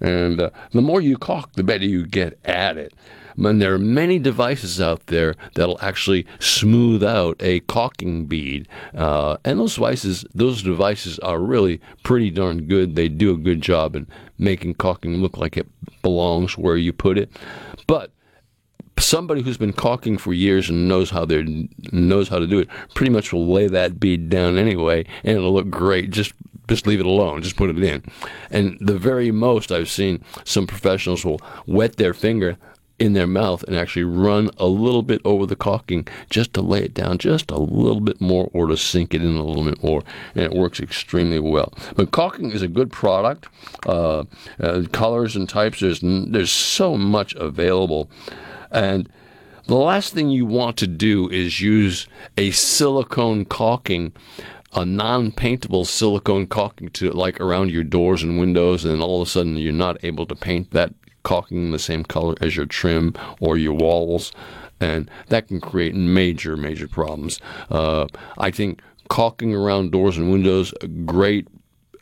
And 0.00 0.40
uh, 0.40 0.50
the 0.72 0.82
more 0.82 1.00
you 1.00 1.16
caulk, 1.18 1.52
the 1.52 1.64
better 1.64 1.84
you 1.84 2.06
get 2.06 2.38
at 2.44 2.76
it. 2.76 2.94
And 3.38 3.62
there 3.62 3.74
are 3.74 3.78
many 3.78 4.18
devices 4.18 4.80
out 4.80 5.06
there 5.06 5.34
that'll 5.54 5.78
actually 5.80 6.26
smooth 6.40 7.04
out 7.04 7.36
a 7.40 7.60
caulking 7.60 8.26
bead, 8.26 8.68
uh, 8.94 9.36
and 9.44 9.60
those 9.60 9.74
devices, 9.74 10.24
those 10.34 10.62
devices 10.62 11.18
are 11.20 11.38
really 11.38 11.80
pretty 12.02 12.30
darn 12.30 12.66
good. 12.66 12.96
They 12.96 13.08
do 13.08 13.32
a 13.32 13.38
good 13.38 13.60
job 13.60 13.94
in 13.94 14.06
making 14.38 14.74
caulking 14.74 15.18
look 15.18 15.36
like 15.36 15.56
it 15.56 15.68
belongs 16.02 16.58
where 16.58 16.76
you 16.76 16.92
put 16.92 17.18
it. 17.18 17.30
But 17.86 18.10
somebody 18.98 19.42
who's 19.42 19.56
been 19.56 19.72
caulking 19.72 20.18
for 20.18 20.32
years 20.32 20.68
and 20.68 20.88
knows 20.88 21.10
how 21.10 21.24
they 21.24 21.68
knows 21.92 22.28
how 22.28 22.38
to 22.38 22.46
do 22.46 22.58
it 22.58 22.68
pretty 22.94 23.10
much 23.10 23.32
will 23.32 23.46
lay 23.46 23.68
that 23.68 24.00
bead 24.00 24.28
down 24.28 24.58
anyway, 24.58 25.04
and 25.24 25.36
it'll 25.36 25.54
look 25.54 25.70
great. 25.70 26.10
Just 26.10 26.32
just 26.68 26.86
leave 26.86 27.00
it 27.00 27.06
alone. 27.06 27.42
Just 27.42 27.56
put 27.56 27.70
it 27.70 27.82
in. 27.82 28.04
And 28.50 28.76
the 28.80 28.98
very 28.98 29.30
most 29.30 29.72
I've 29.72 29.88
seen 29.88 30.22
some 30.44 30.66
professionals 30.66 31.24
will 31.24 31.40
wet 31.66 31.96
their 31.96 32.12
finger 32.12 32.58
in 32.98 33.12
their 33.12 33.26
mouth 33.26 33.62
and 33.64 33.76
actually 33.76 34.04
run 34.04 34.50
a 34.58 34.66
little 34.66 35.02
bit 35.02 35.20
over 35.24 35.46
the 35.46 35.56
caulking 35.56 36.06
just 36.30 36.52
to 36.54 36.60
lay 36.60 36.82
it 36.82 36.94
down 36.94 37.18
just 37.18 37.50
a 37.50 37.58
little 37.58 38.00
bit 38.00 38.20
more 38.20 38.50
or 38.52 38.66
to 38.66 38.76
sink 38.76 39.14
it 39.14 39.22
in 39.22 39.36
a 39.36 39.44
little 39.44 39.64
bit 39.64 39.82
more 39.82 40.02
and 40.34 40.44
it 40.44 40.52
works 40.52 40.80
extremely 40.80 41.38
well. 41.38 41.72
But 41.94 42.10
caulking 42.10 42.50
is 42.50 42.62
a 42.62 42.68
good 42.68 42.90
product. 42.90 43.46
Uh, 43.86 44.24
uh, 44.60 44.82
colors 44.92 45.36
and 45.36 45.48
types 45.48 45.80
there's 45.80 46.00
there's 46.02 46.50
so 46.50 46.96
much 46.96 47.34
available. 47.34 48.10
And 48.70 49.08
the 49.66 49.76
last 49.76 50.14
thing 50.14 50.30
you 50.30 50.46
want 50.46 50.76
to 50.78 50.86
do 50.86 51.28
is 51.28 51.60
use 51.60 52.06
a 52.36 52.50
silicone 52.50 53.44
caulking 53.44 54.12
a 54.74 54.84
non-paintable 54.84 55.84
silicone 55.84 56.46
caulking 56.46 56.90
to 56.90 57.10
like 57.10 57.40
around 57.40 57.70
your 57.70 57.84
doors 57.84 58.22
and 58.22 58.38
windows 58.38 58.84
and 58.84 59.02
all 59.02 59.22
of 59.22 59.28
a 59.28 59.30
sudden 59.30 59.56
you're 59.56 59.72
not 59.72 60.02
able 60.04 60.26
to 60.26 60.34
paint 60.34 60.70
that 60.72 60.92
caulking 61.22 61.70
the 61.70 61.78
same 61.78 62.04
color 62.04 62.34
as 62.40 62.56
your 62.56 62.66
trim 62.66 63.14
or 63.40 63.56
your 63.56 63.74
walls 63.74 64.32
and 64.80 65.10
that 65.28 65.48
can 65.48 65.60
create 65.60 65.94
major 65.94 66.56
major 66.56 66.88
problems 66.88 67.40
uh, 67.70 68.06
i 68.38 68.50
think 68.50 68.80
caulking 69.08 69.54
around 69.54 69.90
doors 69.90 70.16
and 70.16 70.30
windows 70.30 70.72
great 71.04 71.48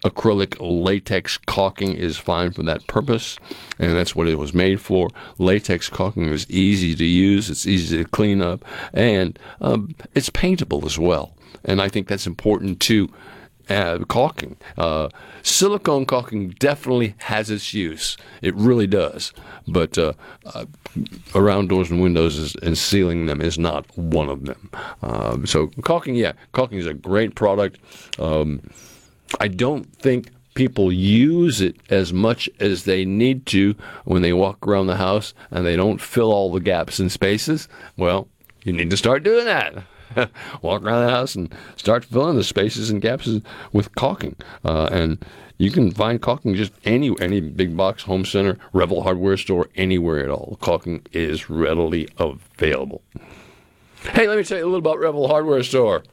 acrylic 0.04 0.56
latex 0.60 1.38
caulking 1.46 1.94
is 1.94 2.16
fine 2.16 2.52
for 2.52 2.62
that 2.62 2.86
purpose, 2.86 3.38
and 3.78 3.92
that's 3.96 4.14
what 4.14 4.28
it 4.28 4.36
was 4.36 4.54
made 4.54 4.80
for. 4.80 5.08
Latex 5.38 5.88
caulking 5.88 6.28
is 6.28 6.48
easy 6.50 6.94
to 6.94 7.04
use, 7.04 7.50
it's 7.50 7.66
easy 7.66 7.98
to 7.98 8.08
clean 8.08 8.40
up, 8.42 8.64
and 8.92 9.38
um, 9.60 9.94
it's 10.14 10.30
paintable 10.30 10.84
as 10.86 10.98
well. 10.98 11.36
And 11.64 11.80
I 11.80 11.88
think 11.88 12.06
that's 12.06 12.26
important 12.26 12.80
too. 12.80 13.12
Uh, 13.68 13.98
caulking. 14.08 14.56
Uh, 14.76 15.08
silicone 15.42 16.06
caulking 16.06 16.50
definitely 16.50 17.14
has 17.18 17.50
its 17.50 17.74
use. 17.74 18.16
It 18.42 18.54
really 18.54 18.86
does. 18.86 19.32
But 19.66 19.98
uh, 19.98 20.12
uh, 20.44 20.66
around 21.34 21.68
doors 21.68 21.90
and 21.90 22.00
windows 22.00 22.36
is, 22.36 22.54
and 22.56 22.76
sealing 22.78 23.26
them 23.26 23.40
is 23.40 23.58
not 23.58 23.86
one 23.96 24.28
of 24.28 24.44
them. 24.44 24.70
Um, 25.02 25.46
so 25.46 25.68
caulking, 25.82 26.14
yeah, 26.14 26.32
caulking 26.52 26.78
is 26.78 26.86
a 26.86 26.94
great 26.94 27.34
product. 27.34 27.78
Um, 28.18 28.60
I 29.40 29.48
don't 29.48 29.84
think 29.96 30.30
people 30.54 30.90
use 30.90 31.60
it 31.60 31.76
as 31.90 32.12
much 32.12 32.48
as 32.60 32.84
they 32.84 33.04
need 33.04 33.46
to 33.46 33.74
when 34.04 34.22
they 34.22 34.32
walk 34.32 34.66
around 34.66 34.86
the 34.86 34.96
house 34.96 35.34
and 35.50 35.66
they 35.66 35.76
don't 35.76 36.00
fill 36.00 36.32
all 36.32 36.50
the 36.50 36.60
gaps 36.60 36.98
and 36.98 37.12
spaces. 37.12 37.68
Well, 37.96 38.28
you 38.64 38.72
need 38.72 38.90
to 38.90 38.96
start 38.96 39.22
doing 39.22 39.44
that. 39.44 39.84
walk 40.62 40.82
around 40.82 41.06
the 41.06 41.10
house 41.10 41.34
and 41.34 41.54
start 41.76 42.04
filling 42.04 42.36
the 42.36 42.44
spaces 42.44 42.90
and 42.90 43.00
gaps 43.00 43.28
with 43.72 43.94
caulking. 43.94 44.36
Uh, 44.64 44.88
and 44.92 45.24
you 45.58 45.70
can 45.70 45.90
find 45.90 46.20
caulking 46.20 46.54
just 46.54 46.72
any 46.84 47.14
any 47.20 47.40
big 47.40 47.76
box 47.76 48.02
home 48.02 48.24
center, 48.24 48.58
Revell 48.72 49.02
hardware 49.02 49.36
store, 49.36 49.68
anywhere 49.74 50.22
at 50.22 50.30
all. 50.30 50.58
Caulking 50.60 51.06
is 51.12 51.48
readily 51.48 52.08
available. 52.18 53.02
Hey, 54.12 54.28
let 54.28 54.36
me 54.36 54.44
tell 54.44 54.58
you 54.58 54.64
a 54.64 54.66
little 54.66 54.78
about 54.78 54.98
Revell 54.98 55.26
Hardware 55.28 55.62
Store 55.62 56.04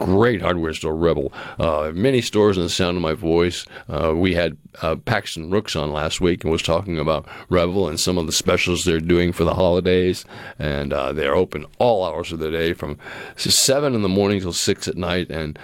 great 0.00 0.40
hardware 0.40 0.72
store, 0.72 0.96
Revell. 0.96 1.32
Uh, 1.58 1.92
many 1.94 2.20
stores 2.20 2.56
in 2.56 2.64
the 2.64 2.70
sound 2.70 2.96
of 2.96 3.02
my 3.02 3.12
voice. 3.12 3.66
Uh, 3.88 4.14
we 4.16 4.34
had 4.34 4.56
uh, 4.82 4.96
Paxton 4.96 5.50
Rooks 5.50 5.76
on 5.76 5.92
last 5.92 6.20
week 6.20 6.42
and 6.42 6.50
was 6.50 6.62
talking 6.62 6.98
about 6.98 7.28
Revell 7.50 7.86
and 7.86 8.00
some 8.00 8.16
of 8.16 8.26
the 8.26 8.32
specials 8.32 8.84
they're 8.84 8.98
doing 8.98 9.30
for 9.30 9.44
the 9.44 9.54
holidays. 9.54 10.24
And 10.58 10.92
uh, 10.92 11.12
they're 11.12 11.36
open 11.36 11.66
all 11.78 12.04
hours 12.04 12.32
of 12.32 12.38
the 12.38 12.50
day 12.50 12.72
from 12.72 12.98
7 13.36 13.94
in 13.94 14.02
the 14.02 14.08
morning 14.08 14.40
till 14.40 14.54
6 14.54 14.88
at 14.88 14.96
night. 14.96 15.30
And 15.30 15.58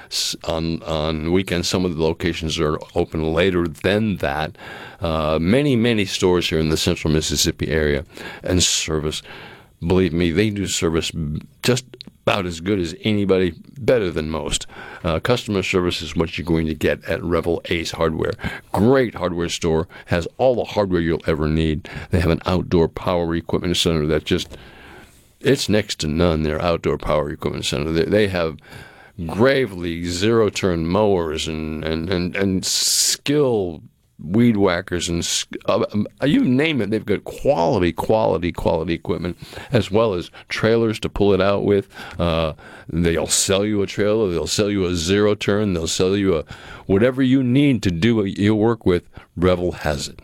on, 0.45 0.83
on 0.83 1.33
weekends, 1.33 1.69
some 1.69 1.85
of 1.85 1.97
the 1.97 2.03
locations 2.03 2.59
are 2.61 2.79
open 2.95 3.33
later 3.33 3.67
than 3.67 4.19
that. 4.19 4.57
Uh, 5.01 5.39
many, 5.41 5.77
many 5.77 6.05
stores 6.05 6.51
here 6.51 6.61
in 6.61 6.69
the 6.69 6.77
central 6.77 7.13
Mississippi 7.13 7.69
area 7.69 8.05
and 8.43 8.63
service. 8.63 9.23
Believe 9.81 10.13
me, 10.13 10.31
they 10.31 10.51
do 10.51 10.67
service 10.67 11.11
just 11.63 11.85
about 12.27 12.45
as 12.45 12.61
good 12.61 12.81
as 12.81 12.93
anybody, 13.03 13.55
better 13.79 14.11
than 14.11 14.29
most. 14.29 14.67
Uh, 15.05 15.21
customer 15.21 15.63
service 15.63 16.03
is 16.03 16.17
what 16.17 16.37
you're 16.37 16.45
going 16.45 16.67
to 16.67 16.75
get 16.75 17.05
at 17.05 17.23
Revell 17.23 17.61
Ace 17.67 17.93
Hardware. 17.93 18.33
Great 18.73 19.15
hardware 19.15 19.49
store, 19.49 19.87
has 20.07 20.27
all 20.37 20.57
the 20.57 20.65
hardware 20.65 21.01
you'll 21.01 21.23
ever 21.29 21.47
need. 21.47 21.89
They 22.11 22.19
have 22.19 22.33
an 22.33 22.43
outdoor 22.45 22.89
power 22.89 23.33
equipment 23.37 23.77
center 23.77 24.07
that 24.07 24.25
just, 24.25 24.59
it's 25.39 25.69
next 25.69 26.01
to 26.01 26.09
none, 26.09 26.43
their 26.43 26.61
outdoor 26.61 26.99
power 26.99 27.31
equipment 27.31 27.65
center. 27.65 27.93
They, 27.93 28.07
they 28.07 28.27
have 28.27 28.57
gravely 29.25 30.05
zero 30.07 30.49
turn 30.49 30.85
mowers 30.85 31.47
and, 31.47 31.85
and, 31.85 32.11
and, 32.11 32.35
and 32.35 32.67
skill 32.67 33.83
weed 34.19 34.57
whackers 34.57 35.09
and 35.09 35.47
uh, 35.67 35.85
um, 35.93 36.07
you 36.25 36.43
name 36.43 36.81
it 36.81 36.91
they've 36.91 37.05
got 37.05 37.25
quality 37.25 37.93
quality 37.93 38.51
quality 38.51 38.95
equipment 38.95 39.37
as 39.73 39.91
well 39.91 40.15
as 40.15 40.31
trailers 40.49 40.99
to 40.99 41.09
pull 41.09 41.33
it 41.33 41.41
out 41.41 41.65
with. 41.65 41.89
Uh, 42.19 42.55
they'll 42.89 43.27
sell 43.27 43.65
you 43.65 43.83
a 43.83 43.87
trailer 43.87 44.31
they'll 44.31 44.47
sell 44.47 44.71
you 44.71 44.87
a 44.87 44.95
zero 44.95 45.35
turn 45.35 45.75
they'll 45.75 45.87
sell 45.87 46.17
you 46.17 46.37
a 46.37 46.45
whatever 46.87 47.23
you 47.23 47.43
need 47.43 47.83
to 47.83 47.91
do 47.91 48.17
what 48.17 48.39
you 48.39 48.55
work 48.55 48.87
with 48.87 49.09
Revell 49.37 49.73
has 49.73 50.09
it. 50.09 50.21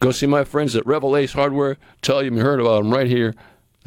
Go 0.00 0.10
see 0.10 0.26
my 0.26 0.44
friends 0.44 0.76
at 0.76 0.84
Revell 0.84 1.16
ace 1.16 1.32
hardware. 1.32 1.78
Tell 2.02 2.22
them 2.22 2.36
you 2.36 2.42
heard 2.42 2.60
about 2.60 2.82
them 2.82 2.92
right 2.92 3.06
here 3.06 3.34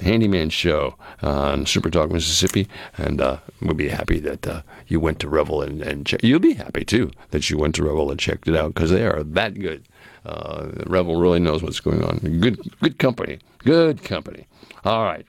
Handyman 0.02 0.50
Show 0.50 0.96
on 1.22 1.66
Super 1.66 1.90
Talk 1.90 2.12
Mississippi, 2.12 2.68
and 2.98 3.22
uh, 3.22 3.38
we'll 3.62 3.74
be 3.74 3.90
happy 3.90 4.20
that 4.20 4.48
uh, 4.48 4.62
you 4.88 5.00
went 5.00 5.20
to 5.20 5.30
Revell 5.30 5.62
and, 5.62 5.82
and 5.82 6.06
check. 6.06 6.24
You'll 6.24 6.40
be 6.40 6.54
happy 6.54 6.86
too 6.86 7.12
that 7.32 7.50
you 7.50 7.58
went 7.58 7.76
to 7.76 7.84
Revell 7.84 8.12
and 8.12 8.20
checked 8.20 8.48
it 8.48 8.56
out 8.56 8.74
because 8.74 8.92
they 8.92 9.06
are 9.06 9.24
that 9.24 9.60
good. 9.60 9.86
Uh, 10.26 10.70
Revell 10.86 11.20
really 11.20 11.40
knows 11.40 11.64
what's 11.64 11.80
going 11.80 12.04
on. 12.04 12.20
Good, 12.40 12.60
good 12.82 13.00
company. 13.00 13.40
Good 13.60 14.04
company. 14.04 14.48
All 14.84 15.04
right. 15.04 15.26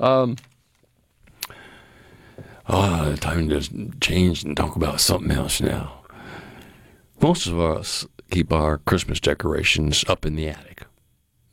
Um, 0.00 0.36
oh, 2.68 3.14
time 3.16 3.48
to 3.48 3.90
change 4.00 4.44
and 4.44 4.56
talk 4.56 4.76
about 4.76 5.00
something 5.00 5.30
else 5.30 5.60
now. 5.60 6.02
Most 7.20 7.46
of 7.46 7.58
us 7.58 8.06
keep 8.30 8.52
our 8.52 8.78
Christmas 8.78 9.18
decorations 9.18 10.04
up 10.08 10.24
in 10.24 10.36
the 10.36 10.48
attic. 10.48 10.84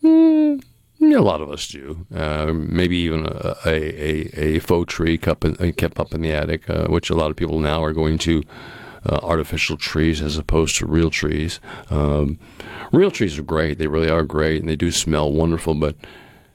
Mm 0.04 0.62
yeah, 0.98 1.18
a 1.18 1.20
lot 1.20 1.42
of 1.42 1.52
us 1.52 1.68
do. 1.68 2.06
Uh, 2.14 2.52
maybe 2.54 2.98
even 2.98 3.26
a, 3.26 3.56
a, 3.66 4.56
a, 4.56 4.60
faux 4.60 4.92
tree 4.94 5.18
kept, 5.18 5.44
in, 5.44 5.74
kept 5.74 6.00
up 6.00 6.14
in 6.14 6.22
the 6.22 6.32
attic, 6.32 6.70
uh, 6.70 6.88
which 6.88 7.10
a 7.10 7.16
lot 7.16 7.30
of 7.30 7.36
people 7.36 7.60
now 7.60 7.84
are 7.84 7.94
going 7.94 8.18
to 8.20 8.44
uh, 9.06 9.20
artificial 9.22 9.78
trees 9.78 10.22
as 10.22 10.38
opposed 10.38 10.78
to 10.78 10.86
real 10.86 11.10
trees. 11.10 11.60
Um, 11.90 12.40
real 12.92 13.12
trees 13.12 13.38
are 13.38 13.44
great; 13.44 13.78
they 13.78 13.88
really 13.88 14.10
are 14.10 14.24
great, 14.24 14.62
and 14.62 14.70
they 14.70 14.76
do 14.76 14.92
smell 14.92 15.32
wonderful. 15.32 15.76
But 15.76 15.96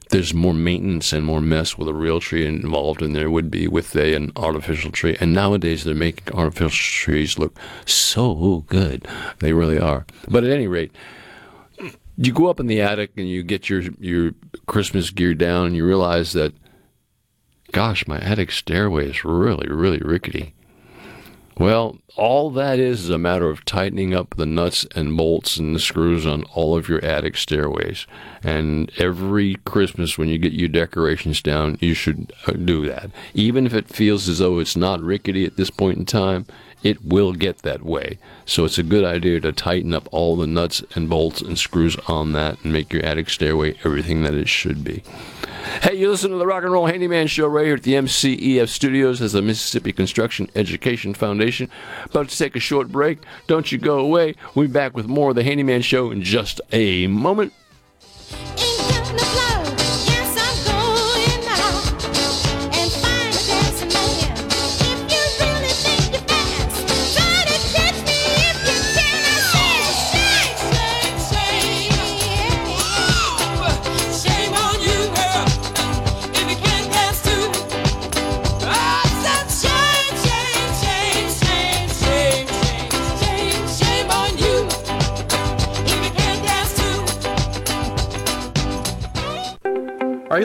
there's 0.09 0.35
more 0.35 0.55
maintenance 0.55 1.13
and 1.13 1.25
more 1.25 1.41
mess 1.41 1.79
with 1.79 1.87
a 1.87 1.95
real 1.95 2.19
tree 2.19 2.45
involved 2.47 3.01
than 3.01 3.13
there 3.13 3.31
would 3.31 3.51
be 3.51 3.69
with 3.69 3.95
a, 3.95 4.15
an 4.15 4.33
artificial 4.37 4.91
tree. 4.91 5.17
And 5.21 5.33
nowadays 5.33 5.85
they're 5.85 5.95
making 5.95 6.35
artificial 6.35 6.71
trees 6.71 7.39
look 7.39 7.57
so 7.85 8.65
good; 8.69 9.07
they 9.39 9.53
really 9.53 9.79
are. 9.79 10.07
But 10.29 10.45
at 10.45 10.51
any 10.51 10.67
rate 10.67 10.93
you 12.23 12.33
go 12.33 12.49
up 12.49 12.61
in 12.61 12.67
the 12.67 12.83
attic 12.83 13.13
and 13.17 13.29
you 13.29 13.43
get 13.43 13.71
your 13.71 13.83
your 13.99 14.33
Christmas 14.67 15.11
gear 15.11 15.35
down, 15.35 15.69
and 15.69 15.77
you 15.77 15.87
realize 15.87 16.33
that, 16.35 16.53
gosh, 17.73 18.07
my 18.07 18.19
attic 18.19 18.51
stairway 18.51 19.09
is 19.09 19.25
really 19.25 19.69
really 19.69 19.99
rickety. 19.99 20.55
Well, 21.59 21.99
all 22.17 22.51
that 22.53 22.79
is 22.79 23.05
is 23.05 23.11
a 23.11 23.19
matter 23.19 23.51
of 23.51 23.67
tightening 23.67 24.15
up 24.15 24.35
the 24.37 24.47
nuts 24.47 24.87
and 24.95 25.15
bolts 25.15 25.59
and 25.59 25.75
the 25.75 25.81
screws 25.81 26.25
on 26.25 26.45
all 26.55 26.75
of 26.75 26.89
your 26.89 27.05
attic 27.05 27.37
stairways. 27.37 28.07
And 28.43 28.91
every 28.97 29.57
Christmas, 29.67 30.17
when 30.17 30.29
you 30.29 30.39
get 30.39 30.55
your 30.55 30.71
decorations 30.71 31.43
down, 31.43 31.77
you 31.81 31.93
should 31.93 32.33
uh, 32.47 32.53
do 32.53 32.87
that. 32.87 33.11
Even 33.35 33.67
if 33.67 33.75
it 33.75 33.89
feels 33.89 34.27
as 34.27 34.39
though 34.39 34.59
it's 34.59 34.75
not 34.75 35.03
rickety 35.03 35.45
at 35.45 35.59
this 35.59 35.69
point 35.69 35.99
in 35.99 36.07
time, 36.07 36.47
it 36.83 37.05
will 37.05 37.33
get 37.33 37.59
that 37.59 37.85
way. 37.85 38.19
So 38.47 38.65
it's 38.65 38.79
a 38.79 38.83
good 38.83 39.05
idea 39.05 39.41
to 39.41 39.53
tighten 39.53 39.95
up 39.95 40.09
all 40.13 40.37
the 40.37 40.47
nuts 40.47 40.83
and 40.95 41.09
bolts 41.09 41.41
and 41.41 41.59
screws 41.59 41.97
on 42.09 42.33
that 42.33 42.63
and 42.63 42.73
make 42.73 42.93
your 42.93 43.05
attic 43.05 43.31
stairway 43.31 43.77
everything 43.85 44.23
that 44.23 44.35
it 44.35 44.49
should 44.49 44.83
be. 44.83 45.03
Hey, 45.83 45.97
you 45.97 46.11
listen 46.11 46.31
to 46.31 46.37
the 46.37 46.47
Rock 46.47 46.65
and 46.65 46.73
Roll 46.73 46.87
Handyman 46.87 47.27
Show 47.27 47.47
right 47.47 47.67
here 47.67 47.75
at 47.75 47.83
the 47.83 47.95
MCEF 47.95 48.69
Studios 48.69 49.21
as 49.21 49.33
the 49.33 49.43
Mississippi 49.43 49.93
Construction 49.93 50.49
Education 50.55 51.13
Foundation. 51.13 51.71
About 52.07 52.29
to 52.31 52.39
take 52.39 52.57
a 52.57 52.61
short 52.61 52.89
break. 52.89 53.19
Don't 53.47 53.71
you 53.71 53.79
go 53.79 53.99
away. 53.99 54.35
We'll 54.55 54.67
be 54.67 54.73
back 54.73 54.97
with 54.97 55.07
more 55.07 55.31
of 55.31 55.37
the 55.37 55.45
Handyman 55.45 55.83
Show 55.83 56.11
in 56.11 56.23
just 56.23 56.61
a 56.73 57.07
moment. 57.09 57.53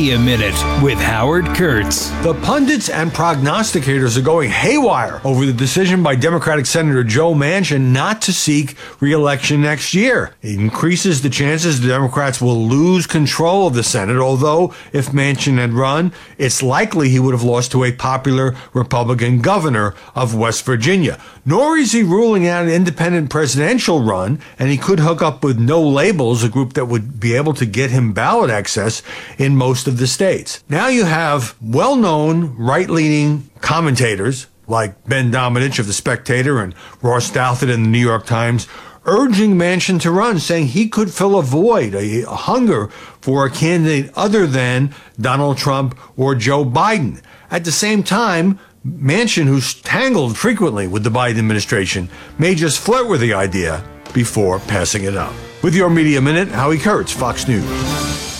Media 0.00 0.18
Minute 0.18 0.82
with 0.82 0.98
Howard 0.98 1.44
Kurtz. 1.48 2.08
The 2.22 2.32
pundits 2.42 2.88
and 2.88 3.10
prognosticators 3.10 4.16
are 4.16 4.22
going 4.22 4.48
haywire 4.48 5.20
over 5.24 5.44
the 5.44 5.52
decision 5.52 6.02
by 6.02 6.14
Democratic 6.14 6.64
Senator 6.64 7.04
Joe 7.04 7.34
Manchin 7.34 7.92
not 7.92 8.22
to 8.22 8.32
seek 8.32 8.76
reelection 9.00 9.60
next 9.60 9.92
year. 9.92 10.34
It 10.40 10.58
increases 10.58 11.20
the 11.20 11.28
chances 11.28 11.82
the 11.82 11.88
Democrats 11.88 12.40
will 12.40 12.66
lose 12.66 13.06
control 13.06 13.66
of 13.66 13.74
the 13.74 13.82
Senate, 13.82 14.16
although 14.16 14.72
if 14.94 15.08
Manchin 15.08 15.58
had 15.58 15.74
run, 15.74 16.14
it's 16.38 16.62
likely 16.62 17.10
he 17.10 17.20
would 17.20 17.34
have 17.34 17.42
lost 17.42 17.70
to 17.72 17.84
a 17.84 17.92
popular 17.92 18.56
Republican 18.72 19.42
governor 19.42 19.94
of 20.14 20.34
West 20.34 20.64
Virginia. 20.64 21.20
Nor 21.44 21.76
is 21.76 21.92
he 21.92 22.02
ruling 22.02 22.48
out 22.48 22.64
an 22.64 22.70
independent 22.70 23.28
presidential 23.28 24.02
run, 24.02 24.40
and 24.58 24.70
he 24.70 24.78
could 24.78 25.00
hook 25.00 25.20
up 25.20 25.44
with 25.44 25.58
No 25.58 25.82
Labels, 25.82 26.42
a 26.42 26.48
group 26.48 26.72
that 26.72 26.86
would 26.86 27.20
be 27.20 27.34
able 27.34 27.52
to 27.52 27.66
get 27.66 27.90
him 27.90 28.14
ballot 28.14 28.48
access 28.48 29.02
in 29.36 29.56
most 29.56 29.89
of 29.90 29.98
the 29.98 30.06
states. 30.06 30.64
Now 30.68 30.88
you 30.88 31.04
have 31.04 31.54
well 31.60 31.96
known 31.96 32.56
right 32.56 32.88
leaning 32.88 33.50
commentators 33.60 34.46
like 34.66 35.04
Ben 35.06 35.30
Domenech 35.30 35.78
of 35.78 35.86
The 35.86 35.92
Spectator 35.92 36.60
and 36.60 36.74
Ross 37.02 37.30
Douthat 37.30 37.72
in 37.72 37.82
the 37.82 37.88
New 37.88 37.98
York 37.98 38.24
Times 38.24 38.66
urging 39.04 39.56
Manchin 39.56 40.00
to 40.02 40.10
run, 40.10 40.38
saying 40.38 40.68
he 40.68 40.88
could 40.88 41.12
fill 41.12 41.38
a 41.38 41.42
void, 41.42 41.94
a, 41.94 42.22
a 42.22 42.34
hunger 42.34 42.88
for 43.20 43.44
a 43.44 43.50
candidate 43.50 44.12
other 44.14 44.46
than 44.46 44.94
Donald 45.20 45.58
Trump 45.58 45.98
or 46.18 46.34
Joe 46.34 46.64
Biden. 46.64 47.22
At 47.50 47.64
the 47.64 47.72
same 47.72 48.02
time, 48.02 48.58
Manchin, 48.86 49.46
who's 49.46 49.74
tangled 49.74 50.36
frequently 50.36 50.86
with 50.86 51.02
the 51.02 51.10
Biden 51.10 51.38
administration, 51.38 52.08
may 52.38 52.54
just 52.54 52.78
flirt 52.78 53.08
with 53.08 53.20
the 53.20 53.34
idea 53.34 53.84
before 54.14 54.58
passing 54.60 55.04
it 55.04 55.16
up. 55.16 55.34
With 55.62 55.74
your 55.74 55.90
Media 55.90 56.20
Minute, 56.20 56.48
Howie 56.48 56.78
Kurtz, 56.78 57.12
Fox 57.12 57.46
News. 57.48 58.39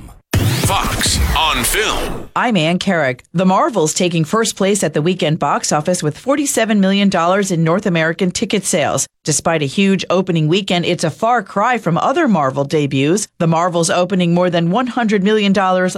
Fox 0.65 1.17
on 1.35 1.63
film. 1.63 2.29
I'm 2.35 2.55
Ann 2.55 2.79
Carrick. 2.79 3.23
The 3.33 3.45
Marvels 3.45 3.93
taking 3.93 4.23
first 4.23 4.55
place 4.55 4.83
at 4.83 4.93
the 4.93 5.01
weekend 5.01 5.39
box 5.39 5.71
office 5.71 6.03
with 6.03 6.17
$47 6.17 6.79
million 6.79 7.09
in 7.51 7.63
North 7.63 7.85
American 7.85 8.31
ticket 8.31 8.63
sales. 8.63 9.07
Despite 9.23 9.61
a 9.61 9.65
huge 9.65 10.05
opening 10.09 10.47
weekend, 10.47 10.85
it's 10.85 11.03
a 11.03 11.09
far 11.09 11.43
cry 11.43 11.77
from 11.77 11.97
other 11.97 12.27
Marvel 12.27 12.63
debuts. 12.63 13.27
The 13.39 13.47
Marvels 13.47 13.89
opening 13.89 14.33
more 14.33 14.49
than 14.49 14.69
$100 14.69 15.23
million 15.23 15.53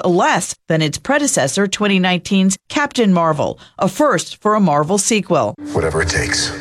less 0.05 0.55
than 0.67 0.81
its 0.81 0.97
predecessor, 0.97 1.67
2019's 1.67 2.57
Captain 2.69 3.13
Marvel, 3.13 3.59
a 3.79 3.87
first 3.87 4.41
for 4.41 4.55
a 4.55 4.59
Marvel 4.59 4.97
sequel. 4.97 5.55
Whatever 5.73 6.01
it 6.01 6.09
takes. 6.09 6.51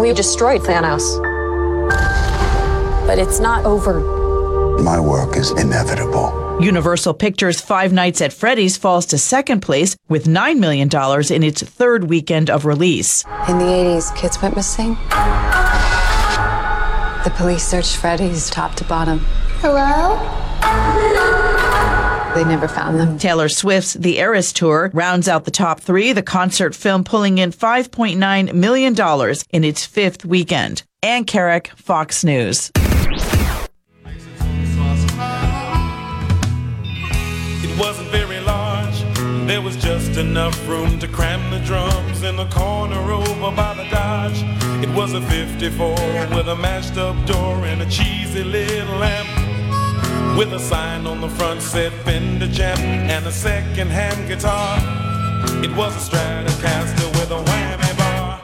We 0.00 0.12
destroyed 0.12 0.62
Thanos. 0.62 2.15
But 3.06 3.18
it's 3.18 3.38
not 3.38 3.64
over. 3.64 4.00
My 4.82 4.98
work 5.00 5.36
is 5.36 5.52
inevitable. 5.52 6.58
Universal 6.60 7.14
Pictures' 7.14 7.60
Five 7.60 7.92
Nights 7.92 8.20
at 8.20 8.32
Freddy's 8.32 8.76
falls 8.76 9.06
to 9.06 9.18
second 9.18 9.60
place 9.60 9.96
with 10.08 10.24
$9 10.24 10.58
million 10.58 10.88
in 11.30 11.42
its 11.42 11.62
third 11.62 12.08
weekend 12.08 12.50
of 12.50 12.64
release. 12.64 13.24
In 13.48 13.58
the 13.58 13.64
80s, 13.64 14.16
kids 14.16 14.40
went 14.40 14.56
missing. 14.56 14.94
The 17.24 17.32
police 17.36 17.66
searched 17.66 17.96
Freddy's 17.96 18.48
top 18.50 18.74
to 18.76 18.84
bottom. 18.84 19.20
Hello? 19.60 20.16
They 22.34 22.44
never 22.44 22.68
found 22.68 22.98
them. 23.00 23.18
Taylor 23.18 23.48
Swift's 23.48 23.94
The 23.94 24.18
Eras 24.18 24.52
Tour 24.52 24.90
rounds 24.92 25.26
out 25.26 25.44
the 25.44 25.50
top 25.50 25.80
three, 25.80 26.12
the 26.12 26.22
concert 26.22 26.74
film 26.74 27.02
pulling 27.02 27.38
in 27.38 27.50
$5.9 27.50 28.52
million 28.52 29.34
in 29.50 29.64
its 29.64 29.86
fifth 29.86 30.24
weekend. 30.24 30.82
Ann 31.02 31.24
Carrick, 31.24 31.68
Fox 31.76 32.24
News. 32.24 32.70
Wasn't 37.78 38.08
very 38.08 38.40
large. 38.40 39.04
There 39.46 39.60
was 39.60 39.76
just 39.76 40.16
enough 40.16 40.66
room 40.66 40.98
to 41.00 41.08
cram 41.08 41.50
the 41.50 41.58
drums 41.60 42.22
in 42.22 42.36
the 42.36 42.46
corner 42.46 43.12
over 43.12 43.50
by 43.54 43.74
the 43.74 43.84
Dodge. 43.90 44.42
It 44.82 44.88
was 44.94 45.12
a 45.12 45.20
54 45.20 45.90
with 46.34 46.48
a 46.48 46.56
mashed 46.56 46.96
up 46.96 47.16
door 47.26 47.66
and 47.66 47.82
a 47.82 47.86
cheesy 47.86 48.42
little 48.44 48.96
lamp. 48.96 49.28
With 50.38 50.52
a 50.52 50.58
sign 50.58 51.06
on 51.06 51.20
the 51.20 51.28
front 51.28 51.60
said 51.62 51.92
Fender 52.04 52.48
Champ 52.52 52.80
and 52.80 53.26
a 53.26 53.32
second 53.32 53.90
hand 53.90 54.26
guitar. 54.28 54.78
It 55.62 55.70
was 55.76 55.94
a 55.96 56.00
Stratocaster 56.10 57.08
with 57.18 57.30
a 57.30 57.42
whammy 57.46 57.92
bar. 57.98 58.40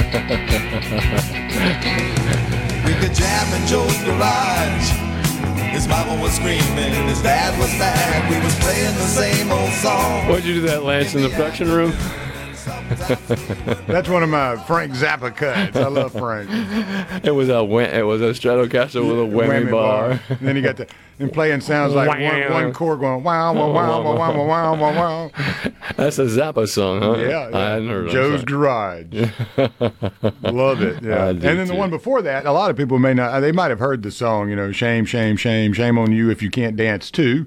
we 2.86 2.92
could 3.00 3.14
jam 3.14 3.54
in 3.60 3.66
Joe's 3.66 3.98
garage. 4.04 4.59
Mama 5.90 6.22
was 6.22 6.32
screaming, 6.34 6.94
his 7.08 7.20
dad 7.20 7.58
was 7.58 7.68
mad. 7.76 8.30
We 8.30 8.38
was 8.44 8.54
playing 8.60 8.94
the 8.94 9.06
same 9.08 9.50
old 9.50 9.72
song. 9.72 10.28
Why'd 10.28 10.44
you 10.44 10.54
do 10.54 10.60
that, 10.62 10.84
Lance, 10.84 11.14
in 11.16 11.22
the 11.22 11.28
production 11.28 11.68
room? 11.68 11.92
That's 13.86 14.08
one 14.08 14.22
of 14.22 14.28
my 14.28 14.56
Frank 14.66 14.92
Zappa 14.92 15.34
cuts. 15.34 15.76
I 15.76 15.88
love 15.88 16.12
Frank. 16.12 16.50
It 17.24 17.30
was 17.32 17.48
a 17.48 17.60
it 17.96 18.02
was 18.02 18.20
a 18.20 18.26
Stratocaster 18.30 19.06
with 19.06 19.18
a 19.18 19.36
whammy, 19.36 19.64
Whammy 19.66 19.70
bar. 19.70 20.08
bar. 20.10 20.20
And 20.28 20.38
then 20.48 20.56
you 20.56 20.62
got 20.62 20.76
the 20.76 20.86
and 21.18 21.32
playing 21.32 21.60
sounds 21.60 21.94
like 21.94 22.08
one, 22.08 22.20
Wow. 22.22 22.52
one 22.52 22.72
chord 22.72 23.00
going 23.00 23.22
wow 23.22 23.52
wow 23.52 23.70
wow 23.72 24.02
wow 24.02 24.14
wow 24.16 24.46
wow 24.46 24.74
wow 24.76 24.94
wow. 24.94 25.30
That's 25.96 26.18
a 26.18 26.24
Zappa 26.26 26.68
song, 26.68 27.02
huh? 27.02 27.16
Yeah, 27.18 27.48
yeah. 27.50 27.56
I 27.58 27.70
hadn't 27.72 27.88
heard 27.88 28.06
of 28.06 28.12
Joe's 28.12 28.40
that. 28.40 28.46
Garage. 28.46 29.30
Love 30.42 30.82
it. 30.82 31.02
Yeah. 31.02 31.28
And 31.28 31.40
do 31.40 31.56
then 31.56 31.66
the 31.68 31.74
one 31.74 31.90
before 31.90 32.22
that, 32.22 32.46
a 32.46 32.52
lot 32.52 32.70
of 32.70 32.76
people 32.76 32.98
may 32.98 33.14
not. 33.14 33.40
They 33.40 33.52
might 33.52 33.70
have 33.70 33.80
heard 33.80 34.02
the 34.02 34.10
song. 34.10 34.48
You 34.50 34.56
know, 34.56 34.72
shame, 34.72 35.04
shame, 35.04 35.36
shame, 35.36 35.72
shame 35.72 35.98
on 35.98 36.12
you 36.12 36.30
if 36.30 36.42
you 36.42 36.50
can't 36.50 36.76
dance 36.76 37.10
too. 37.10 37.46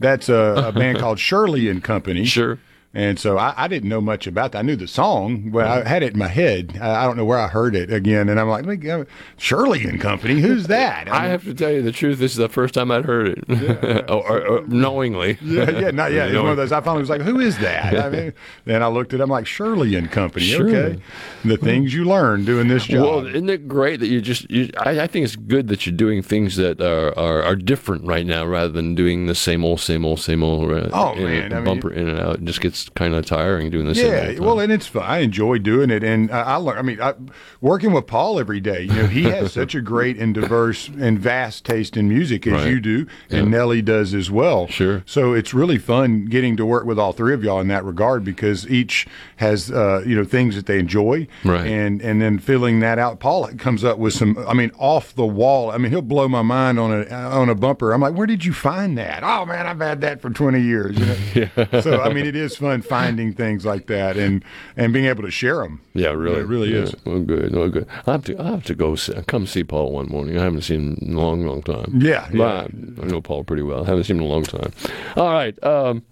That's 0.00 0.28
a, 0.28 0.64
a 0.66 0.72
band 0.72 0.98
called 1.04 1.18
Shirley 1.18 1.68
and 1.68 1.82
Company. 1.84 2.24
Sure. 2.24 2.58
And 2.94 3.18
so 3.18 3.38
I, 3.38 3.54
I 3.56 3.66
didn't 3.68 3.88
know 3.88 4.00
much 4.00 4.26
about 4.28 4.52
that. 4.52 4.58
I 4.60 4.62
knew 4.62 4.76
the 4.76 4.86
song, 4.86 5.50
but 5.50 5.66
I 5.66 5.82
had 5.88 6.02
it 6.04 6.12
in 6.12 6.18
my 6.18 6.28
head. 6.28 6.78
I, 6.80 7.02
I 7.02 7.06
don't 7.06 7.16
know 7.16 7.24
where 7.24 7.38
I 7.38 7.48
heard 7.48 7.74
it 7.74 7.92
again. 7.92 8.28
And 8.28 8.38
I'm 8.38 8.48
like, 8.48 8.64
"Look, 8.66 8.84
uh, 8.86 9.04
Shirley 9.36 9.82
and 9.84 10.00
Company, 10.00 10.40
who's 10.40 10.68
that? 10.68 11.08
I 11.08 11.26
have 11.26 11.42
to 11.44 11.54
tell 11.54 11.70
you 11.72 11.82
the 11.82 11.90
truth. 11.92 12.18
This 12.20 12.30
is 12.32 12.36
the 12.38 12.48
first 12.48 12.72
time 12.74 12.90
I'd 12.92 13.04
heard 13.04 13.26
it, 13.48 14.04
or, 14.10 14.22
or, 14.30 14.46
or 14.46 14.66
knowingly. 14.66 15.38
Yeah, 15.54 15.70
yeah, 15.70 15.90
not 15.90 16.10
yet. 16.12 16.28
It's 16.30 16.38
one 16.38 16.50
of 16.50 16.56
those. 16.56 16.72
I 16.72 16.80
finally 16.80 17.02
was 17.02 17.10
like, 17.10 17.20
"Who 17.22 17.40
is 17.40 17.58
that?" 17.58 17.96
I 17.98 18.08
mean, 18.10 18.32
then 18.64 18.82
I 18.82 18.86
looked 18.88 19.12
at. 19.12 19.20
it, 19.20 19.22
I'm 19.22 19.30
like, 19.30 19.46
"Shirley 19.46 19.94
and 19.96 20.10
Company." 20.10 20.44
Shirley. 20.46 20.74
Okay, 20.76 21.02
the 21.44 21.56
things 21.56 21.92
you 21.94 22.04
learn 22.04 22.44
doing 22.44 22.68
this 22.68 22.84
job. 22.84 23.02
Well, 23.02 23.26
isn't 23.26 23.48
it 23.50 23.66
great 23.68 24.00
that 24.00 24.06
you 24.08 24.20
just? 24.20 24.50
You, 24.50 24.70
I, 24.78 25.00
I 25.00 25.06
think 25.06 25.24
it's 25.24 25.36
good 25.36 25.68
that 25.68 25.84
you're 25.86 25.94
doing 25.96 26.22
things 26.22 26.56
that 26.56 26.80
are, 26.80 27.16
are, 27.18 27.42
are 27.42 27.56
different 27.56 28.04
right 28.06 28.24
now, 28.26 28.44
rather 28.46 28.72
than 28.72 28.94
doing 28.94 29.26
the 29.26 29.34
same 29.34 29.64
old, 29.64 29.80
same 29.80 30.04
old, 30.04 30.20
same 30.20 30.42
old. 30.42 30.70
Uh, 30.70 30.88
Oh, 30.92 31.14
man, 31.16 31.52
I 31.52 31.56
mean- 31.56 31.64
bumper 31.64 31.90
in 31.92 32.08
and 32.08 32.20
out. 32.20 32.36
It 32.36 32.44
just 32.44 32.60
gets 32.60 32.83
kind 32.90 33.14
of 33.14 33.24
tiring 33.26 33.70
doing 33.70 33.86
this. 33.86 33.98
Yeah, 33.98 34.38
well, 34.38 34.60
and 34.60 34.72
it's 34.72 34.86
fun. 34.86 35.02
I 35.04 35.18
enjoy 35.18 35.58
doing 35.58 35.90
it, 35.90 36.02
and 36.04 36.30
I, 36.30 36.40
I 36.42 36.56
learn. 36.56 36.78
I 36.78 36.82
mean, 36.82 37.00
I, 37.00 37.14
working 37.60 37.92
with 37.92 38.06
Paul 38.06 38.38
every 38.38 38.60
day. 38.60 38.82
You 38.82 38.94
know, 38.94 39.06
he 39.06 39.22
has 39.30 39.52
such 39.52 39.74
a 39.74 39.80
great 39.80 40.18
and 40.18 40.34
diverse 40.34 40.88
and 40.88 41.18
vast 41.18 41.64
taste 41.64 41.96
in 41.96 42.08
music 42.08 42.46
as 42.46 42.52
Right. 42.54 42.68
you 42.68 42.80
do, 42.80 43.06
and 43.30 43.50
Nelly 43.50 43.82
does 43.82 44.14
as 44.14 44.30
well. 44.30 44.66
Sure. 44.68 45.02
So 45.06 45.32
it's 45.32 45.52
really 45.54 45.78
fun 45.78 46.26
getting 46.26 46.56
to 46.56 46.66
work 46.66 46.84
with 46.84 46.98
all 46.98 47.12
three 47.12 47.34
of 47.34 47.42
y'all 47.42 47.60
in 47.60 47.68
that 47.68 47.84
regard 47.84 48.24
because 48.24 48.68
each 48.68 49.06
has 49.36 49.70
uh, 49.70 50.02
you 50.06 50.14
know 50.16 50.24
things 50.24 50.54
that 50.56 50.66
they 50.66 50.78
enjoy, 50.78 51.26
Right. 51.44 51.66
And 51.66 52.00
and 52.02 52.20
then 52.20 52.38
filling 52.38 52.80
that 52.80 52.98
out. 52.98 53.20
Paul 53.20 53.48
comes 53.58 53.84
up 53.84 53.98
with 53.98 54.14
some. 54.14 54.36
I 54.46 54.54
mean, 54.54 54.70
off 54.78 55.14
the 55.14 55.26
wall. 55.26 55.70
I 55.70 55.78
mean, 55.78 55.90
he'll 55.90 56.02
blow 56.02 56.28
my 56.28 56.42
mind 56.42 56.78
on 56.78 56.92
a 56.92 57.06
on 57.12 57.48
a 57.48 57.54
bumper. 57.54 57.92
I'm 57.92 58.00
like, 58.00 58.14
where 58.14 58.26
did 58.26 58.44
you 58.44 58.52
find 58.52 58.96
that? 58.98 59.22
Oh 59.22 59.44
man, 59.46 59.66
I've 59.66 59.80
had 59.80 60.00
that 60.02 60.20
for 60.20 60.30
20 60.30 60.60
years. 60.60 60.96
You 61.34 61.50
know? 61.56 61.66
so 61.80 62.00
I 62.00 62.12
mean, 62.12 62.26
it 62.26 62.36
is 62.36 62.56
fun 62.56 62.73
finding 62.82 63.32
things 63.32 63.64
like 63.64 63.86
that 63.86 64.16
and 64.16 64.44
and 64.76 64.92
being 64.92 65.06
able 65.06 65.22
to 65.22 65.30
share 65.30 65.56
them. 65.58 65.80
Yeah, 65.92 66.10
really, 66.10 66.40
it 66.40 66.46
really 66.46 66.72
yeah. 66.72 66.82
is. 66.82 66.94
Well, 67.04 67.20
good, 67.20 67.54
well, 67.54 67.68
good. 67.68 67.86
I 68.06 68.12
have 68.12 68.24
to, 68.24 68.40
I 68.40 68.50
have 68.50 68.64
to 68.64 68.74
go 68.74 68.94
see, 68.94 69.14
come 69.26 69.46
see 69.46 69.64
Paul 69.64 69.92
one 69.92 70.08
morning. 70.08 70.38
I 70.38 70.42
haven't 70.42 70.62
seen 70.62 70.96
him 70.96 71.08
in 71.08 71.14
a 71.14 71.20
long, 71.20 71.46
long 71.46 71.62
time. 71.62 72.00
Yeah, 72.00 72.28
But 72.32 72.70
I, 72.70 73.02
I 73.02 73.04
know 73.06 73.20
Paul 73.20 73.44
pretty 73.44 73.62
well. 73.62 73.84
I 73.84 73.86
haven't 73.86 74.04
seen 74.04 74.16
him 74.16 74.22
in 74.22 74.28
a 74.28 74.32
long 74.32 74.44
time. 74.44 74.72
All 75.16 75.32
right. 75.32 75.62
Um, 75.64 76.02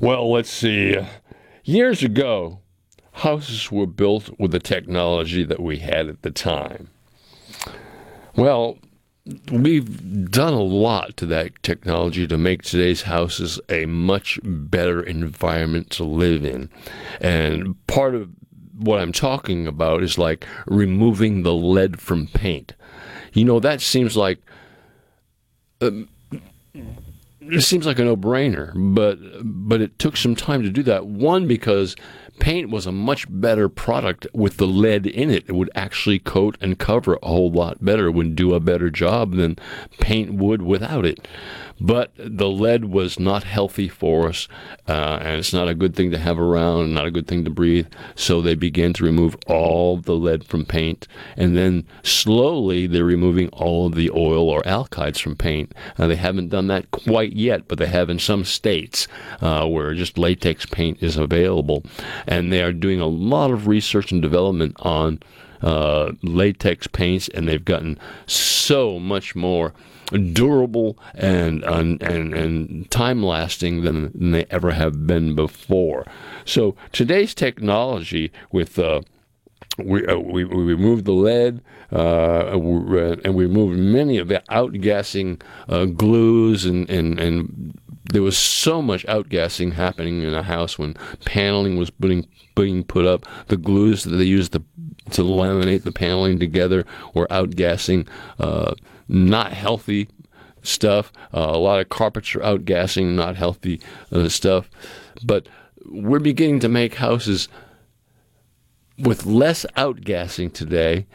well, 0.00 0.30
let's 0.30 0.50
see. 0.50 0.96
Years 1.64 2.02
ago, 2.02 2.60
houses 3.12 3.70
were 3.70 3.86
built 3.86 4.30
with 4.38 4.52
the 4.52 4.60
technology 4.60 5.44
that 5.44 5.60
we 5.60 5.78
had 5.78 6.08
at 6.08 6.22
the 6.22 6.30
time. 6.30 6.90
Well, 8.36 8.78
we've 9.50 10.30
done 10.30 10.54
a 10.54 10.62
lot 10.62 11.16
to 11.18 11.26
that 11.26 11.62
technology 11.62 12.26
to 12.26 12.38
make 12.38 12.62
today's 12.62 13.02
houses 13.02 13.60
a 13.68 13.86
much 13.86 14.38
better 14.42 15.02
environment 15.02 15.90
to 15.90 16.04
live 16.04 16.44
in. 16.44 16.70
And 17.20 17.74
part 17.86 18.14
of 18.14 18.30
what 18.78 19.00
I'm 19.00 19.12
talking 19.12 19.66
about 19.66 20.02
is 20.02 20.18
like 20.18 20.46
removing 20.66 21.42
the 21.42 21.54
lead 21.54 22.00
from 22.00 22.26
paint. 22.28 22.74
You 23.32 23.44
know, 23.44 23.60
that 23.60 23.80
seems 23.80 24.16
like 24.16 24.38
um, 25.80 26.08
it 27.40 27.62
seems 27.62 27.86
like 27.86 27.98
a 27.98 28.04
no-brainer, 28.04 28.72
but 28.94 29.18
but 29.42 29.80
it 29.80 29.98
took 29.98 30.16
some 30.16 30.34
time 30.34 30.62
to 30.62 30.70
do 30.70 30.82
that. 30.84 31.06
One 31.06 31.46
because 31.46 31.96
paint 32.40 32.70
was 32.70 32.86
a 32.86 32.92
much 32.92 33.26
better 33.28 33.68
product 33.68 34.26
with 34.32 34.56
the 34.56 34.66
lead 34.66 35.06
in 35.06 35.30
it. 35.30 35.44
It 35.48 35.52
would 35.52 35.70
actually 35.74 36.18
coat 36.18 36.56
and 36.60 36.78
cover 36.78 37.18
a 37.22 37.28
whole 37.28 37.50
lot 37.50 37.84
better, 37.84 38.10
would 38.10 38.36
do 38.36 38.54
a 38.54 38.60
better 38.60 38.90
job 38.90 39.34
than 39.34 39.56
paint 40.00 40.34
would 40.34 40.62
without 40.62 41.04
it. 41.04 41.26
But 41.80 42.12
the 42.16 42.48
lead 42.48 42.86
was 42.86 43.20
not 43.20 43.44
healthy 43.44 43.88
for 43.88 44.28
us, 44.28 44.48
uh, 44.88 45.18
and 45.20 45.38
it's 45.38 45.52
not 45.52 45.68
a 45.68 45.74
good 45.74 45.94
thing 45.94 46.10
to 46.10 46.18
have 46.18 46.38
around, 46.38 46.94
not 46.94 47.06
a 47.06 47.10
good 47.10 47.28
thing 47.28 47.44
to 47.44 47.50
breathe. 47.50 47.86
So 48.16 48.40
they 48.40 48.56
began 48.56 48.92
to 48.94 49.04
remove 49.04 49.36
all 49.46 49.96
the 49.96 50.14
lead 50.14 50.44
from 50.44 50.64
paint, 50.64 51.06
and 51.36 51.56
then 51.56 51.86
slowly 52.02 52.86
they're 52.88 53.04
removing 53.04 53.48
all 53.50 53.86
of 53.86 53.94
the 53.94 54.10
oil 54.10 54.48
or 54.48 54.62
alkyds 54.62 55.20
from 55.20 55.36
paint. 55.36 55.72
Uh, 55.96 56.08
they 56.08 56.16
haven't 56.16 56.48
done 56.48 56.66
that 56.66 56.90
quite 56.90 57.34
yet, 57.34 57.68
but 57.68 57.78
they 57.78 57.86
have 57.86 58.10
in 58.10 58.18
some 58.18 58.44
states 58.44 59.06
uh, 59.40 59.64
where 59.66 59.94
just 59.94 60.18
latex 60.18 60.66
paint 60.66 61.00
is 61.00 61.16
available, 61.16 61.84
and 62.28 62.52
they 62.52 62.62
are 62.62 62.72
doing 62.72 63.00
a 63.00 63.06
lot 63.06 63.50
of 63.50 63.66
research 63.66 64.12
and 64.12 64.22
development 64.22 64.76
on 64.80 65.18
uh, 65.62 66.12
latex 66.22 66.86
paints, 66.86 67.28
and 67.28 67.48
they've 67.48 67.64
gotten 67.64 67.98
so 68.26 69.00
much 69.00 69.34
more 69.34 69.72
durable 70.32 70.98
and 71.14 71.64
and 71.64 72.02
and, 72.02 72.34
and 72.34 72.90
time 72.90 73.22
lasting 73.22 73.82
than, 73.82 74.12
than 74.12 74.30
they 74.30 74.44
ever 74.50 74.72
have 74.72 75.06
been 75.06 75.34
before. 75.34 76.06
So 76.44 76.76
today's 76.92 77.34
technology 77.34 78.30
with 78.52 78.78
uh, 78.78 79.00
we, 79.78 80.06
uh, 80.06 80.18
we 80.18 80.44
we 80.44 80.62
removed 80.62 81.04
the 81.04 81.12
lead, 81.12 81.62
uh, 81.92 81.96
uh, 81.96 83.16
and 83.24 83.34
we 83.34 83.46
removed 83.46 83.78
many 83.78 84.18
of 84.18 84.28
the 84.28 84.42
outgassing 84.50 85.40
uh, 85.68 85.86
glues, 85.86 86.64
and, 86.64 86.88
and 86.90 87.18
and 87.18 87.80
there 88.12 88.22
was 88.22 88.38
so 88.38 88.80
much 88.80 89.04
outgassing 89.06 89.72
happening 89.74 90.22
in 90.22 90.34
a 90.34 90.42
house 90.42 90.78
when 90.78 90.94
paneling 91.24 91.76
was 91.76 91.90
being 91.90 92.26
being 92.54 92.82
put 92.82 93.06
up. 93.06 93.26
The 93.48 93.56
glues 93.56 94.04
that 94.04 94.16
they 94.16 94.24
used 94.24 94.52
to 94.52 94.62
to 95.10 95.22
laminate 95.22 95.84
the 95.84 95.92
paneling 95.92 96.38
together 96.38 96.84
were 97.14 97.26
outgassing, 97.28 98.06
uh, 98.38 98.74
not 99.08 99.52
healthy 99.52 100.08
stuff. 100.62 101.12
Uh, 101.32 101.50
a 101.52 101.58
lot 101.58 101.80
of 101.80 101.88
carpets 101.88 102.34
are 102.34 102.40
outgassing, 102.40 103.14
not 103.14 103.36
healthy 103.36 103.80
uh, 104.12 104.28
stuff. 104.28 104.68
But 105.24 105.48
we're 105.86 106.18
beginning 106.18 106.60
to 106.60 106.68
make 106.68 106.94
houses 106.94 107.48
with 108.98 109.24
less 109.26 109.64
outgassing 109.76 110.52
today, 110.52 111.06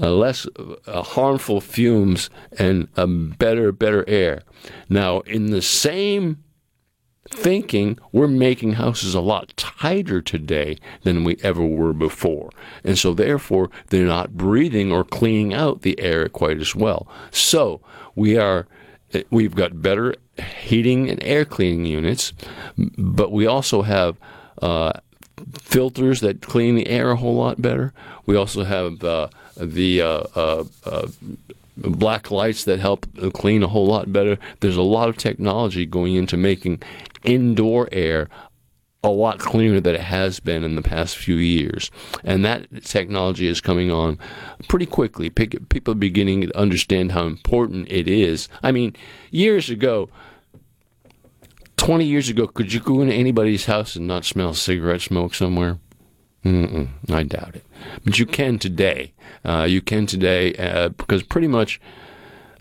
uh, 0.00 0.10
less 0.10 0.46
uh, 0.86 1.02
harmful 1.02 1.60
fumes, 1.60 2.30
and 2.58 2.88
a 2.96 3.06
better, 3.06 3.72
better 3.72 4.04
air. 4.08 4.42
Now, 4.88 5.20
in 5.20 5.50
the 5.50 5.62
same 5.62 6.42
thinking, 7.28 7.98
we're 8.12 8.26
making 8.26 8.72
houses 8.72 9.14
a 9.14 9.20
lot 9.20 9.52
tighter 9.56 10.20
today 10.20 10.78
than 11.02 11.22
we 11.22 11.36
ever 11.42 11.64
were 11.64 11.92
before. 11.92 12.50
And 12.82 12.98
so, 12.98 13.14
therefore, 13.14 13.70
they're 13.88 14.06
not 14.06 14.36
breathing 14.36 14.90
or 14.90 15.04
cleaning 15.04 15.54
out 15.54 15.82
the 15.82 15.98
air 16.00 16.28
quite 16.28 16.58
as 16.58 16.74
well. 16.74 17.08
So, 17.30 17.80
we 18.14 18.36
are. 18.36 18.66
We've 19.30 19.56
got 19.56 19.82
better 19.82 20.14
heating 20.60 21.10
and 21.10 21.20
air 21.24 21.44
cleaning 21.44 21.84
units, 21.84 22.32
but 22.96 23.32
we 23.32 23.44
also 23.44 23.82
have 23.82 24.16
uh, 24.62 24.92
filters 25.58 26.20
that 26.20 26.42
clean 26.42 26.76
the 26.76 26.86
air 26.88 27.10
a 27.10 27.16
whole 27.16 27.34
lot 27.34 27.60
better. 27.60 27.92
We 28.26 28.36
also 28.36 28.64
have 28.64 29.02
uh, 29.02 29.28
the 29.60 30.02
uh, 30.02 30.22
uh, 30.34 30.64
uh, 30.84 31.08
black 31.76 32.30
lights 32.30 32.64
that 32.64 32.78
help 32.78 33.06
clean 33.32 33.62
a 33.62 33.68
whole 33.68 33.86
lot 33.86 34.12
better. 34.12 34.38
There's 34.60 34.76
a 34.76 34.82
lot 34.82 35.08
of 35.08 35.16
technology 35.16 35.86
going 35.86 36.14
into 36.14 36.36
making 36.36 36.82
indoor 37.24 37.88
air 37.92 38.28
a 39.02 39.08
lot 39.08 39.38
cleaner 39.38 39.80
than 39.80 39.94
it 39.94 40.02
has 40.02 40.40
been 40.40 40.62
in 40.62 40.76
the 40.76 40.82
past 40.82 41.16
few 41.16 41.36
years. 41.36 41.90
And 42.22 42.44
that 42.44 42.84
technology 42.84 43.46
is 43.46 43.60
coming 43.60 43.90
on 43.90 44.18
pretty 44.68 44.86
quickly. 44.86 45.30
People 45.30 45.92
are 45.92 45.94
beginning 45.94 46.42
to 46.42 46.58
understand 46.58 47.12
how 47.12 47.24
important 47.24 47.90
it 47.90 48.06
is. 48.06 48.48
I 48.62 48.72
mean, 48.72 48.94
years 49.30 49.70
ago, 49.70 50.10
20 51.78 52.04
years 52.04 52.28
ago, 52.28 52.46
could 52.46 52.74
you 52.74 52.80
go 52.80 53.00
into 53.00 53.14
anybody's 53.14 53.64
house 53.64 53.96
and 53.96 54.06
not 54.06 54.26
smell 54.26 54.52
cigarette 54.52 55.00
smoke 55.00 55.34
somewhere? 55.34 55.78
Mm-mm, 56.44 56.88
I 57.10 57.22
doubt 57.22 57.56
it. 57.56 57.64
But 58.04 58.18
you 58.18 58.26
can 58.26 58.58
today. 58.58 59.12
Uh, 59.44 59.66
you 59.68 59.82
can 59.82 60.06
today 60.06 60.54
uh, 60.54 60.88
because 60.88 61.22
pretty 61.22 61.48
much 61.48 61.80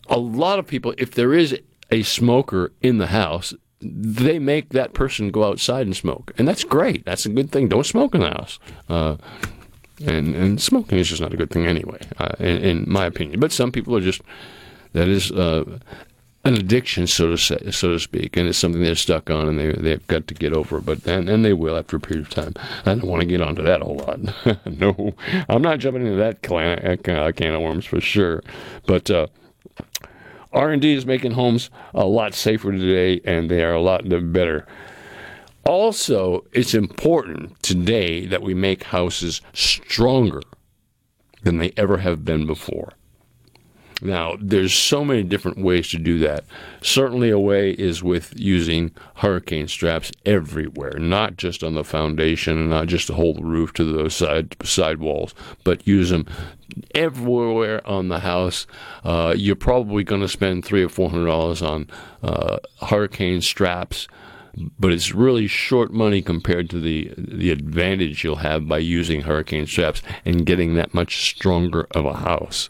a 0.10 0.18
lot 0.20 0.60
of 0.60 0.68
people, 0.68 0.94
if 0.98 1.12
there 1.12 1.34
is 1.34 1.58
a 1.92 2.04
smoker 2.04 2.72
in 2.82 2.98
the 2.98 3.08
house, 3.08 3.54
they 3.82 4.40
make 4.40 4.70
that 4.70 4.94
person 4.94 5.32
go 5.32 5.46
outside 5.46 5.86
and 5.86 5.96
smoke. 5.96 6.34
And 6.38 6.48
that's 6.48 6.64
great. 6.64 7.06
That's 7.06 7.26
a 7.26 7.30
good 7.30 7.52
thing. 7.52 7.70
Don't 7.70 7.86
smoke 7.86 8.14
in 8.14 8.22
the 8.22 8.32
house. 8.32 8.60
Uh, 8.90 9.16
and, 10.06 10.36
and 10.36 10.62
smoking 10.62 10.98
is 10.98 11.10
just 11.10 11.22
not 11.22 11.34
a 11.34 11.38
good 11.38 11.50
thing 11.50 11.66
anyway, 11.66 12.00
uh, 12.18 12.36
in, 12.40 12.58
in 12.58 12.86
my 12.88 13.06
opinion. 13.06 13.40
But 13.40 13.52
some 13.52 13.72
people 13.72 13.96
are 13.96 14.02
just, 14.02 14.22
that 14.94 15.08
is 15.08 15.32
uh, 15.32 15.80
an 16.50 16.56
addiction, 16.56 17.06
so 17.06 17.30
to 17.30 17.38
say, 17.38 17.72
so 17.72 17.90
to 17.94 18.00
speak, 18.00 18.36
and 18.36 18.48
it's 18.48 18.58
something 18.58 18.82
they're 18.82 18.96
stuck 18.96 19.30
on, 19.30 19.48
and 19.48 19.60
they 19.60 19.72
they've 19.72 20.06
got 20.08 20.28
to 20.28 20.34
get 20.34 20.52
over. 20.52 20.82
But 20.82 21.06
and, 21.06 21.30
and 21.30 21.46
they 21.46 21.54
will 21.54 21.78
after 21.78 21.98
a 21.98 22.00
period 22.00 22.26
of 22.26 22.34
time. 22.34 22.54
I 22.86 22.96
don't 22.96 23.04
want 23.04 23.22
to 23.22 23.28
get 23.28 23.42
onto 23.42 23.62
that 23.64 23.82
a 23.82 23.86
whole 23.86 23.98
lot. 23.98 24.20
no, 24.66 25.14
I'm 25.48 25.62
not 25.62 25.80
jumping 25.80 26.06
into 26.06 26.18
that 26.18 26.42
can, 26.42 26.80
uh, 26.80 26.96
can, 27.04 27.34
can 27.34 27.54
of 27.54 27.62
worms 27.62 27.86
for 27.86 28.02
sure. 28.02 28.44
But 28.88 29.12
uh, 29.12 29.28
R&D 30.52 30.94
is 30.94 31.06
making 31.06 31.32
homes 31.32 31.70
a 31.94 32.06
lot 32.06 32.34
safer 32.34 32.72
today, 32.72 33.22
and 33.24 33.50
they 33.50 33.64
are 33.64 33.74
a 33.74 33.82
lot 33.82 34.04
better. 34.34 34.66
Also, 35.66 36.46
it's 36.52 36.74
important 36.74 37.62
today 37.62 38.26
that 38.26 38.42
we 38.42 38.56
make 38.56 38.84
houses 38.86 39.42
stronger 39.54 40.42
than 41.44 41.60
they 41.60 41.72
ever 41.78 42.00
have 42.00 42.26
been 42.26 42.48
before. 42.48 42.94
Now, 44.02 44.38
there's 44.40 44.74
so 44.74 45.04
many 45.04 45.24
different 45.24 45.58
ways 45.58 45.90
to 45.90 45.98
do 45.98 46.20
that. 46.20 46.46
Certainly, 46.82 47.30
a 47.30 47.40
way 47.40 47.72
is 47.72 48.02
with 48.02 48.34
using 48.40 48.92
hurricane 49.16 49.68
straps 49.68 50.12
everywhere, 50.26 50.98
not 51.00 51.38
just 51.38 51.64
on 51.64 51.74
the 51.74 51.84
foundation 51.84 52.58
and 52.58 52.70
not 52.70 52.88
just 52.88 53.08
to 53.08 53.14
hold 53.14 53.38
the 53.38 53.44
roof 53.44 53.74
to 53.74 53.84
those 53.84 54.16
side 54.16 54.56
side 54.64 55.00
walls, 55.00 55.34
but 55.64 55.88
use 55.88 56.10
them 56.10 56.26
everywhere 56.96 57.86
on 57.88 58.08
the 58.08 58.20
house. 58.20 58.68
Uh, 59.04 59.34
you're 59.36 59.56
probably 59.56 60.04
going 60.04 60.22
to 60.22 60.28
spend 60.28 60.64
three 60.64 60.84
or 60.84 60.90
four 60.90 61.10
hundred 61.10 61.26
dollars 61.26 61.62
on 61.62 61.88
uh, 62.24 62.58
hurricane 62.82 63.42
straps 63.42 64.08
but 64.80 64.92
it's 64.92 65.14
really 65.14 65.48
short 65.48 65.94
money 65.94 66.22
compared 66.22 66.70
to 66.70 66.80
the 66.80 67.14
the 67.18 67.52
advantage 67.52 68.24
you'll 68.24 68.38
have 68.38 68.68
by 68.68 68.78
using 68.78 69.22
hurricane 69.22 69.66
straps 69.66 70.02
and 70.26 70.46
getting 70.46 70.76
that 70.76 70.94
much 70.94 71.30
stronger 71.30 71.88
of 71.92 72.06
a 72.06 72.18
house. 72.18 72.70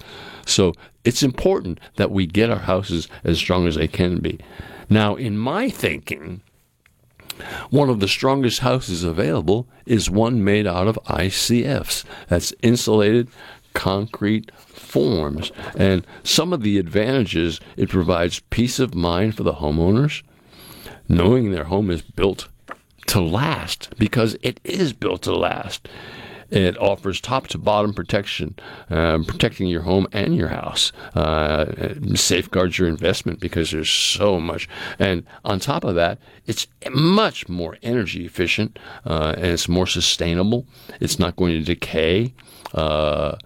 So 0.49 0.73
it's 1.03 1.23
important 1.23 1.79
that 1.95 2.11
we 2.11 2.25
get 2.25 2.49
our 2.49 2.59
houses 2.59 3.07
as 3.23 3.37
strong 3.37 3.67
as 3.67 3.75
they 3.75 3.87
can 3.87 4.19
be. 4.19 4.39
Now, 4.89 5.15
in 5.15 5.37
my 5.37 5.69
thinking, 5.69 6.41
One 7.69 7.89
of 7.89 7.99
the 7.99 8.07
strongest 8.07 8.59
houses 8.59 9.03
available 9.03 9.67
is 9.85 10.09
one 10.09 10.43
made 10.43 10.67
out 10.67 10.87
of 10.87 10.99
ICFs. 11.05 12.03
That's 12.27 12.53
insulated 12.61 13.29
concrete 13.73 14.51
forms. 14.57 15.51
And 15.77 16.05
some 16.23 16.53
of 16.53 16.63
the 16.63 16.77
advantages 16.77 17.59
it 17.77 17.89
provides 17.89 18.41
peace 18.49 18.79
of 18.79 18.95
mind 18.95 19.35
for 19.35 19.43
the 19.43 19.53
homeowners, 19.53 20.23
knowing 21.07 21.51
their 21.51 21.65
home 21.65 21.89
is 21.89 22.01
built 22.01 22.47
to 23.07 23.21
last 23.21 23.89
because 23.97 24.35
it 24.41 24.59
is 24.63 24.93
built 24.93 25.23
to 25.23 25.35
last. 25.35 25.87
It 26.51 26.77
offers 26.77 27.21
top 27.21 27.47
to 27.47 27.57
bottom 27.57 27.93
protection, 27.93 28.55
uh, 28.89 29.19
protecting 29.27 29.67
your 29.67 29.83
home 29.83 30.07
and 30.11 30.35
your 30.35 30.49
house. 30.49 30.91
Uh, 31.15 31.93
safeguards 32.15 32.77
your 32.79 32.87
investment 32.87 33.39
because 33.39 33.71
there's 33.71 33.89
so 33.89 34.39
much. 34.39 34.67
And 34.97 35.25
on 35.45 35.59
top 35.59 35.83
of 35.83 35.95
that, 35.95 36.19
it's 36.47 36.67
much 36.91 37.47
more 37.47 37.77
energy 37.83 38.25
efficient 38.25 38.79
uh, 39.05 39.35
and 39.37 39.47
it's 39.47 39.69
more 39.69 39.87
sustainable. 39.87 40.65
It's 40.99 41.19
not 41.19 41.35
going 41.35 41.53
to 41.53 41.63
decay. 41.63 42.33
Uh, 42.73 43.37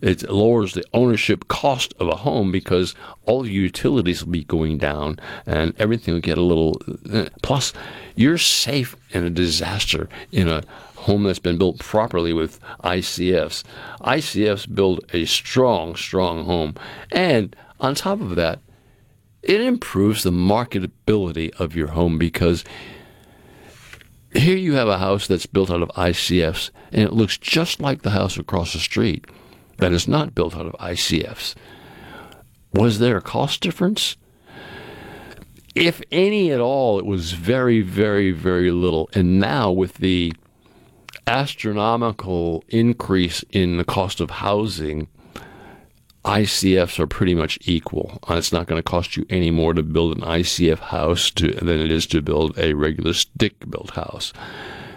it 0.00 0.28
lowers 0.30 0.74
the 0.74 0.84
ownership 0.92 1.48
cost 1.48 1.94
of 1.98 2.08
a 2.08 2.16
home 2.16 2.52
because 2.52 2.94
all 3.24 3.42
the 3.42 3.50
utilities 3.50 4.24
will 4.24 4.32
be 4.32 4.44
going 4.44 4.78
down 4.78 5.18
and 5.46 5.74
everything 5.78 6.14
will 6.14 6.20
get 6.20 6.38
a 6.38 6.42
little. 6.42 6.80
Uh, 7.12 7.26
plus, 7.42 7.72
you're 8.14 8.38
safe 8.38 8.96
in 9.10 9.24
a 9.24 9.30
disaster 9.30 10.08
in 10.32 10.48
a 10.48 10.62
home 11.06 11.22
that's 11.22 11.38
been 11.38 11.56
built 11.56 11.78
properly 11.78 12.32
with 12.32 12.60
ICFs. 12.84 13.62
ICFs 14.00 14.72
build 14.74 15.00
a 15.12 15.24
strong, 15.24 15.96
strong 15.96 16.44
home. 16.44 16.74
And 17.12 17.56
on 17.80 17.94
top 17.94 18.20
of 18.20 18.34
that, 18.36 18.60
it 19.42 19.60
improves 19.60 20.24
the 20.24 20.30
marketability 20.30 21.54
of 21.60 21.76
your 21.76 21.88
home 21.88 22.18
because 22.18 22.64
here 24.34 24.56
you 24.56 24.74
have 24.74 24.88
a 24.88 24.98
house 24.98 25.26
that's 25.26 25.46
built 25.46 25.70
out 25.70 25.82
of 25.82 25.88
ICFs 25.90 26.70
and 26.92 27.02
it 27.02 27.12
looks 27.12 27.38
just 27.38 27.80
like 27.80 28.02
the 28.02 28.10
house 28.10 28.36
across 28.36 28.72
the 28.72 28.78
street 28.80 29.24
that 29.78 29.92
is 29.92 30.08
not 30.08 30.34
built 30.34 30.56
out 30.56 30.66
of 30.66 30.72
ICFs. 30.72 31.54
Was 32.72 32.98
there 32.98 33.16
a 33.16 33.22
cost 33.22 33.60
difference? 33.60 34.16
If 35.76 36.02
any 36.10 36.50
at 36.50 36.60
all, 36.60 36.98
it 36.98 37.06
was 37.06 37.32
very, 37.32 37.82
very, 37.82 38.32
very 38.32 38.70
little. 38.70 39.08
And 39.14 39.38
now, 39.38 39.70
with 39.70 39.94
the 39.94 40.32
astronomical 41.26 42.64
increase 42.68 43.44
in 43.50 43.78
the 43.78 43.84
cost 43.84 44.20
of 44.20 44.30
housing, 44.30 45.08
ICFs 46.24 46.98
are 46.98 47.06
pretty 47.06 47.34
much 47.34 47.58
equal. 47.62 48.18
Uh, 48.28 48.34
it's 48.34 48.52
not 48.52 48.66
going 48.66 48.78
to 48.78 48.90
cost 48.90 49.16
you 49.16 49.24
any 49.30 49.50
more 49.50 49.72
to 49.72 49.82
build 49.82 50.16
an 50.16 50.24
ICF 50.24 50.78
house 50.78 51.30
to, 51.30 51.52
than 51.52 51.80
it 51.80 51.90
is 51.90 52.06
to 52.06 52.20
build 52.20 52.58
a 52.58 52.74
regular 52.74 53.12
stick 53.12 53.54
built 53.70 53.90
house. 53.90 54.32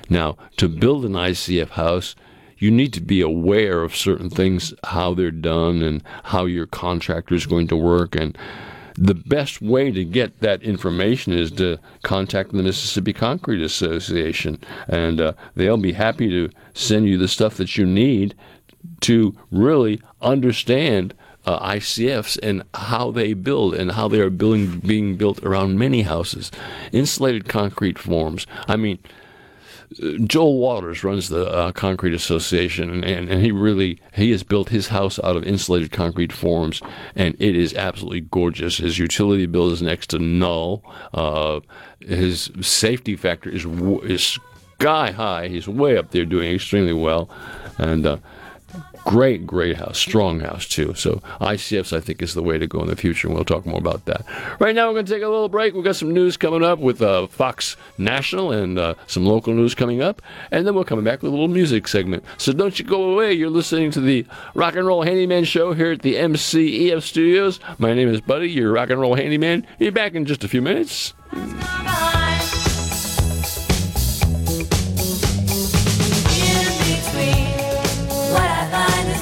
Now, 0.10 0.38
to 0.58 0.68
build 0.68 1.06
an 1.06 1.14
ICF 1.14 1.70
house, 1.70 2.16
you 2.58 2.72
need 2.72 2.94
to 2.94 3.02
be 3.02 3.22
aware 3.22 3.84
of 3.84 3.96
certain 3.96 4.30
things, 4.30 4.74
how 4.84 5.14
they're 5.14 5.32
done, 5.32 5.84
and 5.84 6.04
how 6.24 6.46
your 6.46 6.66
contractor 6.66 7.36
is 7.36 7.46
going 7.46 7.68
to 7.68 7.78
work. 7.78 8.16
And 8.16 8.38
the 9.00 9.16
best 9.16 9.62
way 9.62 9.92
to 9.92 10.04
get 10.04 10.42
that 10.42 10.62
information 10.62 11.32
is 11.32 11.52
to 11.52 11.78
contact 12.04 12.52
the 12.52 12.62
Mississippi 12.62 13.14
Concrete 13.14 13.62
Association, 13.62 14.60
and 14.90 15.22
uh, 15.22 15.34
they'll 15.56 15.78
be 15.78 15.94
happy 15.94 16.28
to 16.30 16.50
send 16.74 17.08
you 17.08 17.18
the 17.18 17.30
stuff 17.30 17.56
that 17.56 17.78
you 17.78 17.86
need 17.86 18.36
to 19.02 19.38
really 19.52 20.02
understand 20.22 21.14
uh, 21.46 21.76
ICFs 21.76 22.38
and 22.44 22.64
how 22.74 23.12
they 23.12 23.34
build 23.34 23.74
and 23.74 23.94
how 23.94 24.10
they 24.10 24.20
are 24.20 24.30
building, 24.30 24.80
being 24.80 25.16
built 25.16 25.42
around 25.44 25.80
many 25.80 26.02
houses. 26.02 26.52
Insulated 26.92 27.48
concrete 27.48 27.98
forms. 27.98 28.46
I 28.68 28.76
mean, 28.76 29.00
Joel 30.24 30.60
Waters 30.60 31.04
runs 31.04 31.30
the 31.30 31.48
uh, 31.50 31.72
Concrete 31.72 32.14
Association, 32.14 33.04
and, 33.04 33.30
and, 33.30 33.42
he 33.42 33.52
really 33.52 34.00
he 34.14 34.30
has 34.32 34.44
built 34.44 34.70
his 34.70 34.90
house 34.90 35.20
out 35.24 35.36
of 35.36 35.44
insulated 35.44 35.92
concrete 35.92 36.32
forms, 36.32 36.82
and 37.16 37.36
it 37.40 37.56
is 37.56 37.74
absolutely 37.74 38.22
gorgeous. 38.22 38.78
His 38.78 39.00
utility 39.00 39.48
bill 39.48 39.72
is 39.72 39.82
next 39.82 40.12
to 40.12 40.20
null. 40.20 40.84
Uh, 41.12 41.62
his 42.02 42.52
safety 42.62 43.16
factor 43.16 43.50
is 43.50 43.66
is 44.04 44.38
sky 44.80 45.10
high. 45.12 45.48
He's 45.48 45.68
way 45.68 45.98
up 45.98 46.12
there, 46.12 46.26
doing 46.26 46.54
extremely 46.54 46.94
well, 46.94 47.28
and 47.80 48.06
uh, 48.06 48.18
Great, 49.10 49.48
great 49.48 49.78
house, 49.78 49.98
strong 49.98 50.40
house 50.40 50.68
too. 50.68 50.94
So 50.94 51.16
ICFs, 51.42 51.98
I 51.98 52.00
think, 52.00 52.22
is 52.22 52.36
the 52.36 52.44
way 52.44 52.60
to 52.60 52.68
go 52.68 52.80
in 52.84 52.88
the 52.88 52.96
future, 52.96 53.28
and 53.28 53.34
we'll 53.34 53.44
talk 53.44 53.66
more 53.66 53.80
about 53.80 54.06
that. 54.06 54.24
Right 54.60 54.76
now, 54.76 54.86
we're 54.86 54.94
going 54.94 55.08
to 55.08 55.12
take 55.12 55.24
a 55.24 55.28
little 55.28 55.50
break. 55.50 55.74
We've 55.74 55.84
got 55.84 55.96
some 55.96 56.14
news 56.14 56.38
coming 56.38 56.64
up 56.64 56.78
with 56.78 57.02
uh, 57.02 57.26
Fox 57.26 57.76
National 57.98 58.52
and 58.52 58.78
uh, 58.78 58.94
some 59.08 59.26
local 59.26 59.56
news 59.56 59.74
coming 59.74 60.00
up, 60.00 60.22
and 60.52 60.68
then 60.68 60.76
we'll 60.76 60.84
come 60.84 61.04
back 61.04 61.24
with 61.24 61.30
a 61.30 61.36
little 61.36 61.48
music 61.48 61.88
segment. 61.88 62.24
So 62.38 62.54
don't 62.54 62.78
you 62.78 62.86
go 62.86 63.14
away. 63.14 63.34
You're 63.34 63.50
listening 63.50 63.90
to 63.92 64.00
the 64.00 64.28
Rock 64.54 64.76
and 64.76 64.86
Roll 64.86 65.02
Handyman 65.02 65.44
Show 65.44 65.74
here 65.74 65.94
at 65.94 66.04
the 66.04 66.14
MCEF 66.14 67.02
Studios. 67.02 67.60
My 67.80 67.96
name 67.96 68.10
is 68.10 68.22
Buddy, 68.22 68.52
your 68.52 68.72
Rock 68.72 68.92
and 68.92 69.02
Roll 69.02 69.16
Handyman. 69.16 69.66
Be 69.80 69.90
back 69.90 70.14
in 70.14 70.26
just 70.26 70.44
a 70.44 70.48
few 70.48 70.62
minutes. 70.62 71.16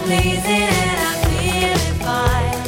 Pleasing 0.07 0.71
and 0.87 0.99
I'm 1.07 1.19
feeling 1.35 1.95
fine. 1.99 2.63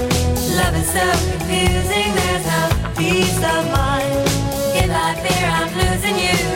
Love 0.59 0.75
is 0.75 0.89
so 0.91 1.07
confusing, 1.31 2.09
there's 2.19 2.45
no 2.45 2.63
peace 2.97 3.37
of 3.37 3.63
mind. 3.71 4.27
If 4.75 4.89
I 4.91 5.15
fear 5.23 5.47
I'm 5.47 5.71
losing 5.79 6.17
you, 6.19 6.48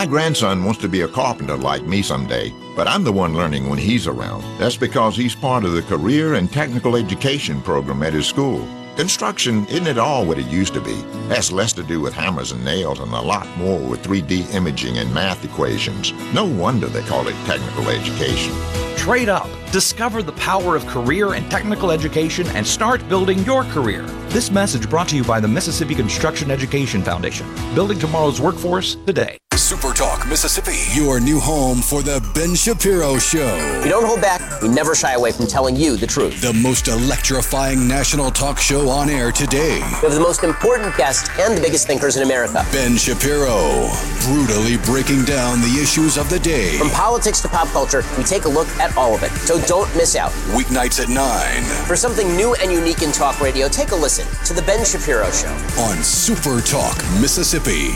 My 0.00 0.06
grandson 0.06 0.64
wants 0.64 0.80
to 0.80 0.88
be 0.88 1.02
a 1.02 1.08
carpenter 1.08 1.58
like 1.58 1.82
me 1.82 2.00
someday, 2.00 2.54
but 2.74 2.88
I'm 2.88 3.04
the 3.04 3.12
one 3.12 3.34
learning 3.34 3.68
when 3.68 3.78
he's 3.78 4.06
around. 4.06 4.42
That's 4.58 4.78
because 4.78 5.14
he's 5.14 5.34
part 5.34 5.62
of 5.62 5.72
the 5.72 5.82
career 5.82 6.36
and 6.36 6.50
technical 6.50 6.96
education 6.96 7.60
program 7.60 8.02
at 8.02 8.14
his 8.14 8.26
school. 8.26 8.66
Construction 8.96 9.66
isn't 9.66 9.86
at 9.86 9.98
all 9.98 10.26
what 10.26 10.38
it 10.38 10.46
used 10.46 10.74
to 10.74 10.80
be. 10.80 10.96
Has 11.28 11.52
less 11.52 11.72
to 11.74 11.82
do 11.82 12.00
with 12.00 12.12
hammers 12.12 12.52
and 12.52 12.64
nails 12.64 12.98
and 12.98 13.12
a 13.12 13.20
lot 13.20 13.46
more 13.56 13.80
with 13.80 14.02
3D 14.02 14.52
imaging 14.54 14.98
and 14.98 15.12
math 15.14 15.44
equations. 15.44 16.12
No 16.34 16.44
wonder 16.44 16.86
they 16.86 17.02
call 17.02 17.26
it 17.28 17.34
technical 17.46 17.88
education. 17.88 18.54
Trade 18.96 19.28
up. 19.28 19.48
Discover 19.72 20.24
the 20.24 20.32
power 20.32 20.76
of 20.76 20.86
career 20.86 21.34
and 21.34 21.50
technical 21.50 21.90
education 21.90 22.46
and 22.48 22.66
start 22.66 23.08
building 23.08 23.38
your 23.44 23.64
career. 23.64 24.02
This 24.28 24.50
message 24.50 24.90
brought 24.90 25.08
to 25.08 25.16
you 25.16 25.24
by 25.24 25.40
the 25.40 25.48
Mississippi 25.48 25.94
Construction 25.94 26.50
Education 26.50 27.02
Foundation. 27.02 27.46
Building 27.74 27.98
tomorrow's 27.98 28.40
workforce 28.40 28.96
today. 29.06 29.38
Super 29.70 29.92
Talk 29.94 30.26
Mississippi, 30.26 30.78
your 30.94 31.20
new 31.20 31.38
home 31.38 31.80
for 31.80 32.02
the 32.02 32.20
Ben 32.34 32.56
Shapiro 32.56 33.18
Show. 33.18 33.80
We 33.84 33.88
don't 33.88 34.04
hold 34.04 34.20
back. 34.20 34.60
We 34.60 34.68
never 34.68 34.96
shy 34.96 35.12
away 35.12 35.30
from 35.30 35.46
telling 35.46 35.76
you 35.76 35.96
the 35.96 36.08
truth. 36.08 36.40
The 36.40 36.52
most 36.52 36.88
electrifying 36.88 37.86
national 37.86 38.32
talk 38.32 38.58
show 38.58 38.79
on 38.88 39.10
air 39.10 39.32
today. 39.32 39.76
We 39.76 40.08
have 40.08 40.14
the 40.14 40.20
most 40.20 40.44
important 40.44 40.96
guests 40.96 41.28
and 41.38 41.56
the 41.56 41.60
biggest 41.60 41.86
thinkers 41.86 42.16
in 42.16 42.22
America. 42.22 42.64
Ben 42.72 42.96
Shapiro, 42.96 43.90
brutally 44.22 44.76
breaking 44.78 45.24
down 45.24 45.60
the 45.60 45.78
issues 45.82 46.16
of 46.16 46.30
the 46.30 46.38
day. 46.38 46.78
From 46.78 46.90
politics 46.90 47.40
to 47.42 47.48
pop 47.48 47.68
culture, 47.68 48.02
we 48.16 48.24
take 48.24 48.44
a 48.44 48.48
look 48.48 48.68
at 48.78 48.96
all 48.96 49.14
of 49.14 49.22
it. 49.22 49.30
So 49.32 49.60
don't 49.66 49.94
miss 49.96 50.16
out. 50.16 50.32
Weeknights 50.56 51.02
at 51.02 51.08
9. 51.08 51.86
For 51.86 51.96
something 51.96 52.34
new 52.36 52.54
and 52.54 52.72
unique 52.72 53.02
in 53.02 53.12
talk 53.12 53.40
radio, 53.40 53.68
take 53.68 53.90
a 53.90 53.96
listen 53.96 54.26
to 54.46 54.54
The 54.54 54.62
Ben 54.62 54.84
Shapiro 54.84 55.30
Show. 55.30 55.52
On 55.82 55.96
Super 56.02 56.60
Talk 56.60 56.96
Mississippi. 57.20 57.90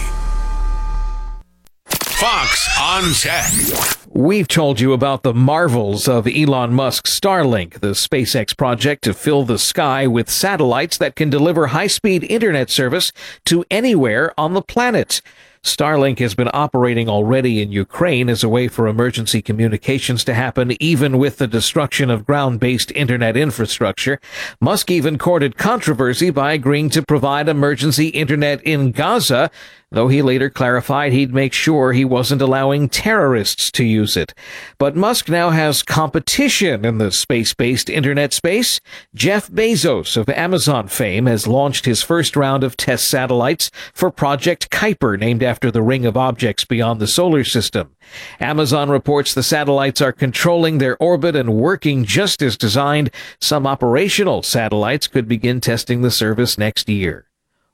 Fox 2.24 2.68
on 2.80 3.12
Tech. 3.14 4.03
We've 4.16 4.46
told 4.46 4.78
you 4.78 4.92
about 4.92 5.24
the 5.24 5.34
marvels 5.34 6.06
of 6.06 6.28
Elon 6.28 6.72
Musk's 6.72 7.18
Starlink, 7.18 7.80
the 7.80 7.94
SpaceX 7.94 8.56
project 8.56 9.02
to 9.02 9.12
fill 9.12 9.42
the 9.42 9.58
sky 9.58 10.06
with 10.06 10.30
satellites 10.30 10.96
that 10.98 11.16
can 11.16 11.30
deliver 11.30 11.66
high 11.66 11.88
speed 11.88 12.22
internet 12.22 12.70
service 12.70 13.10
to 13.46 13.64
anywhere 13.72 14.32
on 14.38 14.54
the 14.54 14.62
planet. 14.62 15.20
Starlink 15.64 16.20
has 16.20 16.34
been 16.34 16.50
operating 16.52 17.08
already 17.08 17.60
in 17.60 17.72
Ukraine 17.72 18.28
as 18.28 18.44
a 18.44 18.48
way 18.48 18.68
for 18.68 18.86
emergency 18.86 19.42
communications 19.42 20.22
to 20.24 20.34
happen 20.34 20.76
even 20.78 21.18
with 21.18 21.38
the 21.38 21.46
destruction 21.48 22.10
of 22.10 22.26
ground-based 22.26 22.92
internet 22.92 23.36
infrastructure. 23.36 24.20
Musk 24.60 24.90
even 24.90 25.16
courted 25.18 25.56
controversy 25.56 26.30
by 26.30 26.52
agreeing 26.52 26.90
to 26.90 27.02
provide 27.02 27.48
emergency 27.48 28.08
internet 28.08 28.62
in 28.62 28.92
Gaza 28.92 29.50
though 29.94 30.08
he 30.08 30.22
later 30.22 30.50
clarified 30.50 31.12
he'd 31.12 31.32
make 31.32 31.52
sure 31.52 31.92
he 31.92 32.04
wasn't 32.04 32.42
allowing 32.42 32.88
terrorists 32.88 33.70
to 33.72 33.84
use 33.84 34.16
it. 34.16 34.34
But 34.78 34.96
Musk 34.96 35.28
now 35.28 35.50
has 35.50 35.82
competition 35.82 36.84
in 36.84 36.98
the 36.98 37.10
space-based 37.10 37.88
internet 37.88 38.32
space. 38.32 38.80
Jeff 39.14 39.48
Bezos 39.48 40.16
of 40.16 40.28
Amazon 40.28 40.88
fame 40.88 41.26
has 41.26 41.46
launched 41.46 41.84
his 41.84 42.02
first 42.02 42.36
round 42.36 42.64
of 42.64 42.76
test 42.76 43.08
satellites 43.08 43.70
for 43.92 44.10
Project 44.10 44.70
Kuiper, 44.70 45.18
named 45.18 45.42
after 45.42 45.70
the 45.70 45.82
ring 45.82 46.04
of 46.04 46.16
objects 46.16 46.64
beyond 46.64 47.00
the 47.00 47.06
solar 47.06 47.44
system. 47.44 47.94
Amazon 48.40 48.90
reports 48.90 49.34
the 49.34 49.42
satellites 49.42 50.00
are 50.00 50.12
controlling 50.12 50.78
their 50.78 50.96
orbit 50.98 51.34
and 51.36 51.54
working 51.54 52.04
just 52.04 52.42
as 52.42 52.56
designed. 52.56 53.10
Some 53.40 53.66
operational 53.66 54.42
satellites 54.42 55.06
could 55.06 55.28
begin 55.28 55.60
testing 55.60 56.02
the 56.02 56.10
service 56.10 56.58
next 56.58 56.88
year. 56.88 57.26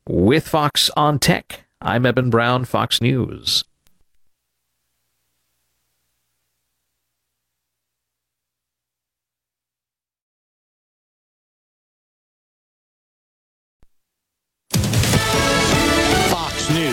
With 0.07 0.49
Fox 0.49 0.91
on 0.97 1.19
Tech, 1.19 1.65
I'm 1.83 2.05
Eben 2.05 2.29
Brown, 2.29 2.67
Fox 2.67 3.01
News. 3.01 3.65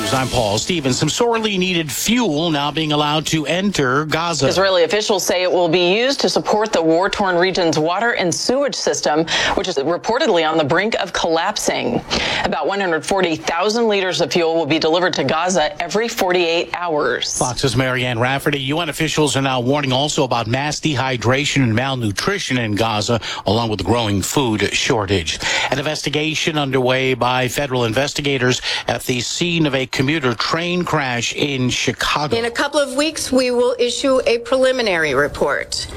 News. 0.07 0.13
I'm 0.13 0.27
Paul 0.27 0.57
Stevens. 0.57 0.97
Some 0.97 1.09
sorely 1.09 1.57
needed 1.57 1.91
fuel 1.91 2.49
now 2.49 2.71
being 2.71 2.91
allowed 2.91 3.25
to 3.27 3.45
enter 3.45 4.05
Gaza. 4.05 4.47
Israeli 4.47 4.83
officials 4.83 5.25
say 5.25 5.43
it 5.43 5.51
will 5.51 5.67
be 5.67 5.93
used 5.95 6.19
to 6.21 6.29
support 6.29 6.71
the 6.71 6.81
war 6.81 7.09
torn 7.09 7.35
region's 7.35 7.77
water 7.77 8.11
and 8.13 8.33
sewage 8.33 8.75
system, 8.75 9.25
which 9.55 9.67
is 9.67 9.75
reportedly 9.77 10.49
on 10.49 10.57
the 10.57 10.63
brink 10.63 10.95
of 11.01 11.11
collapsing. 11.13 12.01
About 12.43 12.67
140,000 12.67 13.87
liters 13.87 14.21
of 14.21 14.31
fuel 14.31 14.55
will 14.55 14.65
be 14.65 14.79
delivered 14.79 15.13
to 15.13 15.23
Gaza 15.23 15.81
every 15.81 16.07
48 16.07 16.69
hours. 16.73 17.37
Fox's 17.37 17.75
Marianne 17.75 18.19
Rafferty. 18.19 18.59
UN 18.59 18.89
officials 18.89 19.35
are 19.35 19.41
now 19.41 19.59
warning 19.59 19.91
also 19.91 20.23
about 20.23 20.47
mass 20.47 20.79
dehydration 20.79 21.63
and 21.63 21.75
malnutrition 21.75 22.57
in 22.57 22.75
Gaza, 22.75 23.19
along 23.45 23.69
with 23.69 23.79
the 23.79 23.85
growing 23.85 24.21
food 24.21 24.73
shortage. 24.73 25.39
An 25.69 25.79
investigation 25.79 26.57
underway 26.57 27.13
by 27.13 27.47
federal 27.47 27.85
investigators 27.85 28.61
at 28.87 29.03
the 29.03 29.19
scene 29.19 29.65
of 29.65 29.75
a 29.75 29.85
commuter 29.97 30.35
train 30.35 30.85
crash 30.85 31.33
in 31.33 31.71
Chicago. 31.71 32.37
In 32.37 32.45
a 32.45 32.51
couple 32.51 32.79
of 32.79 32.93
weeks, 32.93 33.31
we 33.31 33.49
will 33.49 33.75
issue 33.79 34.21
a 34.27 34.37
preliminary 34.37 35.15
report. 35.15 35.87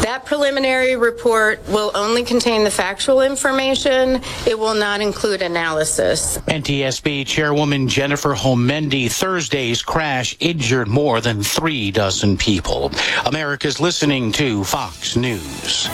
That 0.00 0.24
preliminary 0.24 0.96
report 0.96 1.60
will 1.68 1.90
only 1.94 2.24
contain 2.24 2.64
the 2.64 2.70
factual 2.70 3.20
information. 3.20 4.22
It 4.46 4.58
will 4.58 4.72
not 4.74 5.02
include 5.02 5.42
analysis. 5.42 6.38
NTSB 6.48 7.26
Chairwoman 7.26 7.86
Jennifer 7.86 8.34
Homendy 8.34 9.12
Thursday's 9.12 9.82
crash 9.82 10.34
injured 10.40 10.88
more 10.88 11.20
than 11.20 11.42
three 11.42 11.90
dozen 11.90 12.38
people. 12.38 12.90
America's 13.26 13.78
listening 13.78 14.32
to 14.32 14.64
Fox 14.64 15.16
News. 15.16 15.90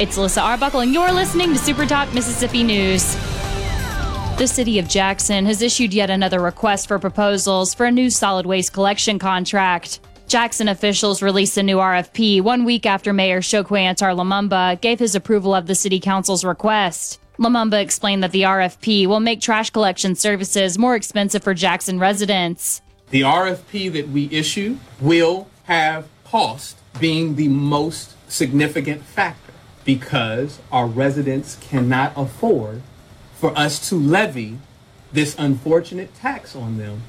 It's 0.00 0.16
Alyssa 0.16 0.42
Arbuckle, 0.42 0.80
and 0.80 0.94
you're 0.94 1.12
listening 1.12 1.52
to 1.52 1.58
Super 1.58 1.84
Talk 1.84 2.14
Mississippi 2.14 2.62
News. 2.62 3.04
The 4.38 4.46
city 4.46 4.78
of 4.78 4.88
Jackson 4.88 5.44
has 5.44 5.60
issued 5.60 5.92
yet 5.92 6.08
another 6.08 6.40
request 6.40 6.88
for 6.88 6.98
proposals 6.98 7.74
for 7.74 7.84
a 7.84 7.90
new 7.90 8.08
solid 8.08 8.46
waste 8.46 8.72
collection 8.72 9.18
contract. 9.18 10.00
Jackson 10.26 10.68
officials 10.68 11.20
released 11.20 11.58
a 11.58 11.62
new 11.62 11.76
RFP 11.76 12.40
one 12.40 12.64
week 12.64 12.86
after 12.86 13.12
Mayor 13.12 13.42
Chokwe 13.42 13.78
Antar 13.82 14.14
Lumumba 14.14 14.80
gave 14.80 14.98
his 14.98 15.14
approval 15.14 15.54
of 15.54 15.66
the 15.66 15.74
city 15.74 16.00
council's 16.00 16.46
request. 16.46 17.20
Lumumba 17.38 17.82
explained 17.82 18.22
that 18.22 18.32
the 18.32 18.44
RFP 18.44 19.06
will 19.06 19.20
make 19.20 19.42
trash 19.42 19.68
collection 19.68 20.14
services 20.14 20.78
more 20.78 20.96
expensive 20.96 21.44
for 21.44 21.52
Jackson 21.52 21.98
residents. 21.98 22.80
The 23.10 23.20
RFP 23.20 23.92
that 23.92 24.08
we 24.08 24.30
issue 24.30 24.78
will 24.98 25.50
have 25.64 26.08
cost 26.24 26.78
being 26.98 27.36
the 27.36 27.48
most 27.48 28.14
significant 28.30 29.02
factor 29.02 29.39
because 29.84 30.58
our 30.70 30.86
residents 30.86 31.56
cannot 31.60 32.12
afford 32.16 32.82
for 33.34 33.56
us 33.56 33.88
to 33.88 33.96
levy 33.96 34.58
this 35.12 35.34
unfortunate 35.38 36.14
tax 36.14 36.54
on 36.54 36.78
them 36.78 37.02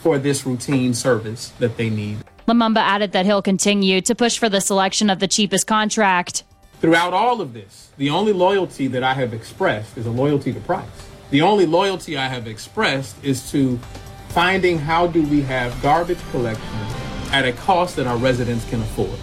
for 0.00 0.18
this 0.18 0.46
routine 0.46 0.94
service 0.94 1.48
that 1.58 1.76
they 1.76 1.90
need. 1.90 2.18
Lumumba 2.46 2.78
added 2.78 3.12
that 3.12 3.26
he'll 3.26 3.42
continue 3.42 4.00
to 4.02 4.14
push 4.14 4.38
for 4.38 4.48
the 4.48 4.60
selection 4.60 5.08
of 5.10 5.18
the 5.18 5.28
cheapest 5.28 5.66
contract. 5.66 6.44
Throughout 6.80 7.14
all 7.14 7.40
of 7.40 7.54
this, 7.54 7.90
the 7.96 8.10
only 8.10 8.32
loyalty 8.32 8.86
that 8.88 9.02
I 9.02 9.14
have 9.14 9.32
expressed 9.32 9.96
is 9.96 10.06
a 10.06 10.10
loyalty 10.10 10.52
to 10.52 10.60
price. 10.60 10.86
The 11.30 11.40
only 11.40 11.64
loyalty 11.64 12.18
I 12.18 12.28
have 12.28 12.46
expressed 12.46 13.16
is 13.24 13.50
to 13.50 13.78
finding 14.28 14.78
how 14.78 15.06
do 15.06 15.22
we 15.22 15.40
have 15.42 15.80
garbage 15.80 16.18
collection 16.30 16.78
at 17.32 17.46
a 17.46 17.52
cost 17.52 17.96
that 17.96 18.06
our 18.06 18.16
residents 18.18 18.68
can 18.68 18.82
afford. 18.82 19.18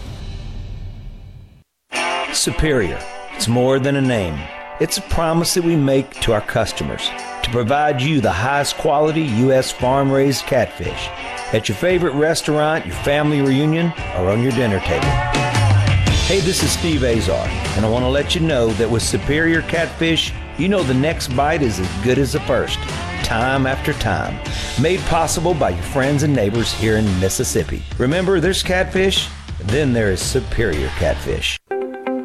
Superior. 2.33 2.99
It's 3.33 3.47
more 3.47 3.77
than 3.77 3.97
a 3.97 4.01
name. 4.01 4.39
It's 4.79 4.97
a 4.97 5.01
promise 5.03 5.53
that 5.53 5.63
we 5.63 5.75
make 5.75 6.09
to 6.21 6.33
our 6.33 6.41
customers 6.41 7.09
to 7.43 7.49
provide 7.51 8.01
you 8.01 8.21
the 8.21 8.31
highest 8.31 8.77
quality 8.77 9.21
U.S. 9.21 9.71
farm 9.71 10.11
raised 10.11 10.45
catfish 10.45 11.09
at 11.53 11.67
your 11.67 11.75
favorite 11.75 12.13
restaurant, 12.13 12.85
your 12.85 12.95
family 12.95 13.41
reunion, 13.41 13.93
or 14.15 14.29
on 14.29 14.41
your 14.41 14.53
dinner 14.53 14.79
table. 14.79 15.05
Hey, 16.25 16.39
this 16.39 16.63
is 16.63 16.71
Steve 16.71 17.03
Azar, 17.03 17.45
and 17.75 17.85
I 17.85 17.89
want 17.89 18.03
to 18.05 18.09
let 18.09 18.33
you 18.33 18.41
know 18.41 18.69
that 18.71 18.89
with 18.89 19.03
Superior 19.03 19.61
Catfish, 19.63 20.33
you 20.57 20.69
know 20.69 20.81
the 20.81 20.93
next 20.93 21.35
bite 21.35 21.61
is 21.61 21.79
as 21.79 22.03
good 22.03 22.17
as 22.17 22.33
the 22.33 22.39
first, 22.41 22.79
time 23.23 23.67
after 23.67 23.93
time. 23.93 24.39
Made 24.81 25.01
possible 25.01 25.53
by 25.53 25.71
your 25.71 25.83
friends 25.83 26.23
and 26.23 26.33
neighbors 26.33 26.71
here 26.71 26.97
in 26.97 27.19
Mississippi. 27.19 27.83
Remember, 27.97 28.39
there's 28.39 28.63
catfish, 28.63 29.27
then 29.59 29.93
there 29.93 30.11
is 30.11 30.21
Superior 30.21 30.87
Catfish. 30.97 31.60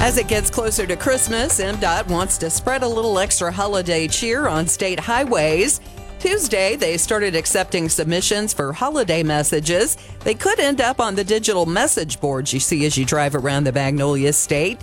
As 0.00 0.16
it 0.16 0.28
gets 0.28 0.48
closer 0.48 0.86
to 0.86 0.96
Christmas, 0.96 1.60
MDOT 1.60 2.06
wants 2.06 2.38
to 2.38 2.50
spread 2.50 2.84
a 2.84 2.88
little 2.88 3.18
extra 3.18 3.50
holiday 3.50 4.06
cheer 4.06 4.46
on 4.46 4.66
state 4.68 5.00
highways. 5.00 5.80
Tuesday, 6.20 6.76
they 6.76 6.96
started 6.96 7.34
accepting 7.34 7.88
submissions 7.88 8.54
for 8.54 8.72
holiday 8.72 9.24
messages. 9.24 9.98
They 10.20 10.34
could 10.34 10.60
end 10.60 10.80
up 10.80 11.00
on 11.00 11.16
the 11.16 11.24
digital 11.24 11.66
message 11.66 12.20
boards 12.20 12.54
you 12.54 12.60
see 12.60 12.86
as 12.86 12.96
you 12.96 13.04
drive 13.04 13.34
around 13.34 13.64
the 13.64 13.72
Magnolia 13.72 14.32
State. 14.32 14.80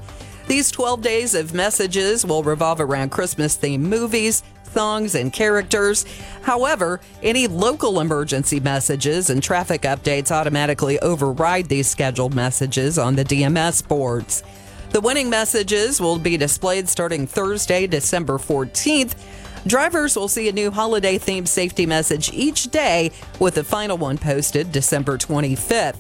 These 0.47 0.70
12 0.72 1.01
days 1.01 1.34
of 1.34 1.53
messages 1.53 2.26
will 2.26 2.43
revolve 2.43 2.82
around 2.82 3.11
Christmas 3.11 3.57
themed 3.57 3.80
movies, 3.80 4.43
songs, 4.66 5.16
and 5.16 5.32
characters. 5.32 6.05
However, 6.41 6.99
any 7.24 7.47
local 7.47 8.01
emergency 8.01 8.59
messages 8.59 9.30
and 9.30 9.41
traffic 9.41 9.84
updates 9.84 10.30
automatically 10.30 10.99
override 10.99 11.68
these 11.68 11.88
scheduled 11.88 12.36
messages 12.36 12.99
on 12.99 13.16
the 13.16 13.24
DMS 13.24 13.88
boards. 13.88 14.43
The 14.96 15.02
winning 15.02 15.30
messages 15.30 16.00
will 16.00 16.18
be 16.18 16.38
displayed 16.38 16.88
starting 16.88 17.28
Thursday, 17.28 17.86
December 17.86 18.38
14th. 18.38 19.14
Drivers 19.68 20.16
will 20.16 20.30
see 20.30 20.48
a 20.48 20.54
new 20.54 20.72
holiday 20.72 21.20
themed 21.20 21.50
safety 21.50 21.86
message 21.86 22.32
each 22.32 22.72
day, 22.72 23.12
with 23.41 23.56
the 23.56 23.64
final 23.66 23.98
one 23.98 24.18
posted 24.18 24.72
December 24.72 25.18
25th. 25.18 25.98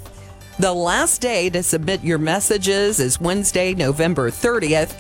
The 0.59 0.71
last 0.71 1.19
day 1.19 1.49
to 1.49 1.61
submit 1.61 2.05
your 2.05 2.19
messages 2.19 3.01
is 3.01 3.19
Wednesday, 3.19 3.73
November 3.73 4.31
30th. 4.31 4.95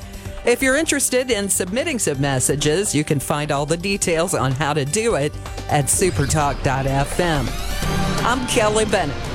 If 0.45 0.61
you're 0.61 0.75
interested 0.75 1.31
in 1.31 1.47
submitting 1.47 1.97
some 1.97 2.19
messages, 2.19 2.93
you 2.93 3.05
can 3.05 3.21
find 3.21 3.49
all 3.49 3.65
the 3.65 3.77
details 3.77 4.33
on 4.33 4.51
how 4.51 4.73
to 4.73 4.83
do 4.83 5.15
it 5.15 5.33
at 5.69 5.85
supertalk.fm. 5.85 7.45
I'm 8.25 8.45
Kelly 8.47 8.83
Bennett. 8.83 9.34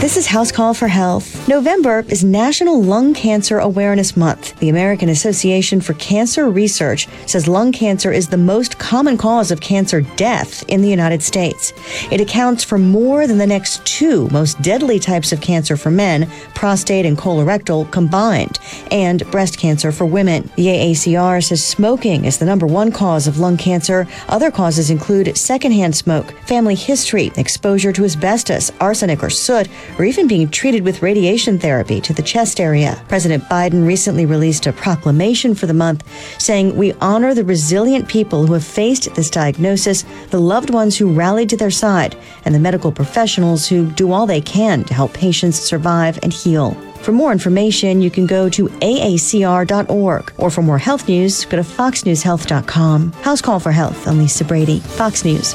This 0.00 0.16
is 0.16 0.28
House 0.28 0.52
Call 0.52 0.74
for 0.74 0.86
Health. 0.86 1.48
November 1.48 2.04
is 2.08 2.22
National 2.22 2.80
Lung 2.80 3.14
Cancer 3.14 3.58
Awareness 3.58 4.16
Month. 4.16 4.56
The 4.60 4.68
American 4.68 5.08
Association 5.08 5.80
for 5.80 5.94
Cancer 5.94 6.48
Research 6.48 7.08
says 7.26 7.48
lung 7.48 7.72
cancer 7.72 8.12
is 8.12 8.28
the 8.28 8.36
most 8.36 8.78
common 8.78 9.18
cause 9.18 9.50
of 9.50 9.60
cancer 9.60 10.02
death 10.02 10.62
in 10.68 10.82
the 10.82 10.88
United 10.88 11.20
States. 11.20 11.72
It 12.12 12.20
accounts 12.20 12.62
for 12.62 12.78
more 12.78 13.26
than 13.26 13.38
the 13.38 13.46
next 13.46 13.84
two 13.84 14.28
most 14.28 14.62
deadly 14.62 15.00
types 15.00 15.32
of 15.32 15.40
cancer 15.40 15.76
for 15.76 15.90
men, 15.90 16.30
prostate 16.54 17.04
and 17.04 17.18
colorectal 17.18 17.90
combined, 17.90 18.60
and 18.92 19.28
breast 19.32 19.58
cancer 19.58 19.90
for 19.90 20.06
women. 20.06 20.48
The 20.54 20.66
AACR 20.66 21.42
says 21.42 21.64
smoking 21.64 22.24
is 22.24 22.38
the 22.38 22.46
number 22.46 22.68
one 22.68 22.92
cause 22.92 23.26
of 23.26 23.40
lung 23.40 23.56
cancer. 23.56 24.06
Other 24.28 24.52
causes 24.52 24.90
include 24.90 25.36
secondhand 25.36 25.96
smoke, 25.96 26.30
family 26.46 26.76
history, 26.76 27.32
exposure 27.36 27.92
to 27.94 28.04
asbestos, 28.04 28.70
arsenic, 28.78 29.24
or 29.24 29.30
soot 29.30 29.68
or 29.98 30.04
even 30.04 30.26
being 30.26 30.48
treated 30.48 30.84
with 30.84 31.02
radiation 31.02 31.58
therapy 31.58 32.00
to 32.00 32.12
the 32.12 32.22
chest 32.22 32.60
area. 32.60 33.02
President 33.08 33.44
Biden 33.44 33.86
recently 33.86 34.26
released 34.26 34.66
a 34.66 34.72
proclamation 34.72 35.54
for 35.54 35.66
the 35.66 35.74
month 35.74 36.04
saying, 36.40 36.76
We 36.76 36.92
honor 36.94 37.34
the 37.34 37.44
resilient 37.44 38.08
people 38.08 38.46
who 38.46 38.52
have 38.54 38.64
faced 38.64 39.14
this 39.14 39.30
diagnosis, 39.30 40.04
the 40.30 40.40
loved 40.40 40.70
ones 40.70 40.96
who 40.96 41.12
rallied 41.12 41.48
to 41.50 41.56
their 41.56 41.70
side, 41.70 42.16
and 42.44 42.54
the 42.54 42.60
medical 42.60 42.92
professionals 42.92 43.66
who 43.66 43.90
do 43.92 44.12
all 44.12 44.26
they 44.26 44.40
can 44.40 44.84
to 44.84 44.94
help 44.94 45.12
patients 45.14 45.58
survive 45.58 46.18
and 46.22 46.32
heal. 46.32 46.76
For 47.02 47.12
more 47.12 47.32
information, 47.32 48.02
you 48.02 48.10
can 48.10 48.26
go 48.26 48.48
to 48.50 48.66
aacr.org, 48.68 50.32
or 50.36 50.50
for 50.50 50.62
more 50.62 50.78
health 50.78 51.08
news, 51.08 51.44
go 51.44 51.56
to 51.56 51.62
foxnewshealth.com. 51.62 53.12
House 53.12 53.40
Call 53.40 53.60
for 53.60 53.72
Health. 53.72 54.06
I'm 54.06 54.18
Lisa 54.18 54.44
Brady, 54.44 54.80
Fox 54.80 55.24
News. 55.24 55.54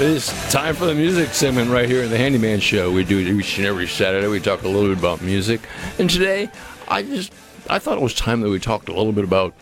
right. 0.00 0.10
It's 0.10 0.52
time 0.52 0.74
for 0.74 0.86
the 0.86 0.94
music 0.94 1.28
segment 1.30 1.70
right 1.70 1.88
here 1.88 2.02
in 2.02 2.10
the 2.10 2.16
Handyman 2.16 2.60
Show. 2.60 2.90
We 2.90 3.04
do 3.04 3.18
it 3.18 3.28
each 3.28 3.58
and 3.58 3.66
every 3.66 3.86
Saturday. 3.86 4.26
We 4.28 4.40
talk 4.40 4.62
a 4.62 4.68
little 4.68 4.88
bit 4.88 4.98
about 4.98 5.20
music, 5.20 5.60
and 5.98 6.08
today 6.08 6.48
I 6.88 7.02
just 7.02 7.32
I 7.68 7.78
thought 7.78 7.98
it 7.98 8.02
was 8.02 8.14
time 8.14 8.40
that 8.40 8.48
we 8.48 8.58
talked 8.58 8.88
a 8.88 8.94
little 8.94 9.12
bit 9.12 9.24
about 9.24 9.54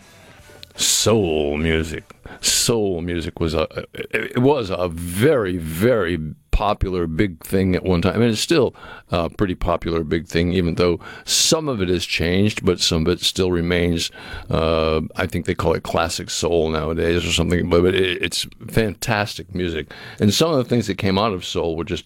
soul 0.75 1.57
music. 1.57 2.15
Soul 2.41 3.01
music 3.01 3.39
was 3.39 3.53
a 3.53 3.67
it 3.93 4.39
was 4.39 4.69
a 4.69 4.87
very 4.89 5.57
very 5.57 6.17
popular 6.59 7.07
big 7.07 7.41
thing 7.41 7.73
at 7.73 7.85
one 7.85 8.01
time. 8.01 8.15
I 8.15 8.17
mean, 8.17 8.31
it's 8.31 8.41
still 8.41 8.75
a 9.11 9.29
pretty 9.29 9.55
popular 9.55 10.03
big 10.03 10.27
thing, 10.27 10.51
even 10.51 10.75
though 10.75 10.99
some 11.23 11.69
of 11.69 11.81
it 11.81 11.87
has 11.87 12.05
changed, 12.05 12.65
but 12.65 12.81
some 12.81 13.03
of 13.03 13.13
it 13.13 13.21
still 13.21 13.49
remains. 13.49 14.11
Uh, 14.49 14.99
I 15.15 15.25
think 15.25 15.45
they 15.45 15.55
call 15.55 15.73
it 15.73 15.83
classic 15.83 16.29
soul 16.29 16.69
nowadays 16.69 17.25
or 17.25 17.31
something, 17.31 17.69
but 17.69 17.95
it, 17.95 18.21
it's 18.21 18.45
fantastic 18.67 19.55
music. 19.55 19.93
And 20.19 20.33
some 20.33 20.51
of 20.51 20.57
the 20.57 20.65
things 20.65 20.87
that 20.87 20.97
came 20.97 21.17
out 21.17 21.31
of 21.31 21.45
soul 21.45 21.77
were 21.77 21.85
just 21.85 22.03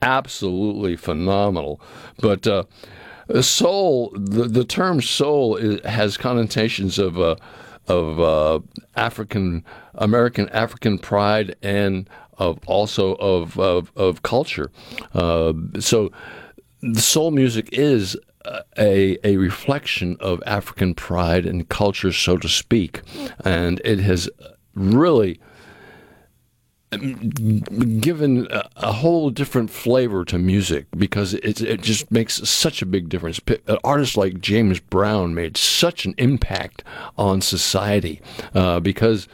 absolutely 0.00 0.96
phenomenal. 0.96 1.78
But 2.20 2.46
uh, 2.46 2.64
soul, 3.42 4.14
the, 4.14 4.44
the 4.44 4.64
term 4.64 5.02
soul 5.02 5.56
is, 5.56 5.84
has 5.84 6.16
connotations 6.16 6.98
of. 6.98 7.20
Uh, 7.20 7.36
of 7.86 8.18
uh, 8.18 8.60
African 8.96 9.64
American 9.94 10.48
African 10.50 10.98
pride 10.98 11.54
and 11.62 12.08
of 12.38 12.58
also 12.66 13.14
of 13.16 13.58
of, 13.58 13.92
of 13.96 14.22
culture. 14.22 14.70
Uh, 15.12 15.52
so 15.78 16.10
soul 16.94 17.30
music 17.30 17.68
is 17.72 18.16
a 18.78 19.18
a 19.24 19.36
reflection 19.36 20.16
of 20.20 20.42
African 20.46 20.94
pride 20.94 21.46
and 21.46 21.68
culture, 21.68 22.12
so 22.12 22.36
to 22.36 22.48
speak, 22.48 23.00
and 23.44 23.80
it 23.84 24.00
has 24.00 24.28
really 24.74 25.40
given 28.00 28.46
a, 28.50 28.92
whole 28.92 29.30
different 29.30 29.70
flavor 29.70 30.24
to 30.24 30.38
music 30.38 30.86
because 30.96 31.34
it, 31.34 31.60
it 31.60 31.82
just 31.82 32.10
makes 32.10 32.48
such 32.48 32.82
a 32.82 32.86
big 32.86 33.08
difference. 33.08 33.40
Artists 33.82 34.16
like 34.16 34.40
James 34.40 34.80
Brown 34.80 35.34
made 35.34 35.56
such 35.56 36.04
an 36.04 36.14
impact 36.18 36.84
on 37.16 37.40
society 37.40 38.20
uh, 38.54 38.80
because, 38.80 39.28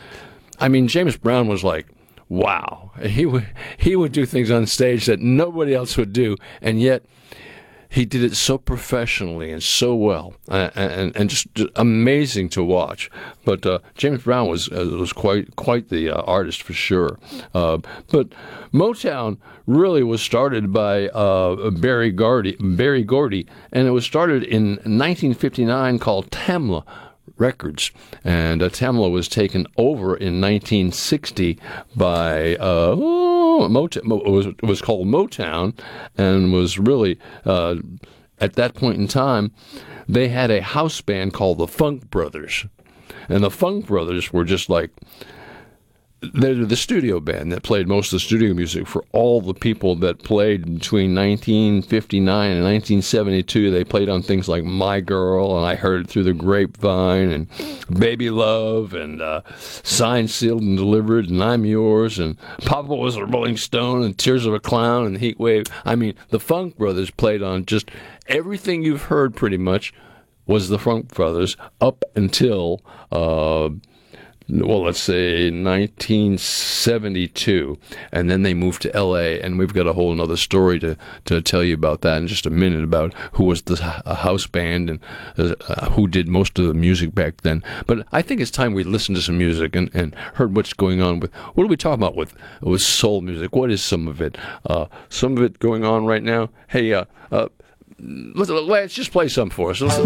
I 0.59 0.68
mean, 0.68 0.88
James 0.88 1.16
Brown 1.16 1.48
was 1.48 1.62
like, 1.64 1.86
wow, 2.30 2.92
he 3.02 3.26
would 3.26 3.46
he 3.76 3.94
would 3.94 4.12
do 4.12 4.24
things 4.24 4.50
on 4.50 4.64
stage 4.64 5.04
that 5.04 5.20
nobody 5.20 5.74
else 5.74 5.98
would 5.98 6.14
do, 6.14 6.36
and 6.62 6.80
yet 6.80 7.04
he 7.90 8.04
did 8.04 8.22
it 8.22 8.36
so 8.36 8.56
professionally 8.56 9.50
and 9.50 9.62
so 9.62 9.94
well, 9.94 10.34
and 10.48 10.72
and, 10.76 11.16
and 11.16 11.28
just, 11.28 11.48
amazing 11.74 12.48
to 12.50 12.62
watch. 12.62 13.10
But 13.44 13.66
uh, 13.66 13.80
James 13.96 14.22
Brown 14.22 14.48
was 14.48 14.70
uh, 14.70 14.96
was 14.98 15.12
quite 15.12 15.56
quite 15.56 15.88
the 15.88 16.08
uh, 16.10 16.22
artist 16.22 16.62
for 16.62 16.72
sure. 16.72 17.18
Uh, 17.52 17.78
but 18.10 18.28
Motown 18.72 19.38
really 19.66 20.04
was 20.04 20.22
started 20.22 20.72
by 20.72 21.08
uh, 21.08 21.70
Berry 21.70 22.12
Gordy, 22.12 22.56
Berry 22.60 23.02
Gordy, 23.02 23.46
and 23.72 23.88
it 23.88 23.90
was 23.90 24.06
started 24.06 24.44
in 24.44 24.76
1959 24.76 25.98
called 25.98 26.30
Tamla. 26.30 26.84
Records, 27.41 27.91
and 28.22 28.62
uh, 28.62 28.68
Tamla 28.68 29.11
was 29.11 29.28
taken 29.28 29.66
over 29.76 30.16
in 30.16 30.41
1960 30.41 31.59
by 31.97 32.57
uh, 32.57 32.95
oh. 32.97 33.41
It 33.62 34.05
was, 34.05 34.47
was 34.62 34.80
called 34.80 35.07
Motown, 35.07 35.78
and 36.16 36.53
was 36.53 36.78
really 36.78 37.18
uh, 37.45 37.76
at 38.38 38.55
that 38.55 38.74
point 38.74 38.99
in 38.99 39.07
time 39.07 39.53
they 40.09 40.28
had 40.28 40.51
a 40.51 40.62
house 40.62 41.01
band 41.01 41.34
called 41.34 41.59
the 41.59 41.66
Funk 41.66 42.11
Brothers, 42.11 42.66
and 43.28 43.45
the 43.45 43.51
Funk 43.51 43.86
Brothers 43.86 44.32
were 44.32 44.45
just 44.45 44.68
like 44.68 44.91
they're 46.22 46.66
the 46.66 46.76
studio 46.76 47.18
band 47.18 47.50
that 47.50 47.62
played 47.62 47.88
most 47.88 48.08
of 48.08 48.16
the 48.16 48.20
studio 48.20 48.52
music 48.52 48.86
for 48.86 49.04
all 49.12 49.40
the 49.40 49.54
people 49.54 49.96
that 49.96 50.22
played 50.22 50.62
between 50.62 51.14
1959 51.14 52.50
and 52.50 52.64
1972. 52.64 53.70
They 53.70 53.84
played 53.84 54.10
on 54.10 54.22
things 54.22 54.46
like 54.48 54.62
My 54.62 55.00
Girl 55.00 55.56
and 55.56 55.64
I 55.64 55.76
Heard 55.76 56.02
It 56.02 56.10
Through 56.10 56.24
the 56.24 56.34
Grapevine 56.34 57.30
and 57.30 57.48
Baby 57.98 58.28
Love 58.28 58.92
and 58.92 59.22
uh, 59.22 59.40
Signed, 59.58 60.30
Sealed, 60.30 60.62
and 60.62 60.76
Delivered 60.76 61.30
and 61.30 61.42
I'm 61.42 61.64
Yours 61.64 62.18
and 62.18 62.36
Papa 62.66 62.94
Was 62.94 63.16
a 63.16 63.24
Rolling 63.24 63.56
Stone 63.56 64.02
and 64.02 64.16
Tears 64.16 64.44
of 64.44 64.52
a 64.52 64.60
Clown 64.60 65.06
and 65.06 65.18
Heat 65.18 65.40
Wave. 65.40 65.66
I 65.86 65.96
mean, 65.96 66.14
the 66.28 66.40
Funk 66.40 66.76
Brothers 66.76 67.10
played 67.10 67.42
on 67.42 67.64
just 67.64 67.90
everything 68.26 68.82
you've 68.82 69.04
heard 69.04 69.34
pretty 69.34 69.58
much 69.58 69.94
was 70.46 70.68
the 70.68 70.78
Funk 70.78 71.08
Brothers 71.08 71.56
up 71.80 72.04
until. 72.14 72.82
Uh, 73.10 73.70
well, 74.53 74.84
let's 74.84 75.01
say 75.01 75.51
1972, 75.51 77.78
and 78.12 78.30
then 78.30 78.42
they 78.42 78.55
moved 78.55 78.82
to 78.82 78.94
L.A. 78.94 79.40
And 79.40 79.59
we've 79.59 79.72
got 79.72 79.86
a 79.86 79.92
whole 79.92 80.12
another 80.12 80.36
story 80.36 80.78
to, 80.80 80.96
to 81.26 81.40
tell 81.40 81.62
you 81.62 81.74
about 81.74 82.01
that 82.03 82.18
in 82.18 82.26
just 82.26 82.46
a 82.46 82.51
minute 82.51 82.82
about 82.82 83.14
who 83.32 83.44
was 83.44 83.62
the 83.62 83.76
house 83.76 84.46
band 84.46 84.90
and 84.90 85.01
uh, 85.36 85.90
who 85.90 86.07
did 86.07 86.28
most 86.28 86.59
of 86.59 86.66
the 86.66 86.74
music 86.74 87.14
back 87.14 87.42
then. 87.42 87.62
But 87.86 88.07
I 88.12 88.22
think 88.22 88.40
it's 88.40 88.51
time 88.51 88.74
we 88.74 88.84
listened 88.84 89.16
to 89.16 89.22
some 89.22 89.38
music 89.38 89.76
and, 89.76 89.90
and 89.94 90.14
heard 90.34 90.57
what's 90.57 90.72
going 90.72 91.01
on 91.01 91.20
with 91.20 91.32
what 91.55 91.64
are 91.64 91.68
we 91.68 91.76
talking 91.76 92.03
about 92.03 92.16
with 92.16 92.34
with 92.61 92.82
soul 92.82 93.20
music? 93.20 93.55
What 93.55 93.70
is 93.70 93.82
some 93.82 94.09
of 94.09 94.20
it? 94.20 94.36
Uh, 94.64 94.86
some 95.09 95.36
of 95.36 95.42
it 95.42 95.59
going 95.59 95.84
on 95.84 96.07
right 96.07 96.22
now. 96.22 96.51
Hey, 96.68 96.92
uh, 96.92 97.05
uh, 97.30 97.48
let's, 97.98 98.51
let's 98.51 98.94
just 98.94 99.12
play 99.12 99.28
some 99.28 99.51
for 99.51 99.70
us. 99.70 99.80
Let's, 99.80 99.98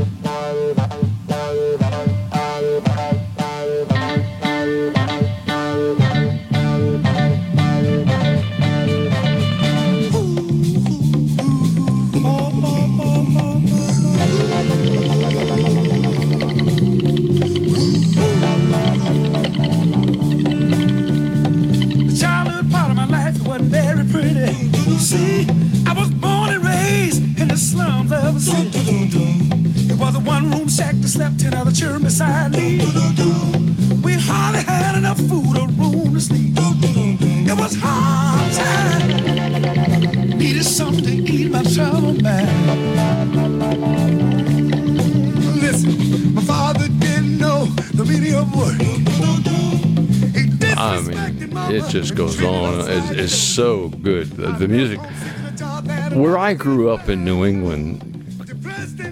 slums 27.84 28.12
of 28.12 28.36
a 28.36 28.40
city. 28.40 29.10
It 29.92 29.98
was 29.98 30.14
a 30.16 30.20
one-room 30.20 30.68
shack 30.68 30.94
that 30.96 31.08
slept 31.08 31.40
ten 31.40 31.54
other 31.54 31.72
children 31.72 32.02
beside 32.02 32.52
me. 32.52 32.78
We 34.02 34.14
hardly 34.14 34.62
had 34.62 34.96
enough 34.96 35.18
food 35.18 35.56
or 35.56 35.68
room 35.68 36.14
to 36.14 36.20
sleep. 36.20 36.54
It 36.56 37.56
was 37.58 37.76
hard 37.78 38.52
time. 38.52 39.08
Needed 40.38 40.64
something 40.64 41.24
to 41.26 41.32
eat 41.32 41.50
my 41.50 41.62
trouble 41.62 42.14
mind. 42.22 43.34
Listen, 45.60 46.34
my 46.34 46.42
father 46.42 46.88
didn't 46.88 47.38
know 47.38 47.66
the 47.98 48.04
meaning 48.04 48.34
of 48.34 48.54
work. 48.56 48.80
I 50.76 51.00
mean, 51.00 51.18
it 51.70 51.88
just 51.88 52.14
goes 52.14 52.42
on. 52.42 52.80
It's, 52.90 53.10
it's 53.10 53.34
so 53.34 53.88
good. 53.88 54.30
The 54.30 54.68
music. 54.68 55.00
Where 56.14 56.38
I 56.38 56.54
grew 56.54 56.90
up 56.90 57.08
in 57.08 57.24
New 57.24 57.44
England, 57.44 58.00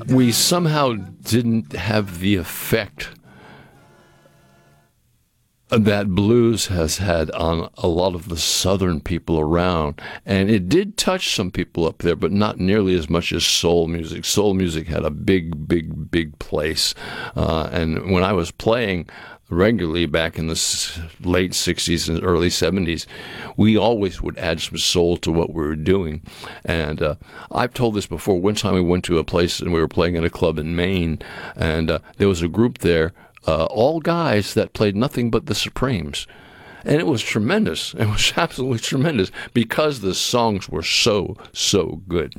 we 0.09 0.31
somehow 0.31 0.93
didn't 0.93 1.73
have 1.73 2.21
the 2.21 2.37
effect 2.37 3.11
that 5.71 6.11
blues 6.11 6.67
has 6.67 6.99
had 6.99 7.31
on 7.31 7.71
a 7.79 7.89
lot 7.89 8.15
of 8.15 8.29
the 8.29 8.37
southern 8.37 9.01
people 9.01 9.41
around. 9.41 10.01
And 10.27 10.51
it 10.51 10.69
did 10.69 10.99
touch 10.99 11.35
some 11.35 11.51
people 11.51 11.87
up 11.87 11.99
there, 11.99 12.15
but 12.15 12.31
not 12.31 12.59
nearly 12.59 12.95
as 12.95 13.09
much 13.09 13.33
as 13.33 13.45
soul 13.45 13.87
music. 13.87 14.25
Soul 14.25 14.53
music 14.53 14.87
had 14.87 15.05
a 15.05 15.11
big, 15.11 15.67
big, 15.67 16.11
big 16.11 16.39
place. 16.39 16.95
Uh, 17.35 17.69
and 17.73 18.11
when 18.11 18.23
I 18.23 18.33
was 18.35 18.51
playing, 18.51 19.09
regularly 19.53 20.07
back 20.07 20.39
in 20.39 20.47
the 20.47 21.03
late 21.21 21.53
60s 21.53 22.09
and 22.09 22.25
early 22.25 22.49
70s, 22.49 23.07
we 23.57 23.77
always 23.77 24.23
would 24.23 24.39
add 24.39 24.61
some 24.61 24.79
soul 24.79 25.17
to 25.19 25.31
what 25.31 25.53
we 25.53 25.63
were 25.63 25.77
doing. 25.77 26.23
And 26.65 27.03
uh, 27.03 27.17
I've 27.51 27.75
told 27.75 27.95
this 27.95 28.07
before. 28.07 28.41
One 28.41 28.55
time 28.55 28.75
we 28.75 28.81
went 28.81 29.05
to 29.05 29.19
a 29.19 29.25
place 29.25 29.61
and 29.61 29.73
we 29.73 29.81
were 29.81 29.89
playing 29.89 30.17
in 30.17 30.25
a 30.25 30.31
club 30.31 30.59
in 30.59 30.75
Maine, 30.75 31.21
and 31.55 31.91
uh, 31.91 31.99
there 32.17 32.29
was 32.29 32.43
a 32.43 32.49
group 32.49 32.79
there, 32.79 33.13
uh, 33.47 33.67
all 33.67 34.01
guys 34.01 34.55
that 34.55 34.73
played 34.73 34.97
nothing 34.97 35.31
but 35.31 35.47
the 35.47 35.55
Supremes. 35.55 36.27
And 36.85 36.97
it 36.97 37.07
was 37.07 37.23
tremendous. 37.23 37.95
It 37.95 38.07
was 38.07 38.33
absolutely 38.37 38.81
tremendous 38.81 39.31
because 39.55 40.01
the 40.01 40.15
songs 40.15 40.69
were 40.69 40.83
so, 40.83 41.37
so 41.53 42.03
good. 42.09 42.35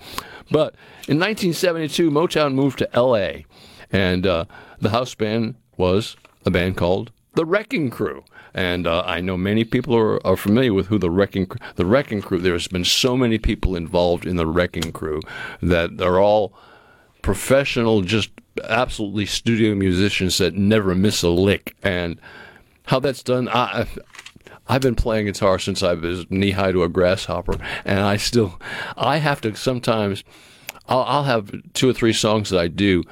But 0.52 0.76
in 1.08 1.20
1972, 1.20 2.12
Motown 2.12 2.54
moved 2.54 2.80
to 2.80 2.90
LA, 2.94 3.44
and 3.92 4.28
uh, 4.28 4.46
the 4.80 4.90
house 4.90 5.16
band 5.16 5.56
was 5.78 6.18
a 6.46 6.52
band 6.52 6.78
called 6.78 7.12
the 7.36 7.46
Wrecking 7.46 7.90
Crew. 7.90 8.24
And 8.54 8.86
uh, 8.86 9.04
I 9.06 9.22
know 9.22 9.36
many 9.36 9.64
people 9.64 9.96
are, 9.96 10.26
are 10.26 10.38
familiar 10.38 10.74
with 10.74 10.88
who 10.88 11.00
the 11.00 11.10
Wrecking. 11.10 11.50
The 11.76 11.86
Wrecking 11.86 12.22
Crew. 12.22 12.40
There's 12.40 12.68
been 12.68 12.86
so 12.86 13.18
many 13.18 13.40
people 13.40 13.76
involved 13.76 14.26
in 14.26 14.36
the 14.36 14.46
Wrecking 14.46 14.92
Crew 14.92 15.22
that 15.62 15.98
they're 15.98 16.20
all 16.20 16.54
professional, 17.24 18.02
just 18.02 18.30
absolutely 18.70 19.26
studio 19.26 19.74
musicians 19.74 20.38
that 20.38 20.54
never 20.54 20.94
miss 20.94 21.24
a 21.24 21.30
lick. 21.30 21.76
And 21.82 22.20
how 22.86 23.00
that's 23.00 23.24
done, 23.24 23.50
I- 23.50 23.88
I've 24.68 24.82
been 24.82 24.96
playing 24.96 25.26
guitar 25.26 25.60
since 25.60 25.82
I 25.82 25.94
was 25.94 26.30
knee 26.30 26.52
high 26.52 26.72
to 26.72 26.84
a 26.84 26.90
grasshopper, 26.90 27.58
and 27.84 28.00
I 28.00 28.18
still, 28.18 28.62
I 28.96 29.18
have 29.18 29.42
to 29.42 29.56
sometimes, 29.56 30.24
I'll, 30.88 31.04
I'll 31.04 31.24
have 31.24 31.52
two 31.74 31.90
or 31.90 31.94
three 31.94 32.14
songs 32.14 32.50
that 32.50 32.60
I 32.60 32.68
do 32.68 33.04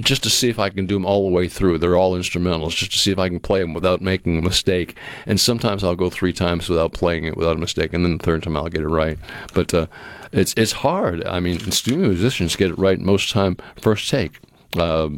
just 0.00 0.22
to 0.22 0.30
see 0.30 0.48
if 0.48 0.58
I 0.58 0.70
can 0.70 0.86
do 0.86 0.94
them 0.94 1.04
all 1.04 1.28
the 1.28 1.34
way 1.34 1.48
through. 1.48 1.78
They're 1.78 1.96
all 1.96 2.16
instrumentals, 2.16 2.76
just 2.76 2.92
to 2.92 2.98
see 2.98 3.10
if 3.10 3.18
I 3.18 3.28
can 3.28 3.40
play 3.40 3.60
them 3.60 3.74
without 3.74 4.00
making 4.00 4.38
a 4.38 4.42
mistake. 4.42 4.96
And 5.26 5.40
sometimes 5.40 5.84
I'll 5.84 5.96
go 5.96 6.10
three 6.10 6.32
times 6.32 6.68
without 6.68 6.92
playing 6.92 7.24
it 7.24 7.36
without 7.36 7.56
a 7.56 7.60
mistake, 7.60 7.92
and 7.92 8.04
then 8.04 8.18
the 8.18 8.24
third 8.24 8.42
time 8.42 8.56
I'll 8.56 8.68
get 8.68 8.82
it 8.82 8.88
right. 8.88 9.18
But 9.54 9.72
uh, 9.74 9.86
it's 10.32 10.54
it's 10.56 10.72
hard. 10.72 11.24
I 11.26 11.40
mean, 11.40 11.58
studio 11.70 12.08
musicians 12.08 12.56
get 12.56 12.70
it 12.70 12.78
right 12.78 12.98
most 12.98 13.30
time 13.30 13.56
first 13.80 14.08
take. 14.10 14.40
Uh, 14.76 15.10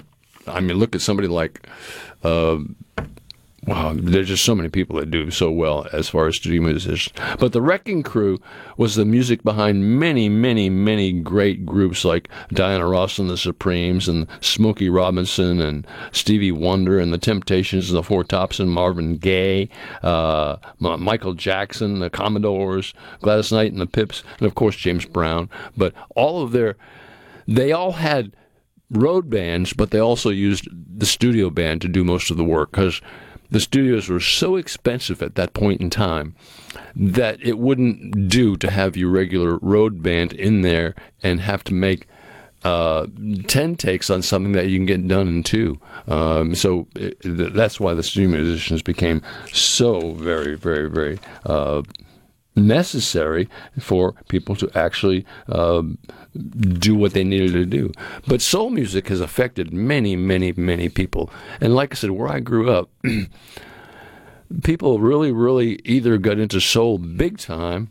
I 0.47 0.61
mean, 0.61 0.79
look 0.79 0.95
at 0.95 1.03
somebody 1.03 1.29
like. 1.29 1.67
Uh, 2.23 2.59
Wow, 3.65 3.93
there's 3.95 4.27
just 4.27 4.45
so 4.45 4.57
many 4.57 4.69
people 4.69 4.97
that 4.97 5.13
do 5.13 5.31
so 5.31 5.49
well 5.49 5.87
as 5.93 6.09
far 6.09 6.27
as 6.27 6.35
studio 6.35 6.63
musicians. 6.63 7.15
But 7.39 7.53
the 7.53 7.63
Wrecking 7.63 8.03
Crew 8.03 8.41
was 8.77 8.97
the 8.97 9.05
music 9.05 9.45
behind 9.45 10.01
many, 10.01 10.29
many, 10.29 10.69
many 10.69 11.13
great 11.13 11.65
groups 11.65 12.05
like 12.05 12.29
Diana 12.53 12.89
Ross 12.89 13.21
and 13.21 13.31
the 13.31 13.37
Supremes 13.37 14.09
and 14.09 14.27
Smokey 14.41 14.89
Robinson 14.89 15.61
and 15.61 15.87
Stevie 16.11 16.51
Wonder 16.51 16.99
and 16.99 17.13
the 17.13 17.19
Temptations 17.19 17.89
and 17.89 17.97
the 17.97 18.03
Four 18.03 18.25
Tops 18.25 18.59
and 18.59 18.69
Marvin 18.69 19.17
Gaye, 19.17 19.69
uh, 20.03 20.57
Michael 20.81 21.35
Jackson, 21.35 22.01
the 22.01 22.11
Commodores, 22.11 22.93
Gladys 23.21 23.53
Knight 23.53 23.71
and 23.71 23.81
the 23.81 23.87
Pips, 23.87 24.25
and 24.39 24.49
of 24.49 24.57
course 24.57 24.75
James 24.75 25.05
Brown. 25.05 25.49
But 25.77 25.95
all 26.17 26.43
of 26.43 26.51
their, 26.51 26.77
they 27.47 27.71
all 27.71 27.93
had 27.93 28.35
road 28.91 29.31
bands, 29.31 29.73
but 29.73 29.93
they 29.93 30.01
also 30.01 30.31
used 30.31 30.67
the 30.73 31.07
studio 31.07 31.49
band 31.49 31.81
to 31.83 31.89
do 31.89 32.03
most 32.03 32.29
of 32.33 32.37
the 32.37 32.45
work 32.45 32.73
because 32.73 33.01
the 33.53 33.61
studios 33.61 34.09
were 34.09 34.19
so 34.19 34.57
expensive 34.57 35.23
at 35.23 35.35
that 35.35 35.53
point 35.53 35.81
in 35.81 35.91
time 35.91 36.35
that 36.97 37.39
it 37.43 37.59
wouldn't 37.59 38.29
do 38.29 38.57
to 38.57 38.71
have 38.71 38.97
your 38.97 39.11
regular 39.11 39.59
road 39.59 40.03
band 40.03 40.33
in 40.33 40.63
there 40.63 40.95
and 41.23 41.41
have 41.41 41.63
to 41.65 41.75
make 41.75 42.09
uh, 42.65 43.07
10 43.49 43.77
takes 43.77 44.09
on 44.09 44.23
something 44.23 44.53
that 44.53 44.69
you 44.69 44.79
can 44.79 44.87
get 44.87 45.07
done 45.07 45.29
in 45.29 45.43
two. 45.43 45.79
Um, 46.09 46.55
so 46.55 46.87
it, 46.95 47.21
th- 47.21 47.53
that's 47.53 47.79
why 47.79 47.93
the 47.93 48.03
studio 48.03 48.31
musicians 48.31 48.81
became 48.81 49.21
so 49.53 50.13
very, 50.13 50.55
very, 50.57 50.89
very 50.89 51.19
uh, 51.45 51.83
necessary 52.55 53.49
for 53.79 54.13
people 54.29 54.55
to 54.57 54.71
actually 54.75 55.25
um, 55.49 55.99
do 56.35 56.95
what 56.95 57.13
they 57.13 57.25
needed 57.25 57.53
to 57.53 57.67
do. 57.67 57.93
But 58.27 58.43
soul 58.43 58.71
music 58.71 59.09
has 59.09 59.21
affected 59.21 59.73
many, 59.73 60.17
many, 60.17 60.53
many 60.53 60.89
people. 60.89 61.31
And 61.61 61.75
like 61.75 61.93
I 61.93 61.97
said, 61.97 62.11
where 62.11 62.29
I 62.29 62.41
grew 62.41 62.71
up, 62.71 62.91
people 64.65 65.01
really, 65.01 65.33
really 65.33 65.81
either 65.85 66.19
got 66.19 66.39
into 66.39 66.61
soul 66.61 66.99
big 66.99 67.39
time 67.39 67.91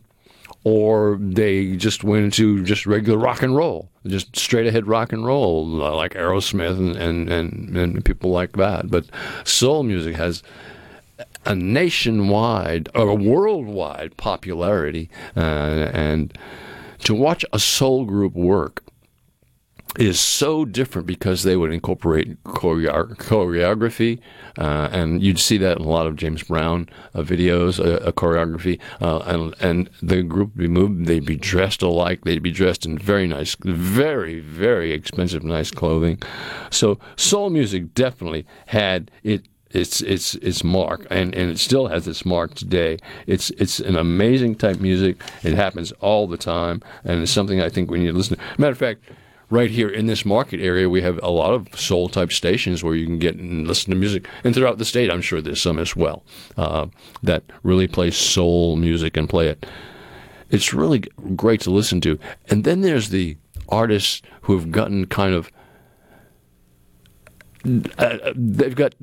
or 0.64 1.18
they 1.20 1.74
just 1.74 2.04
went 2.04 2.24
into 2.24 2.62
just 2.62 2.86
regular 2.86 3.18
rock 3.18 3.42
and 3.42 3.56
roll, 3.56 3.88
just 4.06 4.36
straight 4.36 4.66
ahead 4.66 4.86
rock 4.86 5.12
and 5.12 5.26
roll, 5.26 5.82
uh, 5.82 5.92
like 5.94 6.14
Aerosmith 6.14 6.78
and, 6.78 6.96
and, 6.96 7.28
and, 7.28 7.76
and 7.76 8.04
people 8.04 8.30
like 8.30 8.52
that. 8.52 8.88
But 8.88 9.06
soul 9.44 9.82
music 9.82 10.14
has 10.14 10.42
a 11.44 11.54
nationwide 11.54 12.88
or 12.94 13.08
a 13.08 13.14
worldwide 13.14 14.16
popularity, 14.16 15.10
uh, 15.36 15.40
and 15.92 16.36
to 17.00 17.14
watch 17.14 17.44
a 17.52 17.58
soul 17.58 18.04
group 18.04 18.34
work 18.34 18.82
is 19.98 20.18
so 20.18 20.64
different 20.64 21.06
because 21.06 21.42
they 21.42 21.56
would 21.56 21.72
incorporate 21.72 22.42
choreo- 22.44 23.14
choreography, 23.16 24.20
uh, 24.58 24.88
and 24.90 25.22
you'd 25.22 25.38
see 25.38 25.58
that 25.58 25.78
in 25.78 25.84
a 25.84 25.88
lot 25.88 26.06
of 26.06 26.16
James 26.16 26.42
Brown 26.44 26.88
uh, 27.14 27.20
videos, 27.20 27.78
uh, 27.78 28.04
uh, 28.04 28.12
choreography, 28.12 28.80
and 29.00 29.54
and 29.60 29.90
the 30.02 30.22
group 30.22 30.50
would 30.50 30.62
be 30.62 30.68
moved. 30.68 31.06
They'd 31.06 31.26
be 31.26 31.36
dressed 31.36 31.82
alike. 31.82 32.22
They'd 32.24 32.42
be 32.42 32.50
dressed 32.50 32.86
in 32.86 32.96
very 32.96 33.26
nice, 33.26 33.54
very 33.60 34.40
very 34.40 34.92
expensive, 34.92 35.44
nice 35.44 35.70
clothing. 35.70 36.22
So 36.70 36.98
soul 37.16 37.50
music 37.50 37.92
definitely 37.94 38.46
had 38.66 39.10
it 39.22 39.46
its 39.72 40.00
its 40.00 40.34
its 40.36 40.62
mark, 40.62 41.06
and, 41.10 41.34
and 41.34 41.50
it 41.50 41.58
still 41.58 41.88
has 41.88 42.06
its 42.06 42.24
mark 42.24 42.54
today. 42.54 42.98
It's 43.26 43.50
it's 43.50 43.80
an 43.80 43.96
amazing 43.96 44.56
type 44.56 44.80
music. 44.80 45.20
It 45.42 45.54
happens 45.54 45.92
all 46.00 46.26
the 46.26 46.36
time, 46.36 46.82
and 47.04 47.22
it's 47.22 47.32
something 47.32 47.60
I 47.60 47.68
think 47.68 47.90
we 47.90 47.98
need 47.98 48.08
to 48.08 48.12
listen 48.12 48.36
to. 48.36 48.42
Matter 48.58 48.72
of 48.72 48.78
fact, 48.78 49.04
right 49.52 49.70
here 49.70 49.88
in 49.88 50.06
this 50.06 50.24
market 50.24 50.60
area, 50.60 50.88
we 50.88 51.02
have 51.02 51.20
a 51.22 51.30
lot 51.30 51.52
of 51.52 51.68
soul 51.78 52.08
type 52.08 52.32
stations 52.32 52.82
where 52.82 52.94
you 52.94 53.04
can 53.06 53.18
get 53.18 53.36
and 53.36 53.68
listen 53.68 53.90
to 53.90 53.96
music. 53.96 54.26
And 54.44 54.54
throughout 54.54 54.78
the 54.78 54.84
state, 54.84 55.10
I'm 55.10 55.20
sure 55.20 55.42
there's 55.42 55.60
some 55.60 55.78
as 55.78 55.94
well 55.94 56.24
uh, 56.56 56.86
that 57.22 57.44
really 57.62 57.86
play 57.86 58.10
soul 58.10 58.76
music 58.76 59.16
and 59.16 59.28
play 59.28 59.48
it. 59.48 59.66
It's 60.50 60.72
really 60.72 61.00
great 61.36 61.60
to 61.62 61.70
listen 61.70 62.00
to. 62.02 62.18
And 62.48 62.64
then 62.64 62.80
there's 62.80 63.10
the 63.10 63.36
artists 63.68 64.22
who 64.42 64.58
have 64.58 64.70
gotten 64.70 65.06
kind 65.06 65.34
of 65.34 65.50
uh, 67.98 68.32
they've 68.34 68.74
got 68.74 68.94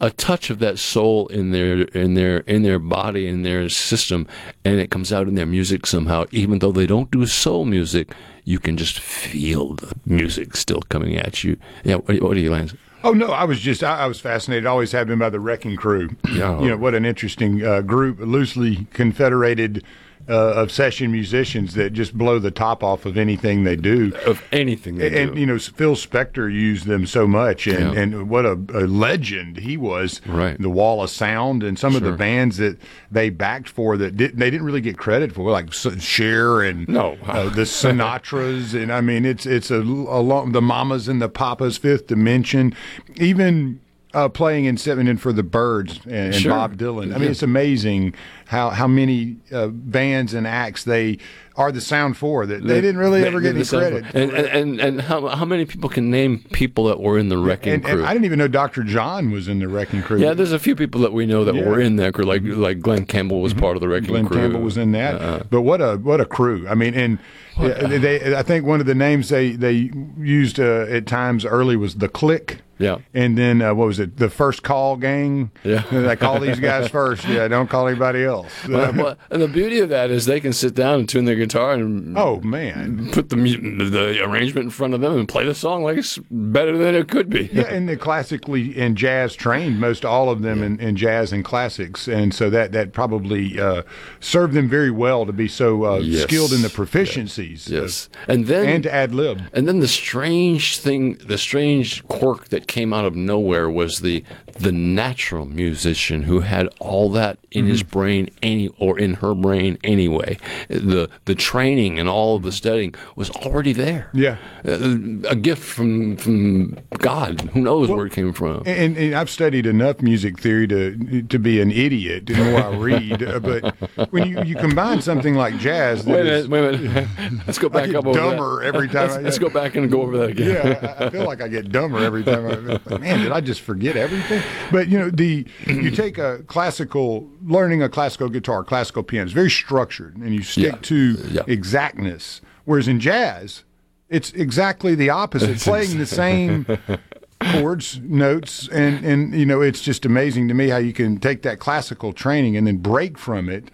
a 0.00 0.10
touch 0.10 0.50
of 0.50 0.58
that 0.60 0.78
soul 0.78 1.26
in 1.28 1.50
their 1.50 1.82
in 1.82 2.14
their 2.14 2.38
in 2.40 2.62
their 2.62 2.78
body 2.78 3.26
in 3.26 3.42
their 3.42 3.68
system, 3.68 4.26
and 4.64 4.80
it 4.80 4.90
comes 4.90 5.12
out 5.12 5.28
in 5.28 5.34
their 5.34 5.46
music 5.46 5.86
somehow. 5.86 6.24
Even 6.30 6.58
though 6.58 6.72
they 6.72 6.86
don't 6.86 7.10
do 7.10 7.26
soul 7.26 7.64
music, 7.64 8.14
you 8.44 8.58
can 8.58 8.76
just 8.76 8.98
feel 9.00 9.74
the 9.74 9.92
music 10.04 10.56
still 10.56 10.82
coming 10.88 11.16
at 11.16 11.44
you. 11.44 11.56
Yeah, 11.84 11.96
what, 11.96 12.22
what 12.22 12.34
do 12.34 12.40
you, 12.40 12.50
Lance? 12.50 12.74
Oh 13.04 13.12
no, 13.12 13.28
I 13.28 13.44
was 13.44 13.60
just 13.60 13.84
I, 13.84 14.00
I 14.00 14.06
was 14.06 14.20
fascinated. 14.20 14.66
Always 14.66 14.92
have 14.92 15.06
been 15.06 15.18
by 15.18 15.30
the 15.30 15.40
Wrecking 15.40 15.76
Crew. 15.76 16.10
Yeah. 16.32 16.60
You 16.60 16.68
know 16.70 16.76
what 16.76 16.94
an 16.94 17.04
interesting 17.04 17.64
uh, 17.64 17.80
group, 17.80 18.18
loosely 18.20 18.86
confederated 18.92 19.84
uh, 20.28 20.32
of 20.54 20.72
session 20.72 21.12
musicians 21.12 21.74
that 21.74 21.92
just 21.92 22.16
blow 22.18 22.38
the 22.40 22.50
top 22.50 22.82
off 22.82 23.06
of 23.06 23.16
anything 23.16 23.62
they 23.64 23.76
do. 23.76 24.12
Of 24.26 24.42
anything 24.50 24.96
they 24.96 25.08
do. 25.10 25.16
and, 25.16 25.34
do. 25.34 25.40
you 25.40 25.46
know, 25.46 25.58
Phil 25.58 25.94
Spector 25.94 26.52
used 26.52 26.86
them 26.86 27.06
so 27.06 27.26
much, 27.28 27.66
and, 27.68 27.94
Yeah. 27.94 28.00
and 28.00 28.28
what 28.28 28.44
a, 28.44 28.52
a 28.74 28.86
legend 28.88 29.58
he 29.58 29.76
was. 29.76 30.20
Right. 30.26 30.60
The 30.60 30.68
Wall 30.70 31.02
of 31.02 31.10
Sound 31.10 31.62
and 31.62 31.78
some 31.78 31.94
of 31.94 32.02
the 32.02 32.10
bands 32.12 32.56
that 32.56 32.76
they 33.10 33.30
backed 33.30 33.68
for 33.68 33.96
that 33.98 34.16
did, 34.16 34.36
they 34.36 34.50
didn't 34.50 34.66
really 34.66 34.80
get 34.80 34.98
credit 34.98 35.32
for, 35.32 35.48
like 35.50 35.72
Cher 35.72 36.60
and 36.62 36.88
No. 36.88 37.16
uh, 37.26 37.48
the 37.50 37.62
Sinatras, 37.66 38.74
and 38.80 38.92
I 38.92 39.00
mean 39.00 39.24
it's 39.24 39.46
it's 39.46 39.70
a, 39.70 39.76
a 39.80 40.20
long 40.20 40.52
the 40.52 40.62
Mamas 40.62 41.06
and 41.08 41.22
the 41.22 41.28
Papas, 41.28 41.78
Fifth 41.78 42.08
Dimension, 42.08 42.74
even. 43.16 43.80
Uh, 44.14 44.30
playing 44.30 44.64
in 44.64 44.78
seven 44.78 45.06
in 45.08 45.18
for 45.18 45.30
the 45.30 45.42
Byrds 45.42 46.00
and, 46.06 46.14
and 46.14 46.34
Sure. 46.34 46.50
Bob 46.52 46.78
Dylan. 46.78 47.10
I 47.10 47.18
mean, 47.18 47.24
Yeah. 47.24 47.30
it's 47.32 47.42
amazing 47.42 48.14
how 48.46 48.70
how 48.70 48.86
many 48.86 49.36
uh, 49.52 49.68
bands 49.68 50.32
and 50.34 50.46
acts 50.46 50.84
they 50.84 51.18
are 51.56 51.72
the 51.72 51.80
sound 51.80 52.16
for 52.18 52.44
that 52.44 52.62
they, 52.66 52.80
didn't 52.82 52.98
really 52.98 53.22
They- 53.22 53.26
ever 53.28 53.40
get 53.40 53.56
any 53.56 53.64
credit. 53.64 54.04
And 54.14 54.30
and, 54.30 54.46
and, 54.46 54.80
and 54.80 55.00
how, 55.00 55.26
how 55.28 55.44
many 55.46 55.64
people 55.64 55.88
can 55.88 56.10
name 56.10 56.44
people 56.52 56.84
that 56.84 57.00
were 57.00 57.18
in 57.18 57.28
the 57.30 57.38
Wrecking 57.38 57.72
and, 57.72 57.84
Crew? 57.84 57.92
and 57.94 58.06
I 58.06 58.12
didn't 58.12 58.26
even 58.26 58.38
know 58.38 58.46
Dr. 58.48 58.82
John 58.84 59.30
was 59.30 59.48
in 59.48 59.58
the 59.58 59.66
Wrecking 59.68 60.02
Crew. 60.02 60.18
yeah, 60.20 60.34
there's 60.34 60.52
a 60.52 60.58
few 60.58 60.76
people 60.76 61.00
that 61.00 61.12
we 61.14 61.24
know 61.26 61.44
that 61.44 61.54
Yeah. 61.54 61.62
Mm-hmm. 61.62 61.70
were 61.70 61.80
in 61.80 61.96
that 61.96 62.12
crew, 62.14 62.24
like 62.24 62.42
like 62.44 62.80
Glen 62.80 63.06
Campbell 63.06 63.40
was 63.40 63.54
part 63.54 63.76
of 63.76 63.80
the 63.80 63.88
Wrecking 63.88 64.08
Glenn 64.08 64.26
Crew. 64.26 64.36
Glen 64.36 64.50
Campbell 64.50 64.64
was 64.64 64.76
in 64.76 64.92
that. 64.92 65.20
Uh, 65.20 65.42
but 65.50 65.62
what 65.62 65.80
a 65.80 65.96
what 65.96 66.20
a 66.20 66.26
crew! 66.26 66.66
I 66.68 66.74
mean, 66.74 66.92
and 66.94 67.18
yeah, 67.58 67.86
they, 67.98 68.36
I 68.36 68.42
think 68.42 68.66
one 68.66 68.80
of 68.80 68.86
the 68.86 68.94
names 68.94 69.30
they 69.30 69.52
they 69.52 69.90
used 70.18 70.60
uh, 70.60 70.84
at 70.90 71.06
times 71.06 71.44
early 71.46 71.76
was 71.76 71.94
the 71.96 72.08
Click. 72.08 72.60
Yeah. 72.78 72.98
And 73.14 73.38
then 73.38 73.62
uh, 73.62 73.72
what 73.72 73.86
was 73.86 73.98
it? 73.98 74.18
The 74.18 74.28
First 74.28 74.62
Call 74.62 74.96
Gang. 74.98 75.50
Yeah. 75.64 75.82
they 75.90 76.14
call 76.14 76.38
these 76.40 76.60
guys 76.60 76.88
first. 76.90 77.24
Yeah, 77.26 77.48
don't 77.48 77.70
call 77.70 77.88
anybody 77.88 78.22
else. 78.22 78.35
Well, 78.68 78.92
well, 78.92 79.16
and 79.30 79.40
the 79.42 79.48
beauty 79.48 79.80
of 79.80 79.88
that 79.90 80.10
is 80.10 80.26
they 80.26 80.40
can 80.40 80.52
sit 80.52 80.74
down 80.74 81.00
and 81.00 81.08
tune 81.08 81.24
their 81.24 81.36
guitar 81.36 81.72
and 81.72 82.16
oh 82.18 82.40
man, 82.40 83.10
put 83.12 83.28
the 83.30 83.36
the 83.36 84.22
arrangement 84.24 84.64
in 84.66 84.70
front 84.70 84.94
of 84.94 85.00
them 85.00 85.16
and 85.18 85.28
play 85.28 85.44
the 85.44 85.54
song 85.54 85.82
like 85.82 85.96
it's 85.98 86.18
better 86.30 86.76
than 86.76 86.94
it 86.94 87.08
could 87.08 87.30
be. 87.30 87.48
yeah, 87.52 87.62
and 87.64 87.88
they're 87.88 87.96
classically 87.96 88.76
and 88.76 88.96
jazz 88.96 89.34
trained, 89.34 89.80
most 89.80 90.04
all 90.04 90.30
of 90.30 90.42
them 90.42 90.62
in, 90.62 90.78
in 90.80 90.96
jazz 90.96 91.32
and 91.32 91.44
classics, 91.44 92.08
and 92.08 92.34
so 92.34 92.50
that 92.50 92.72
that 92.72 92.92
probably 92.92 93.58
uh, 93.60 93.82
served 94.20 94.54
them 94.54 94.68
very 94.68 94.90
well 94.90 95.24
to 95.26 95.32
be 95.32 95.48
so 95.48 95.84
uh, 95.84 95.98
Yes. 95.98 96.22
skilled 96.24 96.52
in 96.52 96.62
the 96.62 96.68
proficiencies. 96.68 97.68
Yes, 97.68 98.08
and 98.28 98.46
then 98.46 98.66
and 98.68 98.82
to 98.84 98.92
ad 98.94 99.14
lib. 99.14 99.42
And 99.52 99.66
then 99.68 99.80
the 99.80 99.88
strange 99.88 100.78
thing, 100.78 101.14
the 101.14 101.38
strange 101.38 102.06
quirk 102.08 102.48
that 102.48 102.66
came 102.66 102.92
out 102.92 103.04
of 103.04 103.14
nowhere 103.16 103.70
was 103.70 104.00
the 104.00 104.24
the 104.58 104.72
natural 104.72 105.46
musician 105.46 106.22
who 106.22 106.40
had 106.40 106.68
all 106.80 107.10
that 107.10 107.38
in 107.50 107.66
his 107.66 107.76
Mm-hmm. 107.82 107.90
Brain 108.26 108.38
any 108.42 108.68
or 108.78 108.98
in 108.98 109.14
her 109.14 109.34
brain 109.34 109.78
anyway. 109.84 110.38
The 110.68 111.08
the 111.24 111.34
training 111.34 111.98
and 111.98 112.08
all 112.08 112.36
of 112.36 112.42
the 112.42 112.52
studying 112.52 112.94
was 113.16 113.30
already 113.30 113.72
there. 113.72 114.10
Yeah. 114.12 114.38
Uh, 114.66 114.96
a 115.28 115.36
gift 115.36 115.62
from 115.62 116.16
from 116.16 116.76
God. 116.98 117.40
Who 117.52 117.60
knows 117.60 117.88
where 117.88 118.06
it 118.06 118.12
came 118.12 118.32
from? 118.32 118.62
And, 118.66 118.96
and 118.96 119.14
I've 119.14 119.30
studied 119.30 119.66
enough 119.66 120.00
music 120.02 120.38
theory 120.40 120.66
to 120.68 121.22
to 121.22 121.38
be 121.38 121.60
an 121.60 121.70
idiot 121.70 122.26
the 122.26 122.34
more 122.36 122.62
I 122.62 122.76
read. 122.76 123.22
Uh, 123.22 123.40
but 123.40 123.74
when 124.12 124.28
you, 124.28 124.42
you 124.44 124.54
combine 124.56 125.00
something 125.00 125.34
like 125.34 125.58
jazz, 125.58 126.04
Wait 126.06 126.26
a 126.26 126.32
is- 126.36 126.48
minute, 126.48 126.80
wait 126.80 126.80
a 126.80 126.92
minute. 126.92 127.08
Let's 127.46 127.58
go 127.58 127.68
back 127.68 127.86
get 127.86 127.96
up 127.96 128.04
dumber 128.12 128.62
every 128.62 128.88
time. 128.88 129.08
Let's, 129.08 129.16
I- 129.16 129.20
let's 129.20 129.38
go 129.38 129.48
back 129.48 129.74
and 129.76 129.90
go 129.90 130.02
over 130.02 130.16
that 130.18 130.30
again. 130.30 130.48
yeah, 130.66 130.96
I, 130.98 131.06
I 131.06 131.10
feel 131.10 131.24
like 131.24 131.40
I 131.40 131.48
get 131.48 131.70
dumber 131.70 131.98
every 132.02 132.24
time. 132.24 132.46
I, 132.46 132.54
like, 132.54 133.00
man, 133.00 133.20
did 133.20 133.32
I 133.32 133.40
just 133.40 133.60
forget 133.60 133.96
everything? 133.96 134.42
But 134.72 134.88
you 134.88 134.98
know, 134.98 135.10
the 135.10 135.46
you 135.66 135.90
take 135.90 136.18
a 136.18 136.42
classical 136.46 137.28
learning 137.44 137.82
a 137.82 137.88
classical 137.88 138.15
guitar, 138.16 138.64
classical 138.64 139.02
piano. 139.02 139.24
It's 139.24 139.32
very 139.32 139.50
structured, 139.50 140.16
and 140.16 140.34
you 140.34 140.42
stick 140.42 140.64
Yeah. 140.72 140.78
to 140.82 141.44
exactness. 141.46 142.40
Whereas 142.64 142.88
in 142.88 142.98
jazz, 143.00 143.62
it's 144.08 144.32
exactly 144.32 144.94
the 144.94 145.10
opposite. 145.10 145.58
Playing 145.58 145.98
the 145.98 146.06
same 146.06 146.66
chords, 147.52 148.00
notes, 148.02 148.68
and 148.68 149.04
and 149.04 149.34
you 149.34 149.46
know, 149.46 149.60
it's 149.60 149.80
just 149.82 150.04
amazing 150.06 150.48
to 150.48 150.54
me 150.54 150.68
how 150.68 150.78
you 150.78 150.92
can 150.92 151.18
take 151.18 151.42
that 151.42 151.58
classical 151.58 152.12
training 152.12 152.56
and 152.56 152.66
then 152.66 152.78
break 152.78 153.18
from 153.18 153.48
it. 153.48 153.70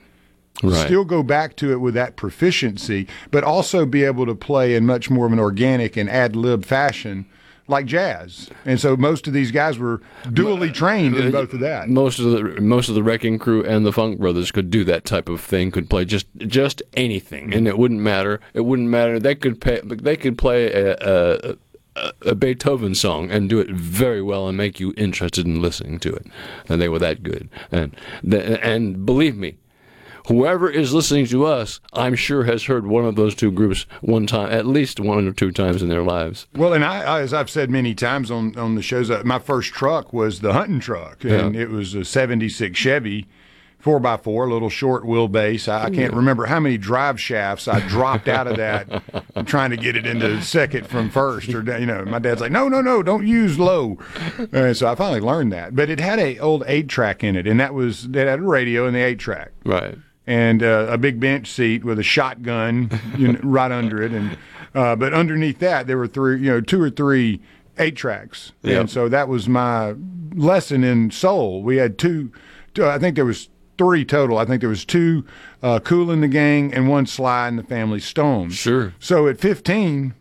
Right. 0.62 0.85
Still 0.86 1.05
go 1.05 1.23
back 1.23 1.56
to 1.56 1.73
it 1.73 1.81
with 1.81 1.94
that 1.94 2.16
proficiency, 2.16 3.09
but 3.31 3.43
also 3.43 3.86
be 3.86 4.05
able 4.05 4.27
to 4.27 4.35
play 4.35 4.74
in 4.74 4.85
much 4.86 5.09
more 5.10 5.27
of 5.27 5.32
an 5.32 5.39
organic 5.40 5.97
and 5.97 6.09
ad 6.10 6.36
lib 6.36 6.64
fashion 6.64 7.24
like 7.73 7.86
jazz. 7.86 8.49
And 8.65 8.78
so 8.78 8.97
most 8.97 9.27
of 9.27 9.32
these 9.32 9.51
guys 9.51 9.78
were 9.78 10.01
dually 10.27 10.73
trained 10.73 11.16
in 11.16 11.28
uh, 11.28 11.31
both 11.31 11.53
of 11.53 11.61
that. 11.61 11.89
Most 11.89 12.20
of 12.20 12.31
the 12.31 12.61
most 12.61 12.89
of 12.89 12.94
the 12.94 13.03
Wrecking 13.03 13.39
Crew 13.39 13.65
and 13.65 13.85
the 13.85 13.93
Funk 13.93 14.20
Brothers 14.20 14.53
could 14.53 14.70
do 14.70 14.85
that 14.85 15.05
type 15.05 15.28
of 15.28 15.40
thing. 15.40 15.70
Could 15.70 15.90
play 15.90 16.05
just 16.05 16.27
just 16.39 16.82
anything, 16.94 17.53
and 17.53 17.66
it 17.66 17.77
wouldn't 17.78 18.01
matter. 18.01 18.40
It 18.55 18.61
wouldn't 18.61 18.89
matter. 18.89 19.19
They 19.19 19.35
could 19.35 19.61
pay, 19.61 19.81
They 19.82 20.16
could 20.16 20.39
play 20.39 20.73
a, 20.73 20.97
a, 21.01 21.57
a, 21.97 22.12
a 22.27 22.35
Beethoven 22.35 22.94
song 22.94 23.31
and 23.31 23.49
do 23.49 23.59
it 23.59 23.70
very 23.70 24.23
well 24.23 24.49
and 24.49 24.57
make 24.57 24.78
you 24.78 24.94
interested 24.97 25.47
in 25.47 25.61
listening 25.61 25.99
to 26.01 26.12
it. 26.15 26.27
And 26.69 26.81
they 26.81 26.89
were 26.89 26.99
that 27.01 27.23
good. 27.23 27.49
And 27.70 27.97
and 28.31 29.05
believe 29.05 29.36
me. 29.36 29.57
Whoever 30.28 30.70
is 30.70 30.94
listening 30.94 31.27
to 31.27 31.44
us, 31.47 31.81
I'm 31.93 32.15
sure 32.15 32.44
has 32.44 32.65
heard 32.65 32.86
one 32.86 33.05
of 33.05 33.16
those 33.16 33.35
two 33.35 33.51
groups 33.51 33.86
one 34.01 34.27
time, 34.27 34.53
at 34.53 34.66
least 34.66 35.01
one 35.01 35.27
or 35.27 35.32
two 35.32 35.51
times 35.51 35.82
in 35.82 35.89
their 35.89 36.03
lives. 36.03 36.47
Well, 36.55 36.73
and 36.73 36.85
I, 36.85 37.20
as 37.20 37.35
I've 37.35 37.51
said 37.51 37.70
many 37.70 37.94
times 37.94 38.31
on, 38.31 38.57
on 38.57 38.74
the 38.77 38.82
shows, 38.82 39.11
uh, 39.11 39.23
my 39.24 39.39
first 39.39 39.73
truck 39.73 40.12
was 40.12 40.40
the 40.40 40.53
hunting 40.53 40.81
truck, 40.81 41.24
and 41.24 41.55
Yeah. 41.55 41.62
it 41.62 41.70
was 41.70 41.94
a 41.94 42.05
'76 42.05 42.78
Chevy. 42.78 43.27
Four 43.78 43.99
by 43.99 44.16
four, 44.16 44.49
little 44.49 44.70
short 44.70 45.03
wheelbase. 45.03 45.66
I, 45.66 45.86
I 45.86 45.90
can't 45.90 46.15
remember 46.15 46.47
how 46.47 46.61
many 46.61 46.78
drive 46.78 47.20
shafts 47.20 47.66
I 47.66 47.81
dropped 47.89 48.28
out 48.28 48.47
of 48.47 48.57
that, 48.59 49.03
trying 49.47 49.70
to 49.70 49.77
get 49.77 49.97
it 49.97 50.07
into 50.07 50.40
second 50.40 50.86
from 50.86 51.11
first. 51.11 51.53
Or 51.53 51.62
you 51.81 51.86
know, 51.86 52.05
my 52.05 52.20
dad's 52.20 52.40
like, 52.40 52.53
"No, 52.53 52.69
no, 52.69 52.81
no, 52.81 53.03
don't 53.03 53.27
use 53.27 53.59
low." 53.59 53.99
And 54.53 54.77
so 54.77 54.86
I 54.86 54.94
finally 54.94 55.19
learned 55.19 55.53
that. 55.53 55.74
But 55.74 55.90
it 55.90 55.99
had 55.99 56.20
a 56.20 56.39
old 56.39 56.62
eight 56.69 56.86
track 56.86 57.24
in 57.24 57.35
it, 57.35 57.49
and 57.49 57.59
that 57.59 57.74
was 57.74 58.05
it 58.05 58.15
had 58.15 58.39
a 58.39 58.43
radio 58.43 58.86
and 58.86 58.94
the 58.94 59.01
eight 59.01 59.19
track. 59.19 59.51
Right. 59.65 59.99
And 60.27 60.62
uh, 60.62 60.86
a 60.89 60.99
big 60.99 61.19
bench 61.19 61.49
seat 61.49 61.85
with 61.85 61.99
a 61.99 62.05
shotgun 62.05 62.90
you 63.19 63.32
know, 63.32 63.40
right 63.43 63.73
under 63.73 64.01
it, 64.01 64.12
and 64.12 64.39
uh, 64.73 64.94
but 64.94 65.12
underneath 65.12 65.59
that 65.59 65.89
there 65.89 65.99
were 65.99 66.07
three, 66.07 66.39
you 66.40 66.47
know, 66.49 66.61
two 66.61 66.81
or 66.81 66.90
three 66.90 67.40
eight 67.78 67.97
tracks, 67.97 68.53
Yep. 68.62 68.81
and 68.81 68.90
so 68.90 69.09
that 69.09 69.27
was 69.27 69.49
my 69.49 69.94
lesson 70.35 70.85
in 70.85 71.11
soul. 71.11 71.62
We 71.65 71.78
had 71.78 71.99
two, 71.99 72.31
two 72.73 72.86
I 72.86 73.01
think 73.01 73.16
there 73.16 73.24
was 73.24 73.49
three 73.78 74.05
total. 74.05 74.39
I 74.39 74.44
think 74.44 74.61
there 74.61 74.69
was 74.69 74.85
two 74.85 75.24
uh, 75.61 75.81
Kool 75.81 76.11
in 76.12 76.20
the 76.20 76.28
Gang 76.28 76.73
and 76.73 76.89
one 76.89 77.07
Sly 77.07 77.49
and 77.49 77.59
the 77.59 77.65
Family 77.65 77.99
Stone. 78.01 78.51
Sure. 78.51 78.94
So 79.01 79.27
at 79.27 79.40
fifteen. 79.40 80.15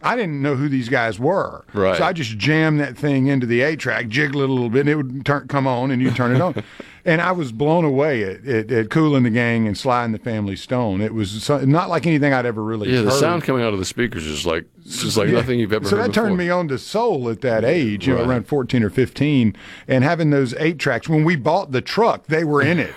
I 0.00 0.14
didn't 0.14 0.40
know 0.40 0.54
who 0.54 0.68
these 0.68 0.88
guys 0.88 1.18
were, 1.18 1.64
Right. 1.74 1.98
so 1.98 2.04
I 2.04 2.12
just 2.12 2.38
jammed 2.38 2.78
that 2.78 2.96
thing 2.96 3.26
into 3.26 3.48
the 3.48 3.62
eight 3.62 3.80
track, 3.80 4.06
jiggle 4.06 4.42
it 4.42 4.48
a 4.48 4.52
little 4.52 4.70
bit, 4.70 4.82
and 4.82 4.88
it 4.90 4.94
would 4.94 5.26
turn, 5.26 5.48
come 5.48 5.66
on, 5.66 5.90
and 5.90 6.00
you 6.00 6.12
turn 6.12 6.36
it 6.36 6.40
on. 6.40 6.62
and 7.08 7.22
I 7.22 7.32
was 7.32 7.52
blown 7.52 7.84
away 7.84 8.22
at, 8.22 8.46
at, 8.46 8.70
at 8.70 8.90
Kool 8.90 9.16
and 9.16 9.24
the 9.24 9.30
Gang 9.30 9.66
and 9.66 9.76
Sly 9.76 10.04
and 10.04 10.12
the 10.12 10.18
Family 10.18 10.56
Stone. 10.56 11.00
It 11.00 11.14
was 11.14 11.42
so, 11.42 11.58
not 11.64 11.88
like 11.88 12.06
anything 12.06 12.34
I'd 12.34 12.44
ever 12.44 12.62
really 12.62 12.88
heard 12.88 12.96
Yeah, 12.96 13.02
the 13.02 13.10
sound 13.10 13.44
coming 13.44 13.62
out 13.62 13.72
of 13.72 13.78
the 13.78 13.84
speakers 13.86 14.26
is 14.26 14.44
like 14.44 14.66
just 14.88 15.16
like 15.16 15.28
Yeah. 15.28 15.34
nothing 15.34 15.58
you've 15.58 15.72
ever 15.72 15.84
heard. 15.84 15.90
so 15.90 15.96
heard 15.96 16.06
that 16.08 16.14
turned 16.14 16.36
me 16.36 16.50
on 16.50 16.68
to 16.68 16.78
soul 16.78 17.28
at 17.28 17.40
that 17.42 17.64
age, 17.64 18.06
you 18.06 18.14
know, 18.14 18.24
around 18.24 18.46
14 18.46 18.82
or 18.82 18.90
15, 18.90 19.54
and 19.86 20.04
having 20.04 20.30
those 20.30 20.54
eight 20.54 20.78
tracks. 20.78 21.08
When 21.08 21.24
we 21.24 21.36
bought 21.36 21.72
the 21.72 21.80
truck, 21.80 22.26
they 22.26 22.44
were 22.44 22.62
in 22.62 22.78
it. 22.78 22.94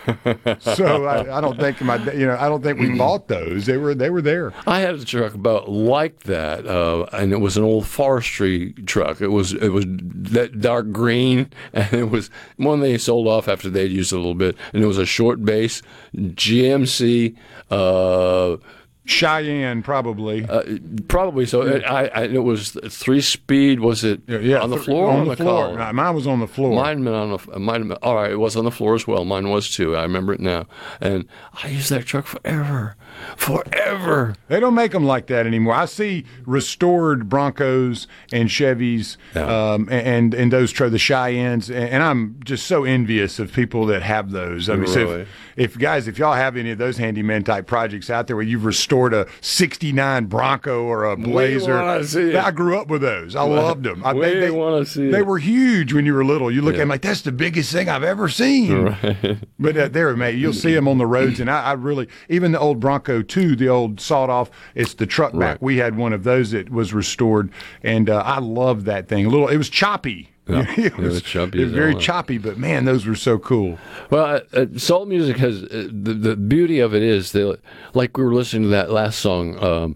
so 0.62 1.06
I, 1.06 1.38
I 1.38 1.42
don't 1.42 1.60
think 1.60 1.82
my, 1.82 1.98
you 2.14 2.26
know, 2.26 2.38
I 2.40 2.48
don't 2.50 2.64
think 2.64 2.80
we 2.80 2.90
bought 2.98 3.28
those. 3.28 3.66
They 3.66 3.78
were, 3.78 3.94
they 3.94 4.10
were 4.10 4.22
there. 4.22 4.54
I 4.66 4.80
had 4.80 4.96
a 4.96 5.06
truck 5.06 5.34
about 5.34 5.70
like 5.70 6.24
that, 6.24 6.66
uh, 6.66 7.08
and 7.14 7.34
it 7.34 7.40
was 7.40 7.58
an 7.58 7.64
old 7.64 7.88
forestry 7.88 8.74
truck. 8.86 9.22
It 9.22 9.28
was 9.30 9.54
it 9.54 9.70
was 9.70 9.86
that 9.88 10.62
dark 10.62 10.92
green, 10.92 11.50
and 11.74 11.94
it 11.94 12.10
was 12.10 12.30
one 12.58 12.80
they 12.80 12.98
sold 12.98 13.28
off 13.28 13.48
after 13.48 13.70
they'd 13.70 13.92
used 14.02 14.11
a 14.14 14.18
little 14.18 14.36
bit, 14.36 14.56
and 14.73 14.84
it 14.84 14.88
was 14.88 14.98
a 14.98 15.06
short 15.06 15.44
base 15.45 15.82
GMC 16.15 17.36
uh, 17.69 18.57
Cheyenne, 19.06 19.82
probably. 19.82 20.45
Uh, 20.48 20.64
probably 21.07 21.45
so. 21.45 21.61
It, 21.64 21.84
I, 21.84 22.06
I, 22.07 22.23
it 22.23 22.44
was 22.44 22.78
three 22.90 23.22
speed. 23.22 23.80
Was 23.80 24.03
it 24.03 24.22
yeah, 24.28 24.60
on 24.60 24.69
the 24.69 24.76
th- 24.78 24.86
floor? 24.86 25.07
or 25.07 25.11
on 25.11 25.28
the 25.28 25.36
floor. 25.36 25.64
column? 25.65 25.80
No, 25.80 25.94
mine 25.94 26.15
was 26.15 26.28
on 26.28 26.40
the 26.40 26.48
floor. 26.48 26.76
Mine 26.76 27.03
been 27.03 27.14
on 27.14 27.32
the 27.32 27.60
mine. 27.60 27.88
been- 27.88 27.98
All 28.03 28.15
right, 28.15 28.32
it 28.32 28.38
was 28.38 28.56
on 28.56 28.64
the 28.64 28.72
floor 28.72 28.95
as 28.95 29.07
well. 29.07 29.26
Mine 29.26 29.49
was 29.49 29.69
too. 29.69 29.95
I 29.95 30.03
remember 30.03 30.34
it 30.34 30.40
now, 30.40 30.68
and 30.99 31.26
I 31.64 31.69
used 31.69 31.90
that 31.90 32.06
truck 32.06 32.26
forever, 32.28 32.95
forever. 33.38 34.35
They 34.48 34.60
don't 34.60 34.76
make 34.76 34.91
them 34.91 35.06
like 35.06 35.27
that 35.27 35.45
anymore. 35.45 35.73
I 35.73 35.85
see 35.85 36.26
restored 36.45 37.30
Broncos 37.30 38.07
and 38.31 38.49
Chevys 38.49 39.18
um, 39.35 39.88
and 39.91 40.34
and 40.34 40.52
those 40.52 40.72
tro- 40.72 40.89
the 40.89 40.98
Cheyennes, 40.99 41.69
and, 41.69 42.02
I'm 42.02 42.39
just 42.43 42.65
so 42.65 42.84
envious 42.84 43.38
of 43.39 43.53
people 43.53 43.85
that 43.88 44.02
have 44.02 44.31
those. 44.31 44.69
I 44.69 44.76
mean, 44.76 44.88
so 44.88 45.19
if, 45.19 45.27
if 45.56 45.77
guys, 45.77 46.07
if 46.07 46.18
y'all 46.18 46.34
have 46.34 46.57
any 46.57 46.72
of 46.72 46.77
those 46.77 46.98
handyman 46.98 47.43
type 47.43 47.68
projects 47.68 48.10
out 48.10 48.27
there 48.27 48.35
where 48.35 48.43
you've 48.45 48.65
restored 48.65 49.14
a 49.14 49.27
'69 49.41 50.26
Bronco 50.26 50.84
or 50.84 51.06
a 51.06 51.15
Blazer, 51.15 52.03
see 52.03 52.30
it. 52.30 52.35
I 52.35 52.52
grew 52.52 52.77
up 52.80 52.88
with 52.88 53.02
those. 53.02 53.35
I 53.35 53.43
loved 53.43 53.84
them. 53.84 54.03
I, 54.03 54.14
we 54.15 54.22
they, 54.22 54.39
they, 54.39 54.52
wanna 54.52 54.85
see 54.85 55.10
they 55.10 55.19
it. 55.19 55.26
were 55.27 55.38
huge 55.38 55.93
when 55.93 56.06
you 56.06 56.14
were 56.14 56.26
little. 56.26 56.52
You 56.52 56.61
look 56.61 56.73
Yeah. 56.73 56.80
at 56.80 56.81
them 56.84 56.89
like 56.89 57.02
that's 57.02 57.22
the 57.22 57.31
biggest 57.31 57.72
thing 57.72 57.89
I've 57.89 58.03
ever 58.03 58.27
seen. 58.30 58.72
Right. 58.91 59.38
But 59.60 59.77
uh, 59.77 59.88
they're 59.89 60.10
amazing. 60.10 60.39
You'll 60.39 60.53
see 60.53 60.73
them 60.73 60.88
on 60.88 60.98
the 60.98 61.06
roads, 61.06 61.39
and 61.39 61.49
I, 61.49 61.61
I 61.64 61.73
really 61.73 62.07
even 62.30 62.52
the 62.52 62.60
old 62.60 62.80
Bronco 62.80 63.11
two, 63.22 63.56
the 63.56 63.70
old 63.70 64.00
sawed 64.00 64.30
off. 64.30 64.50
It's 64.76 64.94
the 64.94 65.06
truck 65.06 65.34
back. 65.34 65.40
Right. 65.40 65.62
We 65.62 65.78
had 65.78 65.96
one 65.98 66.14
of 66.14 66.24
those 66.24 66.52
that 66.52 66.70
was 66.70 66.94
restored, 66.94 67.52
and 67.84 68.10
uh, 68.10 68.24
I 68.26 68.40
loved 68.40 68.86
that 68.86 69.08
thing. 69.08 69.26
A 69.26 69.30
little, 69.30 69.48
it 69.48 69.58
was 69.58 69.70
choppy. 69.70 70.30
It 70.48 70.78
it 70.78 70.98
was 70.98 71.22
choppy 71.22 71.62
It 71.62 71.66
was 71.66 71.74
very 71.74 71.96
choppy, 71.96 72.38
but 72.38 72.58
man, 72.58 72.84
those 72.86 73.06
were 73.06 73.16
so 73.16 73.38
cool. 73.38 73.78
Well, 74.10 74.42
uh, 74.54 74.60
uh, 74.60 74.66
soul 74.78 75.06
music 75.06 75.38
has 75.38 75.64
uh, 75.64 75.88
the 75.92 76.14
the 76.14 76.36
beauty 76.36 76.80
of 76.80 76.94
it 76.94 77.04
is 77.04 77.32
that, 77.34 77.60
like 77.94 78.18
we 78.18 78.24
were 78.24 78.34
listening 78.34 78.64
to 78.64 78.70
that 78.70 78.92
last 78.92 79.20
song, 79.20 79.64
um, 79.64 79.96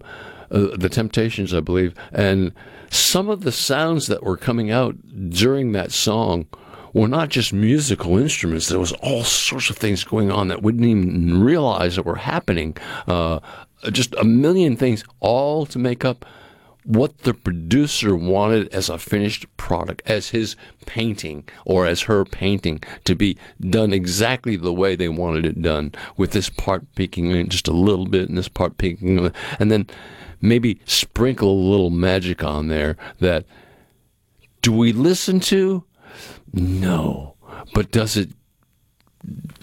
uh, 0.50 0.76
the 0.76 0.88
Temptations, 0.88 1.52
I 1.52 1.60
believe, 1.60 1.94
and 2.12 2.52
some 2.90 3.28
of 3.28 3.42
the 3.42 3.52
sounds 3.52 4.06
that 4.06 4.22
were 4.22 4.36
coming 4.36 4.70
out 4.70 4.96
during 5.28 5.72
that 5.72 5.92
song 5.92 6.46
were 6.96 7.08
not 7.08 7.28
just 7.28 7.52
musical 7.52 8.16
instruments. 8.16 8.68
There 8.68 8.78
was 8.78 8.92
all 8.92 9.22
sorts 9.22 9.68
of 9.68 9.76
things 9.76 10.02
going 10.02 10.32
on 10.32 10.48
that 10.48 10.62
we 10.62 10.72
didn't 10.72 10.88
even 10.88 11.44
realize 11.44 11.96
that 11.96 12.06
were 12.06 12.16
happening. 12.16 12.74
Uh, 13.06 13.40
just 13.92 14.14
a 14.14 14.24
million 14.24 14.76
things, 14.76 15.04
all 15.20 15.66
to 15.66 15.78
make 15.78 16.06
up 16.06 16.24
what 16.84 17.18
the 17.18 17.34
producer 17.34 18.16
wanted 18.16 18.72
as 18.72 18.88
a 18.88 18.96
finished 18.96 19.44
product, 19.58 20.00
as 20.06 20.30
his 20.30 20.56
painting 20.86 21.46
or 21.66 21.84
as 21.86 22.02
her 22.02 22.24
painting 22.24 22.80
to 23.04 23.14
be 23.14 23.36
done 23.60 23.92
exactly 23.92 24.56
the 24.56 24.72
way 24.72 24.96
they 24.96 25.10
wanted 25.10 25.44
it 25.44 25.60
done, 25.60 25.92
with 26.16 26.30
this 26.30 26.48
part 26.48 26.82
peeking 26.94 27.30
in 27.30 27.50
just 27.50 27.68
a 27.68 27.72
little 27.72 28.06
bit 28.06 28.30
and 28.30 28.38
this 28.38 28.48
part 28.48 28.78
peeking, 28.78 29.18
in, 29.18 29.32
and 29.58 29.70
then 29.70 29.86
maybe 30.40 30.80
sprinkle 30.86 31.50
a 31.50 31.68
little 31.70 31.90
magic 31.90 32.42
on 32.42 32.68
there 32.68 32.96
that 33.20 33.44
do 34.62 34.72
we 34.72 34.92
listen 34.92 35.40
to? 35.40 35.84
No. 36.56 37.34
But 37.74 37.90
does 37.92 38.16
it 38.16 38.30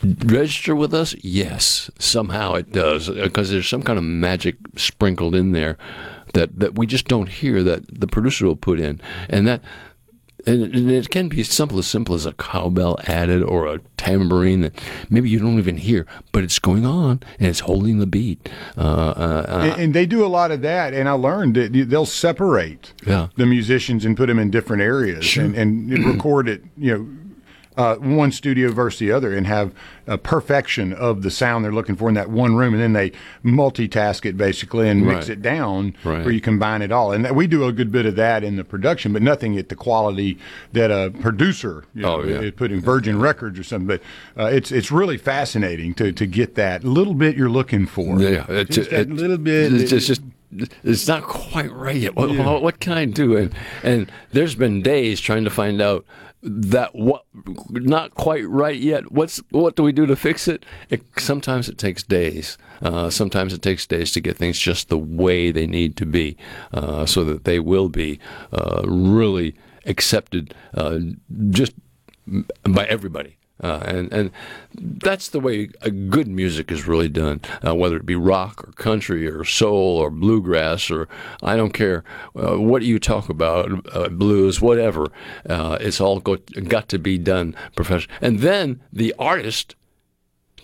register 0.03 0.75
with 0.75 0.93
us? 0.93 1.15
Yes, 1.21 1.89
somehow 1.97 2.53
it 2.53 2.71
does, 2.71 3.09
because 3.09 3.49
there's 3.49 3.67
some 3.67 3.83
kind 3.83 3.97
of 3.97 4.03
magic 4.03 4.55
sprinkled 4.75 5.35
in 5.35 5.51
there 5.51 5.77
that, 6.33 6.59
that 6.59 6.75
we 6.75 6.85
just 6.85 7.07
don't 7.07 7.29
hear 7.29 7.63
that 7.63 7.99
the 7.99 8.07
producer 8.07 8.45
will 8.45 8.55
put 8.55 8.79
in, 8.79 9.01
and 9.29 9.47
that. 9.47 9.61
And 10.45 10.91
it 10.91 11.09
can 11.09 11.29
be 11.29 11.39
as 11.39 11.47
simple 11.47 11.79
as 11.79 11.87
simple 11.87 12.15
as 12.15 12.25
a 12.25 12.33
cowbell 12.33 12.99
added 13.05 13.41
or 13.43 13.65
a 13.65 13.79
tambourine 14.03 14.61
that 14.61 14.73
maybe 15.09 15.29
you 15.29 15.39
don't 15.39 15.57
even 15.57 15.77
hear, 15.77 16.05
but 16.31 16.43
it's 16.43 16.59
going 16.59 16.85
on 16.85 17.21
and 17.39 17.47
it's 17.47 17.61
holding 17.61 17.99
the 17.99 18.05
beat. 18.05 18.49
Uh, 18.77 18.81
uh, 18.81 19.45
uh, 19.47 19.59
and, 19.71 19.81
and 19.81 19.93
they 19.93 20.05
do 20.05 20.25
a 20.25 20.27
lot 20.27 20.51
of 20.51 20.61
that. 20.61 20.93
And 20.93 21.07
I 21.07 21.13
learned 21.13 21.55
that 21.55 21.71
they'll 21.89 22.05
separate 22.05 22.93
Yeah. 23.05 23.27
the 23.37 23.45
musicians 23.45 24.05
and 24.05 24.17
put 24.17 24.27
them 24.27 24.39
in 24.39 24.51
different 24.51 24.81
areas 24.81 25.37
and, 25.37 25.55
and 25.55 25.89
record 26.05 26.49
it, 26.49 26.63
you 26.77 26.91
know, 26.97 27.07
uh, 27.77 27.95
one 27.95 28.31
studio 28.31 28.71
versus 28.71 28.99
the 28.99 29.11
other 29.11 29.33
and 29.35 29.47
have 29.47 29.73
a 30.05 30.17
perfection 30.17 30.93
of 30.93 31.23
the 31.23 31.31
sound 31.31 31.63
they're 31.65 31.71
looking 31.71 31.95
for 31.95 32.07
in 32.09 32.15
that 32.15 32.29
one 32.29 32.55
room. 32.55 32.73
And 32.73 32.81
then 32.83 32.93
they 32.93 33.11
multitask 33.43 34.25
it 34.25 34.37
basically 34.37 34.89
and 34.89 35.05
mix 35.05 35.27
Right. 35.27 35.37
it 35.37 35.41
down 35.41 35.95
Right. 36.03 36.23
where 36.23 36.31
you 36.33 36.41
combine 36.41 36.81
it 36.81 36.91
all. 36.91 37.11
And 37.11 37.23
that, 37.25 37.35
we 37.35 37.47
do 37.47 37.65
a 37.65 37.71
good 37.71 37.91
bit 37.91 38.05
of 38.05 38.15
that 38.17 38.43
in 38.43 38.55
the 38.57 38.63
production, 38.63 39.13
but 39.13 39.21
nothing 39.21 39.57
at 39.57 39.69
the 39.69 39.75
quality 39.75 40.37
that 40.73 40.91
a 40.91 41.11
producer 41.21 41.85
you 41.95 42.01
know, 42.03 42.21
Oh, 42.21 42.23
yeah. 42.23 42.41
is 42.41 42.51
putting 42.51 42.81
Virgin 42.81 43.19
Records 43.19 43.57
or 43.59 43.63
something. 43.63 43.87
But 43.87 44.01
uh, 44.41 44.47
it's 44.47 44.71
it's 44.71 44.91
really 44.91 45.17
fascinating 45.17 45.93
to, 45.95 46.11
to 46.11 46.25
get 46.25 46.55
that 46.55 46.83
little 46.83 47.13
bit 47.13 47.35
you're 47.37 47.49
looking 47.49 47.85
for. 47.87 48.19
Yeah, 48.21 48.45
it, 48.51 48.69
Just 48.71 48.89
that 48.91 49.01
it- 49.01 49.09
little 49.11 49.37
bit. 49.37 49.73
It's 49.73 49.89
just, 49.89 50.07
just 50.07 50.21
it's 50.83 51.07
not 51.07 51.23
quite 51.23 51.71
right 51.71 51.95
yet. 51.95 52.15
What, 52.15 52.29
what, 52.37 52.61
what 52.61 52.79
can 52.79 52.93
I 52.93 53.05
do? 53.05 53.35
And 53.37 53.55
and 53.81 54.11
there's 54.31 54.53
been 54.53 54.81
days 54.83 55.19
trying 55.19 55.43
to 55.45 55.49
find 55.49 55.81
out 55.81 56.05
that 56.43 56.93
what 56.93 57.25
not 57.69 58.13
quite 58.15 58.47
right 58.47 58.77
yet. 58.79 59.11
What's 59.11 59.37
what 59.49 59.75
do 59.75 59.83
we 59.83 59.91
do 59.91 60.05
to 60.05 60.15
fix 60.15 60.47
it? 60.47 60.65
it 60.89 61.01
sometimes 61.17 61.69
it 61.69 61.77
takes 61.77 62.03
days. 62.03 62.57
Uh, 62.81 63.09
sometimes 63.09 63.53
it 63.53 63.61
takes 63.61 63.87
days 63.87 64.11
to 64.11 64.19
get 64.19 64.37
things 64.37 64.59
just 64.59 64.89
the 64.89 64.97
way 64.97 65.51
they 65.51 65.65
need 65.65 65.95
to 65.97 66.05
be, 66.05 66.35
uh, 66.73 67.05
so 67.05 67.23
that 67.23 67.45
they 67.45 67.59
will 67.59 67.87
be 67.87 68.19
uh, 68.51 68.81
really 68.85 69.55
accepted 69.85 70.53
uh, 70.73 70.99
just 71.49 71.73
by 72.63 72.85
everybody. 72.85 73.37
Uh, 73.61 73.81
and 73.85 74.11
and 74.11 74.31
that's 74.75 75.29
the 75.29 75.39
way 75.39 75.67
good 76.09 76.27
music 76.27 76.71
is 76.71 76.87
really 76.87 77.07
done, 77.07 77.39
uh, 77.65 77.73
whether 77.73 77.95
it 77.95 78.05
be 78.05 78.15
rock 78.15 78.67
or 78.67 78.71
country 78.73 79.27
or 79.27 79.45
soul 79.45 79.97
or 79.97 80.09
bluegrass 80.09 80.89
or 80.89 81.07
I 81.41 81.55
don't 81.55 81.73
care 81.73 82.03
uh, 82.35 82.57
what 82.57 82.81
you 82.81 82.99
talk 82.99 83.29
about, 83.29 83.95
uh, 83.95 84.09
blues, 84.09 84.59
whatever. 84.59 85.07
Uh, 85.47 85.77
it's 85.79 86.01
all 86.01 86.19
got, 86.19 86.45
got 86.67 86.89
to 86.89 86.99
be 86.99 87.17
done 87.17 87.55
professionally. 87.75 88.17
And 88.21 88.39
then 88.39 88.81
the 88.91 89.13
artist 89.19 89.75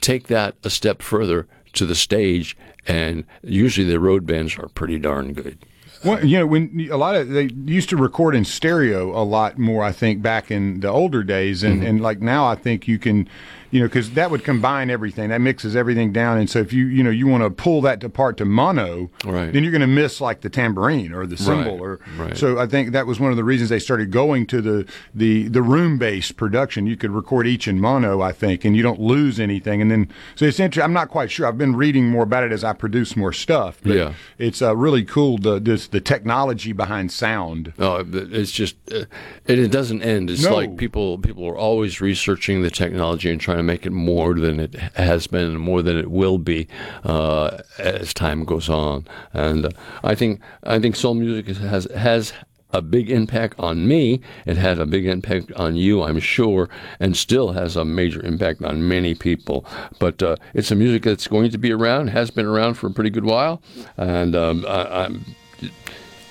take 0.01 0.27
that 0.27 0.55
a 0.63 0.69
step 0.69 1.01
further 1.01 1.47
to 1.73 1.85
the 1.85 1.95
stage, 1.95 2.57
and 2.87 3.23
usually 3.43 3.87
the 3.87 3.99
road 3.99 4.25
bands 4.25 4.57
are 4.57 4.69
pretty 4.69 4.97
darn 4.97 5.33
good. 5.33 5.59
Well, 6.03 6.25
you 6.25 6.37
know, 6.39 6.45
when 6.45 6.87
a 6.91 6.97
lot 6.97 7.15
of 7.15 7.29
they 7.29 7.49
used 7.65 7.89
to 7.89 7.97
record 7.97 8.35
in 8.35 8.45
stereo 8.45 9.11
a 9.19 9.23
lot 9.23 9.57
more, 9.57 9.83
I 9.83 9.91
think, 9.91 10.21
back 10.21 10.49
in 10.49 10.79
the 10.79 10.87
older 10.89 11.23
days, 11.23 11.63
and, 11.63 11.79
Mm-hmm. 11.79 11.87
and 11.87 12.01
like 12.01 12.21
now, 12.21 12.45
I 12.47 12.55
think 12.55 12.87
you 12.87 12.97
can, 12.97 13.27
you 13.71 13.79
know, 13.79 13.85
because 13.87 14.11
that 14.11 14.31
would 14.31 14.43
combine 14.43 14.89
everything, 14.89 15.29
that 15.29 15.41
mixes 15.41 15.75
everything 15.75 16.11
down, 16.11 16.37
and 16.37 16.49
so 16.49 16.59
if 16.59 16.73
you, 16.73 16.85
you 16.87 17.03
know, 17.03 17.09
you 17.09 17.27
want 17.27 17.43
to 17.43 17.49
pull 17.49 17.81
that 17.81 18.03
apart 18.03 18.37
to 18.37 18.45
mono, 18.45 19.09
Right. 19.25 19.51
then 19.53 19.63
you're 19.63 19.71
going 19.71 19.81
to 19.81 19.87
miss 19.87 20.19
like 20.21 20.41
the 20.41 20.49
tambourine 20.49 21.13
or 21.13 21.25
the 21.27 21.37
cymbal, 21.37 21.73
Right, 21.73 21.81
or 21.81 21.99
right. 22.17 22.37
so 22.37 22.57
I 22.59 22.65
think 22.67 22.91
that 22.93 23.05
was 23.07 23.19
one 23.19 23.31
of 23.31 23.37
the 23.37 23.43
reasons 23.43 23.69
they 23.69 23.79
started 23.79 24.11
going 24.11 24.45
to 24.47 24.61
the 24.61 24.85
the 25.13 25.47
the 25.49 25.61
room 25.61 25.97
based 25.97 26.35
production. 26.37 26.87
You 26.87 26.97
could 26.97 27.11
record 27.11 27.47
each 27.47 27.67
in 27.67 27.79
mono, 27.79 28.21
I 28.21 28.31
think, 28.31 28.65
and 28.65 28.75
you 28.75 28.81
don't 28.83 28.99
lose 28.99 29.39
anything, 29.39 29.81
and 29.81 29.89
then 29.91 30.07
so 30.35 30.45
it's 30.45 30.59
interesting. 30.59 30.83
I'm 30.83 30.93
not 30.93 31.09
quite 31.09 31.29
sure. 31.31 31.45
I've 31.47 31.57
been 31.57 31.75
reading 31.75 32.09
more 32.09 32.23
about 32.23 32.43
it 32.43 32.51
as 32.51 32.63
I 32.63 32.73
produce 32.73 33.15
more 33.15 33.33
stuff. 33.33 33.79
But 33.83 33.95
Yeah. 33.95 34.13
it's 34.37 34.61
uh, 34.61 34.75
really 34.75 35.03
cool 35.03 35.37
the 35.37 35.59
this 35.59 35.87
the 35.87 36.01
technology 36.01 36.71
behind 36.73 37.11
sound. 37.11 37.73
No, 37.77 38.03
it's 38.11 38.51
just 38.51 38.75
uh, 38.91 39.05
it, 39.45 39.59
it 39.59 39.71
doesn't 39.71 40.01
end. 40.01 40.29
It's 40.29 40.43
No. 40.43 40.55
like 40.55 40.77
people 40.77 41.17
people 41.19 41.45
are 41.47 41.57
always 41.57 42.01
researching 42.01 42.61
the 42.61 42.69
technology 42.71 43.29
and 43.29 43.39
trying 43.39 43.58
to 43.59 43.63
make 43.63 43.85
it 43.85 43.91
more 43.91 44.33
than 44.33 44.59
it 44.59 44.75
has 44.95 45.27
been 45.27 45.51
and 45.51 45.59
more 45.59 45.81
than 45.81 45.97
it 45.97 46.09
will 46.09 46.37
be 46.37 46.67
uh, 47.03 47.59
as 47.77 48.13
time 48.13 48.45
goes 48.45 48.69
on. 48.69 49.05
And 49.33 49.65
uh, 49.65 49.69
I 50.03 50.15
think 50.15 50.41
I 50.63 50.79
think 50.79 50.95
soul 50.95 51.13
music 51.13 51.55
has 51.57 51.85
has 51.95 52.33
a 52.71 52.81
big 52.81 53.09
impact 53.09 53.59
on 53.59 53.87
me. 53.87 54.21
It 54.45 54.57
had 54.57 54.79
a 54.79 54.85
big 54.85 55.07
impact 55.07 55.51
on 55.53 55.75
you, 55.75 56.03
I'm 56.03 56.19
sure, 56.19 56.69
and 56.99 57.17
still 57.17 57.53
has 57.53 57.75
a 57.75 57.83
major 57.83 58.23
impact 58.23 58.63
on 58.63 58.87
many 58.87 59.15
people. 59.15 59.65
But 59.99 60.21
uh, 60.21 60.35
it's 60.53 60.69
a 60.69 60.75
music 60.75 61.03
that's 61.03 61.27
going 61.27 61.49
to 61.51 61.57
be 61.57 61.71
around, 61.71 62.09
has 62.09 62.29
been 62.29 62.45
around 62.45 62.75
for 62.75 62.87
a 62.87 62.91
pretty 62.91 63.09
good 63.09 63.25
while, 63.25 63.61
and 63.97 64.35
um, 64.35 64.65
I, 64.67 65.05
I'm 65.05 65.25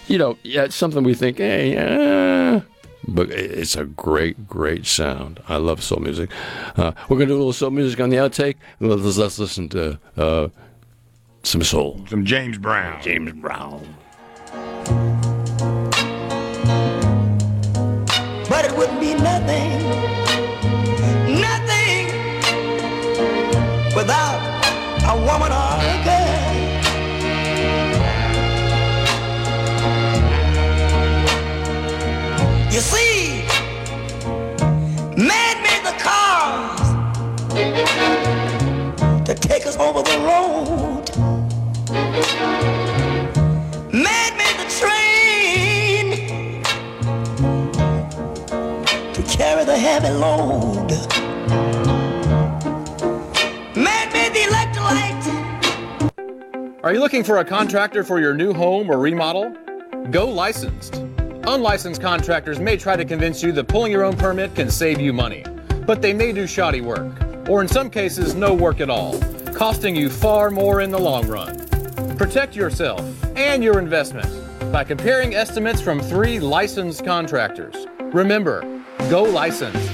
you 0.09 0.17
know, 0.17 0.39
yeah, 0.43 0.65
it's 0.65 0.75
something 0.75 1.05
we 1.05 1.15
think, 1.15 1.39
hey, 1.39 1.73
yeah. 1.73 2.63
But 3.11 3.31
it's 3.31 3.75
a 3.75 3.85
great, 3.85 4.47
great 4.47 4.87
sound. 4.87 5.41
I 5.49 5.57
love 5.57 5.83
soul 5.83 6.01
music. 6.01 6.31
Uh, 6.77 6.93
we're 7.09 7.17
going 7.17 7.29
to 7.29 7.35
do 7.35 7.37
a 7.37 7.39
little 7.39 7.55
soul 7.55 7.71
music 7.71 7.99
on 8.01 8.11
the 8.11 8.17
outtake. 8.17 8.57
Let's, 8.81 9.17
let's 9.17 9.39
listen 9.39 9.71
to 9.71 9.99
uh, 10.17 10.49
some 11.43 11.63
soul. 11.63 12.05
Some 12.09 12.27
James 12.27 12.59
Brown. 12.59 13.01
James 13.03 13.33
Brown. 13.33 13.97
But 18.49 18.65
it 18.67 18.77
wouldn't 18.77 19.01
be 19.01 19.15
nothing, 19.15 19.79
nothing 19.89 20.08
over 39.79 40.03
the 40.03 40.19
road. 40.19 41.05
Made 43.93 44.35
the 44.59 44.67
train 44.79 46.63
to 49.15 49.23
carry 49.23 49.65
the 49.65 49.77
heavy 49.79 50.11
load. 50.11 50.91
Made 53.77 54.11
the 54.13 54.45
electrolyte. 54.51 55.27
Are 56.83 56.93
you 56.93 57.01
looking 57.01 57.23
for 57.23 57.39
a 57.39 57.45
contractor 57.45 58.03
for 58.03 58.19
your 58.19 58.35
new 58.35 58.53
home 58.53 58.91
or 58.91 58.99
remodel? 58.99 59.55
Go 60.11 60.29
licensed. 60.29 60.97
Unlicensed 61.47 62.01
contractors 62.01 62.59
may 62.59 62.77
try 62.77 62.97
to 62.97 63.05
convince 63.05 63.43
you 63.43 63.53
that 63.53 63.69
pulling 63.69 63.93
your 63.93 64.03
own 64.05 64.17
permit 64.17 64.55
can 64.55 64.71
save 64.71 65.01
you 65.01 65.13
money, 65.13 65.45
but 65.87 66.03
they 66.03 66.13
may 66.13 66.33
do 66.33 66.47
shoddy 66.47 66.81
work, 66.81 67.13
or 67.49 67.63
in 67.63 67.69
some 67.69 67.89
cases, 67.89 68.35
no 68.35 68.53
work 68.53 68.81
at 68.81 68.91
all 68.91 69.19
costing 69.59 69.97
you 69.97 70.09
far 70.09 70.51
more 70.53 70.83
in 70.83 70.91
the 70.91 70.99
long 70.99 71.27
run. 71.27 71.59
Protect 72.17 72.55
yourself 72.55 73.01
and 73.35 73.65
your 73.65 73.81
investment 73.81 74.29
by 74.71 74.85
comparing 74.85 75.35
estimates 75.35 75.81
from 75.81 75.99
three 75.99 76.39
licensed 76.39 77.05
contractors. 77.05 77.75
Remember, 78.13 78.63
go 79.11 79.25
licensed. 79.25 79.91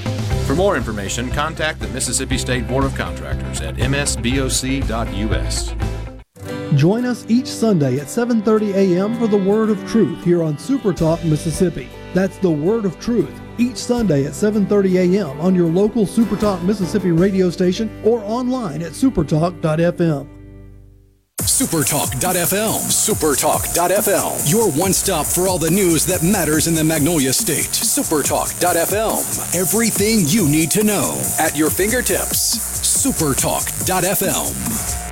For 0.46 0.54
more 0.54 0.76
information, 0.76 1.30
contact 1.30 1.80
the 1.80 1.88
Mississippi 1.88 2.36
State 2.36 2.68
Board 2.68 2.84
of 2.84 2.94
Contractors 2.94 3.62
at 3.62 3.76
msboc.us. 3.76 5.74
Join 6.78 7.06
us 7.06 7.24
each 7.28 7.46
Sunday 7.46 7.96
at 7.98 8.08
7:30 8.08 8.74
a.m. 8.74 9.18
for 9.18 9.26
the 9.28 9.38
Word 9.38 9.70
of 9.70 9.82
Truth 9.88 10.22
here 10.24 10.42
on 10.42 10.58
Super 10.58 10.92
Talk 10.92 11.24
Mississippi. 11.24 11.88
That's 12.12 12.36
the 12.38 12.50
Word 12.50 12.84
of 12.84 13.00
Truth 13.00 13.40
each 13.58 13.76
Sunday 13.76 14.24
at 14.24 14.32
7:30 14.32 15.14
a.m. 15.14 15.40
on 15.40 15.54
your 15.54 15.68
local 15.68 16.06
SuperTalk 16.06 16.62
Mississippi 16.62 17.12
radio 17.12 17.50
station 17.50 17.90
or 18.04 18.20
online 18.20 18.82
at 18.82 18.92
supertalk.fm. 18.92 20.28
Supertalk.fm. 21.42 22.80
Supertalk.fm. 22.90 24.50
Your 24.50 24.72
one 24.72 24.92
stop 24.92 25.26
for 25.26 25.46
all 25.46 25.58
the 25.58 25.70
news 25.70 26.04
that 26.06 26.22
matters 26.22 26.66
in 26.66 26.74
the 26.74 26.82
Magnolia 26.82 27.32
State. 27.32 27.68
Supertalk.fm. 27.70 29.54
Everything 29.54 30.24
you 30.26 30.48
need 30.48 30.70
to 30.72 30.82
know 30.82 31.20
at 31.38 31.56
your 31.56 31.70
fingertips. 31.70 32.58
Supertalk.fm. 33.06 35.03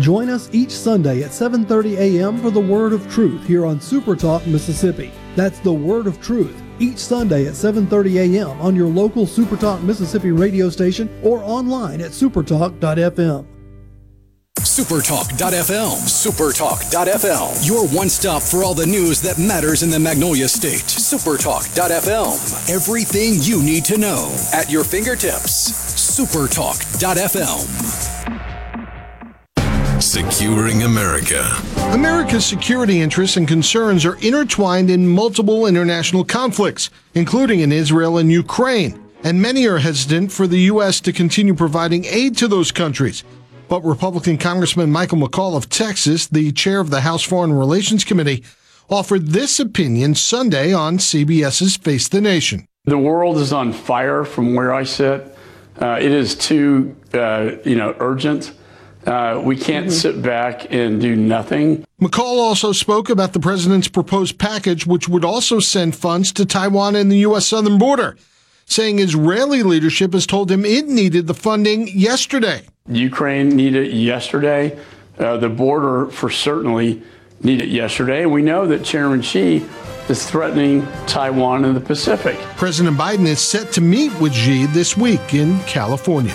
Join 0.00 0.28
us 0.28 0.48
each 0.52 0.70
Sunday 0.70 1.22
at 1.22 1.30
7:30 1.30 1.96
a.m. 1.96 2.38
for 2.38 2.50
the 2.50 2.60
Word 2.60 2.92
of 2.92 3.10
Truth 3.10 3.46
here 3.46 3.64
on 3.64 3.80
Super 3.80 4.14
Talk 4.14 4.46
Mississippi. 4.46 5.10
That's 5.34 5.58
the 5.60 5.72
Word 5.72 6.06
of 6.06 6.20
Truth 6.20 6.62
each 6.78 6.98
Sunday 6.98 7.46
at 7.46 7.54
7:30 7.54 8.36
a.m. 8.36 8.60
on 8.60 8.76
your 8.76 8.88
local 8.88 9.26
Super 9.26 9.56
Talk 9.56 9.82
Mississippi 9.82 10.32
radio 10.32 10.68
station 10.68 11.08
or 11.22 11.42
online 11.42 12.00
at 12.00 12.10
supertalk.fm. 12.10 13.46
Supertalk.fm. 14.58 15.96
Supertalk.fm. 16.04 17.66
Your 17.66 17.86
one 17.88 18.08
stop 18.10 18.42
for 18.42 18.62
all 18.62 18.74
the 18.74 18.84
news 18.84 19.22
that 19.22 19.38
matters 19.38 19.82
in 19.82 19.90
the 19.90 19.98
Magnolia 19.98 20.48
State. 20.48 20.84
Supertalk.fm. 20.84 22.68
Everything 22.70 23.38
you 23.40 23.62
need 23.62 23.86
to 23.86 23.96
know 23.96 24.34
at 24.52 24.70
your 24.70 24.84
fingertips. 24.84 25.70
Supertalk.fm. 26.18 28.05
Securing 30.16 30.82
America. 30.82 31.46
America's 31.92 32.46
security 32.46 33.02
interests 33.02 33.36
and 33.36 33.46
concerns 33.46 34.06
are 34.06 34.16
intertwined 34.24 34.88
in 34.88 35.06
multiple 35.06 35.66
international 35.66 36.24
conflicts, 36.24 36.88
including 37.12 37.60
in 37.60 37.70
Israel 37.70 38.16
and 38.16 38.32
Ukraine, 38.32 38.98
and 39.24 39.42
many 39.42 39.66
are 39.66 39.76
hesitant 39.76 40.32
for 40.32 40.46
the 40.46 40.60
U.S. 40.72 41.02
to 41.02 41.12
continue 41.12 41.52
providing 41.52 42.06
aid 42.06 42.34
to 42.38 42.48
those 42.48 42.72
countries. 42.72 43.24
But 43.68 43.84
Republican 43.84 44.38
Congressman 44.38 44.90
Michael 44.90 45.18
McCaul 45.18 45.54
of 45.54 45.68
Texas, 45.68 46.26
the 46.26 46.50
chair 46.50 46.80
of 46.80 46.88
the 46.88 47.02
House 47.02 47.22
Foreign 47.22 47.52
Relations 47.52 48.02
Committee, 48.02 48.42
offered 48.88 49.26
this 49.26 49.60
opinion 49.60 50.14
Sunday 50.14 50.72
on 50.72 50.96
CBS's 50.96 51.76
Face 51.76 52.08
the 52.08 52.22
Nation. 52.22 52.66
The 52.84 52.96
world 52.96 53.36
is 53.36 53.52
on 53.52 53.70
fire 53.70 54.24
from 54.24 54.54
where 54.54 54.72
I 54.72 54.84
sit. 54.84 55.36
Uh, 55.78 55.98
it 56.00 56.10
is 56.10 56.34
too, 56.34 56.96
uh, 57.12 57.56
you 57.66 57.76
know, 57.76 57.94
urgent. 58.00 58.52
Uh, 59.06 59.40
we 59.42 59.56
can't 59.56 59.92
sit 59.92 60.20
back 60.20 60.72
and 60.72 61.00
do 61.00 61.14
nothing. 61.14 61.86
McCaul 62.00 62.38
also 62.38 62.72
spoke 62.72 63.08
about 63.08 63.32
the 63.32 63.40
president's 63.40 63.86
proposed 63.86 64.36
package, 64.36 64.84
which 64.84 65.08
would 65.08 65.24
also 65.24 65.60
send 65.60 65.94
funds 65.94 66.32
to 66.32 66.44
Taiwan 66.44 66.96
and 66.96 67.10
the 67.10 67.18
U.S. 67.18 67.46
southern 67.46 67.78
border, 67.78 68.16
saying 68.64 68.98
Israeli 68.98 69.62
leadership 69.62 70.12
has 70.12 70.26
told 70.26 70.50
him 70.50 70.64
it 70.64 70.88
needed 70.88 71.28
the 71.28 71.34
funding 71.34 71.86
yesterday. 71.88 72.66
Ukraine 72.88 73.50
needed 73.50 73.86
it 73.86 73.92
yesterday. 73.92 74.76
Uh, 75.18 75.36
the 75.36 75.48
border, 75.48 76.08
for 76.08 76.28
certainly, 76.28 77.00
needed 77.42 77.68
it 77.68 77.70
yesterday. 77.70 78.26
We 78.26 78.42
know 78.42 78.66
that 78.66 78.84
Chairman 78.84 79.22
Xi 79.22 79.64
is 80.08 80.28
threatening 80.28 80.86
Taiwan 81.06 81.64
and 81.64 81.76
the 81.76 81.80
Pacific. 81.80 82.36
President 82.56 82.96
Biden 82.96 83.26
is 83.26 83.40
set 83.40 83.72
to 83.72 83.80
meet 83.80 84.12
with 84.20 84.34
Xi 84.34 84.66
this 84.66 84.96
week 84.96 85.32
in 85.32 85.60
California. 85.60 86.34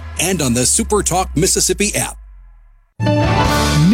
and 0.21 0.41
on 0.41 0.53
the 0.53 0.61
Supertalk 0.61 1.35
Mississippi 1.35 1.91
app. 1.95 2.17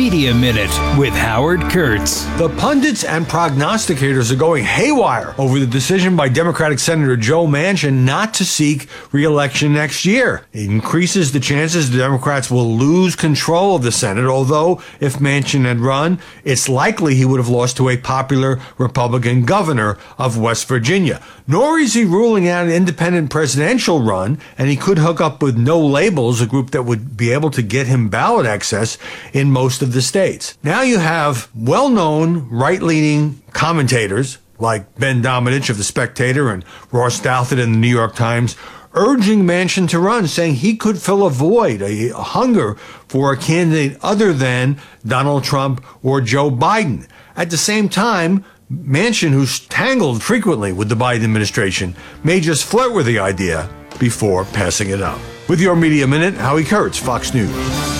Media 0.07 0.33
Minute 0.33 0.97
with 0.97 1.13
Howard 1.13 1.59
Kurtz. 1.63 2.23
The 2.37 2.47
pundits 2.57 3.03
and 3.03 3.25
prognosticators 3.25 4.31
are 4.31 4.37
going 4.37 4.63
haywire 4.63 5.35
over 5.37 5.59
the 5.59 5.67
decision 5.67 6.15
by 6.15 6.29
Democratic 6.29 6.79
Senator 6.79 7.17
Joe 7.17 7.45
Manchin 7.45 8.05
not 8.05 8.33
to 8.35 8.45
seek 8.45 8.87
reelection 9.11 9.73
next 9.73 10.05
year. 10.05 10.45
It 10.53 10.69
increases 10.69 11.33
the 11.33 11.41
chances 11.41 11.91
the 11.91 11.97
Democrats 11.97 12.49
will 12.49 12.77
lose 12.77 13.17
control 13.17 13.75
of 13.75 13.83
the 13.83 13.91
Senate, 13.91 14.27
although 14.27 14.81
if 15.01 15.15
Manchin 15.15 15.65
had 15.65 15.81
run, 15.81 16.21
it's 16.45 16.69
likely 16.69 17.15
he 17.15 17.25
would 17.25 17.41
have 17.41 17.49
lost 17.49 17.75
to 17.75 17.89
a 17.89 17.97
popular 17.97 18.61
Republican 18.77 19.43
governor 19.43 19.97
of 20.17 20.37
West 20.37 20.69
Virginia. 20.69 21.21
Nor 21.49 21.79
is 21.79 21.95
he 21.95 22.05
ruling 22.05 22.47
out 22.47 22.65
an 22.65 22.71
independent 22.71 23.29
presidential 23.29 24.01
run, 24.01 24.39
and 24.57 24.69
he 24.69 24.77
could 24.77 24.99
hook 24.99 25.19
up 25.19 25.41
with 25.41 25.57
No 25.57 25.79
Labels, 25.79 26.39
a 26.39 26.45
group 26.45 26.71
that 26.71 26.83
would 26.83 27.17
be 27.17 27.31
able 27.31 27.51
to 27.51 27.61
get 27.61 27.87
him 27.87 28.07
ballot 28.07 28.45
access 28.45 28.97
in 29.33 29.51
most 29.51 29.81
of 29.81 29.93
the 29.93 29.96
states. 30.01 30.57
Now 30.63 30.81
you 30.81 30.99
have 30.99 31.49
well 31.55 31.89
known 31.89 32.49
right 32.49 32.81
leaning 32.81 33.41
commentators 33.51 34.37
like 34.59 34.95
Ben 34.95 35.21
Domenech 35.21 35.69
of 35.69 35.77
The 35.77 35.83
Spectator 35.83 36.49
and 36.49 36.65
Ross 36.91 37.19
Douthat 37.19 37.59
in 37.59 37.73
the 37.73 37.77
New 37.77 37.87
York 37.87 38.15
Times 38.15 38.55
urging 38.97 39.43
Manchin 39.43 39.87
to 39.89 39.99
run, 39.99 40.27
saying 40.27 40.55
he 40.55 40.75
could 40.75 40.99
fill 40.99 41.25
a 41.25 41.29
void, 41.29 41.81
a, 41.81 42.09
a 42.09 42.15
hunger 42.15 42.75
for 43.07 43.31
a 43.31 43.37
candidate 43.37 43.97
other 44.01 44.33
than 44.33 44.77
Donald 45.05 45.43
Trump 45.43 45.85
or 46.03 46.19
Joe 46.19 46.49
Biden. 46.49 47.07
At 47.35 47.51
the 47.51 47.57
same 47.57 47.87
time, 47.89 48.43
Manchin, 48.71 49.31
who's 49.31 49.59
tangled 49.67 50.21
frequently 50.21 50.73
with 50.73 50.89
the 50.89 50.95
Biden 50.95 51.23
administration, 51.23 51.95
may 52.23 52.39
just 52.39 52.65
flirt 52.65 52.93
with 52.93 53.05
the 53.05 53.19
idea 53.19 53.69
before 53.99 54.45
passing 54.45 54.89
it 54.89 55.01
up. 55.01 55.19
With 55.47 55.61
your 55.61 55.75
Media 55.75 56.07
Minute, 56.07 56.33
Howie 56.33 56.65
Kurtz, 56.65 56.97
Fox 56.97 57.33
News. 57.33 57.96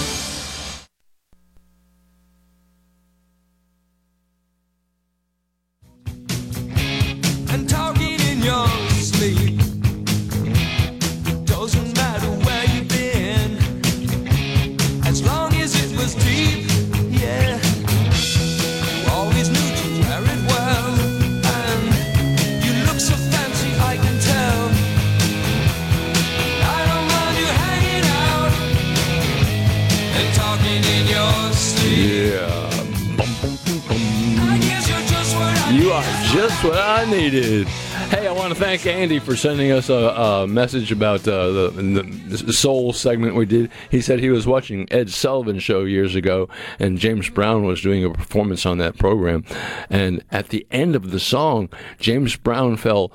Thank 38.78 38.96
Andy 38.96 39.18
for 39.20 39.36
sending 39.36 39.72
us 39.72 39.90
a, 39.90 39.94
a 39.94 40.48
message 40.48 40.92
about 40.92 41.28
uh, 41.28 41.50
the, 41.72 42.28
the, 42.30 42.54
soul 42.54 42.94
segment 42.94 43.36
we 43.36 43.46
did. 43.46 43.72
He 43.90 44.02
said 44.02 44.20
he 44.20 44.30
was 44.30 44.46
watching 44.46 44.88
Ed 44.92 45.10
Sullivan 45.10 45.58
show 45.58 45.84
years 45.84 46.14
ago, 46.14 46.48
and 46.78 47.00
James 47.00 47.30
Brown 47.30 47.66
was 47.66 47.82
doing 47.82 48.04
a 48.04 48.12
performance 48.12 48.68
on 48.68 48.78
that 48.78 48.98
program. 48.98 49.46
And 49.90 50.24
at 50.32 50.50
the 50.50 50.68
end 50.70 50.96
of 50.96 51.10
the 51.10 51.20
song, 51.20 51.70
James 52.00 52.36
Brown 52.36 52.78
fell 52.78 53.12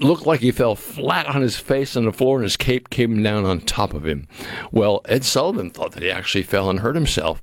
looked 0.00 0.26
like 0.26 0.40
he 0.40 0.50
fell 0.50 0.74
flat 0.74 1.26
on 1.26 1.40
his 1.40 1.56
face 1.56 1.96
on 1.96 2.04
the 2.04 2.12
floor 2.12 2.38
and 2.38 2.44
his 2.44 2.56
cape 2.56 2.90
came 2.90 3.22
down 3.22 3.44
on 3.44 3.60
top 3.60 3.94
of 3.94 4.04
him. 4.04 4.26
Well, 4.72 5.00
Ed 5.06 5.24
Sullivan 5.24 5.70
thought 5.70 5.92
that 5.92 6.02
he 6.02 6.10
actually 6.10 6.42
fell 6.42 6.68
and 6.68 6.80
hurt 6.80 6.96
himself. 6.96 7.40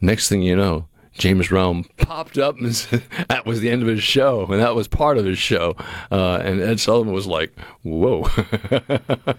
Next 0.00 0.28
thing 0.28 0.42
you 0.42 0.54
know, 0.54 0.86
James 1.18 1.48
Brown 1.48 1.84
popped 1.98 2.38
up 2.38 2.58
and 2.58 2.74
said 2.76 3.02
that 3.28 3.44
was 3.44 3.60
the 3.60 3.70
end 3.70 3.82
of 3.82 3.88
his 3.88 4.02
show, 4.02 4.46
and 4.46 4.60
that 4.60 4.74
was 4.74 4.88
part 4.88 5.18
of 5.18 5.24
his 5.24 5.38
show. 5.38 5.76
Uh, 6.10 6.36
and 6.36 6.60
Ed 6.60 6.80
Sullivan 6.80 7.12
was 7.12 7.26
like, 7.26 7.52
"Whoa!" 7.82 8.28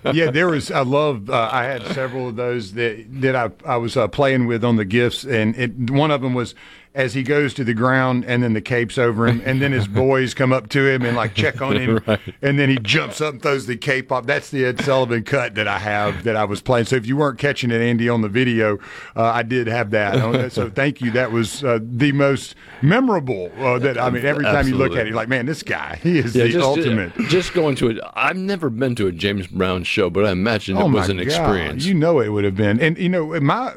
yeah, 0.13 0.29
there 0.29 0.49
was. 0.49 0.69
I 0.69 0.81
love. 0.81 1.29
Uh, 1.29 1.49
I 1.51 1.63
had 1.63 1.85
several 1.87 2.27
of 2.27 2.35
those 2.35 2.73
that 2.73 3.05
that 3.21 3.35
I 3.35 3.49
I 3.65 3.77
was 3.77 3.97
uh, 3.97 4.07
playing 4.07 4.45
with 4.45 4.63
on 4.63 4.75
the 4.75 4.85
gifts, 4.85 5.23
and 5.23 5.55
it, 5.55 5.89
one 5.89 6.11
of 6.11 6.21
them 6.21 6.33
was 6.33 6.53
as 6.95 7.13
he 7.13 7.21
goes 7.23 7.53
to 7.53 7.63
the 7.63 7.73
ground, 7.73 8.25
and 8.25 8.41
then 8.41 8.53
the 8.53 8.61
cape's 8.61 8.97
over 8.97 9.27
him, 9.27 9.41
and 9.45 9.61
then 9.61 9.71
his 9.71 9.87
boys 10.05 10.33
come 10.33 10.51
up 10.51 10.69
to 10.69 10.87
him 10.87 11.03
and 11.05 11.15
like 11.15 11.33
check 11.35 11.61
on 11.61 11.75
him, 11.75 11.99
Right. 12.07 12.19
and 12.41 12.57
then 12.59 12.67
he 12.69 12.77
jumps 12.77 13.21
up 13.21 13.33
and 13.33 13.41
throws 13.41 13.67
the 13.67 13.77
cape 13.77 14.11
off. 14.11 14.25
That's 14.25 14.49
the 14.49 14.65
Ed 14.65 14.81
Sullivan 14.83 15.23
cut 15.23 15.55
that 15.55 15.67
I 15.67 15.77
have 15.79 16.23
that 16.23 16.35
I 16.35 16.45
was 16.45 16.61
playing. 16.61 16.85
So 16.85 16.95
if 16.95 17.05
you 17.05 17.15
weren't 17.15 17.37
catching 17.37 17.69
it, 17.71 17.79
Andy, 17.81 18.09
on 18.09 18.21
the 18.21 18.27
video, 18.29 18.77
uh, 19.15 19.23
I 19.23 19.43
did 19.43 19.67
have 19.67 19.91
that. 19.91 20.51
so 20.51 20.69
thank 20.69 20.99
you. 21.01 21.11
That 21.11 21.31
was 21.31 21.63
uh, 21.63 21.79
the 21.81 22.11
most 22.11 22.55
memorable. 22.81 23.51
Uh, 23.57 23.77
that 23.79 23.97
I 23.99 24.09
mean, 24.09 24.25
every 24.25 24.43
time 24.45 24.67
you 24.67 24.75
look 24.75 24.93
at 24.93 24.99
it, 24.99 25.07
you're 25.07 25.15
like, 25.15 25.29
man, 25.29 25.45
this 25.45 25.63
guy, 25.63 25.99
he 26.01 26.17
is 26.19 26.35
Yeah, 26.35 26.45
the 26.45 26.49
just, 26.51 26.65
ultimate. 26.65 27.13
Just 27.27 27.53
going 27.53 27.75
to 27.77 27.89
it. 27.89 27.99
I've 28.15 28.37
never 28.37 28.69
been 28.69 28.95
to 28.95 29.07
a 29.07 29.11
James 29.11 29.47
Brown 29.47 29.83
show, 29.83 30.09
but 30.09 30.25
I 30.25 30.31
imagine 30.31 30.77
it 30.77 30.81
Oh 30.81 30.87
was 30.89 31.09
an 31.09 31.17
God. 31.17 31.25
experience. 31.27 31.85
You 31.85 31.93
know 31.93 32.19
it 32.19 32.29
would 32.29 32.43
have 32.45 32.55
been, 32.55 32.79
and 32.79 32.97
you 32.97 33.09
know 33.09 33.39
my, 33.39 33.73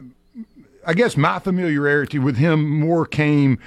I 0.86 0.94
guess 0.94 1.16
my 1.16 1.38
familiarity 1.38 2.18
with 2.18 2.36
him 2.36 2.68
more 2.80 3.06
came 3.06 3.58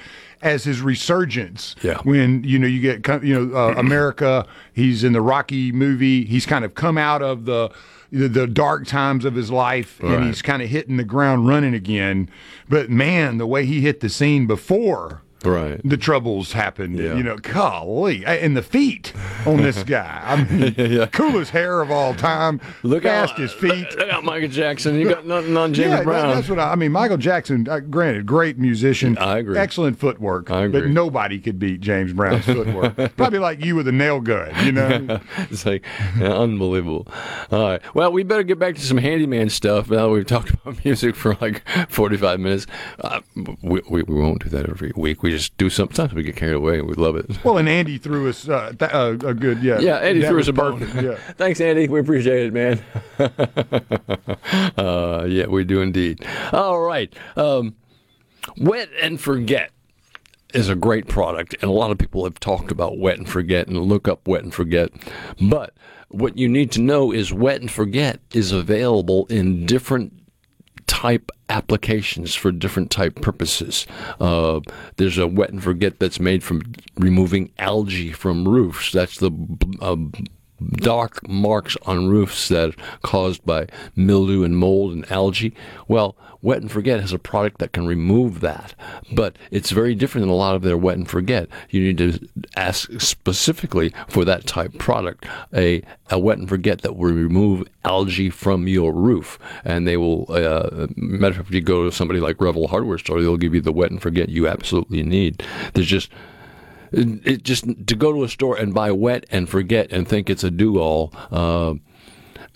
as 0.42 0.64
his 0.64 0.80
resurgence. 0.82 1.74
Yeah. 1.82 1.98
When 2.02 2.44
you 2.44 2.58
know 2.58 2.66
you 2.66 2.80
get 2.80 3.22
you 3.24 3.34
know 3.46 3.56
uh, 3.56 3.74
America, 3.76 4.46
he's 4.74 5.02
in 5.04 5.12
the 5.12 5.20
Rocky 5.22 5.72
movie. 5.72 6.24
He's 6.24 6.46
kind 6.46 6.64
of 6.64 6.74
come 6.74 6.98
out 6.98 7.22
of 7.22 7.44
the. 7.44 7.70
The, 8.12 8.28
the 8.28 8.46
dark 8.46 8.86
times 8.86 9.24
of 9.24 9.34
his 9.34 9.50
life, 9.50 9.98
Right. 10.00 10.14
and 10.14 10.24
he's 10.26 10.40
kind 10.40 10.62
of 10.62 10.68
hitting 10.68 10.96
the 10.96 11.02
ground 11.04 11.48
running 11.48 11.74
again. 11.74 12.30
But 12.68 12.88
man, 12.88 13.38
the 13.38 13.48
way 13.48 13.66
he 13.66 13.80
hit 13.80 13.98
the 13.98 14.08
scene 14.08 14.46
before 14.46 15.22
right. 15.46 15.80
the 15.84 15.96
troubles 15.96 16.52
happened, 16.52 16.98
Yeah. 16.98 17.14
you 17.14 17.22
know, 17.22 17.36
golly, 17.36 18.24
and 18.26 18.56
the 18.56 18.62
feet 18.62 19.12
on 19.46 19.58
this 19.58 19.82
guy. 19.84 20.20
I 20.24 20.44
mean, 20.44 21.06
coolest 21.08 21.50
hair 21.52 21.80
of 21.80 21.90
all 21.90 22.14
time, 22.14 22.60
Look 22.82 23.04
out- 23.04 23.36
his 23.38 23.52
feet. 23.52 23.86
Look 23.96 24.08
out, 24.08 24.24
Michael 24.24 24.48
Jackson. 24.48 24.98
You 24.98 25.08
got 25.08 25.26
nothing 25.26 25.56
on 25.56 25.74
James 25.74 25.90
yeah, 25.90 26.02
Brown. 26.02 26.34
that's 26.34 26.48
what 26.48 26.58
I, 26.58 26.72
I 26.72 26.74
mean. 26.76 26.92
Michael 26.92 27.16
Jackson, 27.16 27.68
uh, 27.68 27.80
granted, 27.80 28.24
great 28.26 28.58
musician. 28.58 29.18
I 29.18 29.38
agree. 29.38 29.58
Excellent 29.58 29.98
footwork. 29.98 30.50
I 30.50 30.64
agree. 30.64 30.80
But 30.82 30.90
nobody 30.90 31.38
could 31.38 31.58
beat 31.58 31.80
James 31.80 32.12
Brown's 32.12 32.44
footwork. 32.44 32.96
Probably 33.16 33.38
like 33.38 33.64
you 33.64 33.76
with 33.76 33.88
a 33.88 33.92
nail 33.92 34.20
gun, 34.20 34.52
you 34.64 34.72
know? 34.72 35.20
it's 35.38 35.66
like 35.66 35.84
yeah, 36.18 36.32
unbelievable. 36.34 37.06
All 37.50 37.62
right. 37.70 37.82
Well, 37.94 38.12
we 38.12 38.22
better 38.22 38.42
get 38.42 38.58
back 38.58 38.74
to 38.76 38.80
some 38.80 38.98
handyman 38.98 39.50
stuff. 39.50 39.90
Now 39.90 40.08
we've 40.10 40.26
talked 40.26 40.50
about 40.50 40.84
music 40.84 41.14
for 41.16 41.36
like 41.40 41.62
45 41.88 42.40
minutes. 42.40 42.66
Uh, 43.00 43.20
we, 43.62 43.80
we, 43.90 44.02
we 44.02 44.14
won't 44.14 44.42
do 44.44 44.48
that 44.50 44.68
every 44.68 44.92
week. 44.96 45.22
We 45.22 45.32
just 45.36 45.56
do 45.56 45.70
something. 45.70 45.94
sometimes 45.94 46.14
we 46.14 46.22
get 46.22 46.36
carried 46.36 46.54
away 46.54 46.78
and 46.78 46.88
we 46.88 46.94
love 46.94 47.16
it. 47.16 47.44
well, 47.44 47.58
and 47.58 47.68
Andy 47.68 47.98
threw 47.98 48.28
us 48.28 48.48
uh, 48.48 48.72
th- 48.78 48.90
uh, 48.92 49.16
a 49.26 49.34
good, 49.34 49.62
yeah. 49.62 49.78
Yeah, 49.78 49.96
Andy 49.98 50.22
threw 50.26 50.40
us 50.40 50.48
a 50.48 50.52
bone. 50.52 50.80
Yeah. 50.80 51.14
Thanks, 51.36 51.60
Andy. 51.60 51.88
We 51.88 52.00
appreciate 52.00 52.46
it, 52.46 52.52
man. 52.52 52.82
uh, 54.78 55.24
yeah, 55.28 55.46
we 55.46 55.64
do 55.64 55.80
indeed. 55.80 56.24
All 56.52 56.80
right. 56.80 57.12
Um, 57.36 57.74
Wet 58.56 58.88
and 59.00 59.20
Forget 59.20 59.70
is 60.54 60.68
a 60.68 60.74
great 60.74 61.06
product, 61.08 61.54
and 61.60 61.64
a 61.64 61.74
lot 61.74 61.90
of 61.90 61.98
people 61.98 62.24
have 62.24 62.40
talked 62.40 62.70
about 62.70 62.98
Wet 62.98 63.18
and 63.18 63.28
Forget 63.28 63.68
and 63.68 63.78
look 63.78 64.08
up 64.08 64.26
Wet 64.26 64.42
and 64.42 64.54
Forget. 64.54 64.90
But 65.40 65.74
what 66.08 66.38
you 66.38 66.48
need 66.48 66.70
to 66.72 66.80
know 66.80 67.12
is 67.12 67.32
Wet 67.32 67.60
and 67.60 67.70
Forget 67.70 68.20
is 68.32 68.52
available 68.52 69.26
in 69.26 69.66
different 69.66 70.12
type 70.86 71.30
applications 71.48 72.34
for 72.34 72.50
different 72.52 72.90
type 72.90 73.20
purposes. 73.20 73.86
Uh, 74.20 74.60
there's 74.96 75.18
a 75.18 75.26
wet 75.26 75.50
and 75.50 75.62
forget 75.62 75.98
that's 75.98 76.20
made 76.20 76.42
from 76.42 76.62
removing 76.96 77.52
algae 77.58 78.12
from 78.12 78.48
roofs. 78.48 78.92
That's 78.92 79.18
the 79.18 79.30
uh, 79.80 79.96
dark 80.72 81.26
marks 81.28 81.76
on 81.82 82.08
roofs 82.08 82.48
that 82.48 82.70
are 82.70 82.98
caused 83.02 83.44
by 83.44 83.66
mildew 83.94 84.42
and 84.42 84.56
mold 84.56 84.92
and 84.92 85.10
algae. 85.10 85.54
Well, 85.88 86.16
Wet 86.42 86.60
and 86.60 86.70
Forget 86.70 87.00
has 87.00 87.12
a 87.12 87.18
product 87.18 87.58
that 87.58 87.72
can 87.72 87.86
remove 87.86 88.40
that, 88.40 88.74
but 89.12 89.36
it's 89.50 89.70
very 89.70 89.94
different 89.94 90.22
than 90.22 90.30
a 90.30 90.36
lot 90.36 90.54
of 90.54 90.62
their 90.62 90.76
Wet 90.76 90.96
and 90.96 91.08
Forget. 91.08 91.48
You 91.70 91.80
need 91.80 91.98
to 91.98 92.28
ask 92.56 92.88
specifically 93.00 93.92
for 94.08 94.24
that 94.24 94.46
type 94.46 94.78
product 94.78 95.26
a, 95.52 95.82
a 96.10 96.18
Wet 96.18 96.38
and 96.38 96.48
Forget 96.48 96.82
that 96.82 96.96
will 96.96 97.12
remove 97.12 97.66
algae 97.84 98.30
from 98.30 98.68
your 98.68 98.92
roof, 98.92 99.38
and 99.64 99.86
they 99.86 99.96
will. 99.96 100.26
Uh, 100.28 100.86
matter 100.96 101.32
of 101.32 101.36
fact, 101.36 101.48
if 101.48 101.54
you 101.54 101.60
go 101.60 101.84
to 101.84 101.92
somebody 101.92 102.20
like 102.20 102.40
Revell 102.40 102.68
Hardware 102.68 102.98
Store, 102.98 103.20
they'll 103.20 103.36
give 103.36 103.54
you 103.54 103.60
the 103.60 103.72
Wet 103.72 103.90
and 103.90 104.00
Forget 104.00 104.28
you 104.28 104.46
absolutely 104.46 105.02
need. 105.02 105.42
There's 105.74 105.86
just 105.86 106.10
it, 106.92 107.42
just 107.42 107.64
to 107.86 107.94
go 107.94 108.12
to 108.12 108.24
a 108.24 108.28
store 108.28 108.56
and 108.56 108.74
buy 108.74 108.92
wet 108.92 109.26
and 109.30 109.48
forget 109.48 109.90
and 109.92 110.06
think 110.08 110.30
it's 110.30 110.44
a 110.44 110.50
do 110.50 110.78
all. 110.78 111.12
Uh, 111.30 111.74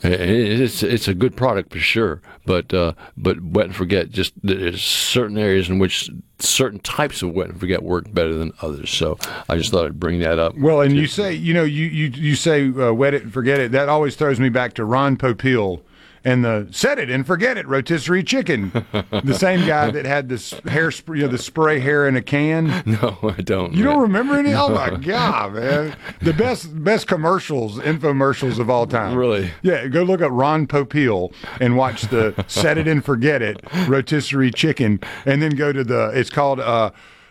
it's 0.02 0.82
it's 0.82 1.08
a 1.08 1.14
good 1.14 1.36
product 1.36 1.72
for 1.72 1.78
sure, 1.78 2.22
but 2.46 2.72
uh, 2.72 2.94
but 3.18 3.42
wet 3.42 3.66
and 3.66 3.76
forget 3.76 4.10
just 4.10 4.32
there's 4.42 4.82
certain 4.82 5.36
areas 5.36 5.68
in 5.68 5.78
which 5.78 6.10
certain 6.38 6.78
types 6.80 7.20
of 7.22 7.32
wet 7.32 7.50
and 7.50 7.60
forget 7.60 7.82
work 7.82 8.12
better 8.12 8.34
than 8.34 8.52
others. 8.62 8.90
So 8.90 9.18
I 9.48 9.56
just 9.56 9.70
thought 9.70 9.84
I'd 9.84 10.00
bring 10.00 10.20
that 10.20 10.38
up. 10.38 10.56
Well, 10.56 10.80
and 10.80 10.96
you 10.96 11.06
say, 11.06 11.34
you 11.34 11.52
know, 11.52 11.64
you 11.64 11.84
you 11.84 12.06
you 12.08 12.34
say 12.34 12.68
uh, 12.68 12.92
wet 12.94 13.12
it 13.12 13.24
and 13.24 13.32
forget 13.32 13.60
it. 13.60 13.72
That 13.72 13.90
always 13.90 14.16
throws 14.16 14.40
me 14.40 14.48
back 14.48 14.72
to 14.74 14.84
Ron 14.86 15.18
Popeil 15.18 15.82
and 16.24 16.44
the 16.44 16.68
set 16.70 16.98
it 16.98 17.10
and 17.10 17.26
forget 17.26 17.56
it 17.56 17.66
rotisserie 17.66 18.22
chicken. 18.22 18.70
the 18.92 19.34
same 19.38 19.66
guy 19.66 19.90
that 19.90 20.04
had 20.04 20.28
this 20.28 20.52
hairspray, 20.52 21.16
you 21.16 21.22
know, 21.22 21.28
the 21.28 21.38
spray 21.38 21.80
hair 21.80 22.06
in 22.06 22.16
a 22.16 22.22
can. 22.22 22.82
No, 22.90 23.18
I 23.22 23.40
don't. 23.42 23.72
You 23.72 23.84
don't 23.84 24.00
remember 24.00 24.34
any? 24.34 24.52
Oh 24.52 24.68
my 24.68 24.96
god, 24.96 25.54
man! 25.54 25.96
The 26.20 26.32
best 26.32 26.82
best 26.82 27.06
commercials, 27.06 27.78
infomercials 27.78 28.58
of 28.58 28.68
all 28.68 28.86
time. 28.86 29.16
Really? 29.16 29.50
Yeah. 29.62 29.86
Go 29.86 30.02
look 30.02 30.20
at 30.20 30.32
Ron 30.32 30.66
Popeil 30.66 31.32
and 31.60 31.76
watch 31.76 32.02
the 32.02 32.44
set 32.48 32.78
it 32.78 32.88
and 32.88 33.04
forget 33.04 33.42
it 33.42 33.60
rotisserie 33.86 34.50
chicken, 34.50 34.98
and 35.24 35.40
then 35.40 35.52
go 35.52 35.72
to 35.72 35.84
the. 35.84 36.10
It's 36.14 36.30
called. 36.30 36.58
Uh, 36.60 36.90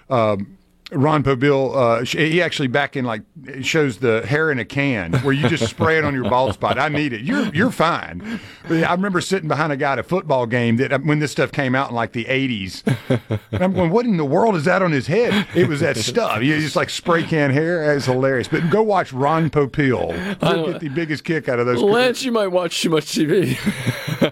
um, 0.09 0.57
Ron 0.91 1.23
Popeil, 1.23 1.75
uh, 1.75 2.03
he 2.03 2.41
actually 2.41 2.67
back 2.67 2.95
in 2.95 3.05
like 3.05 3.21
shows 3.61 3.97
the 3.97 4.25
hair 4.25 4.51
in 4.51 4.57
a 4.57 4.65
can 4.65 5.13
where 5.21 5.33
you 5.33 5.47
just 5.47 5.67
spray 5.69 5.97
it 5.97 6.03
on 6.03 6.15
your 6.15 6.29
bald 6.29 6.55
spot. 6.55 6.79
I 6.79 6.89
need 6.89 7.13
it. 7.13 7.21
You're 7.21 7.53
you're 7.53 7.71
fine. 7.71 8.39
I 8.69 8.91
remember 8.91 9.21
sitting 9.21 9.47
behind 9.47 9.71
a 9.71 9.77
guy 9.77 9.93
at 9.93 9.99
a 9.99 10.03
football 10.03 10.47
game 10.47 10.77
that 10.77 10.91
uh, 10.91 10.99
when 10.99 11.19
this 11.19 11.31
stuff 11.31 11.51
came 11.51 11.75
out 11.75 11.89
in 11.89 11.95
like 11.95 12.13
the 12.13 12.25
'80s, 12.25 12.83
and 13.51 13.63
I'm 13.63 13.73
going, 13.73 13.91
what 13.91 14.05
in 14.05 14.17
the 14.17 14.25
world 14.25 14.55
is 14.55 14.65
that 14.65 14.81
on 14.81 14.91
his 14.91 15.07
head? 15.07 15.47
It 15.55 15.67
was 15.67 15.81
that 15.81 15.97
stuff. 15.97 16.41
You 16.41 16.59
just 16.59 16.75
like 16.75 16.89
spray 16.89 17.23
can 17.23 17.51
hair. 17.51 17.95
It's 17.95 18.05
hilarious. 18.05 18.47
But 18.47 18.69
go 18.69 18.81
watch 18.81 19.13
Ron 19.13 19.49
Popeil. 19.49 20.13
You'll 20.41 20.71
get 20.71 20.81
the 20.81 20.89
biggest 20.89 21.23
kick 21.23 21.47
out 21.47 21.59
of 21.59 21.67
those. 21.67 21.81
Lance, 21.81 22.23
you 22.23 22.31
might 22.31 22.47
watch 22.47 22.81
too 22.81 22.89
much 22.89 23.05
TV. 23.05 23.57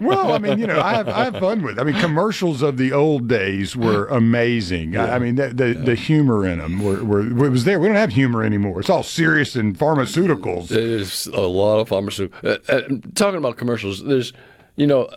well, 0.00 0.32
I 0.32 0.38
mean, 0.38 0.58
you 0.58 0.66
know, 0.66 0.80
I 0.80 0.94
have, 0.94 1.08
I 1.08 1.24
have 1.24 1.38
fun 1.38 1.62
with. 1.62 1.78
It. 1.78 1.80
I 1.80 1.84
mean, 1.84 2.00
commercials 2.00 2.62
of 2.62 2.78
the 2.78 2.92
old 2.92 3.28
days 3.28 3.76
were 3.76 4.06
amazing. 4.06 4.96
I, 4.96 5.16
I 5.16 5.18
mean, 5.18 5.36
the 5.36 5.48
the, 5.48 5.74
the 5.74 5.94
humor 5.94 6.47
in 6.48 6.58
them 6.58 6.82
were, 6.82 7.04
were 7.04 7.46
it 7.46 7.50
was 7.50 7.64
there. 7.64 7.78
We 7.78 7.86
don't 7.86 7.96
have 7.96 8.12
humor 8.12 8.42
anymore. 8.42 8.80
It's 8.80 8.90
all 8.90 9.02
serious 9.02 9.54
and 9.54 9.78
pharmaceuticals. 9.78 10.68
There's 10.68 11.26
a 11.28 11.42
lot 11.42 11.78
of 11.78 11.88
pharmaceutical. 11.88 12.50
Uh, 12.50 12.58
uh, 12.68 12.80
talking 13.14 13.38
about 13.38 13.56
commercials, 13.56 14.02
there's, 14.02 14.32
you 14.76 14.86
know, 14.86 15.08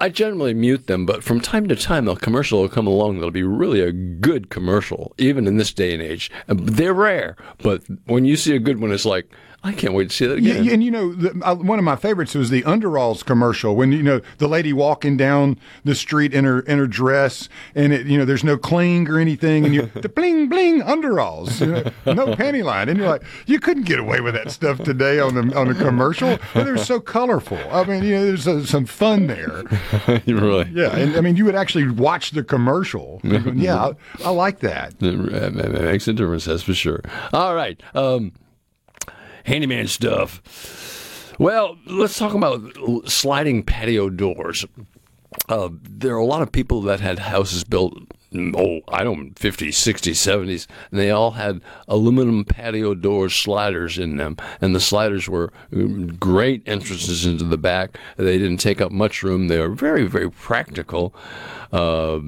I 0.00 0.08
generally 0.10 0.54
mute 0.54 0.86
them, 0.86 1.06
but 1.06 1.24
from 1.24 1.40
time 1.40 1.66
to 1.68 1.76
time, 1.76 2.06
a 2.06 2.14
commercial 2.14 2.60
will 2.60 2.68
come 2.68 2.86
along 2.86 3.16
that'll 3.16 3.30
be 3.30 3.42
really 3.42 3.80
a 3.80 3.90
good 3.90 4.48
commercial, 4.48 5.12
even 5.18 5.46
in 5.46 5.56
this 5.56 5.72
day 5.72 5.92
and 5.92 6.02
age. 6.02 6.30
They're 6.46 6.94
rare, 6.94 7.36
but 7.62 7.82
when 8.06 8.24
you 8.24 8.36
see 8.36 8.54
a 8.54 8.60
good 8.60 8.80
one, 8.80 8.92
it's 8.92 9.04
like, 9.04 9.28
I 9.64 9.72
can't 9.72 9.92
wait 9.92 10.10
to 10.10 10.16
see 10.16 10.26
that 10.26 10.38
again. 10.38 10.62
yeah, 10.62 10.72
and 10.72 10.84
you 10.84 10.90
know, 10.90 11.12
the, 11.12 11.30
uh, 11.44 11.56
one 11.56 11.80
of 11.80 11.84
my 11.84 11.96
favorites 11.96 12.34
was 12.34 12.48
the 12.48 12.62
underalls 12.62 13.24
commercial 13.24 13.74
when 13.74 13.90
you 13.90 14.04
know 14.04 14.20
the 14.38 14.46
lady 14.46 14.72
walking 14.72 15.16
down 15.16 15.58
the 15.84 15.96
street 15.96 16.32
in 16.32 16.44
her 16.44 16.60
in 16.60 16.78
her 16.78 16.86
dress, 16.86 17.48
and 17.74 17.92
it 17.92 18.06
you 18.06 18.16
know 18.16 18.24
there's 18.24 18.44
no 18.44 18.56
cling 18.56 19.08
or 19.08 19.18
anything, 19.18 19.64
and 19.64 19.74
you 19.74 19.82
the 19.94 20.08
bling 20.08 20.48
bling 20.48 20.80
underalls, 20.80 21.60
you 21.60 21.66
know, 21.66 22.14
no 22.14 22.26
panty 22.36 22.62
line, 22.62 22.88
and 22.88 22.98
you're 22.98 23.08
like, 23.08 23.24
you 23.46 23.58
couldn't 23.58 23.82
get 23.82 23.98
away 23.98 24.20
with 24.20 24.34
that 24.34 24.52
stuff 24.52 24.78
today 24.84 25.18
on 25.18 25.34
the 25.34 25.58
on 25.58 25.68
a 25.68 25.74
commercial. 25.74 26.38
But 26.54 26.64
they're 26.64 26.78
so 26.78 27.00
colorful. 27.00 27.58
I 27.72 27.82
mean, 27.82 28.04
you 28.04 28.14
know, 28.14 28.26
there's 28.26 28.46
uh, 28.46 28.64
some 28.64 28.86
fun 28.86 29.26
there. 29.26 29.64
really? 30.26 30.70
Yeah, 30.72 30.96
and 30.96 31.16
I 31.16 31.20
mean, 31.20 31.34
you 31.34 31.44
would 31.44 31.56
actually 31.56 31.88
watch 31.90 32.30
the 32.30 32.44
commercial. 32.44 33.20
Yeah, 33.24 33.76
I, 33.76 33.92
I 34.24 34.30
like 34.30 34.60
that. 34.60 34.94
It, 35.00 35.14
it 35.14 35.82
makes 35.82 36.06
a 36.06 36.12
difference, 36.12 36.44
that's 36.44 36.62
for 36.62 36.74
sure. 36.74 37.02
All 37.32 37.54
right. 37.56 37.80
Um, 37.94 38.32
handyman 39.48 39.88
stuff. 39.88 41.34
Well, 41.38 41.78
let's 41.86 42.18
talk 42.18 42.34
about 42.34 42.60
sliding 43.08 43.62
patio 43.62 44.10
doors. 44.10 44.64
Uh, 45.48 45.68
there 45.82 46.14
are 46.14 46.18
a 46.18 46.24
lot 46.24 46.42
of 46.42 46.52
people 46.52 46.82
that 46.82 47.00
had 47.00 47.18
houses 47.18 47.64
built 47.64 47.94
oh, 48.34 48.80
I 48.88 49.04
don't 49.04 49.34
50s, 49.34 49.68
60s, 49.68 50.12
70s, 50.12 50.66
and 50.90 51.00
they 51.00 51.10
all 51.10 51.32
had 51.32 51.60
aluminum 51.86 52.44
patio 52.44 52.94
door 52.94 53.28
sliders 53.28 53.98
in 53.98 54.16
them, 54.16 54.36
and 54.60 54.74
the 54.74 54.80
sliders 54.80 55.28
were 55.28 55.52
um, 55.72 56.08
great 56.16 56.62
entrances 56.66 57.24
into 57.24 57.44
the 57.44 57.58
back. 57.58 57.98
They 58.16 58.38
didn't 58.38 58.58
take 58.58 58.80
up 58.80 58.92
much 58.92 59.22
room. 59.22 59.48
They 59.48 59.58
were 59.58 59.70
very, 59.70 60.06
very 60.06 60.30
practical. 60.30 61.14
Uh, 61.72 62.20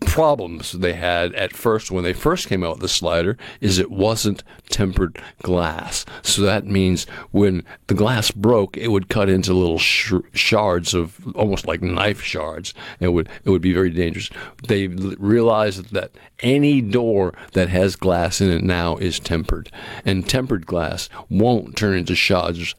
problems 0.00 0.72
they 0.72 0.94
had 0.94 1.34
at 1.34 1.54
first 1.54 1.90
when 1.90 2.04
they 2.04 2.12
first 2.12 2.48
came 2.48 2.64
out 2.64 2.72
with 2.72 2.80
the 2.80 2.88
slider 2.88 3.36
is 3.60 3.78
it 3.78 3.90
wasn't 3.90 4.42
tempered 4.70 5.20
glass. 5.42 6.06
So 6.22 6.42
that 6.42 6.66
means 6.66 7.04
when 7.32 7.64
the 7.88 7.94
glass 7.94 8.30
broke, 8.30 8.76
it 8.76 8.88
would 8.88 9.08
cut 9.08 9.28
into 9.28 9.52
little 9.52 9.78
sh- 9.78 10.14
shards 10.32 10.94
of 10.94 11.36
almost 11.36 11.66
like 11.66 11.82
knife 11.82 12.22
shards. 12.22 12.72
It 12.98 13.08
would 13.08 13.28
it 13.44 13.50
would 13.50 13.62
be 13.62 13.74
very 13.74 13.90
dangerous. 13.90 14.30
They 14.66 14.88
realized 14.88 15.92
that 15.92 16.12
any 16.40 16.80
door 16.80 17.34
that 17.52 17.68
has 17.68 17.96
glass 17.96 18.40
in 18.40 18.50
it 18.50 18.62
now 18.62 18.96
is 18.96 19.20
tempered, 19.20 19.70
and 20.04 20.28
tempered 20.28 20.66
glass 20.66 21.08
won't 21.28 21.76
turn 21.76 21.96
into 21.98 22.14
shards 22.14 22.74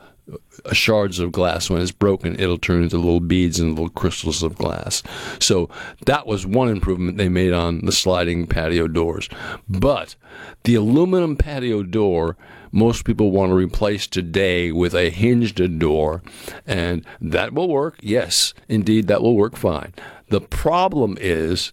shards 0.72 1.20
of 1.20 1.32
glass. 1.32 1.70
When 1.70 1.82
it's 1.82 1.92
broken 1.92 2.40
it'll 2.40 2.58
turn 2.58 2.84
into 2.84 2.98
little 2.98 3.20
beads 3.20 3.60
and 3.60 3.72
little 3.72 3.90
crystals 3.90 4.44
of 4.44 4.56
glass. 4.56 5.04
So 5.40 5.70
that 6.06 6.28
was 6.28 6.46
one 6.46 6.70
improvement 6.70 7.18
they 7.18 7.30
made 7.30 7.54
on 7.54 7.86
the 7.86 7.92
sliding 7.92 8.48
patio 8.48 8.88
doors. 8.88 9.30
But 9.70 10.16
the 10.64 10.76
aluminum 10.76 11.36
patio 11.36 11.84
door 11.84 12.38
most 12.72 13.06
people 13.06 13.32
want 13.32 13.52
to 13.52 13.56
replace 13.56 14.06
today 14.06 14.72
with 14.72 14.94
a 14.94 15.10
hinged 15.10 15.80
door 15.80 16.22
and 16.66 17.06
that 17.22 17.54
will 17.54 17.70
work. 17.70 17.98
Yes 18.02 18.54
indeed 18.68 19.08
that 19.08 19.22
will 19.22 19.36
work 19.36 19.56
fine. 19.56 19.94
The 20.30 20.42
problem 20.42 21.18
is 21.20 21.72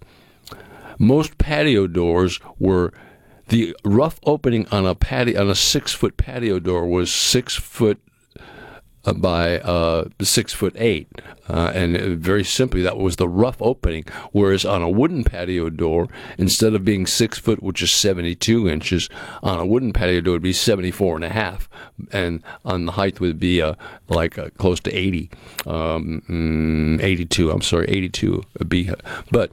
most 0.98 1.38
patio 1.38 1.86
doors 1.86 2.38
were 2.58 2.92
the 3.48 3.76
rough 3.84 4.20
opening 4.24 4.66
on 4.68 4.86
a 4.86 4.94
patio 4.94 5.40
on 5.40 5.50
a 5.50 5.54
six 5.54 5.92
foot 5.92 6.16
patio 6.16 6.58
door 6.58 6.86
was 6.86 7.12
six 7.12 7.54
foot 7.56 7.98
uh, 7.98 8.11
by 9.16 9.58
uh, 9.60 10.04
six 10.20 10.52
foot 10.52 10.74
eight, 10.76 11.08
uh, 11.48 11.72
and 11.74 11.96
uh, 11.96 12.14
very 12.14 12.44
simply 12.44 12.82
that 12.82 12.96
was 12.96 13.16
the 13.16 13.28
rough 13.28 13.56
opening. 13.60 14.04
Whereas 14.30 14.64
on 14.64 14.82
a 14.82 14.88
wooden 14.88 15.24
patio 15.24 15.70
door, 15.70 16.08
instead 16.38 16.74
of 16.74 16.84
being 16.84 17.06
six 17.06 17.38
foot, 17.38 17.62
which 17.62 17.82
is 17.82 17.90
seventy 17.90 18.34
two 18.34 18.68
inches, 18.68 19.08
on 19.42 19.58
a 19.58 19.66
wooden 19.66 19.92
patio 19.92 20.20
door 20.20 20.34
would 20.34 20.42
be 20.42 20.52
seventy 20.52 20.92
four 20.92 21.16
and 21.16 21.24
a 21.24 21.30
half, 21.30 21.68
and 22.12 22.42
on 22.64 22.86
the 22.86 22.92
height 22.92 23.18
would 23.18 23.40
be 23.40 23.60
uh, 23.60 23.74
like 24.08 24.38
uh, 24.38 24.50
close 24.58 24.78
to 24.80 24.92
eighty, 24.92 25.30
um, 25.66 26.22
mm, 26.28 27.02
eighty 27.02 27.24
two. 27.24 27.50
I'm 27.50 27.62
sorry, 27.62 27.86
eighty 27.88 28.08
two. 28.08 28.44
Be, 28.68 28.90
but 29.30 29.50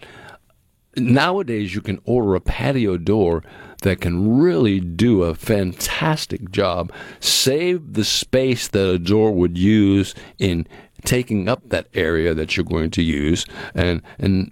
nowadays 0.95 1.73
you 1.73 1.81
can 1.81 1.99
order 2.05 2.35
a 2.35 2.41
patio 2.41 2.97
door 2.97 3.43
that 3.81 4.01
can 4.01 4.39
really 4.39 4.79
do 4.79 5.23
a 5.23 5.35
fantastic 5.35 6.51
job, 6.51 6.91
save 7.19 7.93
the 7.93 8.03
space 8.03 8.67
that 8.67 8.89
a 8.89 8.99
door 8.99 9.31
would 9.31 9.57
use 9.57 10.13
in 10.37 10.67
taking 11.05 11.47
up 11.47 11.61
that 11.69 11.87
area 11.93 12.33
that 12.33 12.57
you're 12.57 12.65
going 12.65 12.91
to 12.91 13.01
use, 13.01 13.45
and 13.73 14.01
and 14.17 14.51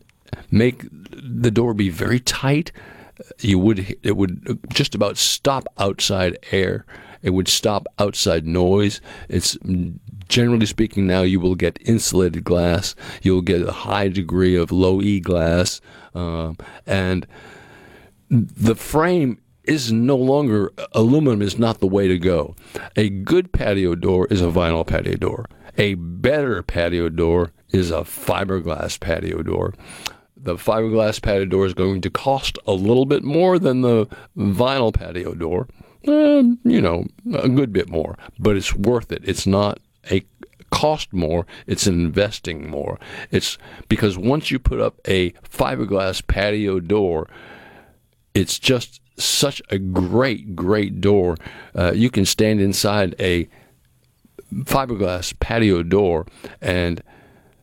make 0.52 0.86
the 0.92 1.52
door 1.52 1.74
be 1.74 1.90
very 1.90 2.20
tight. 2.20 2.72
You 3.40 3.60
would 3.60 3.98
it 4.04 4.16
would 4.16 4.60
just 4.70 4.96
about 4.96 5.18
stop 5.18 5.66
outside 5.78 6.38
air. 6.52 6.86
It 7.24 7.32
would 7.32 7.48
stop 7.48 7.88
outside 7.98 8.46
noise. 8.46 9.02
It's 9.28 9.58
generally 10.30 10.68
speaking 10.68 11.08
now 11.08 11.22
you 11.24 11.40
will 11.40 11.56
get 11.56 11.80
insulated 11.84 12.44
glass. 12.44 12.96
You'll 13.22 13.42
get 13.42 13.68
a 13.68 13.72
high 13.72 14.08
degree 14.10 14.56
of 14.56 14.72
low 14.72 15.02
E 15.02 15.20
glass, 15.20 15.82
uh, 16.14 16.54
and 16.86 17.26
the 18.30 18.76
frame 18.76 19.40
is 19.64 19.92
no 19.92 20.16
longer 20.16 20.72
aluminum 20.94 21.42
is 21.42 21.60
not 21.60 21.80
the 21.80 21.88
way 21.88 22.08
to 22.08 22.18
go. 22.18 22.56
A 22.96 23.10
good 23.10 23.52
patio 23.52 23.96
door 23.96 24.28
is 24.28 24.42
a 24.42 24.46
vinyl 24.46 24.88
patio 24.88 25.16
door. 25.16 25.46
A 25.78 25.96
better 25.96 26.64
patio 26.64 27.10
door 27.10 27.52
is 27.70 27.92
a 27.92 28.02
fiberglass 28.02 29.00
patio 29.00 29.44
door. 29.44 29.74
The 30.36 30.56
fiberglass 30.56 31.22
patio 31.22 31.46
door 31.46 31.66
is 31.66 31.74
going 31.74 32.02
to 32.02 32.10
cost 32.10 32.58
a 32.66 32.74
little 32.74 33.06
bit 33.06 33.24
more 33.24 33.60
than 33.60 33.82
the 33.82 34.08
vinyl 34.38 34.94
patio 34.94 35.34
door. 35.34 35.68
Uh, 36.08 36.44
you 36.64 36.80
know, 36.80 37.06
a 37.34 37.50
good 37.50 37.74
bit 37.74 37.90
more, 37.90 38.18
but 38.40 38.56
it's 38.56 38.74
worth 38.74 39.12
it. 39.12 39.22
It's 39.26 39.46
not 39.46 39.80
a 40.10 40.24
cost 40.70 41.12
more, 41.14 41.46
it's 41.66 41.88
investing 41.88 42.70
more. 42.70 43.00
It's 43.32 43.58
because 43.90 44.18
once 44.18 44.52
you 44.52 44.60
put 44.60 44.80
up 44.80 45.00
a 45.08 45.32
fiberglass 45.32 46.26
patio 46.26 46.80
door, 46.80 47.28
it's 48.38 48.60
just 48.60 49.02
such 49.18 49.64
a 49.70 49.80
great, 49.80 50.56
great 50.56 51.02
door. 51.02 51.38
Uh, 51.74 51.92
you 51.94 52.12
can 52.12 52.24
stand 52.24 52.62
inside 52.62 53.16
a 53.20 53.50
fiberglass 54.54 55.38
patio 55.40 55.82
door 55.82 56.28
and 56.62 57.02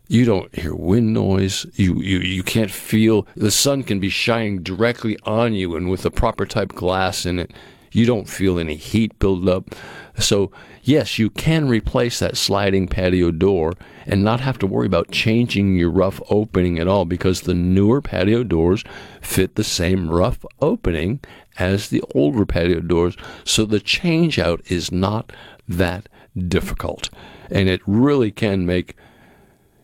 you 0.08 0.24
don't 0.24 0.52
hear 0.54 0.74
wind 0.74 1.14
noise. 1.14 1.64
You, 1.74 2.00
you 2.00 2.18
you 2.18 2.42
can't 2.42 2.70
feel 2.70 3.26
the 3.36 3.50
sun 3.50 3.84
can 3.84 4.00
be 4.00 4.10
shining 4.10 4.62
directly 4.62 5.16
on 5.22 5.54
you, 5.54 5.76
and 5.76 5.88
with 5.88 6.02
the 6.02 6.10
proper 6.10 6.44
type 6.44 6.72
glass 6.72 7.24
in 7.24 7.38
it, 7.38 7.52
you 7.94 8.04
don't 8.04 8.28
feel 8.28 8.58
any 8.58 8.74
heat 8.74 9.18
build 9.18 9.48
up. 9.48 9.74
So 10.18 10.50
yes, 10.82 11.18
you 11.18 11.30
can 11.30 11.68
replace 11.68 12.18
that 12.18 12.36
sliding 12.36 12.88
patio 12.88 13.30
door 13.30 13.74
and 14.04 14.24
not 14.24 14.40
have 14.40 14.58
to 14.58 14.66
worry 14.66 14.86
about 14.86 15.10
changing 15.10 15.76
your 15.76 15.90
rough 15.90 16.20
opening 16.28 16.78
at 16.78 16.88
all 16.88 17.04
because 17.04 17.42
the 17.42 17.54
newer 17.54 18.02
patio 18.02 18.42
doors 18.42 18.84
fit 19.22 19.54
the 19.54 19.64
same 19.64 20.10
rough 20.10 20.44
opening 20.60 21.20
as 21.58 21.88
the 21.88 22.02
older 22.14 22.44
patio 22.44 22.80
doors. 22.80 23.16
So 23.44 23.64
the 23.64 23.80
change 23.80 24.38
out 24.38 24.60
is 24.66 24.90
not 24.90 25.32
that 25.68 26.08
difficult. 26.48 27.10
And 27.50 27.68
it 27.68 27.80
really 27.86 28.32
can 28.32 28.66
make 28.66 28.96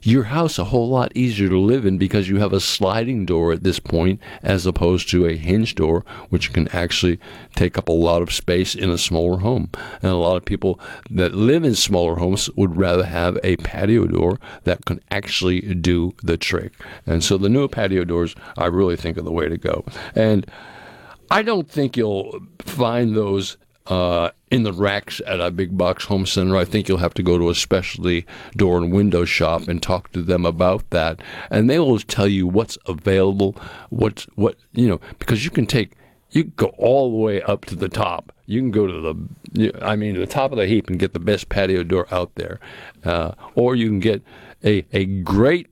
your 0.02 0.24
house 0.24 0.59
a 0.59 0.64
whole 0.64 0.89
lot 0.89 1.12
easier 1.14 1.48
to 1.48 1.59
live 1.59 1.85
in 1.85 1.98
because 1.98 2.28
you 2.28 2.39
have 2.39 2.52
a 2.52 2.60
sliding 2.60 3.27
door 3.27 3.52
at 3.52 3.62
this 3.62 3.78
point 3.78 4.20
as 4.43 4.66
opposed 4.66 5.10
to 5.10 5.27
a 5.27 5.36
hinge 5.36 5.74
door, 5.74 6.05
which 6.31 6.52
can 6.52 6.68
actually 6.68 7.18
take 7.55 7.77
up 7.77 7.89
a 7.89 7.93
lot 7.93 8.22
of 8.22 8.32
space 8.32 8.74
in 8.74 8.90
a 8.90 8.98
smaller 8.98 9.39
home. 9.39 9.70
And 10.02 10.10
a 10.10 10.16
lot 10.16 10.36
of 10.36 10.44
people 10.44 10.81
that 11.10 11.35
live 11.35 11.64
in 11.64 11.74
smaller 11.74 12.16
homes 12.16 12.48
would 12.56 12.77
rather 12.77 13.05
have 13.05 13.39
a 13.43 13.56
patio 13.56 14.06
door 14.06 14.39
that 14.64 14.85
can 14.86 15.01
actually 15.10 15.60
do 15.74 16.14
the 16.22 16.36
trick. 16.36 16.72
And 17.06 17.22
so 17.22 17.36
the 17.36 17.48
new 17.48 17.68
patio 17.68 18.05
doors, 18.05 18.35
I 18.56 18.66
really 18.66 18.97
think, 18.97 19.18
are 19.18 19.22
the 19.22 19.32
way 19.32 19.48
to 19.48 19.59
go. 19.59 19.85
And 20.14 20.47
I 21.31 21.43
don't 21.43 21.70
think 21.70 21.97
you'll 21.97 22.40
find 22.60 23.14
those 23.14 23.56
uh, 23.91 24.31
in 24.51 24.62
the 24.62 24.73
racks 24.73 25.21
at 25.27 25.41
a 25.41 25.51
big 25.51 25.77
box 25.77 26.05
home 26.05 26.25
center. 26.25 26.57
I 26.57 26.65
think 26.65 26.89
you'll 26.89 26.99
have 26.99 27.15
to 27.15 27.23
go 27.23 27.37
to 27.37 27.51
a 27.51 27.55
specialty 27.55 28.25
door 28.57 28.79
and 28.79 28.93
window 28.93 29.25
shop 29.25 29.69
and 29.69 29.83
talk 29.83 30.12
to 30.12 30.23
them 30.23 30.47
about 30.47 30.89
that, 30.91 31.21
and 31.51 31.69
they 31.69 31.79
will 31.79 31.99
tell 31.99 32.29
you 32.29 32.47
what's 32.47 32.79
available, 32.87 33.57
what's 33.91 34.25
what 34.37 34.57
you 34.73 34.89
know, 34.89 35.01
because 35.19 35.45
you 35.45 35.51
can 35.51 35.67
take. 35.67 35.93
You 36.33 36.45
can 36.45 36.53
go 36.55 36.67
all 36.79 37.11
the 37.11 37.17
way 37.17 37.43
up 37.43 37.65
to 37.65 37.75
the 37.75 37.89
top. 37.89 38.33
You 38.47 38.61
can 38.61 38.71
go 38.71 38.87
to 38.87 39.17
the, 39.53 39.85
I 39.85 39.97
mean, 39.97 40.15
the 40.15 40.29
top 40.29 40.53
of 40.53 40.59
the 40.59 40.67
heap 40.69 40.89
and 40.89 40.97
get 40.97 41.12
the 41.12 41.19
best 41.19 41.49
patio 41.49 41.83
door 41.83 42.07
out 42.12 42.37
there, 42.37 42.61
uh, 43.05 43.33
or 43.57 43.75
you 43.75 43.89
can 43.89 43.99
get 43.99 44.23
a 44.65 44.87
a 44.93 45.07
great 45.07 45.67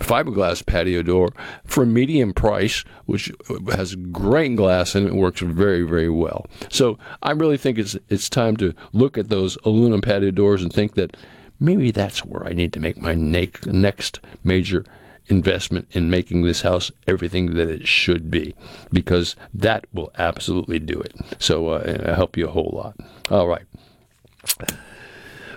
fiberglass 0.00 0.64
patio 0.64 1.02
door 1.02 1.32
for 1.64 1.84
a 1.84 1.86
medium 1.86 2.32
price, 2.32 2.84
which 3.06 3.32
has 3.72 3.94
great 3.94 4.56
glass 4.56 4.94
and 4.94 5.06
it 5.06 5.14
works 5.14 5.40
very, 5.40 5.82
very 5.82 6.10
well. 6.10 6.46
So 6.68 6.98
I 7.22 7.32
really 7.32 7.56
think 7.56 7.78
it's 7.78 7.96
it's 8.08 8.28
time 8.28 8.56
to 8.58 8.74
look 8.92 9.16
at 9.16 9.28
those 9.28 9.56
aluminum 9.64 10.00
patio 10.00 10.30
doors 10.30 10.62
and 10.62 10.72
think 10.72 10.94
that 10.94 11.16
maybe 11.58 11.90
that's 11.90 12.24
where 12.24 12.46
I 12.46 12.52
need 12.52 12.72
to 12.74 12.80
make 12.80 12.98
my 12.98 13.14
next 13.14 14.20
major 14.44 14.84
investment 15.28 15.88
in 15.90 16.08
making 16.08 16.42
this 16.42 16.62
house 16.62 16.92
everything 17.06 17.54
that 17.54 17.68
it 17.68 17.86
should 17.86 18.30
be 18.30 18.54
because 18.92 19.34
that 19.52 19.84
will 19.92 20.12
absolutely 20.18 20.78
do 20.78 21.00
it. 21.00 21.14
So 21.38 21.68
uh, 21.68 22.10
I 22.10 22.14
help 22.14 22.36
you 22.36 22.46
a 22.46 22.52
whole 22.52 22.72
lot. 22.72 22.96
All 23.30 23.48
right. 23.48 23.64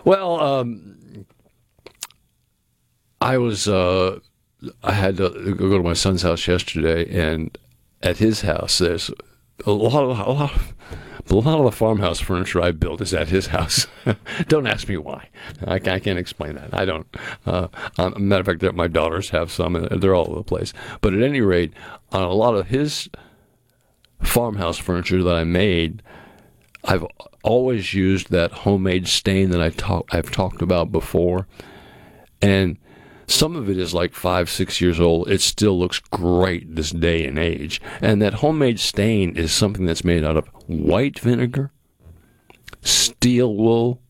Well, 0.05 0.39
um, 0.39 0.97
I 3.21 3.37
was 3.37 3.67
uh, 3.67 4.19
I 4.83 4.93
had 4.93 5.17
to 5.17 5.55
go 5.55 5.77
to 5.77 5.83
my 5.83 5.93
son's 5.93 6.21
house 6.21 6.47
yesterday, 6.47 7.09
and 7.09 7.57
at 8.01 8.17
his 8.17 8.41
house, 8.41 8.77
there's 8.77 9.11
a 9.65 9.71
lot 9.71 10.03
of 10.03 10.19
a 10.19 10.31
lot 10.31 10.53
of, 10.53 10.73
a 11.29 11.35
lot 11.35 11.59
of 11.59 11.65
the 11.65 11.71
farmhouse 11.71 12.19
furniture 12.19 12.61
I 12.61 12.71
built 12.71 13.01
is 13.01 13.13
at 13.13 13.29
his 13.29 13.47
house. 13.47 13.87
don't 14.47 14.67
ask 14.67 14.87
me 14.87 14.97
why. 14.97 15.29
I, 15.65 15.75
I, 15.75 15.99
can't 15.99 16.19
explain 16.19 16.55
that. 16.55 16.73
I 16.73 16.85
don't. 16.85 17.07
Uh, 17.45 17.67
um, 17.97 18.27
matter 18.27 18.41
of 18.51 18.61
fact, 18.61 18.75
my 18.75 18.87
daughters 18.87 19.29
have 19.29 19.51
some, 19.51 19.75
and 19.75 20.01
they're 20.01 20.15
all 20.15 20.27
over 20.29 20.39
the 20.39 20.43
place. 20.43 20.73
But 21.01 21.13
at 21.13 21.21
any 21.21 21.41
rate, 21.41 21.73
on 22.11 22.23
a 22.23 22.31
lot 22.33 22.55
of 22.55 22.67
his 22.67 23.09
farmhouse 24.21 24.77
furniture 24.77 25.23
that 25.23 25.35
I 25.35 25.43
made, 25.43 26.01
I've 26.83 27.05
always 27.43 27.93
used 27.93 28.31
that 28.31 28.51
homemade 28.51 29.07
stain 29.07 29.51
that 29.51 29.61
I 29.61 29.69
talk, 29.69 30.09
I've 30.11 30.31
talked 30.31 30.61
about 30.61 30.91
before, 30.91 31.47
and 32.41 32.77
some 33.29 33.55
of 33.55 33.69
it 33.69 33.77
is 33.77 33.93
like 33.93 34.13
five, 34.13 34.49
six 34.49 34.81
years 34.81 34.99
old. 34.99 35.29
It 35.29 35.41
still 35.41 35.77
looks 35.77 35.99
great 35.99 36.75
this 36.75 36.91
day 36.91 37.25
and 37.25 37.37
age. 37.37 37.79
And 38.01 38.21
that 38.21 38.35
homemade 38.35 38.79
stain 38.79 39.37
is 39.37 39.51
something 39.51 39.85
that's 39.85 40.03
made 40.03 40.23
out 40.23 40.37
of 40.37 40.47
white 40.67 41.19
vinegar, 41.19 41.71
steel 42.81 43.55
wool. 43.55 44.01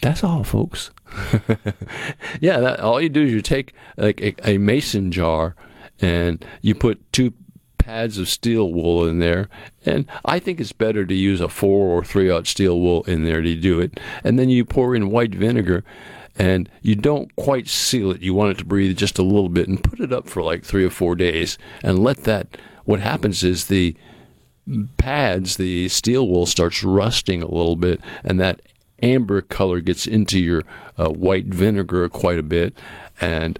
That's 0.00 0.24
all, 0.24 0.44
folks. 0.44 0.90
yeah, 2.40 2.58
that, 2.58 2.80
all 2.80 3.00
you 3.00 3.08
do 3.08 3.22
is 3.22 3.32
you 3.32 3.42
take 3.42 3.74
like 3.96 4.20
a, 4.20 4.50
a 4.50 4.58
mason 4.58 5.12
jar 5.12 5.54
and 6.00 6.44
you 6.62 6.74
put 6.74 7.12
two 7.12 7.32
pads 7.76 8.18
of 8.18 8.28
steel 8.28 8.72
wool 8.72 9.06
in 9.06 9.18
there. 9.18 9.48
And 9.84 10.06
I 10.24 10.38
think 10.38 10.60
it's 10.60 10.72
better 10.72 11.04
to 11.06 11.14
use 11.14 11.40
a 11.40 11.48
four 11.48 11.88
or 11.88 12.04
three 12.04 12.30
aught 12.30 12.46
steel 12.46 12.80
wool 12.80 13.02
in 13.04 13.24
there 13.24 13.40
to 13.40 13.54
do 13.54 13.80
it. 13.80 13.98
And 14.24 14.38
then 14.38 14.48
you 14.48 14.64
pour 14.64 14.94
in 14.94 15.10
white 15.10 15.34
vinegar 15.34 15.84
and 16.38 16.68
you 16.82 16.94
don't 16.94 17.34
quite 17.36 17.68
seal 17.68 18.12
it. 18.12 18.22
You 18.22 18.32
want 18.32 18.52
it 18.52 18.58
to 18.58 18.64
breathe 18.64 18.96
just 18.96 19.18
a 19.18 19.24
little 19.24 19.48
bit 19.48 19.68
and 19.68 19.82
put 19.82 20.00
it 20.00 20.12
up 20.12 20.28
for 20.28 20.42
like 20.42 20.64
three 20.64 20.84
or 20.84 20.90
four 20.90 21.16
days 21.16 21.58
and 21.82 21.98
let 21.98 22.18
that. 22.24 22.56
What 22.84 23.00
happens 23.00 23.42
is 23.42 23.66
the 23.66 23.96
pads, 24.96 25.56
the 25.56 25.88
steel 25.88 26.28
wool 26.28 26.46
starts 26.46 26.84
rusting 26.84 27.42
a 27.42 27.50
little 27.50 27.76
bit, 27.76 28.00
and 28.24 28.38
that 28.40 28.62
amber 29.02 29.40
color 29.40 29.80
gets 29.80 30.06
into 30.06 30.38
your 30.38 30.62
uh, 30.96 31.08
white 31.08 31.46
vinegar 31.46 32.08
quite 32.08 32.38
a 32.38 32.42
bit. 32.42 32.76
And 33.20 33.58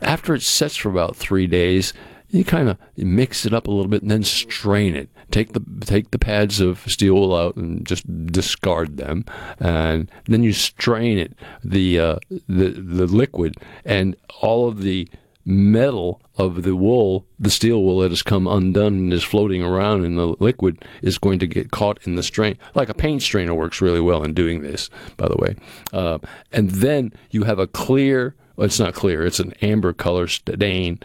after 0.00 0.34
it 0.34 0.42
sets 0.42 0.76
for 0.76 0.88
about 0.88 1.16
three 1.16 1.46
days, 1.46 1.92
you 2.30 2.44
kind 2.44 2.68
of 2.68 2.78
mix 2.96 3.44
it 3.44 3.52
up 3.52 3.66
a 3.66 3.70
little 3.70 3.90
bit 3.90 4.02
and 4.02 4.10
then 4.10 4.24
strain 4.24 4.94
it. 4.94 5.10
Take 5.30 5.52
the 5.52 5.62
take 5.80 6.10
the 6.10 6.18
pads 6.18 6.60
of 6.60 6.80
steel 6.80 7.14
wool 7.14 7.34
out 7.34 7.56
and 7.56 7.86
just 7.86 8.04
discard 8.26 8.96
them, 8.96 9.24
and 9.58 10.10
then 10.26 10.42
you 10.42 10.52
strain 10.52 11.18
it 11.18 11.34
the 11.64 11.98
uh, 11.98 12.16
the 12.48 12.70
the 12.70 13.06
liquid 13.06 13.56
and 13.84 14.16
all 14.40 14.68
of 14.68 14.82
the 14.82 15.08
metal 15.44 16.20
of 16.36 16.62
the 16.62 16.76
wool, 16.76 17.26
the 17.38 17.50
steel 17.50 17.82
wool 17.82 18.00
that 18.00 18.10
has 18.10 18.22
come 18.22 18.46
undone 18.46 18.94
and 18.94 19.12
is 19.12 19.24
floating 19.24 19.62
around 19.62 20.04
in 20.04 20.16
the 20.16 20.26
liquid, 20.38 20.84
is 21.02 21.18
going 21.18 21.38
to 21.38 21.46
get 21.46 21.70
caught 21.70 21.98
in 22.06 22.14
the 22.14 22.22
strain. 22.22 22.56
Like 22.74 22.88
a 22.88 22.94
paint 22.94 23.22
strainer 23.22 23.54
works 23.54 23.80
really 23.80 24.00
well 24.00 24.22
in 24.22 24.34
doing 24.34 24.62
this, 24.62 24.90
by 25.16 25.28
the 25.28 25.36
way. 25.36 25.56
Uh, 25.92 26.18
and 26.52 26.70
then 26.70 27.12
you 27.30 27.44
have 27.44 27.58
a 27.58 27.66
clear. 27.66 28.34
Well, 28.56 28.66
it's 28.66 28.80
not 28.80 28.94
clear. 28.94 29.24
It's 29.24 29.40
an 29.40 29.54
amber 29.62 29.92
color 29.92 30.28
stain 30.28 31.00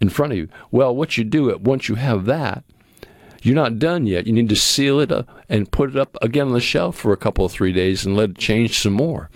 in 0.00 0.08
front 0.08 0.32
of 0.32 0.38
you. 0.38 0.48
Well, 0.70 0.94
what 0.94 1.16
you 1.16 1.24
do 1.24 1.56
once 1.58 1.88
you 1.88 1.94
have 1.96 2.26
that, 2.26 2.64
you're 3.42 3.54
not 3.54 3.78
done 3.78 4.06
yet. 4.06 4.26
You 4.26 4.32
need 4.32 4.48
to 4.48 4.56
seal 4.56 5.00
it 5.00 5.12
up 5.12 5.28
and 5.48 5.70
put 5.70 5.90
it 5.90 5.96
up 5.96 6.16
again 6.22 6.48
on 6.48 6.52
the 6.52 6.60
shelf 6.60 6.96
for 6.96 7.12
a 7.12 7.16
couple 7.16 7.44
of 7.44 7.52
three 7.52 7.72
days 7.72 8.04
and 8.04 8.16
let 8.16 8.30
it 8.30 8.38
change 8.38 8.78
some 8.78 8.92
more. 8.92 9.30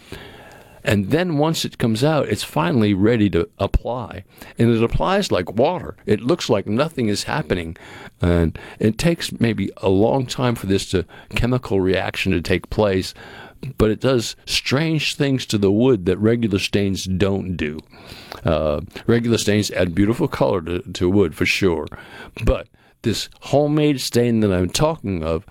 And 0.87 1.11
then 1.11 1.39
once 1.39 1.65
it 1.65 1.79
comes 1.79 2.05
out, 2.05 2.29
it's 2.29 2.45
finally 2.45 2.93
ready 2.93 3.31
to 3.31 3.49
apply. 3.59 4.25
And 4.59 4.71
it 4.71 4.83
applies 4.83 5.33
like 5.33 5.55
water. 5.55 5.97
It 6.05 6.21
looks 6.21 6.51
like 6.51 6.67
nothing 6.67 7.09
is 7.09 7.25
happening. 7.25 7.79
And 8.21 8.59
it 8.79 8.99
takes 8.99 9.33
maybe 9.41 9.71
a 9.79 9.89
long 9.89 10.27
time 10.27 10.55
for 10.55 10.67
this 10.67 10.91
to 10.91 11.07
chemical 11.31 11.81
reaction 11.81 12.33
to 12.33 12.43
take 12.43 12.69
place, 12.69 13.15
but 13.79 13.91
it 13.91 14.01
does 14.01 14.37
strange 14.45 15.15
things 15.17 15.47
to 15.47 15.57
the 15.57 15.73
wood 15.73 16.05
that 16.05 16.19
regular 16.19 16.59
stains 16.59 17.05
don't 17.05 17.57
do. 17.57 17.81
Uh, 18.45 18.83
regular 19.07 19.39
stains 19.39 19.71
add 19.71 19.95
beautiful 19.95 20.29
color 20.29 20.61
to, 20.61 20.81
to 20.93 21.09
wood 21.09 21.35
for 21.35 21.47
sure. 21.47 21.87
But 22.45 22.69
this 23.05 23.29
homemade 23.43 24.01
stain 24.01 24.41
that 24.41 24.53
I'm 24.53 24.69
talking 24.69 25.23
of 25.23 25.47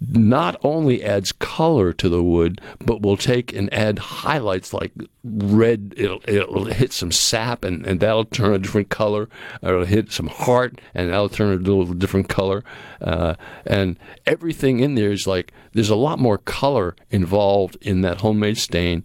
not 0.00 0.56
only 0.62 1.02
adds 1.02 1.32
color 1.32 1.92
to 1.94 2.08
the 2.08 2.22
wood, 2.22 2.60
but 2.84 3.02
will 3.02 3.16
take 3.16 3.52
and 3.52 3.72
add 3.72 3.98
highlights 3.98 4.74
like 4.74 4.92
red. 5.24 5.94
It'll, 5.96 6.20
it'll 6.28 6.66
hit 6.66 6.92
some 6.92 7.10
sap, 7.10 7.64
and, 7.64 7.86
and 7.86 8.00
that'll 8.00 8.26
turn 8.26 8.52
a 8.52 8.58
different 8.58 8.90
color. 8.90 9.28
It'll 9.62 9.84
hit 9.84 10.12
some 10.12 10.26
heart, 10.26 10.80
and 10.94 11.10
that'll 11.10 11.28
turn 11.28 11.52
a 11.52 11.56
little 11.56 11.86
different 11.86 12.28
color. 12.28 12.62
Uh, 13.00 13.34
and 13.64 13.98
everything 14.26 14.80
in 14.80 14.96
there 14.96 15.12
is 15.12 15.26
like 15.26 15.52
there's 15.72 15.90
a 15.90 15.96
lot 15.96 16.18
more 16.18 16.38
color 16.38 16.94
involved 17.10 17.76
in 17.80 18.02
that 18.02 18.20
homemade 18.20 18.58
stain, 18.58 19.04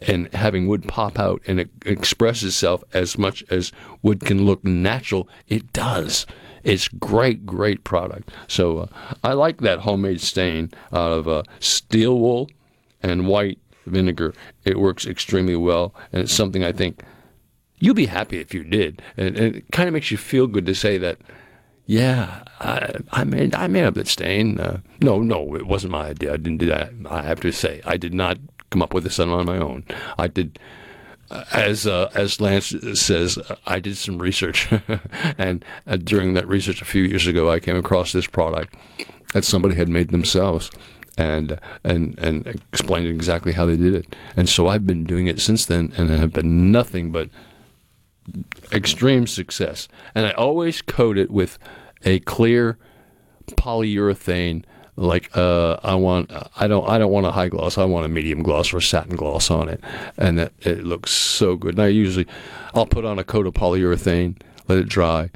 and 0.00 0.32
having 0.32 0.66
wood 0.66 0.86
pop 0.86 1.18
out 1.18 1.42
and 1.46 1.68
express 1.84 2.42
itself 2.42 2.84
as 2.92 3.18
much 3.18 3.44
as 3.50 3.72
wood 4.02 4.20
can 4.20 4.44
look 4.44 4.64
natural. 4.64 5.28
It 5.48 5.72
does. 5.72 6.24
It's 6.64 6.88
great, 6.88 7.46
great 7.46 7.84
product. 7.84 8.30
So 8.48 8.78
uh, 8.78 8.86
I 9.24 9.32
like 9.32 9.60
that 9.60 9.80
homemade 9.80 10.20
stain 10.20 10.70
out 10.92 11.12
of 11.12 11.28
uh, 11.28 11.42
steel 11.58 12.18
wool 12.18 12.50
and 13.02 13.26
white 13.26 13.58
vinegar. 13.86 14.34
It 14.64 14.78
works 14.78 15.06
extremely 15.06 15.56
well, 15.56 15.94
and 16.12 16.22
it's 16.22 16.34
something 16.34 16.64
I 16.64 16.72
think 16.72 17.02
you'll 17.78 17.94
be 17.94 18.06
happy 18.06 18.38
if 18.38 18.54
you 18.54 18.64
did. 18.64 19.02
And, 19.16 19.36
and 19.36 19.56
it 19.56 19.72
kind 19.72 19.88
of 19.88 19.92
makes 19.92 20.10
you 20.10 20.16
feel 20.16 20.46
good 20.46 20.66
to 20.66 20.74
say 20.74 20.98
that. 20.98 21.18
Yeah, 21.86 22.44
I, 22.60 22.94
I 23.10 23.24
made 23.24 23.52
I 23.54 23.66
made 23.66 23.84
up 23.84 23.94
that 23.94 24.06
stain. 24.06 24.60
Uh, 24.60 24.80
no, 25.00 25.20
no, 25.20 25.56
it 25.56 25.66
wasn't 25.66 25.92
my 25.92 26.10
idea. 26.10 26.34
I 26.34 26.36
didn't 26.36 26.58
do 26.58 26.66
that. 26.66 26.92
I 27.08 27.22
have 27.22 27.40
to 27.40 27.50
say, 27.50 27.80
I 27.84 27.96
did 27.96 28.14
not 28.14 28.38
come 28.70 28.80
up 28.80 28.94
with 28.94 29.02
this 29.02 29.18
on 29.18 29.46
my 29.46 29.58
own. 29.58 29.84
I 30.16 30.28
did 30.28 30.60
as 31.52 31.86
uh, 31.86 32.10
as 32.14 32.40
Lance 32.40 32.74
says, 32.94 33.38
I 33.66 33.80
did 33.80 33.96
some 33.96 34.18
research, 34.18 34.68
and 35.38 35.64
uh, 35.86 35.96
during 35.96 36.34
that 36.34 36.48
research 36.48 36.82
a 36.82 36.84
few 36.84 37.02
years 37.02 37.26
ago, 37.26 37.50
I 37.50 37.60
came 37.60 37.76
across 37.76 38.12
this 38.12 38.26
product 38.26 38.74
that 39.32 39.44
somebody 39.44 39.76
had 39.76 39.88
made 39.88 40.10
themselves, 40.10 40.70
and 41.16 41.58
and 41.84 42.18
and 42.18 42.46
explained 42.46 43.06
exactly 43.06 43.52
how 43.52 43.66
they 43.66 43.76
did 43.76 43.94
it. 43.94 44.16
And 44.36 44.48
so 44.48 44.68
I've 44.68 44.86
been 44.86 45.04
doing 45.04 45.26
it 45.26 45.40
since 45.40 45.66
then, 45.66 45.92
and 45.96 46.10
have 46.10 46.32
been 46.32 46.72
nothing 46.72 47.12
but 47.12 47.30
extreme 48.72 49.26
success. 49.26 49.88
And 50.14 50.26
I 50.26 50.30
always 50.32 50.82
coat 50.82 51.16
it 51.16 51.30
with 51.30 51.58
a 52.04 52.20
clear 52.20 52.78
polyurethane 53.52 54.64
like 55.00 55.34
uh, 55.34 55.78
I 55.82 55.94
want 55.94 56.30
I 56.56 56.68
don't 56.68 56.86
I 56.88 56.98
don't 56.98 57.10
want 57.10 57.26
a 57.26 57.32
high 57.32 57.48
gloss. 57.48 57.78
I 57.78 57.84
want 57.84 58.04
a 58.04 58.08
medium 58.08 58.42
gloss 58.42 58.72
or 58.72 58.76
a 58.76 58.82
satin 58.82 59.16
gloss 59.16 59.50
on 59.50 59.68
it, 59.68 59.82
and 60.18 60.38
that 60.38 60.52
it 60.60 60.84
looks 60.84 61.10
so 61.10 61.56
good. 61.56 61.74
And 61.74 61.82
I 61.82 61.88
usually 61.88 62.26
I'll 62.74 62.86
put 62.86 63.06
on 63.06 63.18
a 63.18 63.24
coat 63.24 63.46
of 63.46 63.54
polyurethane, 63.54 64.40
let 64.68 64.78
it 64.78 64.88
dry, 64.88 65.30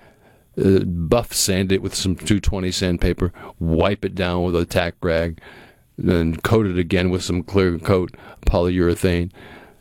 uh, 0.63 0.81
buff 0.81 1.33
sand 1.33 1.73
it 1.73 1.81
with 1.81 1.95
some 1.95 2.15
220 2.15 2.71
sandpaper, 2.71 3.33
wipe 3.59 4.05
it 4.05 4.15
down 4.15 4.45
with 4.45 4.55
a 4.55 4.67
tack 4.67 4.97
rag, 5.03 5.41
then 5.97 6.37
coat 6.37 6.67
it 6.67 6.79
again 6.79 7.09
with 7.09 7.25
some 7.25 7.43
clear 7.43 7.79
coat 7.79 8.15
polyurethane, 8.47 9.33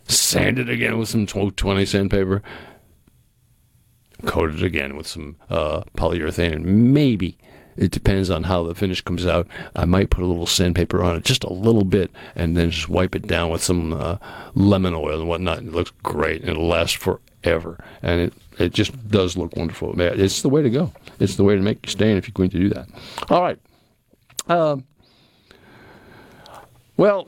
sand 0.07 0.59
it 0.59 0.69
again 0.69 0.97
with 0.97 1.09
some 1.09 1.25
220 1.25 1.85
sandpaper, 1.85 2.41
coat 4.25 4.53
it 4.53 4.63
again 4.63 4.95
with 4.95 5.07
some 5.07 5.35
uh, 5.49 5.81
polyurethane, 5.97 6.53
and 6.53 6.93
maybe 6.93 7.37
it 7.77 7.91
depends 7.91 8.29
on 8.29 8.43
how 8.43 8.63
the 8.63 8.75
finish 8.75 9.01
comes 9.01 9.25
out. 9.25 9.47
I 9.75 9.85
might 9.85 10.09
put 10.09 10.23
a 10.23 10.27
little 10.27 10.47
sandpaper 10.47 11.03
on 11.03 11.15
it, 11.15 11.23
just 11.23 11.43
a 11.43 11.53
little 11.53 11.85
bit, 11.85 12.11
and 12.35 12.55
then 12.55 12.69
just 12.71 12.89
wipe 12.89 13.15
it 13.15 13.27
down 13.27 13.49
with 13.49 13.63
some 13.63 13.93
uh, 13.93 14.17
lemon 14.55 14.93
oil 14.93 15.19
and 15.19 15.29
whatnot. 15.29 15.59
It 15.59 15.71
looks 15.71 15.91
great, 16.03 16.41
and 16.41 16.51
it'll 16.51 16.67
last 16.67 16.97
forever. 16.97 17.83
And 18.01 18.21
it, 18.21 18.33
it 18.59 18.73
just 18.73 19.09
does 19.09 19.37
look 19.37 19.55
wonderful. 19.55 19.99
It's 19.99 20.41
the 20.41 20.49
way 20.49 20.61
to 20.61 20.69
go. 20.69 20.91
It's 21.19 21.35
the 21.35 21.43
way 21.43 21.55
to 21.55 21.61
make 21.61 21.85
you 21.85 21.91
stain 21.91 22.17
if 22.17 22.27
you're 22.27 22.33
going 22.33 22.49
to 22.51 22.59
do 22.59 22.69
that. 22.69 22.87
All 23.29 23.41
right. 23.41 23.59
Um, 24.47 24.85
well, 26.97 27.27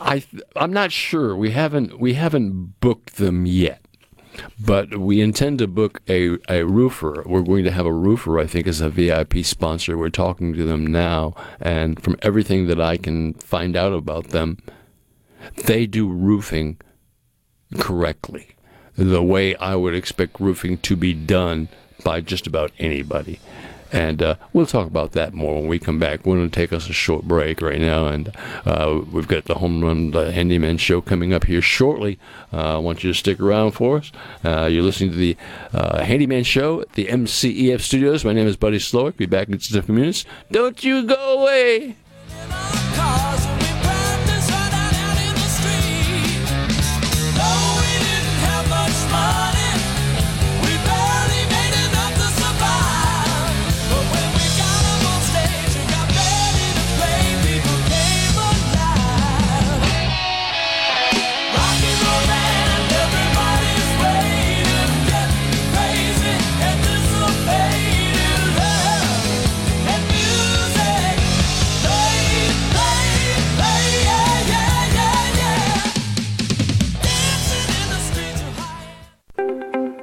I 0.00 0.24
I'm 0.56 0.72
not 0.72 0.92
sure. 0.92 1.36
We 1.36 1.50
haven't 1.50 1.98
we 2.00 2.14
haven't 2.14 2.80
booked 2.80 3.16
them 3.16 3.46
yet. 3.46 3.83
But 4.58 4.98
we 4.98 5.20
intend 5.20 5.58
to 5.58 5.66
book 5.66 6.00
a, 6.08 6.38
a 6.48 6.64
roofer. 6.64 7.22
We're 7.26 7.42
going 7.42 7.64
to 7.64 7.70
have 7.70 7.86
a 7.86 7.92
roofer, 7.92 8.38
I 8.38 8.46
think, 8.46 8.66
as 8.66 8.80
a 8.80 8.88
VIP 8.88 9.44
sponsor. 9.44 9.96
We're 9.96 10.10
talking 10.10 10.54
to 10.54 10.64
them 10.64 10.86
now. 10.86 11.34
And 11.60 12.02
from 12.02 12.16
everything 12.22 12.66
that 12.68 12.80
I 12.80 12.96
can 12.96 13.34
find 13.34 13.76
out 13.76 13.92
about 13.92 14.28
them, 14.28 14.58
they 15.64 15.86
do 15.86 16.08
roofing 16.08 16.80
correctly, 17.78 18.56
the 18.96 19.22
way 19.22 19.54
I 19.56 19.74
would 19.76 19.94
expect 19.94 20.40
roofing 20.40 20.78
to 20.78 20.96
be 20.96 21.12
done 21.12 21.68
by 22.04 22.20
just 22.20 22.46
about 22.46 22.72
anybody. 22.78 23.40
And 23.94 24.20
uh, 24.24 24.34
we'll 24.52 24.66
talk 24.66 24.88
about 24.88 25.12
that 25.12 25.34
more 25.34 25.54
when 25.54 25.68
we 25.68 25.78
come 25.78 26.00
back. 26.00 26.26
We're 26.26 26.34
going 26.34 26.50
to 26.50 26.54
take 26.54 26.72
us 26.72 26.90
a 26.90 26.92
short 26.92 27.26
break 27.26 27.62
right 27.62 27.80
now, 27.80 28.08
and 28.08 28.34
uh, 28.66 29.02
we've 29.12 29.28
got 29.28 29.44
the 29.44 29.54
Home 29.54 29.84
Run 29.84 30.10
the 30.10 30.32
Handyman 30.32 30.78
show 30.78 31.00
coming 31.00 31.32
up 31.32 31.44
here 31.44 31.62
shortly. 31.62 32.18
Uh, 32.52 32.74
I 32.74 32.78
want 32.78 33.04
you 33.04 33.12
to 33.12 33.16
stick 33.16 33.38
around 33.38 33.70
for 33.70 33.98
us. 33.98 34.10
Uh, 34.44 34.64
you're 34.64 34.82
listening 34.82 35.12
to 35.12 35.16
the 35.16 35.36
uh, 35.72 36.02
Handyman 36.02 36.42
show 36.42 36.80
at 36.80 36.94
the 36.94 37.06
MCEF 37.06 37.80
studios. 37.82 38.24
My 38.24 38.32
name 38.32 38.48
is 38.48 38.56
Buddy 38.56 38.78
Slowick. 38.78 39.16
Be 39.16 39.26
back 39.26 39.46
in 39.46 39.56
just 39.58 39.76
a 39.76 39.82
few 39.82 39.94
minutes. 39.94 40.24
Don't 40.50 40.82
you 40.82 41.04
go 41.04 41.40
away. 41.40 41.94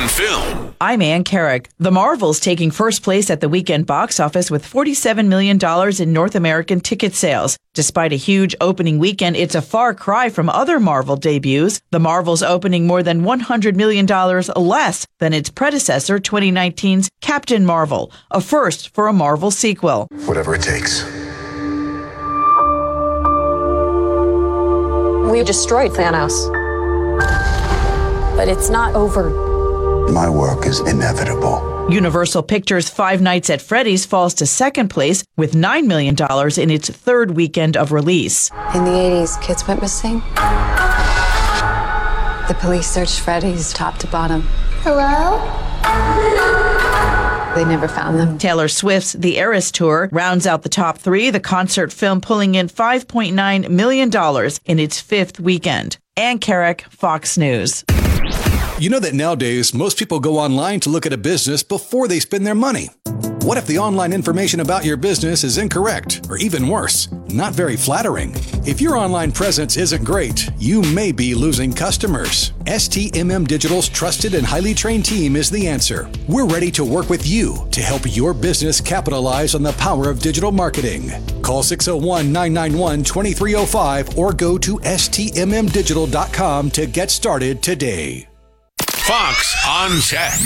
On 0.00 0.08
film. 0.08 0.74
I'm 0.80 1.02
Ann 1.02 1.24
Carrick. 1.24 1.68
The 1.78 1.90
Marvels 1.90 2.40
taking 2.40 2.70
first 2.70 3.02
place 3.02 3.28
at 3.28 3.40
the 3.40 3.48
weekend 3.48 3.86
box 3.86 4.18
office 4.18 4.50
with 4.50 4.64
$47 4.64 5.26
million 5.26 5.58
in 6.00 6.12
North 6.12 6.34
American 6.34 6.80
ticket 6.80 7.14
sales. 7.14 7.58
Despite 7.74 8.12
a 8.12 8.16
huge 8.16 8.54
opening 8.60 8.98
weekend, 8.98 9.36
it's 9.36 9.54
a 9.54 9.62
far 9.62 9.94
cry 9.94 10.30
from 10.30 10.48
other 10.48 10.80
Marvel 10.80 11.16
debuts. 11.16 11.80
The 11.90 12.00
Marvels 12.00 12.42
opening 12.42 12.86
more 12.86 13.02
than 13.02 13.22
$100 13.22 13.76
million 13.76 14.06
less 14.06 15.06
than 15.18 15.34
its 15.34 15.50
predecessor, 15.50 16.18
2019's 16.18 17.10
Captain 17.20 17.66
Marvel, 17.66 18.10
a 18.30 18.40
first 18.40 18.94
for 18.94 19.06
a 19.06 19.12
Marvel 19.12 19.50
sequel. 19.50 20.08
Whatever 20.24 20.54
it 20.54 20.62
takes. 20.62 21.04
We 25.30 25.44
destroyed 25.44 25.92
Thanos. 25.92 26.50
But 28.36 28.48
it's 28.48 28.70
not 28.70 28.94
over. 28.94 29.49
My 30.08 30.28
work 30.28 30.66
is 30.66 30.80
inevitable. 30.80 31.86
Universal 31.90 32.44
Pictures' 32.44 32.88
Five 32.88 33.20
Nights 33.20 33.50
at 33.50 33.60
Freddy's 33.60 34.06
falls 34.06 34.34
to 34.34 34.46
second 34.46 34.88
place 34.88 35.24
with 35.36 35.52
$9 35.52 35.86
million 35.86 36.16
in 36.58 36.70
its 36.70 36.88
third 36.88 37.32
weekend 37.32 37.76
of 37.76 37.92
release. 37.92 38.50
In 38.74 38.84
the 38.84 38.90
80s, 38.90 39.42
kids 39.42 39.66
went 39.66 39.80
missing. 39.80 40.20
The 42.48 42.56
police 42.60 42.88
searched 42.88 43.20
Freddy's 43.20 43.72
top 43.72 43.98
to 43.98 44.06
bottom. 44.06 44.42
Hello? 44.82 45.38
They 47.54 47.64
never 47.64 47.88
found 47.88 48.18
them. 48.18 48.38
Taylor 48.38 48.68
Swift's 48.68 49.12
The 49.14 49.36
Eras 49.38 49.72
Tour 49.72 50.08
rounds 50.12 50.46
out 50.46 50.62
the 50.62 50.68
top 50.68 50.98
three, 50.98 51.30
the 51.30 51.40
concert 51.40 51.92
film 51.92 52.20
pulling 52.20 52.54
in 52.54 52.68
$5.9 52.68 53.68
million 53.68 54.50
in 54.64 54.78
its 54.78 55.00
fifth 55.00 55.40
weekend. 55.40 55.98
Ann 56.16 56.38
Carrick, 56.38 56.82
Fox 56.90 57.36
News. 57.36 57.84
You 58.80 58.88
know 58.88 59.00
that 59.00 59.12
nowadays 59.12 59.74
most 59.74 59.98
people 59.98 60.20
go 60.20 60.38
online 60.38 60.80
to 60.80 60.88
look 60.88 61.04
at 61.04 61.12
a 61.12 61.18
business 61.18 61.62
before 61.62 62.08
they 62.08 62.18
spend 62.18 62.46
their 62.46 62.54
money. 62.54 62.88
What 63.42 63.58
if 63.58 63.66
the 63.66 63.76
online 63.76 64.10
information 64.10 64.60
about 64.60 64.86
your 64.86 64.96
business 64.96 65.44
is 65.44 65.58
incorrect, 65.58 66.24
or 66.30 66.38
even 66.38 66.66
worse, 66.66 67.12
not 67.28 67.52
very 67.52 67.76
flattering? 67.76 68.32
If 68.66 68.80
your 68.80 68.96
online 68.96 69.32
presence 69.32 69.76
isn't 69.76 70.02
great, 70.02 70.48
you 70.56 70.80
may 70.94 71.12
be 71.12 71.34
losing 71.34 71.74
customers. 71.74 72.52
STMM 72.64 73.46
Digital's 73.46 73.86
trusted 73.86 74.32
and 74.32 74.46
highly 74.46 74.72
trained 74.72 75.04
team 75.04 75.36
is 75.36 75.50
the 75.50 75.68
answer. 75.68 76.10
We're 76.26 76.46
ready 76.46 76.70
to 76.70 76.82
work 76.82 77.10
with 77.10 77.26
you 77.26 77.68
to 77.72 77.82
help 77.82 78.04
your 78.06 78.32
business 78.32 78.80
capitalize 78.80 79.54
on 79.54 79.62
the 79.62 79.72
power 79.72 80.08
of 80.08 80.20
digital 80.20 80.52
marketing. 80.52 81.10
Call 81.42 81.62
601 81.62 82.32
991 82.32 83.04
2305 83.04 84.16
or 84.16 84.32
go 84.32 84.56
to 84.56 84.78
STMMDigital.com 84.78 86.70
to 86.70 86.86
get 86.86 87.10
started 87.10 87.62
today. 87.62 88.29
Fox 89.02 89.56
on 89.66 90.00
Tech. 90.00 90.38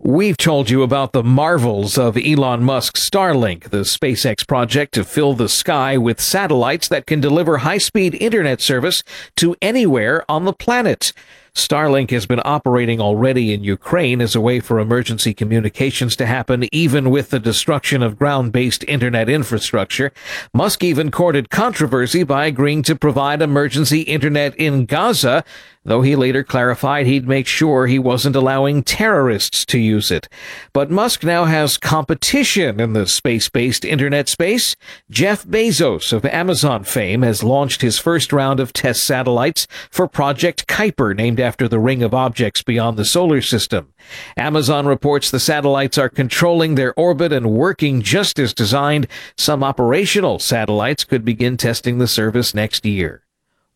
We've 0.00 0.36
told 0.36 0.68
you 0.68 0.82
about 0.82 1.12
the 1.12 1.22
marvels 1.22 1.96
of 1.96 2.16
Elon 2.16 2.64
Musk's 2.64 3.08
Starlink, 3.08 3.70
the 3.70 3.78
SpaceX 3.78 4.46
project 4.46 4.94
to 4.94 5.04
fill 5.04 5.34
the 5.34 5.48
sky 5.48 5.96
with 5.96 6.20
satellites 6.20 6.88
that 6.88 7.06
can 7.06 7.20
deliver 7.20 7.58
high 7.58 7.78
speed 7.78 8.14
internet 8.20 8.60
service 8.60 9.02
to 9.36 9.54
anywhere 9.62 10.24
on 10.30 10.44
the 10.44 10.52
planet. 10.52 11.12
Starlink 11.54 12.10
has 12.10 12.24
been 12.24 12.40
operating 12.46 12.98
already 12.98 13.52
in 13.52 13.62
Ukraine 13.62 14.22
as 14.22 14.34
a 14.34 14.40
way 14.40 14.58
for 14.58 14.78
emergency 14.78 15.34
communications 15.34 16.16
to 16.16 16.24
happen, 16.24 16.66
even 16.72 17.10
with 17.10 17.28
the 17.28 17.38
destruction 17.38 18.02
of 18.02 18.18
ground 18.18 18.52
based 18.52 18.84
internet 18.88 19.28
infrastructure. 19.28 20.12
Musk 20.54 20.82
even 20.82 21.10
courted 21.10 21.50
controversy 21.50 22.22
by 22.22 22.46
agreeing 22.46 22.82
to 22.84 22.96
provide 22.96 23.42
emergency 23.42 24.00
internet 24.02 24.56
in 24.56 24.86
Gaza, 24.86 25.44
though 25.84 26.02
he 26.02 26.16
later 26.16 26.44
clarified 26.44 27.06
he'd 27.06 27.26
make 27.26 27.46
sure 27.46 27.86
he 27.86 27.98
wasn't 27.98 28.36
allowing 28.36 28.82
terrorists 28.82 29.66
to 29.66 29.78
use 29.78 30.10
it. 30.10 30.28
But 30.72 30.90
Musk 30.90 31.24
now 31.24 31.44
has 31.44 31.76
competition 31.76 32.80
in 32.80 32.92
the 32.92 33.06
space 33.06 33.48
based 33.48 33.84
internet 33.84 34.28
space. 34.28 34.76
Jeff 35.10 35.44
Bezos 35.44 36.12
of 36.12 36.24
Amazon 36.24 36.84
fame 36.84 37.22
has 37.22 37.42
launched 37.42 37.82
his 37.82 37.98
first 37.98 38.32
round 38.32 38.60
of 38.60 38.72
test 38.72 39.04
satellites 39.04 39.66
for 39.90 40.08
Project 40.08 40.66
Kuiper, 40.66 41.14
named 41.16 41.40
after 41.42 41.68
the 41.68 41.78
ring 41.78 42.02
of 42.02 42.14
objects 42.14 42.62
beyond 42.62 42.96
the 42.96 43.04
solar 43.04 43.42
system. 43.42 43.92
Amazon 44.36 44.86
reports 44.86 45.30
the 45.30 45.40
satellites 45.40 45.98
are 45.98 46.08
controlling 46.08 46.76
their 46.76 46.94
orbit 46.94 47.32
and 47.32 47.50
working 47.50 48.00
just 48.00 48.38
as 48.38 48.54
designed. 48.54 49.06
Some 49.36 49.62
operational 49.62 50.38
satellites 50.38 51.04
could 51.04 51.24
begin 51.24 51.56
testing 51.56 51.98
the 51.98 52.06
service 52.06 52.54
next 52.54 52.86
year. 52.86 53.24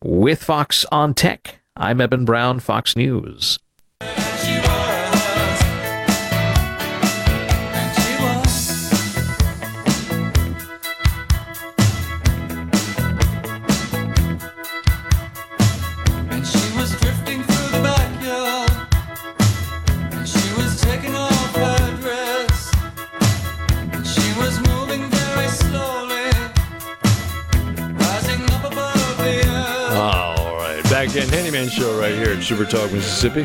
With 0.03 0.43
Fox 0.43 0.85
on 0.91 1.13
Tech, 1.13 1.59
I'm 1.75 2.01
Eben 2.01 2.25
Brown, 2.25 2.59
Fox 2.59 2.95
News. 2.95 3.59
Back 31.57 31.63
in 31.63 31.69
Handyman 31.69 31.69
Show 31.69 31.99
right 31.99 32.13
here 32.13 32.35
at 32.37 32.43
Super 32.43 32.65
Talk, 32.65 32.91
Mississippi. 32.91 33.41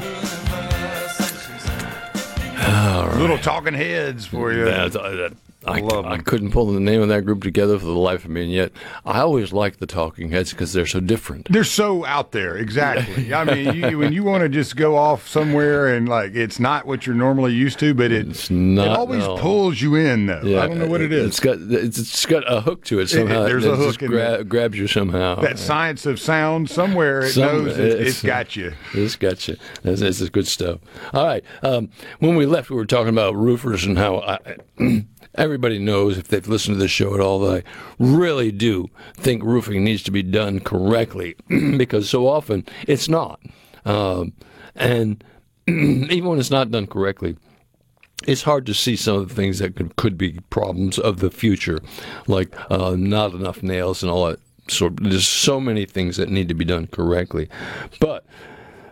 All 2.65 3.07
right. 3.09 3.17
Little 3.19 3.39
talking 3.39 3.75
heads 3.75 4.27
for 4.27 4.53
you. 4.53 4.65
That's, 4.65 4.97
uh, 4.97 5.11
that- 5.11 5.33
I, 5.65 5.81
love 5.81 6.05
I 6.07 6.19
couldn't 6.19 6.51
pull 6.51 6.67
the 6.73 6.81
name 6.81 7.01
of 7.03 7.09
that 7.09 7.23
group 7.25 7.43
together 7.43 7.79
for 7.79 7.87
the 7.87 7.93
life 7.93 8.25
of 8.25 8.31
me, 8.31 8.43
and 8.43 8.53
yet 8.53 8.73
I 9.05 9.21
always 9.21 9.53
like 9.53 9.79
the 9.79 9.87
Talking 9.87 10.31
Heads 10.31 10.51
because 10.51 10.73
they're 10.73 10.87
so 10.87 11.01
different. 11.01 11.49
They're 11.53 11.65
so 11.65 12.05
out 12.05 12.33
there, 12.33 12.57
exactly. 12.57 13.33
I 13.33 13.45
mean, 13.45 13.75
you, 13.75 13.99
when 13.99 14.13
you 14.13 14.25
want 14.25 14.43
to 14.43 14.49
just 14.49 14.77
go 14.77 14.97
off 14.97 15.29
somewhere 15.29 15.95
and 15.95 16.09
like 16.09 16.35
it's 16.35 16.59
not 16.59 16.87
what 16.87 17.07
you're 17.07 17.15
normally 17.17 17.53
used 17.53 17.79
to, 17.81 17.95
but 17.95 18.11
it, 18.11 18.29
It's 18.29 18.51
not, 18.51 18.87
it 18.87 18.91
always 18.99 19.25
no. 19.25 19.37
pulls 19.39 19.81
you 19.81 19.95
in. 19.95 20.27
Though 20.27 20.61
I 20.61 20.67
don't 20.67 20.79
know 20.79 20.87
what 20.89 21.01
it 21.01 21.13
is. 21.13 21.27
It's 21.29 21.41
got 21.41 21.59
it's, 21.61 21.99
it's 21.99 22.27
got 22.27 22.43
a 22.53 22.61
hook 22.61 22.85
to 22.87 23.01
it 23.01 23.09
somehow. 23.09 23.45
there's 23.45 23.65
It 23.65 23.73
a 23.73 23.77
hook 23.77 23.99
gra- 23.99 24.45
grabs 24.45 24.77
you 24.79 24.87
somehow. 24.89 25.37
that 25.43 25.59
science 25.59 26.07
of 26.07 26.19
sound 26.21 26.71
somewhere 26.71 27.21
it 27.23 27.33
Some- 27.33 27.65
knows 27.67 27.79
it's, 27.79 28.09
it's 28.11 28.23
got 28.23 28.57
you. 28.57 28.73
It's 28.95 29.17
got 29.17 29.47
you. 29.49 29.57
This, 29.83 30.01
this 30.01 30.21
is 30.21 30.31
good 30.31 30.47
stuff. 30.47 30.81
All 31.13 31.25
right. 31.27 31.45
Um, 31.63 31.91
when 32.19 32.35
we 32.37 32.47
left, 32.47 32.71
we 32.71 32.77
were 32.77 32.85
talking 32.87 33.09
about 33.11 33.35
roofers 33.37 33.85
and 33.85 33.97
how 33.99 34.19
I, 34.21 35.05
everybody 35.35 35.79
knows 35.79 36.19
if 36.19 36.29
they've 36.29 36.47
listened 36.47 36.77
to 36.77 36.81
this 36.81 36.91
show 36.91 37.15
at 37.15 37.21
all 37.21 37.41
that 37.41 37.65
I 37.65 37.71
really 37.99 38.53
do 38.53 38.89
think 39.15 39.43
roofing 39.43 39.85
needs 39.85 40.03
to 40.05 40.11
be 40.11 40.23
done 40.23 40.61
correctly 40.61 41.37
because 41.49 42.09
so 42.09 42.27
often 42.27 42.67
it's 42.87 43.09
not. 43.09 43.41
Um, 43.85 44.33
and 44.75 45.23
even 45.69 46.25
when 46.25 46.39
it's 46.39 46.51
not 46.51 46.71
done 46.71 46.87
correctly, 46.87 47.37
it's 48.27 48.43
hard 48.43 48.67
to 48.67 48.75
see 48.75 48.97
some 48.97 49.17
of 49.17 49.29
the 49.29 49.35
things 49.35 49.59
that 49.59 49.75
could, 49.75 49.97
could 49.97 50.17
be 50.17 50.39
problems 50.51 50.99
of 50.99 51.19
the 51.19 51.31
future, 51.31 51.81
like 52.27 52.55
uh, 52.71 52.95
not 52.97 53.33
enough 53.33 53.63
nails 53.63 54.03
and 54.03 54.11
all 54.11 54.27
that. 54.27 54.39
So 54.69 54.91
there's 54.91 55.27
so 55.27 55.61
many 55.61 55.87
things 55.87 56.17
that 56.19 56.29
need 56.29 56.49
to 56.49 56.55
be 56.55 56.65
done 56.65 56.87
correctly, 56.87 57.49
but 57.99 58.25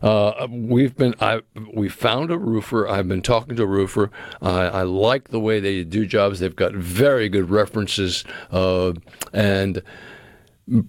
uh, 0.02 0.46
we've 0.50 0.96
been 0.96 1.14
I 1.20 1.42
we 1.74 1.88
found 1.88 2.30
a 2.30 2.38
roofer. 2.38 2.88
I've 2.88 3.08
been 3.08 3.22
talking 3.22 3.56
to 3.56 3.62
a 3.62 3.66
roofer. 3.66 4.10
I 4.40 4.66
I 4.66 4.82
like 4.82 5.28
the 5.28 5.40
way 5.40 5.60
they 5.60 5.84
do 5.84 6.06
jobs. 6.06 6.40
They've 6.40 6.54
got 6.54 6.72
very 6.72 7.28
good 7.28 7.50
references, 7.50 8.24
uh, 8.50 8.92
and 9.32 9.82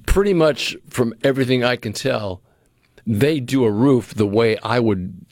pretty 0.06 0.34
much 0.34 0.78
from 0.88 1.14
everything 1.24 1.64
I 1.64 1.76
can 1.76 1.94
tell, 1.94 2.42
they 3.06 3.40
do 3.40 3.66
a 3.66 3.72
roof 3.72 4.14
the 4.14 4.28
way 4.28 4.58
I 4.64 4.80
would 4.80 5.26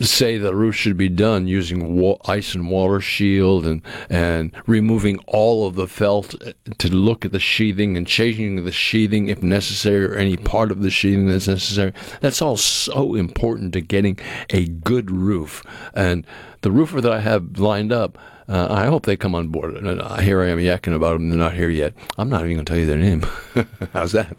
say 0.00 0.36
the 0.36 0.54
roof 0.54 0.74
should 0.74 0.96
be 0.96 1.08
done 1.08 1.46
using 1.46 1.96
wa- 1.96 2.18
ice 2.26 2.54
and 2.54 2.70
water 2.70 3.00
shield 3.00 3.66
and 3.66 3.82
and 4.10 4.52
removing 4.66 5.18
all 5.26 5.66
of 5.66 5.74
the 5.74 5.88
felt 5.88 6.34
uh, 6.42 6.52
to 6.78 6.94
look 6.94 7.24
at 7.24 7.32
the 7.32 7.40
sheathing 7.40 7.96
and 7.96 8.06
changing 8.06 8.64
the 8.64 8.72
sheathing 8.72 9.28
if 9.28 9.42
necessary 9.42 10.04
or 10.04 10.14
any 10.14 10.36
part 10.36 10.70
of 10.70 10.82
the 10.82 10.90
sheathing 10.90 11.28
that's 11.28 11.48
necessary. 11.48 11.92
That's 12.20 12.42
all 12.42 12.56
so 12.56 13.14
important 13.14 13.72
to 13.72 13.80
getting 13.80 14.18
a 14.50 14.66
good 14.66 15.10
roof. 15.10 15.62
And 15.94 16.26
the 16.60 16.70
roofer 16.70 17.00
that 17.00 17.12
I 17.12 17.20
have 17.20 17.58
lined 17.58 17.92
up. 17.92 18.18
Uh, 18.48 18.66
I 18.70 18.86
hope 18.86 19.06
they 19.06 19.16
come 19.16 19.34
on 19.34 19.48
board. 19.48 19.76
Uh, 19.84 20.16
here 20.18 20.40
I 20.42 20.48
am 20.48 20.58
yakking 20.58 20.94
about 20.94 21.14
them. 21.14 21.30
They're 21.30 21.38
not 21.38 21.54
here 21.54 21.68
yet. 21.68 21.94
I'm 22.16 22.28
not 22.28 22.42
even 22.44 22.54
going 22.54 22.64
to 22.64 22.70
tell 22.70 22.78
you 22.78 22.86
their 22.86 22.96
name. 22.98 23.24
How's 23.92 24.12
that? 24.12 24.36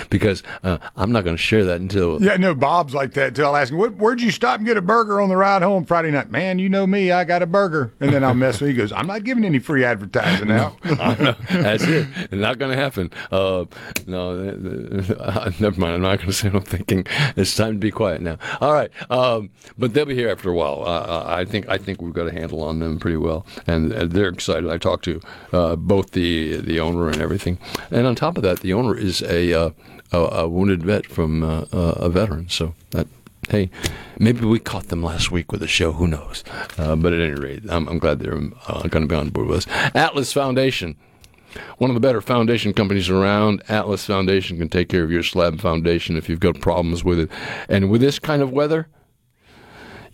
because 0.10 0.42
uh, 0.62 0.78
I'm 0.96 1.12
not 1.12 1.24
going 1.24 1.36
to 1.36 1.42
share 1.42 1.64
that 1.64 1.80
until 1.80 2.22
Yeah, 2.22 2.36
no, 2.36 2.54
Bob's 2.54 2.94
like 2.94 3.12
that 3.14 3.34
too. 3.36 3.44
I'll 3.44 3.56
ask 3.56 3.70
him, 3.72 3.78
"What- 3.78 3.94
where'd 3.96 4.20
you 4.20 4.30
stop 4.30 4.58
and 4.58 4.66
get 4.66 4.76
a 4.76 4.82
burger 4.82 5.20
on 5.20 5.28
the 5.28 5.36
ride 5.36 5.62
home 5.62 5.84
Friday 5.84 6.10
night? 6.10 6.30
Man, 6.30 6.58
you 6.58 6.68
know 6.68 6.86
me, 6.86 7.12
I 7.12 7.24
got 7.24 7.42
a 7.42 7.46
burger. 7.46 7.92
And 8.00 8.12
then 8.12 8.24
I'll 8.24 8.34
mess 8.34 8.60
with 8.60 8.70
He 8.70 8.76
goes, 8.76 8.92
I'm 8.92 9.06
not 9.06 9.24
giving 9.24 9.44
any 9.44 9.58
free 9.58 9.84
advertising 9.84 10.50
out. 10.50 10.80
That's 10.82 11.84
it. 11.84 12.32
Not 12.32 12.58
going 12.58 12.70
to 12.72 12.76
happen. 12.76 13.10
Uh, 13.30 13.66
no, 14.06 14.32
uh, 15.18 15.50
never 15.60 15.80
mind. 15.80 15.94
I'm 15.94 16.02
not 16.02 16.18
going 16.18 16.28
to 16.28 16.32
say 16.32 16.48
what 16.48 16.62
I'm 16.62 16.62
thinking. 16.62 17.06
It's 17.36 17.54
time 17.54 17.74
to 17.74 17.78
be 17.78 17.90
quiet 17.90 18.20
now. 18.20 18.38
All 18.60 18.72
right, 18.72 18.90
um, 19.10 19.50
but 19.78 19.94
they'll 19.94 20.04
be 20.06 20.14
here 20.14 20.28
after 20.28 20.50
a 20.50 20.54
while. 20.54 20.82
Uh, 20.84 21.24
I 21.26 21.44
think 21.44 21.68
I 21.68 21.78
think 21.78 22.00
we've 22.02 22.12
got 22.12 22.26
a 22.26 22.32
handle 22.32 22.62
on 22.62 22.78
them 22.80 22.98
pretty 22.98 23.16
well, 23.16 23.43
and 23.66 23.92
they're 23.92 24.28
excited. 24.28 24.68
I 24.70 24.78
talked 24.78 25.04
to 25.04 25.20
uh, 25.52 25.76
both 25.76 26.12
the 26.12 26.56
the 26.56 26.80
owner 26.80 27.08
and 27.08 27.20
everything, 27.20 27.58
and 27.90 28.06
on 28.06 28.14
top 28.14 28.36
of 28.36 28.42
that, 28.42 28.60
the 28.60 28.72
owner 28.72 28.96
is 28.96 29.22
a 29.22 29.52
uh, 29.52 29.70
a, 30.12 30.18
a 30.18 30.48
wounded 30.48 30.82
vet 30.82 31.06
from 31.06 31.42
uh, 31.42 31.66
uh, 31.72 31.94
a 31.96 32.08
veteran. 32.08 32.48
So 32.48 32.74
that 32.90 33.06
hey, 33.50 33.70
maybe 34.18 34.44
we 34.44 34.58
caught 34.58 34.88
them 34.88 35.02
last 35.02 35.30
week 35.30 35.52
with 35.52 35.62
a 35.62 35.68
show. 35.68 35.92
Who 35.92 36.06
knows? 36.06 36.44
Uh, 36.78 36.96
but 36.96 37.12
at 37.12 37.20
any 37.20 37.40
rate, 37.40 37.62
I'm, 37.68 37.88
I'm 37.88 37.98
glad 37.98 38.18
they're 38.18 38.34
uh, 38.34 38.88
going 38.88 39.02
to 39.02 39.06
be 39.06 39.14
on 39.14 39.30
board 39.30 39.48
with 39.48 39.66
us. 39.66 39.92
Atlas 39.94 40.32
Foundation. 40.32 40.96
One 41.78 41.88
of 41.88 41.94
the 41.94 42.00
better 42.00 42.20
foundation 42.20 42.72
companies 42.72 43.08
around, 43.08 43.62
Atlas 43.68 44.04
Foundation 44.06 44.58
can 44.58 44.68
take 44.68 44.88
care 44.88 45.04
of 45.04 45.12
your 45.12 45.22
slab 45.22 45.60
foundation 45.60 46.16
if 46.16 46.28
you've 46.28 46.40
got 46.40 46.60
problems 46.60 47.04
with 47.04 47.20
it. 47.20 47.30
And 47.68 47.90
with 47.90 48.00
this 48.00 48.18
kind 48.18 48.42
of 48.42 48.50
weather, 48.50 48.88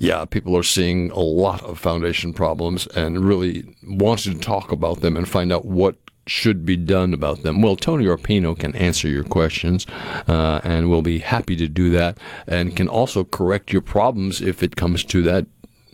yeah, 0.00 0.24
people 0.24 0.56
are 0.56 0.62
seeing 0.62 1.10
a 1.10 1.20
lot 1.20 1.62
of 1.62 1.78
foundation 1.78 2.32
problems 2.32 2.86
and 2.88 3.22
really 3.22 3.76
wanting 3.86 4.32
to 4.32 4.40
talk 4.40 4.72
about 4.72 5.02
them 5.02 5.14
and 5.14 5.28
find 5.28 5.52
out 5.52 5.66
what 5.66 5.96
should 6.26 6.64
be 6.64 6.74
done 6.76 7.12
about 7.12 7.42
them. 7.42 7.60
Well, 7.60 7.76
Tony 7.76 8.06
Arpino 8.06 8.58
can 8.58 8.74
answer 8.76 9.08
your 9.08 9.24
questions 9.24 9.86
uh, 10.26 10.62
and 10.64 10.88
will 10.88 11.02
be 11.02 11.18
happy 11.18 11.54
to 11.56 11.68
do 11.68 11.90
that 11.90 12.16
and 12.46 12.74
can 12.74 12.88
also 12.88 13.24
correct 13.24 13.74
your 13.74 13.82
problems 13.82 14.40
if 14.40 14.62
it 14.62 14.74
comes 14.74 15.04
to 15.04 15.20
that 15.22 15.46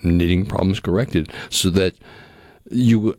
needing 0.05 0.47
problems 0.47 0.79
corrected 0.79 1.33
so 1.51 1.69
that 1.71 1.97
you 2.71 3.19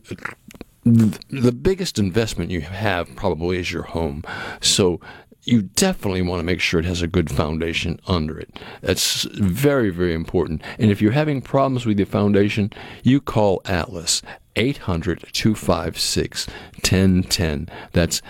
the 0.84 1.52
biggest 1.52 1.98
investment 1.98 2.50
you 2.50 2.62
have 2.62 3.14
probably 3.14 3.58
is 3.58 3.70
your 3.70 3.82
home. 3.82 4.24
So 4.62 5.00
you 5.48 5.62
definitely 5.62 6.20
want 6.20 6.40
to 6.40 6.44
make 6.44 6.60
sure 6.60 6.78
it 6.78 6.86
has 6.86 7.00
a 7.00 7.06
good 7.06 7.30
foundation 7.30 7.98
under 8.06 8.38
it. 8.38 8.58
That's 8.82 9.22
very, 9.34 9.88
very 9.88 10.12
important. 10.12 10.62
And 10.78 10.90
if 10.90 11.00
you're 11.00 11.12
having 11.12 11.40
problems 11.40 11.86
with 11.86 11.98
your 11.98 12.06
foundation, 12.06 12.70
you 13.02 13.20
call 13.20 13.62
Atlas 13.64 14.20
800 14.56 15.24
256 15.32 16.48
1010. 16.48 17.68
That's 17.92 18.20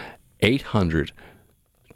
800 0.41 1.11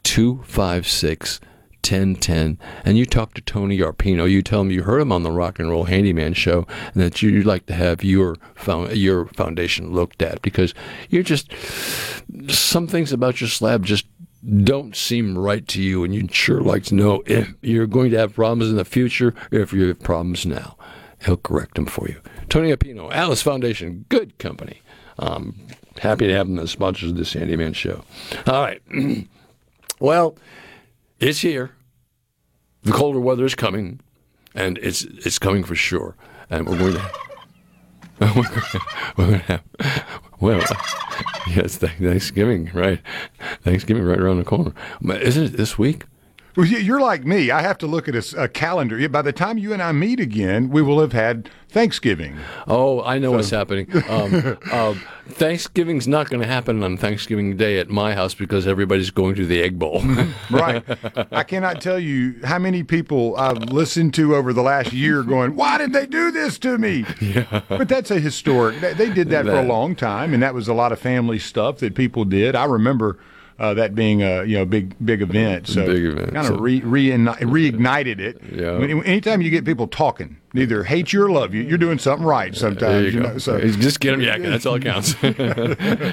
256 0.03 1.39
1010 1.39 2.57
and 2.85 2.97
you 2.97 3.05
talk 3.05 3.33
to 3.33 3.41
Tony 3.41 3.77
Arpino 3.79 4.29
you 4.29 4.41
tell 4.41 4.61
him 4.61 4.71
you 4.71 4.83
heard 4.83 5.01
him 5.01 5.11
on 5.11 5.23
the 5.23 5.31
Rock 5.31 5.59
and 5.59 5.69
Roll 5.69 5.83
Handyman 5.83 6.33
show 6.33 6.65
and 6.93 7.03
that 7.03 7.21
you'd 7.21 7.45
like 7.45 7.65
to 7.65 7.73
have 7.73 8.05
your 8.05 8.37
your 8.93 9.25
foundation 9.27 9.91
looked 9.91 10.21
at 10.21 10.41
because 10.41 10.73
you're 11.09 11.23
just 11.23 11.51
some 12.47 12.87
things 12.87 13.11
about 13.11 13.41
your 13.41 13.49
slab 13.49 13.85
just 13.85 14.05
don't 14.63 14.95
seem 14.95 15.37
right 15.37 15.67
to 15.69 15.81
you 15.81 16.03
and 16.03 16.13
you'd 16.13 16.33
sure 16.33 16.61
like 16.61 16.83
to 16.85 16.95
know 16.95 17.23
if 17.25 17.53
you're 17.61 17.87
going 17.87 18.11
to 18.11 18.17
have 18.17 18.33
problems 18.33 18.69
in 18.69 18.75
the 18.75 18.85
future 18.85 19.33
or 19.51 19.59
if 19.59 19.73
you 19.73 19.87
have 19.87 19.99
problems 19.99 20.45
now. 20.45 20.77
He'll 21.25 21.37
correct 21.37 21.75
them 21.75 21.85
for 21.85 22.07
you. 22.09 22.19
Tony 22.49 22.75
Arpino 22.75 23.11
Atlas 23.13 23.41
Foundation 23.41 24.05
good 24.09 24.37
company. 24.37 24.81
Um, 25.17 25.55
happy 25.99 26.27
to 26.27 26.33
have 26.33 26.47
them 26.47 26.59
as 26.59 26.71
sponsors 26.71 27.11
of 27.11 27.17
this 27.17 27.33
Handyman 27.33 27.73
show. 27.73 28.03
All 28.47 28.61
right. 28.61 28.81
Well 29.99 30.35
it's 31.23 31.39
here. 31.39 31.71
The 32.83 32.91
colder 32.91 33.19
weather 33.19 33.45
is 33.45 33.55
coming, 33.55 34.01
and 34.53 34.77
it's 34.79 35.03
it's 35.03 35.39
coming 35.39 35.63
for 35.63 35.75
sure. 35.75 36.15
And 36.49 36.67
we're 36.67 36.77
going 36.77 36.93
to 36.95 37.11
we're 39.17 39.25
going 39.25 39.39
to 39.39 39.45
have 39.45 39.63
well, 40.43 40.61
yes, 41.47 41.77
Thanksgiving, 41.77 42.69
right? 42.73 42.99
Thanksgiving 43.61 44.03
right 44.03 44.19
around 44.19 44.39
the 44.39 44.43
corner. 44.43 44.73
Isn't 45.01 45.45
it 45.45 45.57
this 45.57 45.77
week? 45.77 46.03
Well, 46.55 46.67
you- 46.67 46.77
you're 46.77 46.99
like 47.01 47.25
me. 47.25 47.49
I 47.51 47.61
have 47.61 47.77
to 47.79 47.87
look 47.87 48.07
at 48.07 48.33
a 48.35 48.47
calendar. 48.47 49.09
By 49.09 49.21
the 49.23 49.33
time 49.33 49.57
you 49.57 49.73
and 49.73 49.81
I 49.81 49.91
meet 49.91 50.19
again, 50.19 50.69
we 50.69 50.81
will 50.83 50.99
have 51.01 51.11
had 51.13 51.49
Thanksgiving. 51.69 52.37
Oh, 52.67 53.01
I 53.03 53.17
know 53.17 53.31
what's 53.31 53.49
happening. 53.49 53.87
Um, 54.09 54.57
um, 54.71 55.01
Thanksgiving's 55.29 56.07
not 56.07 56.29
going 56.29 56.41
to 56.41 56.47
happen 56.47 56.83
on 56.83 56.97
Thanksgiving 56.97 57.57
Day 57.57 57.79
at 57.79 57.89
my 57.89 58.13
house 58.13 58.33
because 58.35 58.67
everybody's 58.67 59.09
going 59.09 59.33
to 59.35 59.45
the 59.45 59.61
Egg 59.63 59.79
Bowl. 59.79 60.03
right. 60.51 60.83
I 61.31 61.43
cannot 61.43 61.81
tell 61.81 61.97
you 61.97 62.35
how 62.43 62.59
many 62.59 62.83
people 62.83 63.35
I've 63.37 63.63
listened 63.71 64.13
to 64.15 64.35
over 64.35 64.53
the 64.53 64.61
last 64.61 64.93
year 64.93 65.23
going, 65.35 65.55
why 65.55 65.77
did 65.79 65.93
they 65.93 66.05
do 66.05 66.29
this 66.31 66.59
to 66.59 66.77
me? 66.77 67.05
Yeah. 67.21 67.61
But 67.69 67.87
that's 67.89 68.11
a 68.11 68.19
historic, 68.19 68.79
they, 68.81 68.93
they 68.93 69.09
did 69.09 69.29
that, 69.29 69.45
for 69.45 69.53
a 69.57 69.63
long 69.63 69.95
time, 69.95 70.33
and 70.33 70.43
that 70.43 70.53
was 70.53 70.67
a 70.67 70.73
lot 70.73 70.91
of 70.91 70.99
family 70.99 71.39
stuff 71.39 71.77
that 71.79 71.95
people 71.95 72.25
did. 72.25 72.55
I 72.55 72.65
remember. 72.65 73.17
Uh, 73.59 73.73
that 73.75 73.93
being 73.93 74.23
a 74.23 74.43
you 74.45 74.57
know 74.57 74.65
big 74.65 74.95
big 75.05 75.21
event, 75.21 75.67
so 75.67 75.85
Big 75.85 76.03
event, 76.05 76.33
kind 76.33 76.47
so- 76.47 76.55
of 76.55 76.61
re, 76.61 76.81
reigni- 76.81 77.37
reignited 77.37 78.19
it. 78.19 78.41
Yeah. 78.51 78.77
When- 78.79 79.03
anytime 79.03 79.41
you 79.41 79.49
get 79.51 79.63
people 79.63 79.87
talking, 79.87 80.37
neither 80.53 80.83
hate 80.83 81.11
you 81.13 81.23
or 81.23 81.31
love 81.31 81.53
you, 81.53 81.63
you're 81.63 81.77
doing 81.77 81.99
something 81.99 82.25
right. 82.25 82.55
Sometimes 82.55 82.81
There 82.81 83.03
you 83.03 83.11
go. 83.11 83.33
know, 83.33 83.37
so 83.37 83.59
just 83.59 83.99
get 83.99 84.11
them 84.11 84.21
yakking. 84.21 84.49
That's 84.49 84.65
all 84.65 84.75
it 84.75 84.83
counts. 84.83 85.13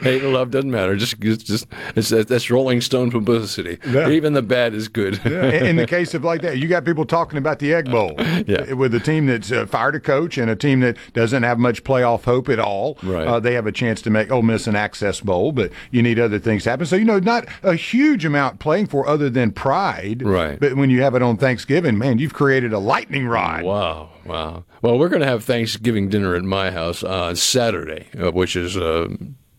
Hate 0.02 0.22
or 0.22 0.30
love 0.32 0.50
doesn't 0.50 0.70
matter. 0.70 0.96
Just, 0.96 1.20
just, 1.20 1.46
just 1.46 1.66
it's 1.96 2.08
that's 2.10 2.50
Rolling 2.50 2.80
Stone 2.80 3.10
publicity. 3.10 3.78
Yeah. 3.86 4.08
Even 4.08 4.32
the 4.32 4.42
bad 4.42 4.74
is 4.74 4.88
good. 4.88 5.20
Yeah, 5.24 5.44
in 5.50 5.66
in 5.66 5.76
the 5.76 5.86
case 5.86 6.14
of 6.14 6.24
like 6.24 6.42
that, 6.42 6.58
you 6.58 6.68
got 6.68 6.84
people 6.84 7.04
talking 7.04 7.38
about 7.38 7.58
the 7.58 7.72
Egg 7.74 7.90
Bowl. 7.90 8.14
Yeah. 8.46 8.72
With 8.72 8.94
a 8.94 9.00
team 9.00 9.26
that's 9.26 9.52
uh, 9.52 9.66
fired 9.66 9.94
a 9.94 10.00
coach 10.00 10.38
and 10.38 10.50
a 10.50 10.56
team 10.56 10.80
that 10.80 10.96
doesn't 11.12 11.42
have 11.42 11.58
much 11.58 11.84
playoff 11.84 12.24
hope 12.24 12.48
at 12.48 12.58
all. 12.58 12.96
Right. 13.02 13.26
Uh, 13.26 13.38
they 13.38 13.52
have 13.54 13.66
a 13.66 13.72
chance 13.72 14.00
to 14.02 14.10
make 14.10 14.30
Ole 14.32 14.42
Miss 14.42 14.66
an 14.66 14.74
access 14.74 15.20
bowl, 15.20 15.52
but 15.52 15.70
you 15.90 16.02
need 16.02 16.18
other 16.18 16.38
things 16.38 16.64
to 16.64 16.70
happen. 16.70 16.86
So, 16.86 16.96
you 16.96 17.04
know, 17.04 17.18
not 17.18 17.46
a 17.62 17.74
huge 17.74 18.24
amount 18.24 18.58
playing 18.58 18.86
for 18.86 19.06
other 19.06 19.28
than 19.30 19.52
pride. 19.52 20.22
Right. 20.24 20.58
But 20.58 20.74
when 20.76 20.90
you 20.90 21.02
have 21.02 21.14
it 21.14 21.22
on 21.22 21.36
Thanksgiving, 21.36 21.98
man, 21.98 22.18
you've 22.18 22.34
created 22.34 22.72
a 22.72 22.78
lightning 22.78 23.26
rod. 23.28 23.62
Wow. 23.64 24.08
Wow. 24.30 24.64
Well, 24.80 24.96
we're 24.96 25.08
going 25.08 25.22
to 25.22 25.26
have 25.26 25.42
Thanksgiving 25.42 26.08
dinner 26.08 26.36
at 26.36 26.44
my 26.44 26.70
house 26.70 27.02
on 27.02 27.34
Saturday, 27.34 28.06
uh, 28.16 28.30
which 28.30 28.54
is. 28.54 28.76
Uh, 28.76 29.08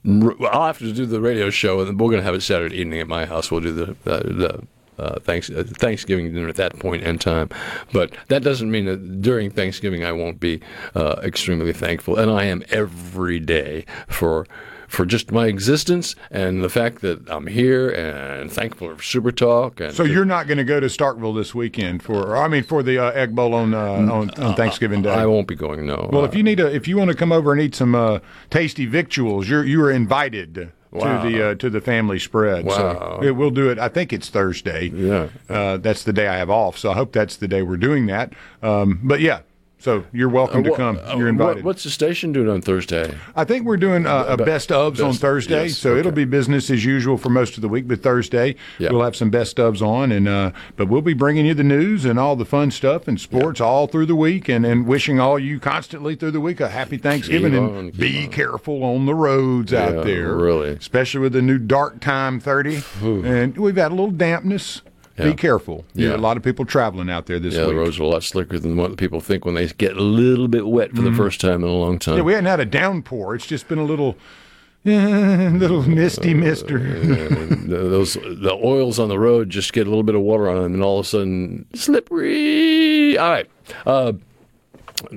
I'll 0.05 0.65
have 0.65 0.79
to 0.79 0.93
do 0.93 1.05
the 1.05 1.19
radio 1.19 1.49
show, 1.49 1.81
and 1.81 1.99
we're 1.99 2.07
going 2.07 2.21
to 2.21 2.23
have 2.23 2.35
it 2.35 2.41
Saturday 2.41 2.77
evening 2.77 3.01
at 3.01 3.07
my 3.09 3.25
house. 3.25 3.51
We'll 3.51 3.59
do 3.59 3.73
the 3.73 3.91
uh, 4.09 4.23
the 4.23 4.63
uh, 4.97 5.03
uh, 5.03 5.19
Thanksgiving 5.19 6.33
dinner 6.33 6.47
at 6.47 6.55
that 6.55 6.79
point 6.79 7.03
in 7.03 7.19
time. 7.19 7.49
But 7.91 8.13
that 8.29 8.43
doesn't 8.43 8.71
mean 8.71 8.85
that 8.85 9.21
during 9.21 9.51
Thanksgiving 9.51 10.05
I 10.05 10.13
won't 10.13 10.39
be 10.39 10.61
uh, 10.95 11.15
extremely 11.21 11.73
thankful, 11.73 12.17
and 12.17 12.31
I 12.31 12.45
am 12.45 12.63
every 12.69 13.41
day 13.41 13.85
for 14.07 14.47
for 14.91 15.05
just 15.05 15.31
my 15.31 15.47
existence 15.47 16.15
and 16.29 16.61
the 16.61 16.69
fact 16.69 17.01
that 17.01 17.27
I'm 17.29 17.47
here 17.47 17.89
and 17.89 18.51
thankful 18.51 18.93
for 18.95 19.01
Super 19.01 19.31
Talk. 19.31 19.79
And 19.79 19.93
So 19.93 20.03
you're 20.03 20.25
not 20.25 20.47
going 20.47 20.57
to 20.57 20.65
go 20.65 20.79
to 20.81 20.87
Starkville 20.87 21.33
this 21.35 21.55
weekend 21.55 22.03
for, 22.03 22.35
I 22.35 22.49
mean, 22.49 22.63
for 22.63 22.83
the 22.83 22.99
uh, 22.99 23.11
Egg 23.11 23.33
Bowl 23.33 23.53
on, 23.53 23.73
uh, 23.73 23.79
on 23.79 24.29
on 24.31 24.55
Thanksgiving 24.55 25.01
Day. 25.01 25.09
I 25.09 25.25
won't 25.25 25.47
be 25.47 25.55
going. 25.55 25.85
No. 25.85 26.09
Well, 26.11 26.25
if 26.25 26.35
you 26.35 26.43
need 26.43 26.59
a, 26.59 26.67
if 26.73 26.87
you 26.89 26.97
want 26.97 27.09
to 27.09 27.15
come 27.15 27.31
over 27.31 27.53
and 27.53 27.61
eat 27.61 27.73
some 27.73 27.95
uh, 27.95 28.19
tasty 28.49 28.85
victuals, 28.85 29.47
you're 29.49 29.63
you 29.63 29.81
are 29.81 29.91
invited 29.91 30.71
Wow. 30.93 31.23
to 31.23 31.29
the 31.29 31.47
uh, 31.51 31.55
to 31.55 31.69
the 31.69 31.79
family 31.79 32.19
spread. 32.19 32.65
Wow. 32.65 32.75
So 32.75 33.23
it, 33.23 33.31
we'll 33.37 33.49
do 33.49 33.69
it. 33.69 33.79
I 33.79 33.87
think 33.87 34.11
it's 34.11 34.27
Thursday. 34.27 34.89
Yeah, 34.93 35.29
uh, 35.49 35.77
that's 35.77 36.03
the 36.03 36.11
day 36.11 36.27
I 36.27 36.35
have 36.35 36.49
off. 36.49 36.77
So 36.77 36.91
I 36.91 36.95
hope 36.95 37.13
that's 37.13 37.37
the 37.37 37.47
day 37.47 37.61
we're 37.61 37.77
doing 37.77 38.07
that. 38.07 38.33
Um, 38.61 38.99
but 39.01 39.21
yeah, 39.21 39.39
so 39.81 40.03
you're 40.13 40.29
welcome 40.29 40.61
Uh, 40.61 40.69
to 40.69 40.75
come. 40.75 40.99
uh, 41.03 41.15
You're 41.17 41.27
invited. 41.27 41.63
what's 41.63 41.83
the 41.83 41.89
station 41.89 42.31
doing 42.31 42.47
on 42.49 42.61
Thursday? 42.61 43.13
I 43.35 43.43
think 43.43 43.65
we're 43.65 43.77
doing 43.77 44.05
uh, 44.05 44.25
a 44.29 44.37
best 44.37 44.69
ofs 44.69 45.03
on 45.05 45.13
Thursday, 45.13 45.65
yes, 45.65 45.77
so 45.77 45.95
it'll 45.97 46.11
be 46.11 46.23
business 46.25 46.69
as 46.69 46.85
usual 46.85 47.17
for 47.17 47.29
most 47.29 47.55
of 47.57 47.61
the 47.61 47.67
week. 47.69 47.87
But 47.87 48.03
Thursday 48.03 48.55
we'll 48.79 49.01
have 49.01 49.15
some 49.15 49.29
best 49.29 49.57
ofs 49.57 49.81
on, 49.81 50.11
and 50.11 50.27
uh, 50.27 50.51
but 50.77 50.87
we'll 50.87 51.01
be 51.01 51.13
bringing 51.15 51.45
you 51.45 51.53
the 51.55 51.63
news 51.63 52.05
and 52.05 52.19
all 52.19 52.35
the 52.35 52.45
fun 52.45 52.69
stuff 52.71 53.07
and 53.07 53.19
sports 53.19 53.59
all 53.59 53.87
through 53.87 54.05
the 54.05 54.15
week, 54.15 54.47
and, 54.47 54.65
and 54.65 54.85
wishing 54.85 55.19
all 55.19 55.39
you 55.39 55.59
constantly 55.59 56.15
through 56.15 56.31
the 56.31 56.39
week 56.41 56.59
a 56.61 56.69
happy 56.69 56.97
Thanksgiving 56.97 57.55
and 57.55 57.69
on, 57.77 57.85
keep 57.91 57.99
be 57.99 58.27
careful 58.27 58.83
on 58.83 59.05
the 59.07 59.15
roads 59.15 59.71
Yeah, 59.71 59.85
out 59.87 60.05
there, 60.05 60.35
really. 60.35 60.69
especially 60.69 61.21
with 61.21 61.33
the 61.33 61.41
new 61.41 61.57
dark 61.57 61.99
time 61.99 62.39
thirty, 62.39 62.81
and 63.01 63.57
we've 63.57 63.75
had 63.77 63.91
a 63.91 63.95
little 63.95 64.11
dampness. 64.11 64.83
Yeah. 65.17 65.25
Be 65.25 65.33
careful. 65.33 65.83
You 65.93 66.09
know, 66.09 66.15
a 66.15 66.17
lot 66.17 66.37
of 66.37 66.43
people 66.43 66.65
traveling 66.65 67.09
out 67.09 67.25
there 67.25 67.37
this 67.39 67.53
yeah, 67.53 67.61
week. 67.61 67.69
the 67.69 67.75
roads 67.75 67.99
are 67.99 68.03
a 68.03 68.07
lot 68.07 68.23
slicker 68.23 68.57
than 68.57 68.77
what 68.77 68.95
people 68.97 69.19
think 69.19 69.45
when 69.45 69.55
they 69.55 69.67
get 69.67 69.97
a 69.97 70.01
little 70.01 70.47
bit 70.47 70.65
wet 70.67 70.95
for 70.95 71.01
the 71.01 71.09
Mhm. 71.09 71.17
first 71.17 71.41
time 71.41 71.63
in 71.63 71.69
a 71.69 71.73
long 71.73 71.99
time. 71.99 72.15
Yeah, 72.17 72.23
we 72.23 72.33
hadn't 72.33 72.47
had 72.49 72.59
a 72.61 72.65
downpour. 72.65 73.35
It's 73.35 73.45
just 73.45 73.67
been 73.67 73.77
a 73.79 73.83
little, 73.83 74.15
little 74.85 75.83
misty 75.83 76.33
mister. 76.33 76.77
And 76.77 77.69
those 77.69 78.13
the 78.13 78.57
oils 78.63 78.99
on 78.99 79.09
the 79.09 79.19
road 79.19 79.49
just 79.49 79.73
get 79.73 79.85
a 79.85 79.89
little 79.89 80.03
bit 80.03 80.15
of 80.15 80.21
water 80.21 80.49
on 80.49 80.63
them, 80.63 80.73
and 80.75 80.83
all 80.83 80.99
of 80.99 81.05
a 81.05 81.09
sudden 81.09 81.65
slippery. 81.73 83.17
All 83.17 83.29
right. 83.29 83.49
Uh, 83.85 84.13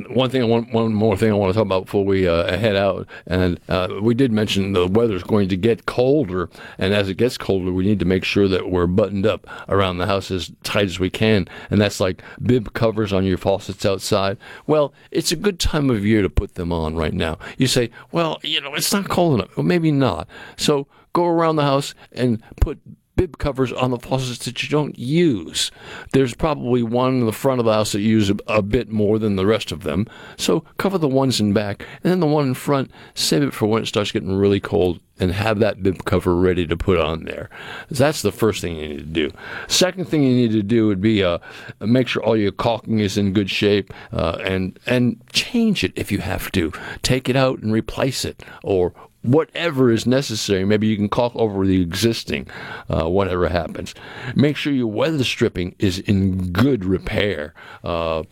one 0.08 0.30
thing, 0.30 0.48
want, 0.48 0.72
one 0.72 0.94
more 0.94 1.16
thing 1.16 1.30
I 1.30 1.34
want 1.34 1.52
to 1.52 1.54
talk 1.54 1.66
about 1.66 1.84
before 1.86 2.04
we 2.04 2.26
uh, 2.26 2.56
head 2.56 2.76
out, 2.76 3.06
and 3.26 3.60
uh, 3.68 3.88
we 4.00 4.14
did 4.14 4.32
mention 4.32 4.72
the 4.72 4.86
weather's 4.86 5.22
going 5.22 5.48
to 5.48 5.56
get 5.56 5.86
colder, 5.86 6.48
and 6.78 6.94
as 6.94 7.08
it 7.08 7.16
gets 7.16 7.38
colder, 7.38 7.72
we 7.72 7.84
need 7.84 7.98
to 7.98 8.04
make 8.04 8.24
sure 8.24 8.48
that 8.48 8.70
we're 8.70 8.86
buttoned 8.86 9.26
up 9.26 9.46
around 9.68 9.98
the 9.98 10.06
house 10.06 10.30
as 10.30 10.52
tight 10.62 10.86
as 10.86 10.98
we 10.98 11.10
can, 11.10 11.48
and 11.70 11.80
that's 11.80 12.00
like 12.00 12.22
bib 12.42 12.72
covers 12.72 13.12
on 13.12 13.24
your 13.24 13.38
faucets 13.38 13.84
outside. 13.84 14.36
Well, 14.66 14.92
it's 15.10 15.32
a 15.32 15.36
good 15.36 15.58
time 15.58 15.90
of 15.90 16.04
year 16.04 16.22
to 16.22 16.30
put 16.30 16.54
them 16.54 16.72
on 16.72 16.96
right 16.96 17.14
now. 17.14 17.38
You 17.58 17.66
say, 17.66 17.90
well, 18.12 18.38
you 18.42 18.60
know, 18.60 18.74
it's 18.74 18.92
not 18.92 19.08
cold 19.08 19.34
enough. 19.34 19.56
Well, 19.56 19.64
maybe 19.64 19.90
not. 19.90 20.28
So 20.56 20.86
go 21.12 21.26
around 21.26 21.56
the 21.56 21.62
house 21.62 21.94
and 22.12 22.42
put 22.60 22.78
bib 23.16 23.38
covers 23.38 23.72
on 23.72 23.90
the 23.90 23.98
faucets 23.98 24.44
that 24.44 24.62
you 24.62 24.68
don't 24.68 24.98
use. 24.98 25.70
There's 26.12 26.34
probably 26.34 26.82
one 26.82 27.20
in 27.20 27.26
the 27.26 27.32
front 27.32 27.60
of 27.60 27.66
the 27.66 27.72
house 27.72 27.92
that 27.92 28.00
you 28.00 28.10
use 28.10 28.30
a, 28.30 28.36
a 28.46 28.62
bit 28.62 28.90
more 28.90 29.18
than 29.18 29.36
the 29.36 29.46
rest 29.46 29.72
of 29.72 29.82
them. 29.82 30.06
So 30.36 30.60
cover 30.78 30.98
the 30.98 31.08
ones 31.08 31.40
in 31.40 31.52
back, 31.52 31.86
and 32.02 32.10
then 32.10 32.20
the 32.20 32.26
one 32.26 32.48
in 32.48 32.54
front, 32.54 32.90
save 33.14 33.42
it 33.42 33.54
for 33.54 33.66
when 33.66 33.82
it 33.82 33.86
starts 33.86 34.12
getting 34.12 34.36
really 34.36 34.60
cold 34.60 35.00
and 35.20 35.32
have 35.32 35.60
that 35.60 35.82
bib 35.82 36.04
cover 36.04 36.34
ready 36.34 36.66
to 36.66 36.76
put 36.76 36.98
on 36.98 37.24
there. 37.24 37.48
That's 37.88 38.22
the 38.22 38.32
first 38.32 38.60
thing 38.60 38.76
you 38.76 38.88
need 38.88 38.98
to 38.98 39.04
do. 39.04 39.30
Second 39.68 40.06
thing 40.06 40.22
you 40.22 40.34
need 40.34 40.52
to 40.52 40.62
do 40.62 40.86
would 40.88 41.00
be 41.00 41.22
uh, 41.22 41.38
make 41.80 42.08
sure 42.08 42.22
all 42.22 42.36
your 42.36 42.52
caulking 42.52 42.98
is 42.98 43.16
in 43.16 43.32
good 43.32 43.50
shape 43.50 43.92
uh, 44.12 44.38
and 44.44 44.78
and 44.86 45.20
change 45.32 45.84
it 45.84 45.92
if 45.94 46.10
you 46.10 46.18
have 46.18 46.50
to. 46.52 46.72
Take 47.02 47.28
it 47.28 47.36
out 47.36 47.60
and 47.60 47.72
replace 47.72 48.24
it 48.24 48.42
or 48.62 48.92
whatever 49.24 49.90
is 49.90 50.06
necessary. 50.06 50.64
Maybe 50.64 50.86
you 50.86 50.96
can 50.96 51.08
caulk 51.08 51.34
over 51.34 51.66
the 51.66 51.80
existing, 51.80 52.46
uh, 52.88 53.08
whatever 53.08 53.48
happens. 53.48 53.94
Make 54.36 54.56
sure 54.56 54.72
your 54.72 54.86
weather 54.86 55.24
stripping 55.24 55.74
is 55.78 55.98
in 55.98 56.52
good 56.52 56.84
repair. 56.84 57.54
Uh, 57.82 58.24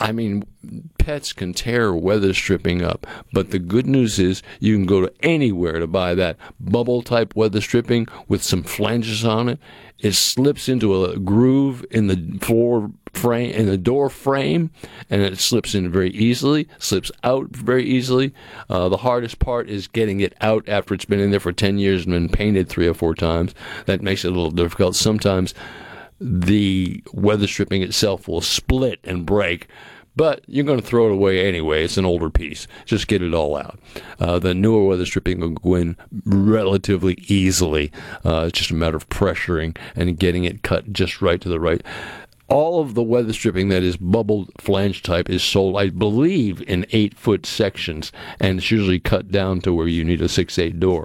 I 0.00 0.10
mean, 0.10 0.44
pets 0.98 1.32
can 1.32 1.52
tear 1.52 1.94
weather 1.94 2.34
stripping 2.34 2.82
up, 2.82 3.06
but 3.32 3.50
the 3.50 3.58
good 3.58 3.86
news 3.86 4.18
is 4.18 4.42
you 4.58 4.74
can 4.74 4.86
go 4.86 5.00
to 5.02 5.12
anywhere 5.22 5.78
to 5.78 5.86
buy 5.86 6.14
that 6.14 6.36
bubble 6.58 7.02
type 7.02 7.36
weather 7.36 7.60
stripping 7.60 8.08
with 8.26 8.42
some 8.42 8.62
flanges 8.62 9.24
on 9.24 9.48
it. 9.48 9.58
It 10.00 10.14
slips 10.14 10.68
into 10.68 11.04
a 11.04 11.18
groove 11.18 11.84
in 11.90 12.08
the 12.08 12.38
floor 12.40 12.90
frame, 13.14 13.50
in 13.50 13.66
the 13.66 13.78
door 13.78 14.10
frame, 14.10 14.70
and 15.10 15.22
it 15.22 15.38
slips 15.38 15.74
in 15.74 15.90
very 15.90 16.10
easily, 16.10 16.68
slips 16.78 17.10
out 17.22 17.48
very 17.50 17.84
easily. 17.84 18.34
Uh, 18.68 18.88
the 18.88 18.98
hardest 18.98 19.38
part 19.38 19.68
is 19.68 19.88
getting 19.88 20.20
it 20.20 20.34
out 20.40 20.68
after 20.68 20.94
it's 20.94 21.04
been 21.04 21.20
in 21.20 21.30
there 21.30 21.40
for 21.40 21.52
10 21.52 21.78
years 21.78 22.04
and 22.04 22.12
been 22.12 22.28
painted 22.28 22.68
three 22.68 22.86
or 22.86 22.94
four 22.94 23.14
times. 23.14 23.54
That 23.86 24.02
makes 24.02 24.24
it 24.24 24.28
a 24.28 24.34
little 24.34 24.50
difficult. 24.50 24.96
Sometimes 24.96 25.54
the 26.20 27.02
weather 27.12 27.46
stripping 27.46 27.82
itself 27.82 28.28
will 28.28 28.40
split 28.40 29.00
and 29.04 29.26
break. 29.26 29.68
But 30.16 30.44
you're 30.46 30.64
going 30.64 30.80
to 30.80 30.86
throw 30.86 31.08
it 31.08 31.12
away 31.12 31.44
anyway. 31.46 31.84
It's 31.84 31.96
an 31.96 32.04
older 32.04 32.30
piece. 32.30 32.68
Just 32.84 33.08
get 33.08 33.20
it 33.20 33.34
all 33.34 33.56
out. 33.56 33.80
Uh, 34.20 34.38
the 34.38 34.54
newer 34.54 34.84
weather 34.84 35.06
stripping 35.06 35.40
will 35.40 35.50
go 35.50 35.74
in 35.74 35.96
relatively 36.24 37.14
easily. 37.26 37.90
Uh, 38.24 38.44
it's 38.46 38.58
just 38.58 38.70
a 38.70 38.74
matter 38.74 38.96
of 38.96 39.08
pressuring 39.08 39.76
and 39.96 40.18
getting 40.18 40.44
it 40.44 40.62
cut 40.62 40.92
just 40.92 41.20
right 41.20 41.40
to 41.40 41.48
the 41.48 41.58
right. 41.58 41.82
All 42.48 42.80
of 42.80 42.94
the 42.94 43.02
weather 43.02 43.32
stripping 43.32 43.68
that 43.70 43.82
is 43.82 43.96
bubbled 43.96 44.50
flange 44.58 45.02
type 45.02 45.30
is 45.30 45.42
sold, 45.42 45.78
I 45.78 45.88
believe, 45.88 46.60
in 46.62 46.84
eight 46.92 47.16
foot 47.16 47.46
sections, 47.46 48.12
and 48.38 48.58
it's 48.58 48.70
usually 48.70 49.00
cut 49.00 49.30
down 49.30 49.60
to 49.62 49.72
where 49.72 49.88
you 49.88 50.04
need 50.04 50.20
a 50.20 50.28
six 50.28 50.58
eight 50.58 50.78
door. 50.78 51.04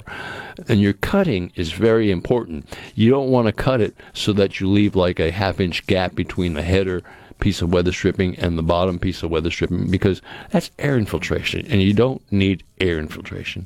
And 0.68 0.82
your 0.82 0.94
cutting 0.94 1.54
is 1.56 1.72
very 1.72 2.12
important. 2.12 2.68
You 2.94 3.10
don't 3.10 3.30
want 3.30 3.48
to 3.48 3.54
cut 3.54 3.80
it 3.80 3.96
so 4.14 4.34
that 4.34 4.60
you 4.60 4.70
leave 4.70 4.96
like 4.96 5.20
a 5.20 5.32
half 5.32 5.62
inch 5.62 5.88
gap 5.88 6.14
between 6.14 6.54
the 6.54 6.62
header 6.62 7.04
piece 7.40 7.62
of 7.62 7.74
weather 7.74 7.92
stripping 7.92 8.38
and 8.38 8.58
the 8.58 8.64
bottom 8.64 9.00
piece 9.00 9.24
of 9.24 9.32
weather 9.32 9.50
stripping 9.50 9.90
because 9.90 10.22
that's 10.52 10.72
air 10.78 10.98
infiltration 10.98 11.66
and 11.68 11.82
you 11.82 11.94
don't 11.94 12.22
need 12.32 12.64
air 12.80 13.00
infiltration. 13.00 13.66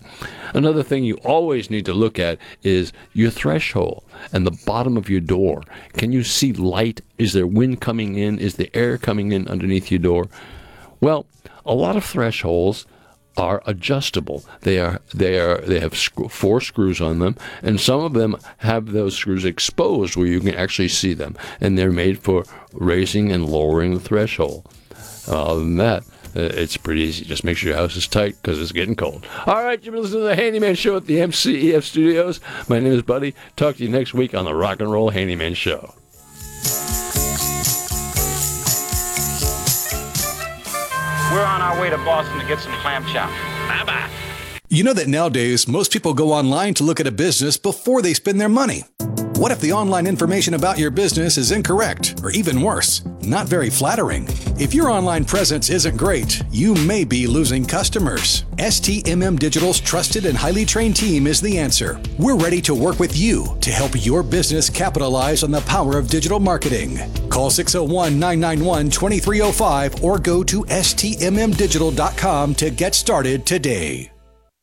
Another 0.54 0.84
thing 0.84 1.04
you 1.04 1.16
always 1.18 1.70
need 1.70 1.86
to 1.86 1.94
look 1.94 2.20
at 2.20 2.38
is 2.62 2.94
your 3.14 3.32
threshold 3.32 4.04
and 4.32 4.46
the 4.46 4.58
bottom 4.66 4.98
of 4.98 5.10
your 5.10 5.22
door. 5.22 5.64
Can 5.94 6.12
you 6.12 6.24
see 6.24 6.54
light? 6.54 7.02
Is 7.18 7.34
there 7.34 7.48
wind 7.48 7.82
coming 7.82 8.16
in? 8.16 8.40
Is 8.40 8.56
the 8.56 8.74
air 8.76 8.98
coming 8.98 9.32
in 9.32 9.48
underneath 9.48 9.92
your 9.92 10.00
door? 10.00 10.30
Well, 11.02 11.26
a 11.66 11.74
lot 11.74 11.96
of 11.96 12.04
thresholds 12.06 12.86
are 13.38 13.62
adjustable. 13.66 14.44
They 14.62 14.80
are 14.80 15.02
they 15.14 15.40
are 15.40 15.58
they 15.58 15.80
have 15.80 15.96
sc- 15.96 16.30
four 16.30 16.62
screws 16.62 17.02
on 17.02 17.20
them, 17.20 17.36
and 17.62 17.80
some 17.80 18.02
of 18.02 18.14
them 18.14 18.38
have 18.58 18.92
those 18.92 19.16
screws 19.16 19.46
exposed 19.46 20.16
where 20.16 20.28
you 20.28 20.40
can 20.40 20.56
actually 20.56 20.90
see 20.90 21.14
them, 21.14 21.36
and 21.60 21.78
they're 21.78 21.92
made 21.92 22.20
for 22.20 22.44
raising 22.74 23.32
and 23.32 23.48
lowering 23.48 23.94
the 23.94 24.00
threshold. 24.00 24.68
Other 25.28 25.60
than 25.62 25.78
that. 25.78 26.04
Uh, 26.36 26.42
it's 26.42 26.78
pretty 26.78 27.02
easy. 27.02 27.24
Just 27.26 27.44
make 27.44 27.58
sure 27.58 27.70
your 27.70 27.78
house 27.78 27.96
is 27.96 28.08
tight 28.08 28.36
because 28.42 28.60
it's 28.60 28.72
getting 28.72 28.96
cold. 28.96 29.28
All 29.46 29.64
right, 29.64 29.82
you've 29.84 29.94
been 29.94 30.02
listening 30.02 30.24
to 30.24 30.28
the 30.30 30.36
Handyman 30.36 30.74
Show 30.74 30.96
at 30.98 31.06
the 31.06 31.18
MCEF 31.18 31.84
Studios. 31.84 32.40
My 32.68 32.80
name 32.80 32.94
is 32.94 33.04
Buddy. 33.04 33.36
Talk 33.56 33.76
to 33.76 33.84
you 33.84 33.90
next 33.90 34.16
week 34.16 34.34
on 34.34 34.44
the 34.46 34.56
Rock 34.56 34.80
and 34.82 34.92
Roll 34.92 35.12
Handyman 35.12 35.54
Show. 35.54 35.94
We're 41.34 41.44
on 41.44 41.62
our 41.64 41.82
way 41.82 41.90
to 41.90 41.98
Boston 41.98 42.40
to 42.40 42.46
get 42.46 42.60
some 42.60 42.74
clam 42.74 43.04
chowder. 43.06 43.34
Bye 43.68 43.84
bye. 43.86 44.10
You 44.70 44.84
know 44.84 44.94
that 44.94 45.08
nowadays, 45.08 45.68
most 45.68 45.92
people 45.92 46.14
go 46.14 46.32
online 46.32 46.76
to 46.76 46.84
look 46.84 47.00
at 47.00 47.08
a 47.08 47.12
business 47.12 47.58
before 47.58 48.04
they 48.04 48.14
spend 48.14 48.40
their 48.40 48.50
money. 48.50 48.84
What 49.44 49.52
if 49.52 49.60
the 49.60 49.74
online 49.74 50.08
information 50.08 50.54
about 50.54 50.80
your 50.80 50.90
business 50.90 51.38
is 51.38 51.52
incorrect, 51.52 52.18
or 52.24 52.32
even 52.32 52.62
worse, 52.62 53.04
not 53.24 53.46
very 53.46 53.70
flattering? 53.70 54.26
If 54.58 54.74
your 54.74 54.90
online 54.90 55.26
presence 55.26 55.70
isn't 55.70 55.98
great, 55.98 56.42
you 56.50 56.74
may 56.76 57.04
be 57.04 57.28
losing 57.28 57.66
customers. 57.66 58.46
STMM 58.56 59.38
Digital's 59.38 59.82
trusted 59.82 60.26
and 60.28 60.38
highly 60.38 60.64
trained 60.64 60.96
team 60.96 61.28
is 61.28 61.42
the 61.42 61.60
answer. 61.60 62.02
We're 62.18 62.38
ready 62.38 62.62
to 62.62 62.74
work 62.74 63.00
with 63.00 63.18
you 63.18 63.58
to 63.60 63.70
help 63.70 64.06
your 64.06 64.24
business 64.24 64.70
capitalize 64.70 65.44
on 65.44 65.52
the 65.52 65.60
power 65.64 65.98
of 65.98 66.08
digital 66.08 66.40
marketing. 66.40 67.00
Call 67.28 67.50
601 67.50 68.18
991 68.18 68.90
2305 68.92 70.06
or 70.06 70.20
go 70.20 70.42
to 70.46 70.64
stmmdigital.com 70.64 72.56
to 72.56 72.70
get 72.70 72.96
started 72.96 73.46
today. 73.46 74.13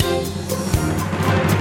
Thank 0.00 0.34
you. 0.34 0.39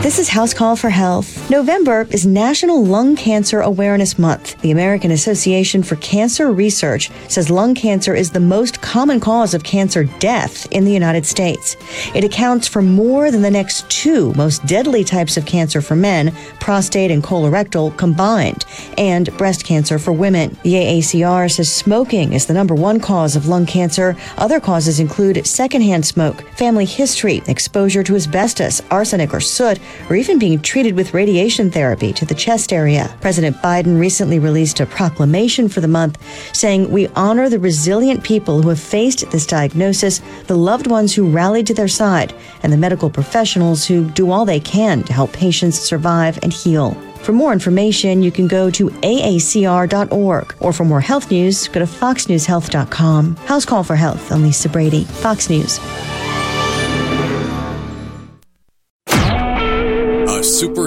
This 0.01 0.17
is 0.17 0.29
House 0.29 0.53
Call 0.53 0.77
for 0.77 0.89
Health. 0.89 1.49
November 1.49 2.07
is 2.09 2.25
National 2.25 2.85
Lung 2.85 3.17
Cancer 3.17 3.59
Awareness 3.59 4.17
Month. 4.17 4.59
The 4.61 4.71
American 4.71 5.11
Association 5.11 5.83
for 5.83 5.97
Cancer 5.97 6.53
Research 6.53 7.11
says 7.27 7.49
lung 7.49 7.75
cancer 7.75 8.15
is 8.15 8.31
the 8.31 8.39
most 8.39 8.81
common 8.81 9.19
cause 9.19 9.53
of 9.53 9.65
cancer 9.65 10.05
death 10.05 10.71
in 10.71 10.85
the 10.85 10.93
United 10.93 11.25
States. 11.25 11.75
It 12.15 12.23
accounts 12.23 12.65
for 12.65 12.81
more 12.81 13.29
than 13.29 13.41
the 13.41 13.51
next 13.51 13.89
two 13.89 14.33
most 14.35 14.65
deadly 14.65 15.03
types 15.03 15.35
of 15.35 15.45
cancer 15.45 15.81
for 15.81 15.97
men, 15.97 16.33
prostate 16.61 17.11
and 17.11 17.21
colorectal 17.21 17.95
combined, 17.97 18.63
and 18.97 19.35
breast 19.37 19.65
cancer 19.65 19.99
for 19.99 20.13
women. 20.13 20.57
The 20.63 20.75
AACR 20.75 21.51
says 21.51 21.71
smoking 21.71 22.31
is 22.31 22.45
the 22.45 22.53
number 22.53 22.73
one 22.73 23.01
cause 23.01 23.35
of 23.35 23.49
lung 23.49 23.65
cancer. 23.65 24.15
Other 24.37 24.61
causes 24.61 25.01
include 25.01 25.45
secondhand 25.45 26.05
smoke, 26.05 26.47
family 26.51 26.85
history, 26.85 27.43
exposure 27.47 28.01
to 28.03 28.15
asbestos, 28.15 28.81
arsenic, 28.89 29.33
or 29.33 29.41
soot, 29.41 29.77
or 30.09 30.15
even 30.15 30.39
being 30.39 30.61
treated 30.61 30.95
with 30.95 31.13
radiation 31.13 31.69
therapy 31.71 32.13
to 32.13 32.25
the 32.25 32.35
chest 32.35 32.73
area. 32.73 33.15
President 33.21 33.55
Biden 33.57 33.99
recently 33.99 34.39
released 34.39 34.79
a 34.79 34.85
proclamation 34.85 35.69
for 35.69 35.81
the 35.81 35.87
month 35.87 36.17
saying, 36.53 36.91
We 36.91 37.07
honor 37.09 37.49
the 37.49 37.59
resilient 37.59 38.23
people 38.23 38.61
who 38.61 38.69
have 38.69 38.79
faced 38.79 39.29
this 39.31 39.45
diagnosis, 39.45 40.21
the 40.47 40.57
loved 40.57 40.87
ones 40.87 41.13
who 41.13 41.29
rallied 41.29 41.67
to 41.67 41.73
their 41.73 41.87
side, 41.87 42.33
and 42.63 42.73
the 42.73 42.77
medical 42.77 43.09
professionals 43.09 43.85
who 43.85 44.09
do 44.11 44.31
all 44.31 44.45
they 44.45 44.59
can 44.59 45.03
to 45.03 45.13
help 45.13 45.33
patients 45.33 45.79
survive 45.79 46.39
and 46.43 46.53
heal. 46.53 46.95
For 47.21 47.33
more 47.33 47.53
information, 47.53 48.23
you 48.23 48.31
can 48.31 48.47
go 48.47 48.71
to 48.71 48.89
aacr.org, 48.89 50.55
or 50.59 50.73
for 50.73 50.85
more 50.85 51.01
health 51.01 51.29
news, 51.29 51.67
go 51.67 51.79
to 51.79 51.85
foxnewshealth.com. 51.85 53.35
House 53.35 53.65
Call 53.65 53.83
for 53.83 53.95
Health. 53.95 54.31
I'm 54.31 54.43
Lisa 54.43 54.69
Brady, 54.69 55.03
Fox 55.03 55.49
News. 55.49 55.79